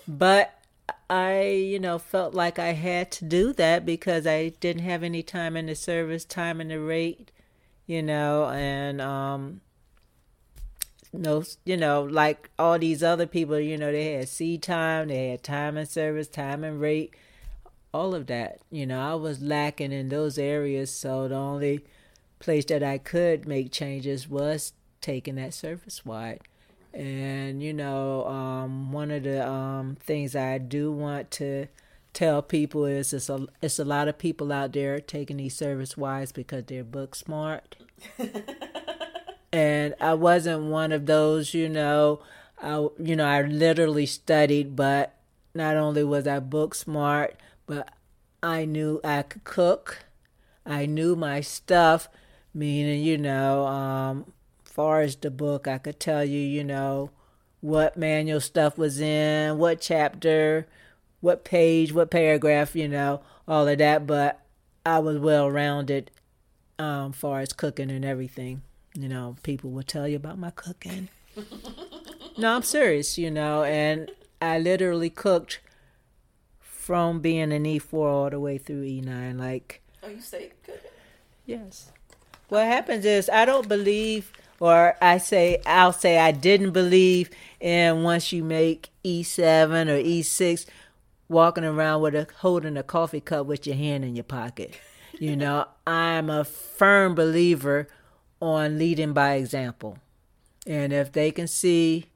but 0.08 0.59
I, 1.08 1.42
you 1.42 1.78
know, 1.78 1.98
felt 1.98 2.34
like 2.34 2.58
I 2.58 2.72
had 2.72 3.10
to 3.12 3.24
do 3.24 3.52
that 3.54 3.84
because 3.84 4.26
I 4.26 4.50
didn't 4.60 4.82
have 4.82 5.02
any 5.02 5.22
time 5.22 5.56
in 5.56 5.66
the 5.66 5.74
service, 5.74 6.24
time 6.24 6.60
in 6.60 6.68
the 6.68 6.80
rate, 6.80 7.30
you 7.86 8.02
know, 8.02 8.48
and 8.50 9.00
um 9.00 9.60
no, 11.12 11.42
you 11.64 11.76
know, 11.76 12.02
like 12.02 12.50
all 12.58 12.78
these 12.78 13.02
other 13.02 13.26
people, 13.26 13.58
you 13.58 13.76
know, 13.76 13.90
they 13.90 14.12
had 14.12 14.28
sea 14.28 14.58
time, 14.58 15.08
they 15.08 15.30
had 15.30 15.42
time 15.42 15.76
and 15.76 15.88
service, 15.88 16.28
time 16.28 16.62
and 16.62 16.80
rate, 16.80 17.14
all 17.92 18.14
of 18.14 18.26
that. 18.28 18.60
You 18.70 18.86
know, 18.86 19.00
I 19.00 19.14
was 19.14 19.42
lacking 19.42 19.92
in 19.92 20.08
those 20.08 20.38
areas, 20.38 20.92
so 20.94 21.26
the 21.28 21.34
only 21.34 21.84
place 22.38 22.64
that 22.66 22.82
I 22.82 22.98
could 22.98 23.46
make 23.48 23.72
changes 23.72 24.28
was 24.28 24.72
taking 25.00 25.34
that 25.36 25.54
service 25.54 26.04
wide. 26.06 26.40
And 26.92 27.62
you 27.62 27.72
know, 27.72 28.26
um, 28.26 28.92
one 28.92 29.10
of 29.10 29.22
the 29.22 29.48
um, 29.48 29.96
things 30.00 30.34
I 30.34 30.58
do 30.58 30.90
want 30.90 31.30
to 31.32 31.68
tell 32.12 32.42
people 32.42 32.84
is 32.86 33.12
it's 33.12 33.28
a 33.28 33.46
it's 33.62 33.78
a 33.78 33.84
lot 33.84 34.08
of 34.08 34.18
people 34.18 34.52
out 34.52 34.72
there 34.72 35.00
taking 35.00 35.36
these 35.36 35.54
service 35.56 35.96
wides 35.96 36.32
because 36.32 36.64
they're 36.64 36.84
book 36.84 37.14
smart. 37.14 37.76
and 39.52 39.94
I 40.00 40.14
wasn't 40.14 40.64
one 40.64 40.92
of 40.92 41.06
those, 41.06 41.54
you 41.54 41.68
know. 41.68 42.20
I 42.62 42.88
you 42.98 43.16
know 43.16 43.26
I 43.26 43.42
literally 43.42 44.06
studied, 44.06 44.76
but 44.76 45.14
not 45.54 45.76
only 45.76 46.04
was 46.04 46.26
I 46.26 46.40
book 46.40 46.74
smart, 46.74 47.36
but 47.66 47.88
I 48.42 48.64
knew 48.64 49.00
I 49.04 49.22
could 49.22 49.44
cook. 49.44 50.04
I 50.66 50.86
knew 50.86 51.16
my 51.16 51.40
stuff, 51.40 52.08
meaning 52.52 53.02
you 53.02 53.18
know 53.18 53.66
um, 53.66 54.32
far 54.70 55.02
as 55.02 55.16
the 55.16 55.30
book, 55.30 55.66
I 55.66 55.78
could 55.78 56.00
tell 56.00 56.24
you, 56.24 56.38
you 56.38 56.64
know, 56.64 57.10
what 57.60 57.96
manual 57.96 58.40
stuff 58.40 58.78
was 58.78 59.00
in, 59.00 59.58
what 59.58 59.80
chapter, 59.80 60.66
what 61.20 61.44
page, 61.44 61.92
what 61.92 62.10
paragraph, 62.10 62.74
you 62.74 62.88
know, 62.88 63.20
all 63.46 63.68
of 63.68 63.78
that. 63.78 64.06
But 64.06 64.40
I 64.86 64.98
was 65.00 65.18
well 65.18 65.50
rounded 65.50 66.10
um, 66.78 67.12
far 67.12 67.40
as 67.40 67.52
cooking 67.52 67.90
and 67.90 68.04
everything. 68.04 68.62
You 68.94 69.08
know, 69.08 69.36
people 69.42 69.70
will 69.70 69.82
tell 69.82 70.08
you 70.08 70.16
about 70.16 70.38
my 70.38 70.50
cooking. 70.50 71.08
no, 72.38 72.56
I'm 72.56 72.62
serious, 72.62 73.18
you 73.18 73.30
know, 73.30 73.62
and 73.64 74.10
I 74.40 74.58
literally 74.58 75.10
cooked 75.10 75.60
from 76.58 77.20
being 77.20 77.52
an 77.52 77.64
E4 77.64 77.92
all 77.92 78.30
the 78.30 78.40
way 78.40 78.58
through 78.58 78.84
E9. 78.84 79.38
Like, 79.38 79.82
oh, 80.02 80.08
you 80.08 80.20
stayed 80.20 80.52
good? 80.64 80.80
Yes. 81.46 81.92
What 82.48 82.66
happens 82.66 83.04
is 83.04 83.28
I 83.28 83.44
don't 83.44 83.68
believe, 83.68 84.32
or 84.60 84.94
I 85.00 85.18
say, 85.18 85.60
I'll 85.66 85.92
say 85.92 86.18
I 86.18 86.30
didn't 86.30 86.72
believe 86.72 87.30
in 87.58 88.02
once 88.02 88.30
you 88.30 88.44
make 88.44 88.90
E7 89.04 89.88
or 89.88 90.00
E6, 90.00 90.66
walking 91.28 91.64
around 91.64 92.02
with 92.02 92.14
a 92.14 92.26
holding 92.38 92.76
a 92.76 92.82
coffee 92.82 93.20
cup 93.20 93.46
with 93.46 93.66
your 93.66 93.76
hand 93.76 94.04
in 94.04 94.14
your 94.14 94.24
pocket. 94.24 94.78
You 95.18 95.34
know, 95.34 95.66
I'm 95.86 96.28
a 96.28 96.44
firm 96.44 97.14
believer 97.14 97.88
on 98.40 98.78
leading 98.78 99.12
by 99.12 99.34
example. 99.34 99.98
And 100.66 100.92
if 100.92 101.10
they 101.10 101.30
can 101.30 101.48
see 101.48 102.06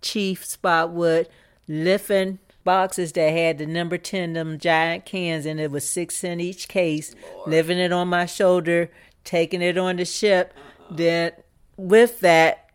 Chief 0.00 0.44
Spotwood 0.44 1.26
lifting 1.66 2.38
boxes 2.64 3.12
that 3.12 3.30
had 3.32 3.58
the 3.58 3.66
number 3.66 3.98
10, 3.98 4.34
them 4.34 4.58
giant 4.58 5.04
cans, 5.04 5.46
and 5.46 5.58
it 5.58 5.70
was 5.70 5.88
six 5.88 6.22
in 6.22 6.40
each 6.40 6.68
case, 6.68 7.14
Lord. 7.34 7.50
living 7.50 7.78
it 7.78 7.92
on 7.92 8.08
my 8.08 8.26
shoulder, 8.26 8.90
taking 9.24 9.62
it 9.62 9.76
on 9.76 9.96
the 9.96 10.04
ship, 10.04 10.52
uh-huh. 10.56 10.96
then 10.96 11.32
with 11.80 12.20
that, 12.20 12.70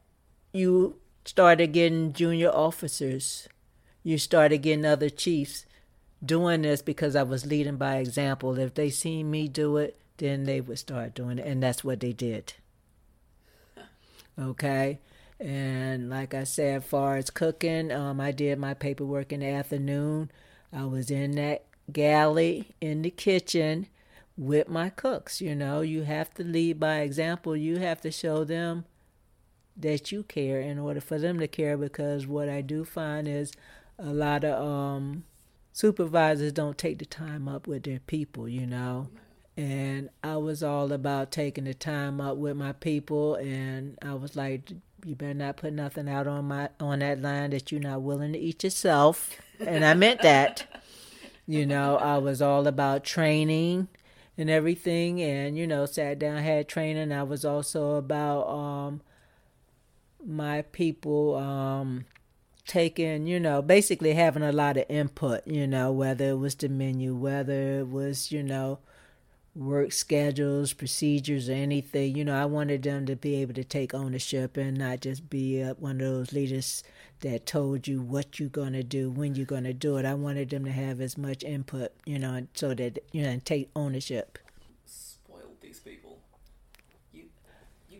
you 0.51 0.95
started 1.25 1.67
getting 1.67 2.13
junior 2.13 2.49
officers. 2.49 3.47
You 4.03 4.17
started 4.17 4.59
getting 4.59 4.85
other 4.85 5.09
chiefs 5.09 5.65
doing 6.23 6.63
this 6.63 6.81
because 6.81 7.15
I 7.15 7.23
was 7.23 7.45
leading 7.45 7.77
by 7.77 7.97
example. 7.97 8.57
If 8.57 8.73
they 8.73 8.89
seen 8.89 9.29
me 9.29 9.47
do 9.47 9.77
it, 9.77 9.99
then 10.17 10.45
they 10.45 10.61
would 10.61 10.79
start 10.79 11.13
doing 11.13 11.39
it. 11.39 11.45
And 11.45 11.61
that's 11.61 11.83
what 11.83 11.99
they 11.99 12.13
did. 12.13 12.53
Okay. 14.39 14.99
And 15.39 16.09
like 16.09 16.33
I 16.33 16.43
said, 16.43 16.77
as 16.77 16.85
far 16.85 17.17
as 17.17 17.29
cooking, 17.29 17.91
um, 17.91 18.19
I 18.19 18.31
did 18.31 18.57
my 18.57 18.73
paperwork 18.73 19.31
in 19.31 19.41
the 19.41 19.47
afternoon. 19.47 20.31
I 20.73 20.85
was 20.85 21.11
in 21.11 21.31
that 21.35 21.65
galley 21.91 22.75
in 22.81 23.01
the 23.01 23.11
kitchen 23.11 23.87
with 24.37 24.67
my 24.69 24.89
cooks. 24.89 25.41
You 25.41 25.55
know, 25.55 25.81
you 25.81 26.03
have 26.03 26.33
to 26.35 26.43
lead 26.43 26.79
by 26.79 26.99
example. 26.99 27.55
You 27.55 27.77
have 27.77 28.01
to 28.01 28.11
show 28.11 28.43
them 28.43 28.85
that 29.77 30.11
you 30.11 30.23
care 30.23 30.59
in 30.59 30.79
order 30.79 31.01
for 31.01 31.17
them 31.17 31.39
to 31.39 31.47
care. 31.47 31.77
Because 31.77 32.27
what 32.27 32.49
I 32.49 32.61
do 32.61 32.85
find 32.85 33.27
is 33.27 33.53
a 33.97 34.13
lot 34.13 34.43
of 34.43 34.65
um, 34.65 35.23
supervisors 35.73 36.51
don't 36.51 36.77
take 36.77 36.99
the 36.99 37.05
time 37.05 37.47
up 37.47 37.67
with 37.67 37.83
their 37.83 37.99
people. 37.99 38.47
You 38.47 38.65
know. 38.67 39.09
And 39.57 40.09
I 40.21 40.35
was 40.35 40.61
all 40.63 40.91
about 40.91 41.31
taking 41.31 41.63
the 41.63 41.73
time 41.73 42.19
up 42.19 42.35
with 42.35 42.57
my 42.57 42.73
people, 42.73 43.35
and 43.35 43.97
I 44.01 44.13
was 44.13 44.35
like, 44.35 44.69
you 45.05 45.15
better 45.15 45.35
not 45.35 45.57
put 45.57 45.71
nothing 45.71 46.09
out 46.09 46.25
on 46.25 46.45
my 46.45 46.69
on 46.79 46.99
that 46.99 47.21
line 47.21 47.51
that 47.51 47.71
you're 47.71 47.79
not 47.79 48.01
willing 48.01 48.33
to 48.33 48.39
eat 48.39 48.63
yourself. 48.63 49.39
And 49.59 49.85
I 49.85 49.93
meant 49.93 50.21
that. 50.23 50.65
You 51.47 51.65
know, 51.67 51.97
I 51.97 52.17
was 52.17 52.41
all 52.41 52.65
about 52.65 53.03
training 53.03 53.87
and 54.35 54.49
everything 54.49 55.21
and 55.21 55.55
you 55.55 55.67
know, 55.67 55.85
sat 55.85 56.17
down 56.17 56.37
had 56.37 56.67
training. 56.67 57.11
I 57.11 57.21
was 57.21 57.45
also 57.45 57.95
about 57.95 58.47
um 58.49 59.01
my 60.25 60.63
people 60.63 61.35
um 61.35 62.05
taking, 62.67 63.27
you 63.27 63.39
know, 63.39 63.61
basically 63.61 64.13
having 64.13 64.43
a 64.43 64.51
lot 64.51 64.77
of 64.77 64.85
input, 64.89 65.45
you 65.45 65.67
know, 65.67 65.91
whether 65.91 66.29
it 66.31 66.39
was 66.39 66.55
the 66.55 66.67
menu, 66.67 67.15
whether 67.15 67.79
it 67.79 67.87
was, 67.87 68.31
you 68.31 68.41
know, 68.41 68.79
work 69.55 69.91
schedules, 69.91 70.73
procedures, 70.73 71.47
or 71.47 71.53
anything. 71.53 72.15
You 72.15 72.25
know, 72.25 72.35
I 72.35 72.45
wanted 72.45 72.83
them 72.83 73.05
to 73.05 73.15
be 73.15 73.35
able 73.35 73.53
to 73.53 73.63
take 73.63 73.93
ownership 73.93 74.57
and 74.57 74.77
not 74.77 75.01
just 75.01 75.29
be 75.29 75.61
uh, 75.61 75.75
one 75.75 76.01
of 76.01 76.07
those 76.07 76.33
leaders 76.33 76.83
that 77.21 77.45
told 77.45 77.87
you 77.87 78.01
what 78.01 78.39
you're 78.39 78.49
going 78.49 78.73
to 78.73 78.83
do, 78.83 79.09
when 79.09 79.35
you're 79.35 79.45
going 79.45 79.63
to 79.63 79.73
do 79.73 79.97
it. 79.97 80.05
I 80.05 80.15
wanted 80.15 80.49
them 80.49 80.65
to 80.65 80.71
have 80.71 80.99
as 80.99 81.17
much 81.17 81.43
input, 81.43 81.91
you 82.05 82.19
know, 82.19 82.47
so 82.53 82.73
that, 82.73 82.99
you 83.11 83.21
know, 83.23 83.39
take 83.45 83.69
ownership. 83.75 84.39
Spoiled 84.85 85.61
these 85.61 85.79
people. 85.79 86.19
You, 87.13 87.25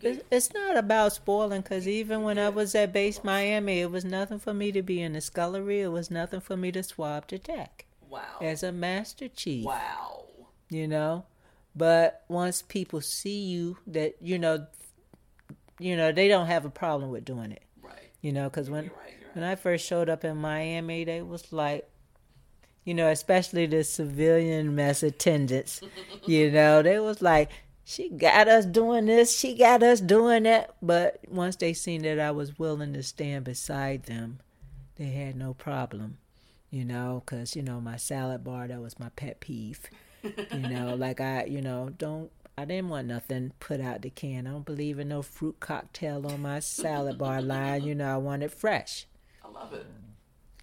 It's 0.06 0.54
not 0.54 0.78
about 0.78 1.14
spoiling 1.14 1.62
because 1.62 1.88
even 1.88 2.22
when 2.22 2.38
I 2.38 2.50
was 2.50 2.76
at 2.76 2.94
Base 2.94 3.24
Miami, 3.24 3.82
it 3.82 3.90
was 3.90 4.06
nothing 4.06 4.38
for 4.38 4.54
me 4.54 4.72
to 4.72 4.84
be 4.84 5.02
in 5.02 5.14
the 5.14 5.22
scullery. 5.22 5.82
It 5.82 5.88
was 5.88 6.12
nothing 6.12 6.42
for 6.42 6.56
me 6.56 6.72
to 6.74 6.84
swab 6.84 7.28
the 7.28 7.40
deck. 7.40 7.86
Wow. 8.08 8.38
As 8.40 8.62
a 8.62 8.72
master 8.72 9.28
chief. 9.28 9.66
Wow. 9.66 10.26
You 10.70 10.88
know? 10.88 11.26
But 11.76 12.24
once 12.28 12.62
people 12.62 13.02
see 13.02 13.42
you, 13.42 13.78
that 13.88 14.16
you 14.22 14.40
know, 14.40 14.68
you 15.80 15.98
know, 15.98 16.12
they 16.12 16.28
don't 16.28 16.48
have 16.48 16.66
a 16.66 16.70
problem 16.70 17.10
with 17.10 17.26
doing 17.26 17.52
it. 17.52 17.64
Right. 17.82 18.12
You 18.22 18.32
know, 18.32 18.48
because 18.48 18.70
when 18.70 18.84
right, 18.84 18.92
right. 18.96 19.36
when 19.36 19.44
I 19.44 19.56
first 19.56 19.86
showed 19.86 20.08
up 20.08 20.24
in 20.24 20.38
Miami, 20.38 21.04
they 21.04 21.22
was 21.22 21.52
like, 21.52 21.90
you 22.86 22.94
know, 22.94 23.10
especially 23.10 23.66
the 23.66 23.84
civilian 23.84 24.76
mess 24.76 25.04
attendants. 25.04 25.82
you 26.26 26.52
know, 26.52 26.82
they 26.82 27.00
was 27.00 27.22
like, 27.22 27.50
she 27.86 28.10
got 28.10 28.50
us 28.50 28.66
doing 28.66 29.06
this, 29.06 29.38
she 29.38 29.56
got 29.56 29.82
us 29.82 30.02
doing 30.02 30.44
that. 30.44 30.76
But 30.82 31.22
once 31.30 31.56
they 31.56 31.72
seen 31.74 32.02
that 32.02 32.20
I 32.20 32.32
was 32.32 32.60
willing 32.60 32.92
to 32.94 33.04
stand 33.04 33.46
beside 33.46 34.04
them, 34.04 34.40
they 34.98 35.12
had 35.12 35.38
no 35.38 35.54
problem. 35.54 36.18
You 36.70 36.84
know, 36.84 37.24
because 37.26 37.56
you 37.56 37.62
know 37.62 37.80
my 37.80 37.96
salad 37.96 38.44
bar 38.44 38.68
that 38.68 38.82
was 38.82 39.00
my 39.00 39.08
pet 39.16 39.40
peeve 39.40 39.90
you 40.52 40.60
know, 40.70 40.96
like 40.96 41.22
I, 41.22 41.46
you 41.46 41.62
know, 41.62 41.90
don't 41.98 42.32
I 42.58 42.66
didn't 42.66 42.90
want 42.90 43.08
nothing 43.08 43.52
put 43.60 43.82
out 43.82 44.02
the 44.02 44.10
can. 44.10 44.48
I 44.48 44.52
don't 44.52 44.66
believe 44.66 45.00
in 45.00 45.10
no 45.10 45.22
fruit 45.22 45.60
cocktail 45.60 46.26
on 46.26 46.42
my 46.42 46.60
salad 46.60 47.18
bar 47.18 47.42
line. 47.42 47.84
You 47.84 47.96
know, 47.96 48.14
I 48.14 48.18
want 48.18 48.44
it 48.44 48.52
fresh. 48.52 49.08
I 49.44 49.50
love 49.50 49.74
it. 49.74 49.86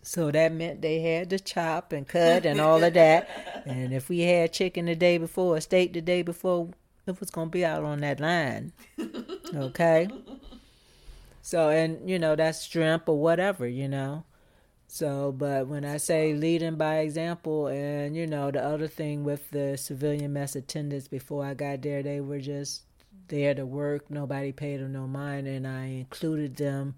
So 0.04 0.30
that 0.32 0.52
meant 0.52 0.82
they 0.82 1.00
had 1.00 1.30
to 1.30 1.38
chop 1.38 1.92
and 1.92 2.08
cut 2.08 2.44
and 2.44 2.60
all 2.60 2.82
of 2.82 2.94
that. 2.94 3.28
And 3.64 3.94
if 3.94 4.08
we 4.08 4.20
had 4.22 4.52
chicken 4.52 4.86
the 4.86 4.96
day 4.96 5.18
before, 5.18 5.60
steak 5.60 5.92
the 5.92 6.00
day 6.00 6.22
before, 6.22 6.70
it 7.06 7.18
was 7.20 7.30
gonna 7.30 7.50
be 7.50 7.64
out 7.64 7.84
on 7.84 8.00
that 8.00 8.20
line. 8.20 8.72
Okay. 9.54 10.08
So 11.42 11.68
and 11.68 12.08
you 12.08 12.18
know 12.18 12.36
that's 12.36 12.64
shrimp 12.64 13.08
or 13.08 13.18
whatever, 13.20 13.66
you 13.66 13.88
know. 13.88 14.24
So, 14.92 15.32
but 15.32 15.68
when 15.68 15.86
I 15.86 15.96
say 15.96 16.34
leading 16.34 16.76
by 16.76 16.98
example, 16.98 17.68
and 17.68 18.14
you 18.14 18.26
know, 18.26 18.50
the 18.50 18.62
other 18.62 18.88
thing 18.88 19.24
with 19.24 19.50
the 19.50 19.78
civilian 19.78 20.34
mess 20.34 20.54
attendants 20.54 21.08
before 21.08 21.46
I 21.46 21.54
got 21.54 21.80
there, 21.80 22.02
they 22.02 22.20
were 22.20 22.40
just 22.40 22.82
there 23.28 23.54
to 23.54 23.64
work. 23.64 24.10
Nobody 24.10 24.52
paid 24.52 24.80
them 24.80 24.92
no 24.92 25.06
mind, 25.06 25.48
and 25.48 25.66
I 25.66 25.84
included 25.86 26.56
them 26.56 26.96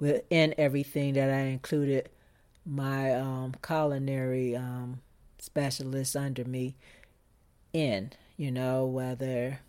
within 0.00 0.52
everything 0.58 1.14
that 1.14 1.30
I 1.30 1.42
included 1.42 2.08
my 2.66 3.14
um, 3.14 3.54
culinary 3.64 4.56
um, 4.56 5.00
specialists 5.38 6.16
under 6.16 6.44
me 6.44 6.74
in. 7.72 8.10
You 8.42 8.50
know, 8.50 8.86
whether 8.86 9.60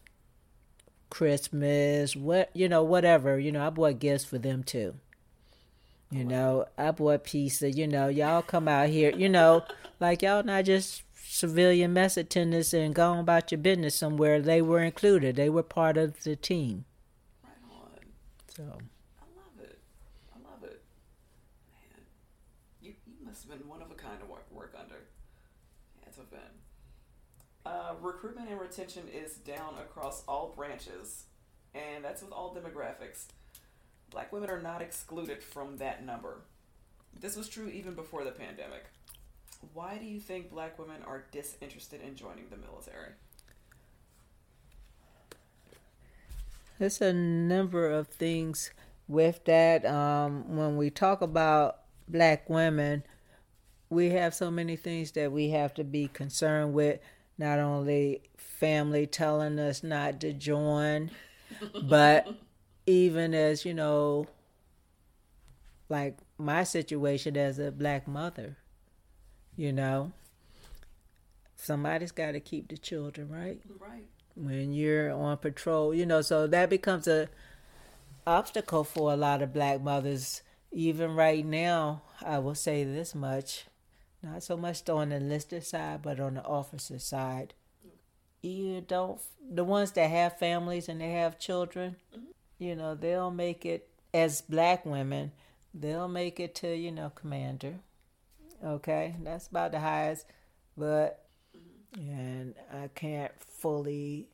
Christmas, 1.11 2.15
what 2.15 2.49
you 2.55 2.67
know, 2.67 2.81
whatever. 2.81 3.37
You 3.37 3.51
know, 3.51 3.67
I 3.67 3.69
bought 3.69 3.99
gifts 3.99 4.25
for 4.25 4.39
them 4.39 4.63
too. 4.63 4.95
You 6.09 6.23
oh, 6.23 6.27
know, 6.27 6.65
I 6.75 6.89
bought 6.89 7.23
pizza. 7.23 7.69
You 7.69 7.87
know, 7.87 8.07
y'all 8.07 8.41
come 8.41 8.67
out 8.67 8.89
here. 8.89 9.11
You 9.15 9.29
know, 9.29 9.63
like 9.99 10.23
y'all 10.23 10.41
not 10.41 10.65
just 10.65 11.03
civilian 11.13 11.93
mess 11.93 12.17
attendants 12.17 12.73
and 12.73 12.95
going 12.95 13.19
about 13.19 13.51
your 13.51 13.59
business 13.59 13.93
somewhere. 13.93 14.41
They 14.41 14.59
were 14.59 14.81
included. 14.81 15.35
They 15.35 15.49
were 15.49 15.61
part 15.61 15.95
of 15.95 16.23
the 16.23 16.35
team. 16.35 16.85
Right 17.43 17.51
on. 17.69 17.99
So. 18.47 18.63
I 18.63 19.25
love 19.37 19.69
it. 19.69 19.79
I 20.33 20.49
love 20.49 20.63
it. 20.63 20.81
Man, 21.69 22.01
you, 22.81 22.93
you 23.05 23.23
must 23.23 23.47
have 23.47 23.59
been 23.59 23.69
one 23.69 23.83
of 23.83 23.91
a 23.91 23.93
kind 23.93 24.19
to 24.19 24.25
work, 24.25 24.47
work 24.49 24.73
under. 24.75 24.95
Yeah, 26.01 26.07
it's 26.07 26.17
a 26.17 26.21
been. 26.21 26.39
Uh, 27.65 27.92
recruitment 28.03 28.49
and 28.49 28.59
retention 28.59 29.03
is 29.07 29.35
down 29.35 29.75
across 29.79 30.23
all 30.27 30.53
branches, 30.55 31.25
and 31.73 32.03
that's 32.03 32.21
with 32.21 32.31
all 32.31 32.55
demographics 32.55 33.25
black 34.13 34.31
women 34.31 34.49
are 34.49 34.61
not 34.61 34.81
excluded 34.81 35.43
from 35.43 35.77
that 35.77 36.05
number. 36.05 36.37
This 37.19 37.35
was 37.35 37.49
true 37.49 37.67
even 37.67 37.95
before 37.95 38.23
the 38.23 38.31
pandemic. 38.31 38.85
Why 39.73 39.97
do 39.97 40.05
you 40.05 40.19
think 40.19 40.51
black 40.51 40.77
women 40.77 41.01
are 41.05 41.25
disinterested 41.31 42.01
in 42.01 42.15
joining 42.15 42.45
the 42.49 42.57
military? 42.57 43.09
There's 46.77 47.01
a 47.01 47.13
number 47.13 47.89
of 47.89 48.07
things 48.07 48.71
with 49.07 49.43
that. 49.45 49.85
Um, 49.85 50.57
when 50.57 50.77
we 50.77 50.89
talk 50.89 51.21
about 51.21 51.79
black 52.07 52.49
women, 52.49 53.03
we 53.89 54.09
have 54.11 54.33
so 54.35 54.51
many 54.51 54.75
things 54.75 55.11
that 55.13 55.31
we 55.31 55.49
have 55.49 55.73
to 55.75 55.83
be 55.83 56.07
concerned 56.07 56.73
with. 56.73 56.99
Not 57.43 57.59
only 57.59 58.21
family 58.37 59.05
telling 59.05 59.59
us 59.59 59.83
not 59.83 60.21
to 60.21 60.31
join, 60.31 61.11
but 61.83 62.25
even 62.85 63.33
as 63.33 63.65
you 63.65 63.73
know 63.73 64.27
like 65.89 66.17
my 66.37 66.63
situation 66.63 67.35
as 67.35 67.59
a 67.59 67.69
black 67.71 68.07
mother 68.07 68.57
you 69.55 69.71
know? 69.71 70.11
Somebody's 71.55 72.11
got 72.11 72.31
to 72.31 72.39
keep 72.39 72.69
the 72.69 72.77
children 72.77 73.29
right? 73.29 73.59
Right. 73.77 74.05
When 74.35 74.71
you're 74.71 75.11
on 75.11 75.37
patrol 75.37 75.93
you 75.93 76.05
know 76.05 76.21
so 76.21 76.47
that 76.47 76.69
becomes 76.69 77.07
a 77.07 77.27
obstacle 78.25 78.85
for 78.85 79.11
a 79.11 79.17
lot 79.17 79.41
of 79.41 79.53
black 79.53 79.81
mothers. 79.81 80.41
Even 80.71 81.13
right 81.15 81.45
now, 81.45 82.03
I 82.25 82.39
will 82.39 82.55
say 82.55 82.83
this 82.83 83.13
much 83.13 83.65
not 84.23 84.41
so 84.41 84.55
much 84.55 84.87
on 84.89 85.09
the 85.09 85.17
enlisted 85.17 85.65
side, 85.65 86.01
but 86.01 86.19
on 86.19 86.35
the 86.35 86.43
officer 86.43 86.97
side. 86.97 87.53
You 88.41 88.81
don't, 88.81 89.19
the 89.51 89.63
ones 89.63 89.91
that 89.91 90.09
have 90.09 90.39
families 90.39 90.89
and 90.89 90.99
they 90.99 91.11
have 91.11 91.39
children, 91.39 91.97
mm-hmm. 92.15 92.25
you 92.59 92.75
know, 92.75 92.95
they'll 92.95 93.31
make 93.31 93.65
it 93.65 93.87
as 94.13 94.41
black 94.41 94.85
women, 94.85 95.31
they'll 95.73 96.07
make 96.07 96.39
it 96.39 96.55
to, 96.55 96.75
you 96.75 96.91
know, 96.91 97.11
commander. 97.13 97.75
Okay, 98.63 99.15
that's 99.23 99.47
about 99.47 99.71
the 99.71 99.79
highest, 99.79 100.25
but, 100.77 101.25
mm-hmm. 101.97 102.09
and 102.11 102.55
I 102.71 102.89
can't 102.95 103.31
fully 103.59 104.27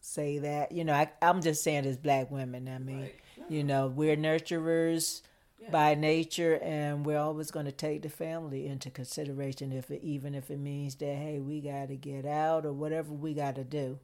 say 0.00 0.38
that. 0.38 0.72
You 0.72 0.84
know, 0.84 0.94
I, 0.94 1.10
I'm 1.20 1.42
just 1.42 1.64
saying 1.64 1.86
as 1.86 1.96
black 1.96 2.30
women, 2.30 2.68
I 2.68 2.78
mean, 2.78 3.02
right. 3.02 3.14
you 3.48 3.64
know, 3.64 3.88
we're 3.88 4.16
nurturers 4.16 5.22
yeah. 5.58 5.70
by 5.70 5.94
nature, 5.94 6.58
and 6.62 7.04
we're 7.04 7.18
always 7.18 7.50
going 7.50 7.66
to 7.66 7.72
take 7.72 8.02
the 8.02 8.08
family 8.08 8.66
into 8.66 8.90
consideration 8.90 9.72
if 9.72 9.90
it, 9.90 10.02
even 10.02 10.34
if 10.34 10.50
it 10.50 10.58
means 10.58 10.94
that 10.96 11.16
hey, 11.16 11.40
we 11.40 11.60
got 11.60 11.88
to 11.88 11.96
get 11.96 12.26
out 12.26 12.66
or 12.66 12.72
whatever 12.72 13.12
we 13.12 13.34
got 13.34 13.54
to 13.56 13.64
do. 13.64 13.98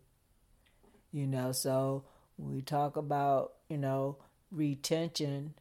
You 1.12 1.26
know, 1.26 1.52
so 1.52 2.04
we 2.38 2.62
talk 2.62 2.96
about 2.96 3.52
you 3.68 3.78
know 3.78 4.16
retention. 4.50 5.54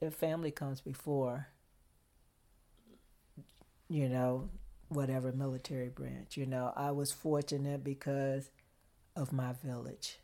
The 0.00 0.10
family 0.10 0.50
comes 0.50 0.80
before. 0.80 1.48
You 3.88 4.08
know, 4.08 4.48
whatever 4.88 5.32
military 5.32 5.88
branch. 5.88 6.36
You 6.36 6.46
know, 6.46 6.72
I 6.74 6.92
was 6.92 7.12
fortunate 7.12 7.84
because 7.84 8.50
of 9.16 9.32
my 9.32 9.52
village. 9.64 10.18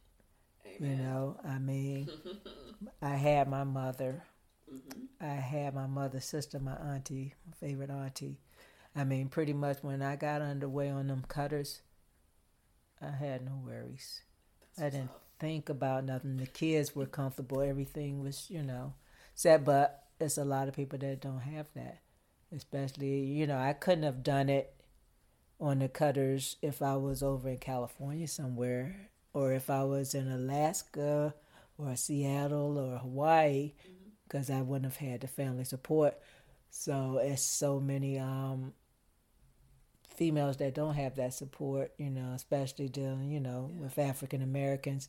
Amen. 0.66 0.90
You 0.90 1.05
know, 1.05 1.36
I 1.44 1.59
mean, 1.59 2.09
I 3.02 3.16
had 3.16 3.48
my 3.48 3.64
mother 3.64 4.22
Mm-hmm. 4.72 5.24
I 5.24 5.34
had 5.34 5.74
my 5.74 5.86
mother's 5.86 6.24
sister, 6.24 6.58
my 6.58 6.76
auntie, 6.76 7.34
my 7.46 7.52
favorite 7.58 7.90
auntie. 7.90 8.38
I 8.94 9.04
mean, 9.04 9.28
pretty 9.28 9.52
much 9.52 9.78
when 9.82 10.02
I 10.02 10.16
got 10.16 10.42
underway 10.42 10.90
on 10.90 11.08
them 11.08 11.24
cutters, 11.28 11.82
I 13.00 13.10
had 13.10 13.44
no 13.44 13.60
worries. 13.64 14.22
That's 14.76 14.94
I 14.94 14.98
didn't 14.98 15.12
tough. 15.12 15.20
think 15.38 15.68
about 15.68 16.04
nothing. 16.04 16.36
The 16.36 16.46
kids 16.46 16.94
were 16.96 17.06
comfortable. 17.06 17.60
Everything 17.60 18.22
was, 18.22 18.46
you 18.50 18.62
know, 18.62 18.94
set. 19.34 19.64
But 19.64 20.04
it's 20.20 20.38
a 20.38 20.44
lot 20.44 20.68
of 20.68 20.74
people 20.74 20.98
that 20.98 21.20
don't 21.20 21.40
have 21.40 21.66
that. 21.74 22.00
Especially, 22.54 23.20
you 23.20 23.46
know, 23.46 23.58
I 23.58 23.72
couldn't 23.74 24.04
have 24.04 24.22
done 24.22 24.48
it 24.48 24.74
on 25.60 25.80
the 25.80 25.88
cutters 25.88 26.56
if 26.62 26.80
I 26.82 26.96
was 26.96 27.22
over 27.22 27.48
in 27.48 27.58
California 27.58 28.26
somewhere, 28.26 29.10
or 29.32 29.52
if 29.52 29.68
I 29.70 29.84
was 29.84 30.14
in 30.14 30.30
Alaska, 30.30 31.34
or 31.76 31.94
Seattle, 31.94 32.78
or 32.78 32.98
Hawaii. 32.98 33.72
Mm-hmm 33.86 33.97
because 34.28 34.50
I 34.50 34.60
wouldn't 34.60 34.92
have 34.92 35.09
had 35.09 35.22
the 35.22 35.28
family 35.28 35.64
support. 35.64 36.18
So 36.70 37.18
it's 37.22 37.42
so 37.42 37.80
many 37.80 38.18
um, 38.18 38.74
females 40.14 40.59
that 40.59 40.74
don't 40.74 40.94
have 40.94 41.16
that 41.16 41.34
support, 41.34 41.92
you 41.96 42.10
know, 42.10 42.32
especially 42.34 42.88
dealing, 42.88 43.30
you 43.30 43.40
know, 43.40 43.70
yeah. 43.74 43.82
with 43.82 43.98
African 43.98 44.42
Americans. 44.42 45.09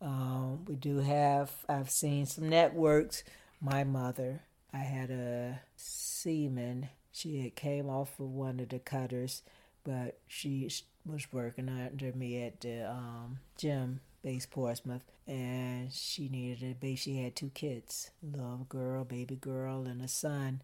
Um, 0.00 0.64
we 0.66 0.76
do 0.76 0.98
have, 0.98 1.50
I've 1.68 1.90
seen 1.90 2.26
some 2.26 2.48
networks. 2.48 3.24
My 3.60 3.84
mother, 3.84 4.42
I 4.72 4.78
had 4.78 5.10
a 5.10 5.60
seaman. 5.76 6.88
She 7.12 7.42
had 7.42 7.56
came 7.56 7.90
off 7.90 8.18
of 8.20 8.30
one 8.30 8.60
of 8.60 8.68
the 8.68 8.78
cutters, 8.78 9.42
but 9.84 10.18
she 10.26 10.70
was 11.04 11.32
working 11.32 11.68
under 11.68 12.12
me 12.12 12.42
at 12.44 12.60
the 12.60 12.88
um, 12.88 13.40
gym 13.58 14.00
base 14.22 14.46
Portsmouth, 14.46 15.04
and 15.26 15.92
she 15.92 16.28
needed 16.28 16.62
a 16.62 16.74
baby. 16.74 16.96
She 16.96 17.22
had 17.22 17.36
two 17.36 17.50
kids, 17.50 18.10
little 18.22 18.66
girl, 18.68 19.04
baby 19.04 19.36
girl, 19.36 19.86
and 19.86 20.02
a 20.02 20.08
son. 20.08 20.62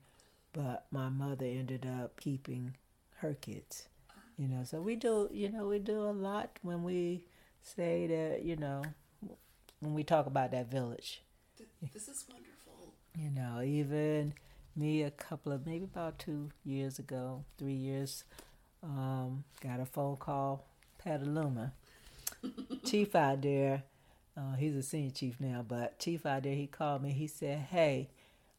But 0.53 0.87
my 0.91 1.09
mother 1.09 1.47
ended 1.47 1.87
up 1.87 2.19
keeping 2.21 2.77
her 3.19 3.35
kids. 3.35 3.89
You 4.39 4.49
know, 4.49 4.65
so 4.65 4.81
we 4.81 4.97
do. 4.97 5.29
You 5.33 5.51
know, 5.51 5.67
we 5.67 5.79
do 5.79 6.03
a 6.03 6.13
lot 6.13 6.59
when 6.63 6.83
we 6.83 7.25
say 7.63 8.07
that. 8.07 8.43
You 8.45 8.57
know, 8.57 8.83
when 9.81 9.95
we 9.95 10.05
talk 10.05 10.27
about 10.27 10.51
that 10.53 10.71
village. 10.71 11.23
This 11.93 12.09
is 12.09 12.25
wonderful. 12.29 12.95
You 13.19 13.31
know, 13.31 13.63
even 13.63 14.35
me 14.75 15.03
a 15.03 15.11
couple 15.11 15.53
of 15.53 15.67
maybe 15.67 15.85
about 15.85 16.19
two 16.19 16.51
years 16.65 16.99
ago, 16.99 17.45
three 17.59 17.73
years, 17.75 18.25
um, 18.83 19.45
got 19.63 19.81
a 19.81 19.87
phone 19.87 20.17
call, 20.17 20.67
Petaluma 20.99 21.73
chief 22.85 23.15
out 23.15 23.43
there, 23.43 23.83
uh, 24.37 24.55
he's 24.57 24.77
a 24.77 24.83
senior 24.83 25.11
chief 25.11 25.41
now, 25.41 25.65
but 25.67 25.99
chief 25.99 26.27
out 26.27 26.43
there, 26.43 26.55
he 26.55 26.67
called 26.67 27.03
me. 27.03 27.11
He 27.13 27.27
said, 27.27 27.59
"Hey, 27.71 28.09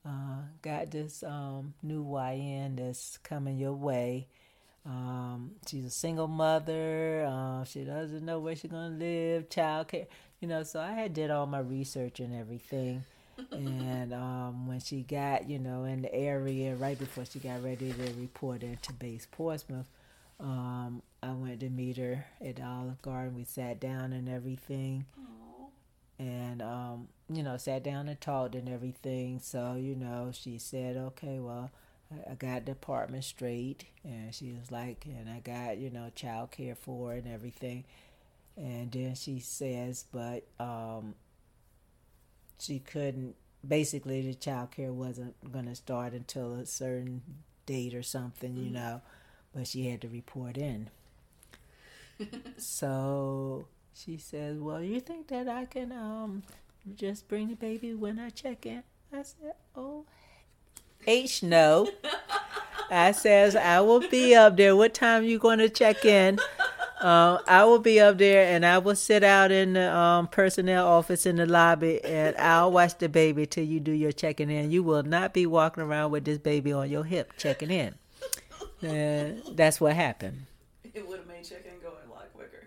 uh, 0.06 0.42
got 0.62 0.92
this 0.92 1.24
um, 1.24 1.74
new 1.84 2.04
YN 2.04 2.76
that's 2.78 3.18
coming 3.18 3.58
your 3.58 3.74
way. 3.74 4.28
Um, 4.86 5.52
she's 5.68 5.86
a 5.86 5.90
single 5.90 6.28
mother. 6.28 7.26
Uh, 7.30 7.64
she 7.66 7.84
doesn't 7.84 8.26
know 8.26 8.40
where 8.40 8.56
she's 8.56 8.72
gonna 8.72 8.96
live. 8.96 9.50
Child 9.50 9.90
care, 9.90 10.08
you 10.40 10.48
know. 10.48 10.64
So 10.64 10.80
I 10.80 10.92
had 10.92 11.14
did 11.14 11.30
all 11.30 11.46
my 11.46 11.60
research 11.60 12.20
and 12.20 12.34
everything." 12.34 13.04
and 13.52 14.14
um, 14.14 14.68
when 14.68 14.80
she 14.80 15.02
got, 15.02 15.50
you 15.50 15.60
know, 15.60 15.84
in 15.84 16.02
the 16.02 16.14
area 16.14 16.76
right 16.76 16.98
before 16.98 17.26
she 17.26 17.40
got 17.40 17.64
ready 17.64 17.94
to 17.94 18.14
report 18.20 18.64
into 18.64 18.94
base 18.94 19.28
Portsmouth, 19.32 19.88
um, 20.40 21.02
I 21.28 21.34
went 21.34 21.60
to 21.60 21.70
meet 21.70 21.98
her 21.98 22.26
at 22.44 22.56
the 22.56 22.64
Olive 22.64 23.02
Garden. 23.02 23.36
We 23.36 23.44
sat 23.44 23.80
down 23.80 24.14
and 24.14 24.30
everything. 24.30 25.06
Aww. 25.20 25.70
And, 26.20 26.62
um, 26.62 27.08
you 27.30 27.44
know, 27.44 27.58
sat 27.58 27.84
down 27.84 28.08
and 28.08 28.20
talked 28.20 28.56
and 28.56 28.70
everything. 28.70 29.40
So, 29.40 29.76
you 29.76 29.96
know, 29.96 30.32
she 30.34 30.58
said, 30.58 30.96
okay, 30.96 31.40
well, 31.40 31.72
I 32.30 32.36
got 32.36 32.66
the 32.66 32.72
apartment 32.72 33.26
straight. 33.26 33.86
And 34.04 34.34
she 34.34 34.54
was 34.54 34.72
like, 34.72 35.06
and 35.06 35.30
I 35.30 35.40
got, 35.40 35.78
you 35.78 35.90
know, 35.90 36.12
child 36.16 36.52
care 36.52 36.76
for 36.76 37.14
and 37.14 37.28
everything. 37.28 37.84
And 38.56 38.92
then 38.92 39.16
she 39.16 39.40
says, 39.40 40.06
but 40.12 40.46
um, 40.60 41.14
she 42.58 42.80
couldn't, 42.80 43.36
basically, 43.68 44.22
the 44.22 44.34
child 44.34 44.72
care 44.72 44.94
wasn't 44.94 45.36
going 45.52 45.66
to 45.66 45.76
start 45.76 46.14
until 46.14 46.54
a 46.54 46.66
certain 46.66 47.22
date 47.66 47.94
or 47.94 48.02
something, 48.02 48.54
mm-hmm. 48.54 48.64
you 48.64 48.72
know 48.72 49.02
but 49.58 49.68
she 49.68 49.88
had 49.88 50.02
to 50.02 50.08
report 50.08 50.58
in. 50.58 50.90
So 52.58 53.68
she 53.94 54.18
says, 54.18 54.60
"Well, 54.60 54.82
you 54.82 55.00
think 55.00 55.28
that 55.28 55.48
I 55.48 55.66
can 55.66 55.92
um 55.92 56.44
just 56.96 57.28
bring 57.28 57.50
the 57.50 57.56
baby 57.56 57.94
when 57.94 58.20
I 58.20 58.30
check 58.30 58.66
in?" 58.66 58.84
I 59.12 59.24
said, 59.24 59.54
"Oh, 59.76 60.06
H 61.06 61.44
no." 61.44 61.90
I 62.92 63.12
says, 63.12 63.56
"I 63.56 63.82
will 63.82 64.08
be 64.08 64.36
up 64.36 64.58
there. 64.58 64.76
What 64.76 64.94
time 64.94 65.24
you 65.24 65.40
going 65.40 65.60
to 65.60 65.70
check 65.70 66.06
in?" 66.06 66.40
Uh, 67.02 67.38
I 67.48 67.64
will 67.66 67.78
be 67.78 68.00
up 68.00 68.18
there 68.18 68.52
and 68.52 68.66
I 68.66 68.80
will 68.80 68.96
sit 68.96 69.24
out 69.24 69.52
in 69.52 69.74
the 69.74 69.96
um, 69.96 70.28
personnel 70.28 70.88
office 70.88 71.28
in 71.28 71.36
the 71.36 71.46
lobby 71.46 72.04
and 72.04 72.36
I'll 72.38 72.72
watch 72.72 72.98
the 72.98 73.08
baby 73.08 73.46
till 73.46 73.66
you 73.66 73.80
do 73.80 73.92
your 73.92 74.12
checking 74.12 74.50
in. 74.50 74.72
You 74.72 74.82
will 74.82 75.04
not 75.04 75.32
be 75.32 75.46
walking 75.46 75.84
around 75.84 76.10
with 76.10 76.26
this 76.26 76.40
baby 76.40 76.74
on 76.74 76.90
your 76.90 77.04
hip 77.04 77.34
checking 77.38 77.70
in 77.70 77.94
and 78.82 79.42
that's 79.54 79.80
what 79.82 79.96
happened. 79.96 80.46
It 80.84 81.08
would 81.08 81.20
have 81.20 81.28
made 81.28 81.44
chicken 81.44 81.74
go 81.82 81.90
a 81.90 82.10
lot 82.10 82.34
quicker. 82.34 82.67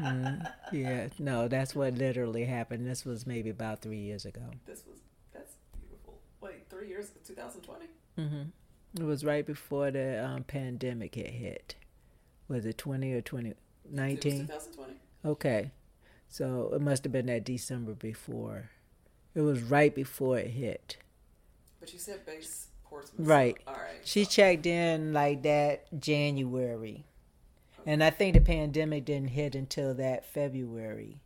Mm, 0.00 0.52
yeah, 0.72 1.08
no, 1.18 1.48
that's 1.48 1.74
what 1.74 1.94
literally 1.94 2.44
happened. 2.44 2.86
This 2.86 3.04
was 3.04 3.26
maybe 3.26 3.50
about 3.50 3.80
three 3.82 3.98
years 3.98 4.24
ago. 4.24 4.42
This 4.66 4.82
was 4.86 4.98
that's 5.32 5.54
beautiful. 5.78 6.18
Wait, 6.40 6.68
three 6.68 6.88
years, 6.88 7.10
2020. 7.26 7.86
Mm-hmm. 8.18 9.02
It 9.02 9.06
was 9.06 9.24
right 9.24 9.46
before 9.46 9.90
the 9.90 10.24
um, 10.24 10.44
pandemic 10.44 11.14
had 11.14 11.26
hit. 11.28 11.76
Was 12.48 12.66
it 12.66 12.78
20 12.78 13.12
or 13.12 13.20
2019? 13.20 14.46
2020. 14.46 14.92
Okay, 15.24 15.70
so 16.28 16.72
it 16.74 16.80
must 16.80 17.04
have 17.04 17.12
been 17.12 17.26
that 17.26 17.44
December 17.44 17.94
before. 17.94 18.70
It 19.34 19.42
was 19.42 19.62
right 19.62 19.94
before 19.94 20.38
it 20.38 20.48
hit. 20.48 20.96
But 21.78 21.92
you 21.92 21.98
said 21.98 22.26
base 22.26 22.68
Portsmouth. 22.84 23.26
Right. 23.26 23.56
So, 23.64 23.72
all 23.72 23.78
right. 23.78 24.00
She 24.04 24.24
so. 24.24 24.30
checked 24.30 24.66
in 24.66 25.12
like 25.12 25.42
that 25.44 25.86
January. 25.98 27.04
And 27.86 28.02
I 28.04 28.10
think 28.10 28.34
the 28.34 28.40
pandemic 28.40 29.04
didn't 29.04 29.30
hit 29.30 29.54
until 29.54 29.94
that 29.94 30.26
February. 30.26 31.20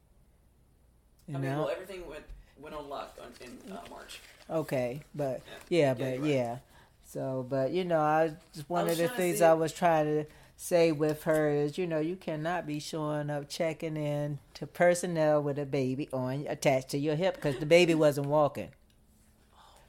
You 1.26 1.36
I 1.36 1.38
mean, 1.38 1.50
know? 1.50 1.58
well, 1.60 1.70
everything 1.70 2.06
went 2.08 2.24
went 2.60 2.74
on 2.74 2.88
lock 2.88 3.18
on, 3.20 3.32
in 3.40 3.72
uh, 3.72 3.80
March. 3.90 4.20
Okay, 4.48 5.02
but 5.14 5.42
yeah, 5.68 5.78
yeah 5.78 5.94
but 5.94 6.20
right. 6.20 6.30
yeah. 6.30 6.58
So, 7.04 7.46
but 7.48 7.70
you 7.70 7.84
know, 7.84 8.00
I 8.00 8.32
just 8.52 8.68
one 8.68 8.88
I 8.88 8.92
of 8.92 8.98
the 8.98 9.08
things 9.08 9.40
I 9.40 9.54
was 9.54 9.72
trying 9.72 10.06
to 10.06 10.26
say 10.56 10.92
with 10.92 11.24
her 11.24 11.50
is, 11.50 11.78
you 11.78 11.86
know, 11.86 12.00
you 12.00 12.16
cannot 12.16 12.66
be 12.66 12.78
showing 12.78 13.30
up 13.30 13.48
checking 13.48 13.96
in 13.96 14.38
to 14.54 14.66
personnel 14.66 15.42
with 15.42 15.58
a 15.58 15.66
baby 15.66 16.08
on 16.12 16.46
attached 16.48 16.90
to 16.90 16.98
your 16.98 17.16
hip 17.16 17.36
because 17.36 17.58
the 17.58 17.66
baby 17.66 17.94
wasn't 17.94 18.26
walking. 18.26 18.70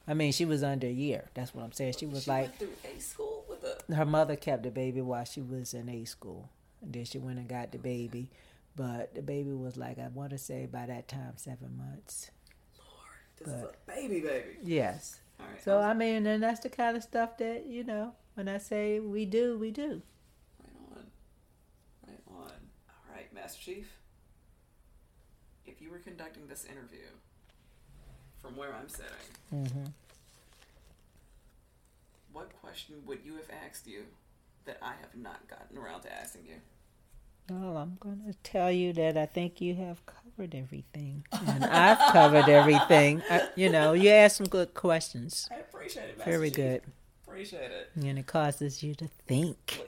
I 0.08 0.14
mean, 0.14 0.32
she 0.32 0.44
was 0.44 0.62
under 0.62 0.86
a 0.86 0.92
year. 0.92 1.30
That's 1.34 1.54
what 1.54 1.64
I'm 1.64 1.72
saying. 1.72 1.94
She 1.98 2.06
was 2.06 2.24
she 2.24 2.30
like 2.30 2.56
through 2.58 2.72
A 2.84 3.00
school 3.00 3.44
Her 3.94 4.04
mother 4.04 4.36
kept 4.36 4.62
the 4.62 4.70
baby 4.70 5.00
while 5.00 5.24
she 5.24 5.40
was 5.42 5.74
in 5.74 5.88
A 5.88 6.04
school, 6.04 6.50
and 6.82 6.92
then 6.92 7.04
she 7.04 7.18
went 7.18 7.38
and 7.38 7.48
got 7.48 7.72
the 7.72 7.78
baby. 7.78 8.30
But 8.74 9.14
the 9.14 9.22
baby 9.22 9.52
was 9.52 9.76
like 9.76 9.98
I 9.98 10.08
want 10.08 10.30
to 10.30 10.38
say 10.38 10.66
by 10.66 10.86
that 10.86 11.08
time 11.08 11.32
seven 11.36 11.76
months. 11.78 12.30
Lord, 12.78 13.16
this 13.38 13.48
but, 13.48 13.54
is 13.56 13.62
a 13.62 14.00
baby, 14.08 14.20
baby. 14.20 14.58
Yes, 14.62 15.20
All 15.40 15.46
right. 15.46 15.62
So 15.64 15.78
I 15.78 15.90
I 15.90 15.94
mean, 15.94 16.26
and 16.26 16.42
that's 16.42 16.60
the 16.60 16.68
kind 16.68 16.96
of 16.96 17.02
stuff 17.02 17.38
that 17.38 17.66
you 17.66 17.84
know. 17.84 18.14
When 18.34 18.48
I 18.48 18.58
say 18.58 19.00
we 19.00 19.24
do, 19.24 19.56
we 19.58 19.70
do. 19.70 20.02
Right 20.60 20.72
on. 20.94 21.06
Right 22.06 22.20
on. 22.28 22.34
All 22.34 23.14
right, 23.14 23.32
Master 23.32 23.62
Chief. 23.62 23.88
If 25.64 25.80
you 25.80 25.90
were 25.90 25.98
conducting 25.98 26.46
this 26.46 26.64
interview 26.64 27.06
from 28.42 28.56
where 28.56 28.74
I'm 28.74 28.88
sitting, 28.88 29.10
Mm-hmm. 29.54 29.84
What 32.36 32.52
question 32.60 32.96
would 33.06 33.20
you 33.24 33.36
have 33.36 33.48
asked 33.66 33.86
you 33.86 34.02
that 34.66 34.76
I 34.82 34.92
have 35.00 35.16
not 35.16 35.48
gotten 35.48 35.78
around 35.78 36.02
to 36.02 36.12
asking 36.12 36.42
you? 36.44 36.56
Well, 37.48 37.78
I'm 37.78 37.96
going 37.98 38.20
to 38.30 38.34
tell 38.42 38.70
you 38.70 38.92
that 38.92 39.16
I 39.16 39.24
think 39.24 39.62
you 39.62 39.74
have 39.76 40.04
covered 40.04 40.54
everything, 40.54 41.24
and 41.32 41.64
I've 41.64 42.12
covered 42.12 42.50
everything. 42.50 43.22
I, 43.30 43.48
you 43.54 43.70
know, 43.70 43.94
you 43.94 44.10
asked 44.10 44.36
some 44.36 44.48
good 44.48 44.74
questions. 44.74 45.48
I 45.50 45.60
appreciate 45.60 46.10
it, 46.10 46.18
Master 46.18 46.30
Very 46.30 46.50
Chief. 46.50 46.56
good, 46.56 46.82
Appreciate 47.26 47.70
it. 47.70 47.90
and 47.94 48.18
it 48.18 48.26
causes 48.26 48.82
you 48.82 48.94
to 48.96 49.08
think. 49.26 49.80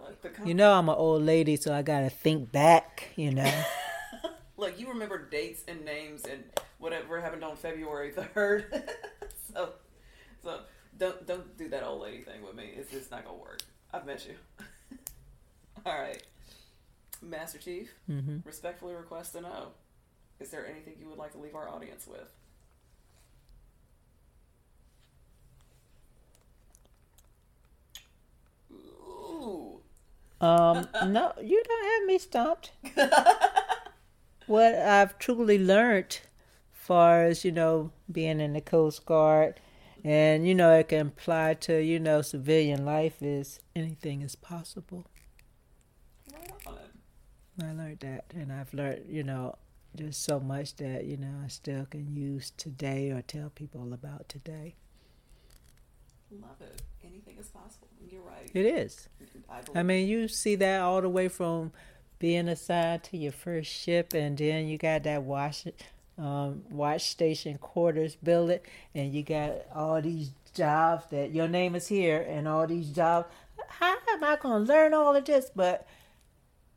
Like, 0.00 0.16
like 0.24 0.46
You 0.46 0.54
know, 0.54 0.72
I'm 0.72 0.88
an 0.88 0.94
old 0.94 1.24
lady, 1.24 1.56
so 1.56 1.74
I 1.74 1.82
got 1.82 2.00
to 2.00 2.08
think 2.10 2.50
back. 2.52 3.10
You 3.16 3.32
know. 3.32 3.64
Look, 4.56 4.80
you 4.80 4.88
remember 4.88 5.28
dates 5.28 5.62
and 5.68 5.84
names 5.84 6.24
and 6.24 6.42
whatever 6.78 7.20
happened 7.20 7.44
on 7.44 7.56
February 7.56 8.12
third. 8.12 8.64
so, 9.52 9.72
so 10.42 10.60
don't 10.98 11.26
don't 11.26 11.56
do 11.56 11.68
that 11.68 11.82
old 11.82 12.02
lady 12.02 12.22
thing 12.22 12.42
with 12.42 12.54
me. 12.54 12.70
It's 12.76 12.92
it's 12.92 13.10
not 13.10 13.24
gonna 13.24 13.36
work. 13.36 13.60
I've 13.92 14.06
met 14.06 14.26
you. 14.26 14.34
All 15.86 15.98
right, 15.98 16.22
Master 17.22 17.58
Chief. 17.58 17.92
Mm-hmm. 18.10 18.38
Respectfully 18.44 18.94
request 18.94 19.32
to 19.32 19.40
know: 19.40 19.68
Is 20.40 20.50
there 20.50 20.66
anything 20.66 20.94
you 21.00 21.08
would 21.08 21.18
like 21.18 21.32
to 21.32 21.38
leave 21.38 21.54
our 21.54 21.68
audience 21.68 22.06
with? 22.06 22.28
Ooh. 28.72 29.80
Um, 30.40 30.88
no, 31.06 31.32
you 31.42 31.62
don't 31.66 31.84
have 31.84 32.06
me 32.06 32.18
stumped. 32.18 32.72
what 34.46 34.74
I've 34.74 35.18
truly 35.18 35.58
learned, 35.58 36.20
far 36.72 37.24
as 37.24 37.44
you 37.44 37.52
know, 37.52 37.90
being 38.10 38.40
in 38.40 38.52
the 38.52 38.60
Coast 38.60 39.06
Guard, 39.06 39.60
and 40.06 40.46
you 40.46 40.54
know, 40.54 40.72
it 40.72 40.88
can 40.88 41.08
apply 41.08 41.54
to 41.54 41.82
you 41.82 41.98
know 41.98 42.22
civilian 42.22 42.84
life, 42.84 43.20
is 43.20 43.58
anything 43.74 44.22
is 44.22 44.36
possible. 44.36 45.06
I 47.60 47.72
learned 47.72 48.00
that, 48.00 48.26
and 48.34 48.52
I've 48.52 48.72
learned, 48.74 49.06
you 49.08 49.24
know, 49.24 49.56
just 49.96 50.22
so 50.22 50.38
much 50.38 50.76
that 50.76 51.06
you 51.06 51.16
know 51.16 51.40
I 51.44 51.48
still 51.48 51.86
can 51.86 52.14
use 52.14 52.52
today 52.56 53.10
or 53.10 53.22
tell 53.22 53.50
people 53.50 53.92
about 53.92 54.28
today. 54.28 54.76
Love 56.30 56.60
it. 56.60 56.82
Anything 57.02 57.38
is 57.38 57.48
possible. 57.48 57.88
You're 58.08 58.22
right. 58.22 58.50
It 58.54 58.66
is. 58.66 59.08
I 59.48 59.80
I 59.80 59.82
mean, 59.82 60.06
you 60.06 60.28
see 60.28 60.54
that 60.56 60.82
all 60.82 61.00
the 61.00 61.08
way 61.08 61.28
from 61.28 61.72
being 62.18 62.48
assigned 62.48 63.02
to 63.04 63.16
your 63.16 63.32
first 63.32 63.72
ship, 63.72 64.12
and 64.14 64.38
then 64.38 64.68
you 64.68 64.78
got 64.78 65.02
that 65.04 65.22
watch, 65.22 65.66
um, 66.18 66.62
watch 66.70 67.10
station 67.10 67.58
quarters 67.58 68.16
building, 68.16 68.60
and 68.94 69.12
you 69.12 69.22
got 69.22 69.52
all 69.74 70.00
these 70.00 70.30
jobs 70.54 71.04
that 71.10 71.32
your 71.32 71.48
name 71.48 71.74
is 71.74 71.88
here, 71.88 72.24
and 72.28 72.48
all 72.48 72.66
these 72.66 72.90
jobs. 72.90 73.28
How 73.68 73.96
am 74.10 74.24
I 74.24 74.36
going 74.36 74.66
to 74.66 74.72
learn 74.72 74.94
all 74.94 75.14
of 75.14 75.24
this? 75.24 75.50
But 75.54 75.86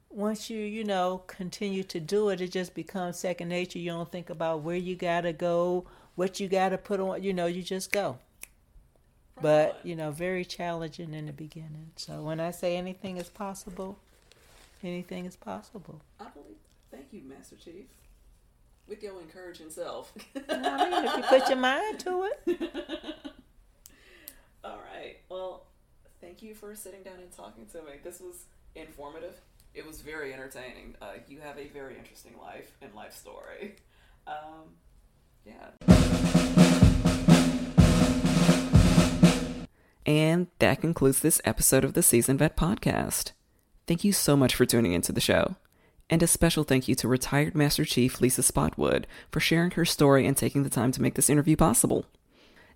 once 0.10 0.50
you, 0.50 0.60
you 0.60 0.84
know, 0.84 1.24
continue 1.28 1.84
to 1.84 2.00
do 2.00 2.30
it, 2.30 2.42
it 2.42 2.52
just 2.52 2.74
becomes 2.74 3.20
second 3.20 3.50
nature. 3.50 3.80
You 3.80 3.92
don't 3.92 4.12
think 4.12 4.30
about 4.30 4.62
where 4.62 4.76
you 4.76 4.96
got 4.96 5.22
to 5.22 5.34
go, 5.34 5.86
what 6.16 6.40
you 6.40 6.48
got 6.48 6.70
to 6.70 6.78
put 6.78 7.00
on. 7.00 7.24
You 7.24 7.34
know, 7.34 7.46
you 7.46 7.62
just 7.64 7.92
go 7.92 8.18
but 9.42 9.80
you 9.84 9.96
know 9.96 10.12
very 10.12 10.44
challenging 10.44 11.14
in 11.14 11.26
the 11.26 11.32
beginning 11.32 11.92
so 11.96 12.22
when 12.22 12.42
i 12.42 12.52
say 12.52 12.76
anything 12.76 13.16
is 13.16 13.30
possible 13.30 13.98
anything 14.84 15.26
is 15.26 15.36
possible 15.38 16.02
I 16.20 16.26
believe. 16.26 16.58
Thank 16.92 17.08
you, 17.12 17.22
Master 17.28 17.56
Chief. 17.56 17.86
With 18.90 19.04
your 19.04 19.22
encouraging 19.22 19.70
self. 19.70 20.12
i 20.50 20.90
mean 20.90 21.06
if 21.06 21.18
you 21.18 21.24
put 21.24 21.48
your 21.48 21.58
mind 21.58 22.00
to 22.00 22.30
it 22.48 22.72
All 24.64 24.80
right. 24.94 25.18
Well, 25.30 25.66
thank 26.20 26.42
you 26.42 26.54
for 26.54 26.76
sitting 26.76 27.02
down 27.04 27.20
and 27.22 27.32
talking 27.32 27.66
to 27.68 27.78
me. 27.78 27.94
This 28.04 28.20
was 28.20 28.44
informative. 28.76 29.40
It 29.74 29.88
was 29.88 30.02
very 30.02 30.34
entertaining. 30.34 30.96
Uh, 31.02 31.14
you 31.28 31.40
have 31.40 31.58
a 31.58 31.68
very 31.68 31.98
interesting 31.98 32.34
life 32.42 32.76
and 32.82 32.94
life 32.94 33.16
story. 33.16 33.76
Um, 34.28 34.76
yeah. 35.46 35.70
And 40.06 40.48
that 40.58 40.82
concludes 40.82 41.20
this 41.20 41.40
episode 41.46 41.86
of 41.86 41.94
the 41.94 42.04
Season 42.04 42.38
Vet 42.38 42.58
Podcast. 42.58 43.32
Thank 43.88 44.04
you 44.04 44.12
so 44.12 44.36
much 44.36 44.56
for 44.56 44.66
tuning 44.66 44.94
into 44.94 45.12
the 45.12 45.22
show. 45.22 45.56
And 46.10 46.24
a 46.24 46.28
special 46.28 46.64
thank 46.64 46.88
you 46.88 46.96
to 46.96 47.08
retired 47.08 47.54
Master 47.54 47.86
Chief 47.86 48.20
Lisa 48.20 48.42
Spotwood 48.42 49.06
for 49.32 49.40
sharing 49.40 49.72
her 49.72 49.86
story 49.86 50.26
and 50.26 50.36
taking 50.36 50.64
the 50.64 50.70
time 50.70 50.92
to 50.94 51.02
make 51.02 51.14
this 51.14 51.30
interview 51.30 51.56
possible. 51.56 52.06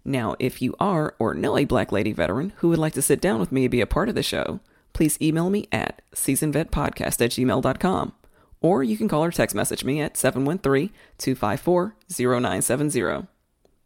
Now, 0.05 0.35
if 0.37 0.61
you 0.61 0.75
are 0.79 1.15
or 1.17 1.33
know 1.33 1.57
a 1.57 1.65
Black 1.65 1.91
Lady 1.91 2.11
veteran 2.11 2.53
who 2.57 2.69
would 2.69 2.77
like 2.77 2.93
to 2.93 3.01
sit 3.01 3.21
down 3.21 3.39
with 3.39 3.51
me 3.51 3.63
and 3.65 3.71
be 3.71 3.81
a 3.81 3.87
part 3.87 4.09
of 4.09 4.15
the 4.15 4.21
show, 4.21 4.59
please 4.91 5.17
email 5.21 5.49
me 5.49 5.67
at 5.71 6.01
seasonvetpodcast 6.13 7.21
at 7.21 7.31
gmail.com. 7.31 8.13
Or 8.61 8.83
you 8.83 8.97
can 8.97 9.07
call 9.07 9.23
or 9.23 9.31
text 9.31 9.55
message 9.55 9.83
me 9.83 9.99
at 9.99 10.15
713 10.15 10.89
254 11.17 11.95
0970. 12.09 13.27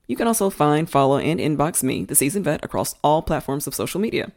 You 0.07 0.15
can 0.15 0.27
also 0.27 0.49
find, 0.49 0.89
follow, 0.89 1.17
and 1.17 1.39
inbox 1.39 1.83
me, 1.83 2.05
the 2.05 2.15
Season 2.15 2.43
Vet, 2.43 2.63
across 2.63 2.95
all 3.03 3.21
platforms 3.21 3.67
of 3.67 3.75
social 3.75 3.99
media. 3.99 4.31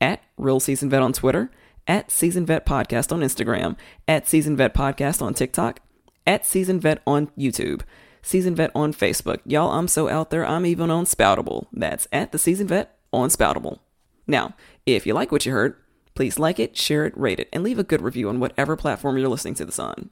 At 0.00 0.22
Real 0.36 0.60
Season 0.60 0.88
Vet 0.88 1.02
on 1.02 1.12
Twitter, 1.12 1.50
at 1.86 2.10
Season 2.10 2.44
Vet 2.46 2.66
Podcast 2.66 3.12
on 3.12 3.20
Instagram, 3.20 3.76
at 4.08 4.26
Season 4.26 4.56
Vet 4.56 4.74
Podcast 4.74 5.22
on 5.22 5.34
TikTok, 5.34 5.80
at 6.26 6.44
Season 6.44 6.80
Vet 6.80 7.02
on 7.06 7.28
YouTube, 7.38 7.82
Season 8.22 8.54
Vet 8.54 8.70
on 8.74 8.92
Facebook. 8.92 9.40
Y'all, 9.44 9.70
I'm 9.70 9.88
so 9.88 10.08
out 10.08 10.30
there, 10.30 10.44
I'm 10.44 10.66
even 10.66 10.90
on 10.90 11.04
Spoutible. 11.04 11.66
That's 11.72 12.08
at 12.12 12.32
the 12.32 12.38
Season 12.38 12.66
Vet 12.66 12.98
on 13.12 13.28
Spoutible. 13.28 13.78
Now, 14.26 14.54
if 14.84 15.06
you 15.06 15.14
like 15.14 15.30
what 15.30 15.46
you 15.46 15.52
heard, 15.52 15.76
please 16.14 16.38
like 16.38 16.58
it, 16.58 16.76
share 16.76 17.06
it, 17.06 17.16
rate 17.16 17.38
it, 17.38 17.48
and 17.52 17.62
leave 17.62 17.78
a 17.78 17.84
good 17.84 18.02
review 18.02 18.28
on 18.28 18.40
whatever 18.40 18.76
platform 18.76 19.16
you're 19.18 19.28
listening 19.28 19.54
to 19.54 19.64
this 19.64 19.78
on. 19.78 20.10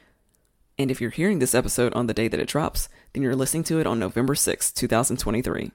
And 0.78 0.90
if 0.90 1.00
you're 1.00 1.10
hearing 1.10 1.38
this 1.38 1.54
episode 1.54 1.94
on 1.94 2.06
the 2.06 2.14
day 2.14 2.28
that 2.28 2.40
it 2.40 2.48
drops, 2.48 2.88
then 3.12 3.22
you're 3.22 3.36
listening 3.36 3.64
to 3.64 3.80
it 3.80 3.86
on 3.86 3.98
November 3.98 4.34
6, 4.34 4.72
2023. 4.72 5.72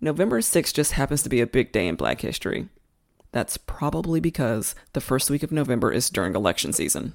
November 0.00 0.40
6 0.40 0.72
just 0.72 0.92
happens 0.92 1.22
to 1.22 1.28
be 1.28 1.40
a 1.40 1.46
big 1.46 1.72
day 1.72 1.86
in 1.88 1.94
black 1.94 2.20
history. 2.20 2.68
That's 3.32 3.56
probably 3.56 4.20
because 4.20 4.74
the 4.92 5.00
first 5.00 5.30
week 5.30 5.42
of 5.42 5.52
November 5.52 5.92
is 5.92 6.10
during 6.10 6.34
election 6.34 6.72
season. 6.72 7.14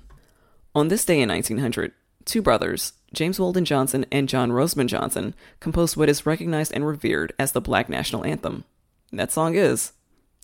On 0.73 0.87
this 0.87 1.05
day 1.05 1.21
in 1.21 1.29
1900, 1.29 1.91
two 2.25 2.41
brothers, 2.41 2.93
James 3.13 3.39
Weldon 3.39 3.65
Johnson 3.65 4.05
and 4.11 4.27
John 4.27 4.51
Rosamond 4.51 4.89
Johnson, 4.89 5.35
composed 5.59 5.95
what 5.95 6.09
is 6.09 6.25
recognized 6.25 6.73
and 6.73 6.85
revered 6.85 7.33
as 7.39 7.51
the 7.51 7.61
Black 7.61 7.89
National 7.89 8.25
Anthem. 8.25 8.65
That 9.11 9.31
song 9.31 9.55
is 9.55 9.93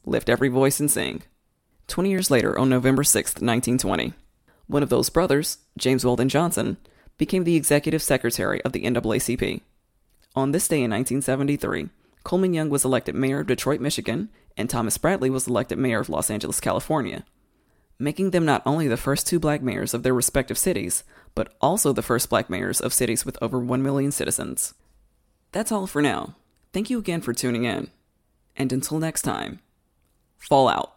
Lift 0.06 0.30
Every 0.30 0.50
Voice 0.50 0.80
and 0.80 0.90
Sing. 0.90 1.24
20 1.88 2.10
years 2.10 2.32
later, 2.32 2.58
on 2.58 2.70
November 2.70 3.04
6, 3.04 3.32
1920, 3.32 4.14
one 4.68 4.84
of 4.84 4.90
those 4.90 5.10
brothers, 5.10 5.58
James 5.78 6.06
Weldon 6.06 6.30
Johnson, 6.30 6.78
became 7.18 7.44
the 7.44 7.56
executive 7.56 8.02
secretary 8.02 8.62
of 8.64 8.72
the 8.72 8.84
NAACP. 8.84 9.62
On 10.34 10.52
this 10.52 10.68
day 10.68 10.82
in 10.82 10.92
1973, 10.92 11.90
Coleman 12.24 12.54
Young 12.54 12.70
was 12.70 12.86
elected 12.86 13.16
mayor 13.16 13.40
of 13.40 13.48
Detroit, 13.48 13.82
Michigan, 13.82 14.30
and 14.56 14.70
Thomas 14.70 14.98
Bradley 14.98 15.30
was 15.30 15.48
elected 15.48 15.78
mayor 15.78 16.00
of 16.00 16.10
Los 16.10 16.30
Angeles, 16.30 16.60
California, 16.60 17.26
making 17.98 18.32
them 18.32 18.46
not 18.46 18.62
only 18.66 18.88
the 18.88 18.98
first 18.98 19.28
two 19.28 19.40
black 19.40 19.62
mayors 19.62 19.94
of 19.94 20.04
their 20.04 20.14
respective 20.14 20.58
cities, 20.58 21.04
but 21.34 21.54
also 21.62 21.94
the 21.94 22.02
first 22.02 22.30
black 22.30 22.50
mayors 22.50 22.82
of 22.82 22.94
cities 22.94 23.26
with 23.26 23.38
over 23.42 23.60
1 23.60 23.82
million 23.82 24.12
citizens. 24.12 24.74
That's 25.52 25.72
all 25.72 25.88
for 25.88 26.02
now. 26.02 26.36
Thank 26.74 26.90
you 26.90 27.00
again 27.00 27.22
for 27.22 27.34
tuning 27.34 27.66
in. 27.66 27.90
And 28.56 28.72
until 28.72 29.00
next 29.00 29.24
time, 29.24 29.60
fall 30.38 30.68
out. 30.68 30.96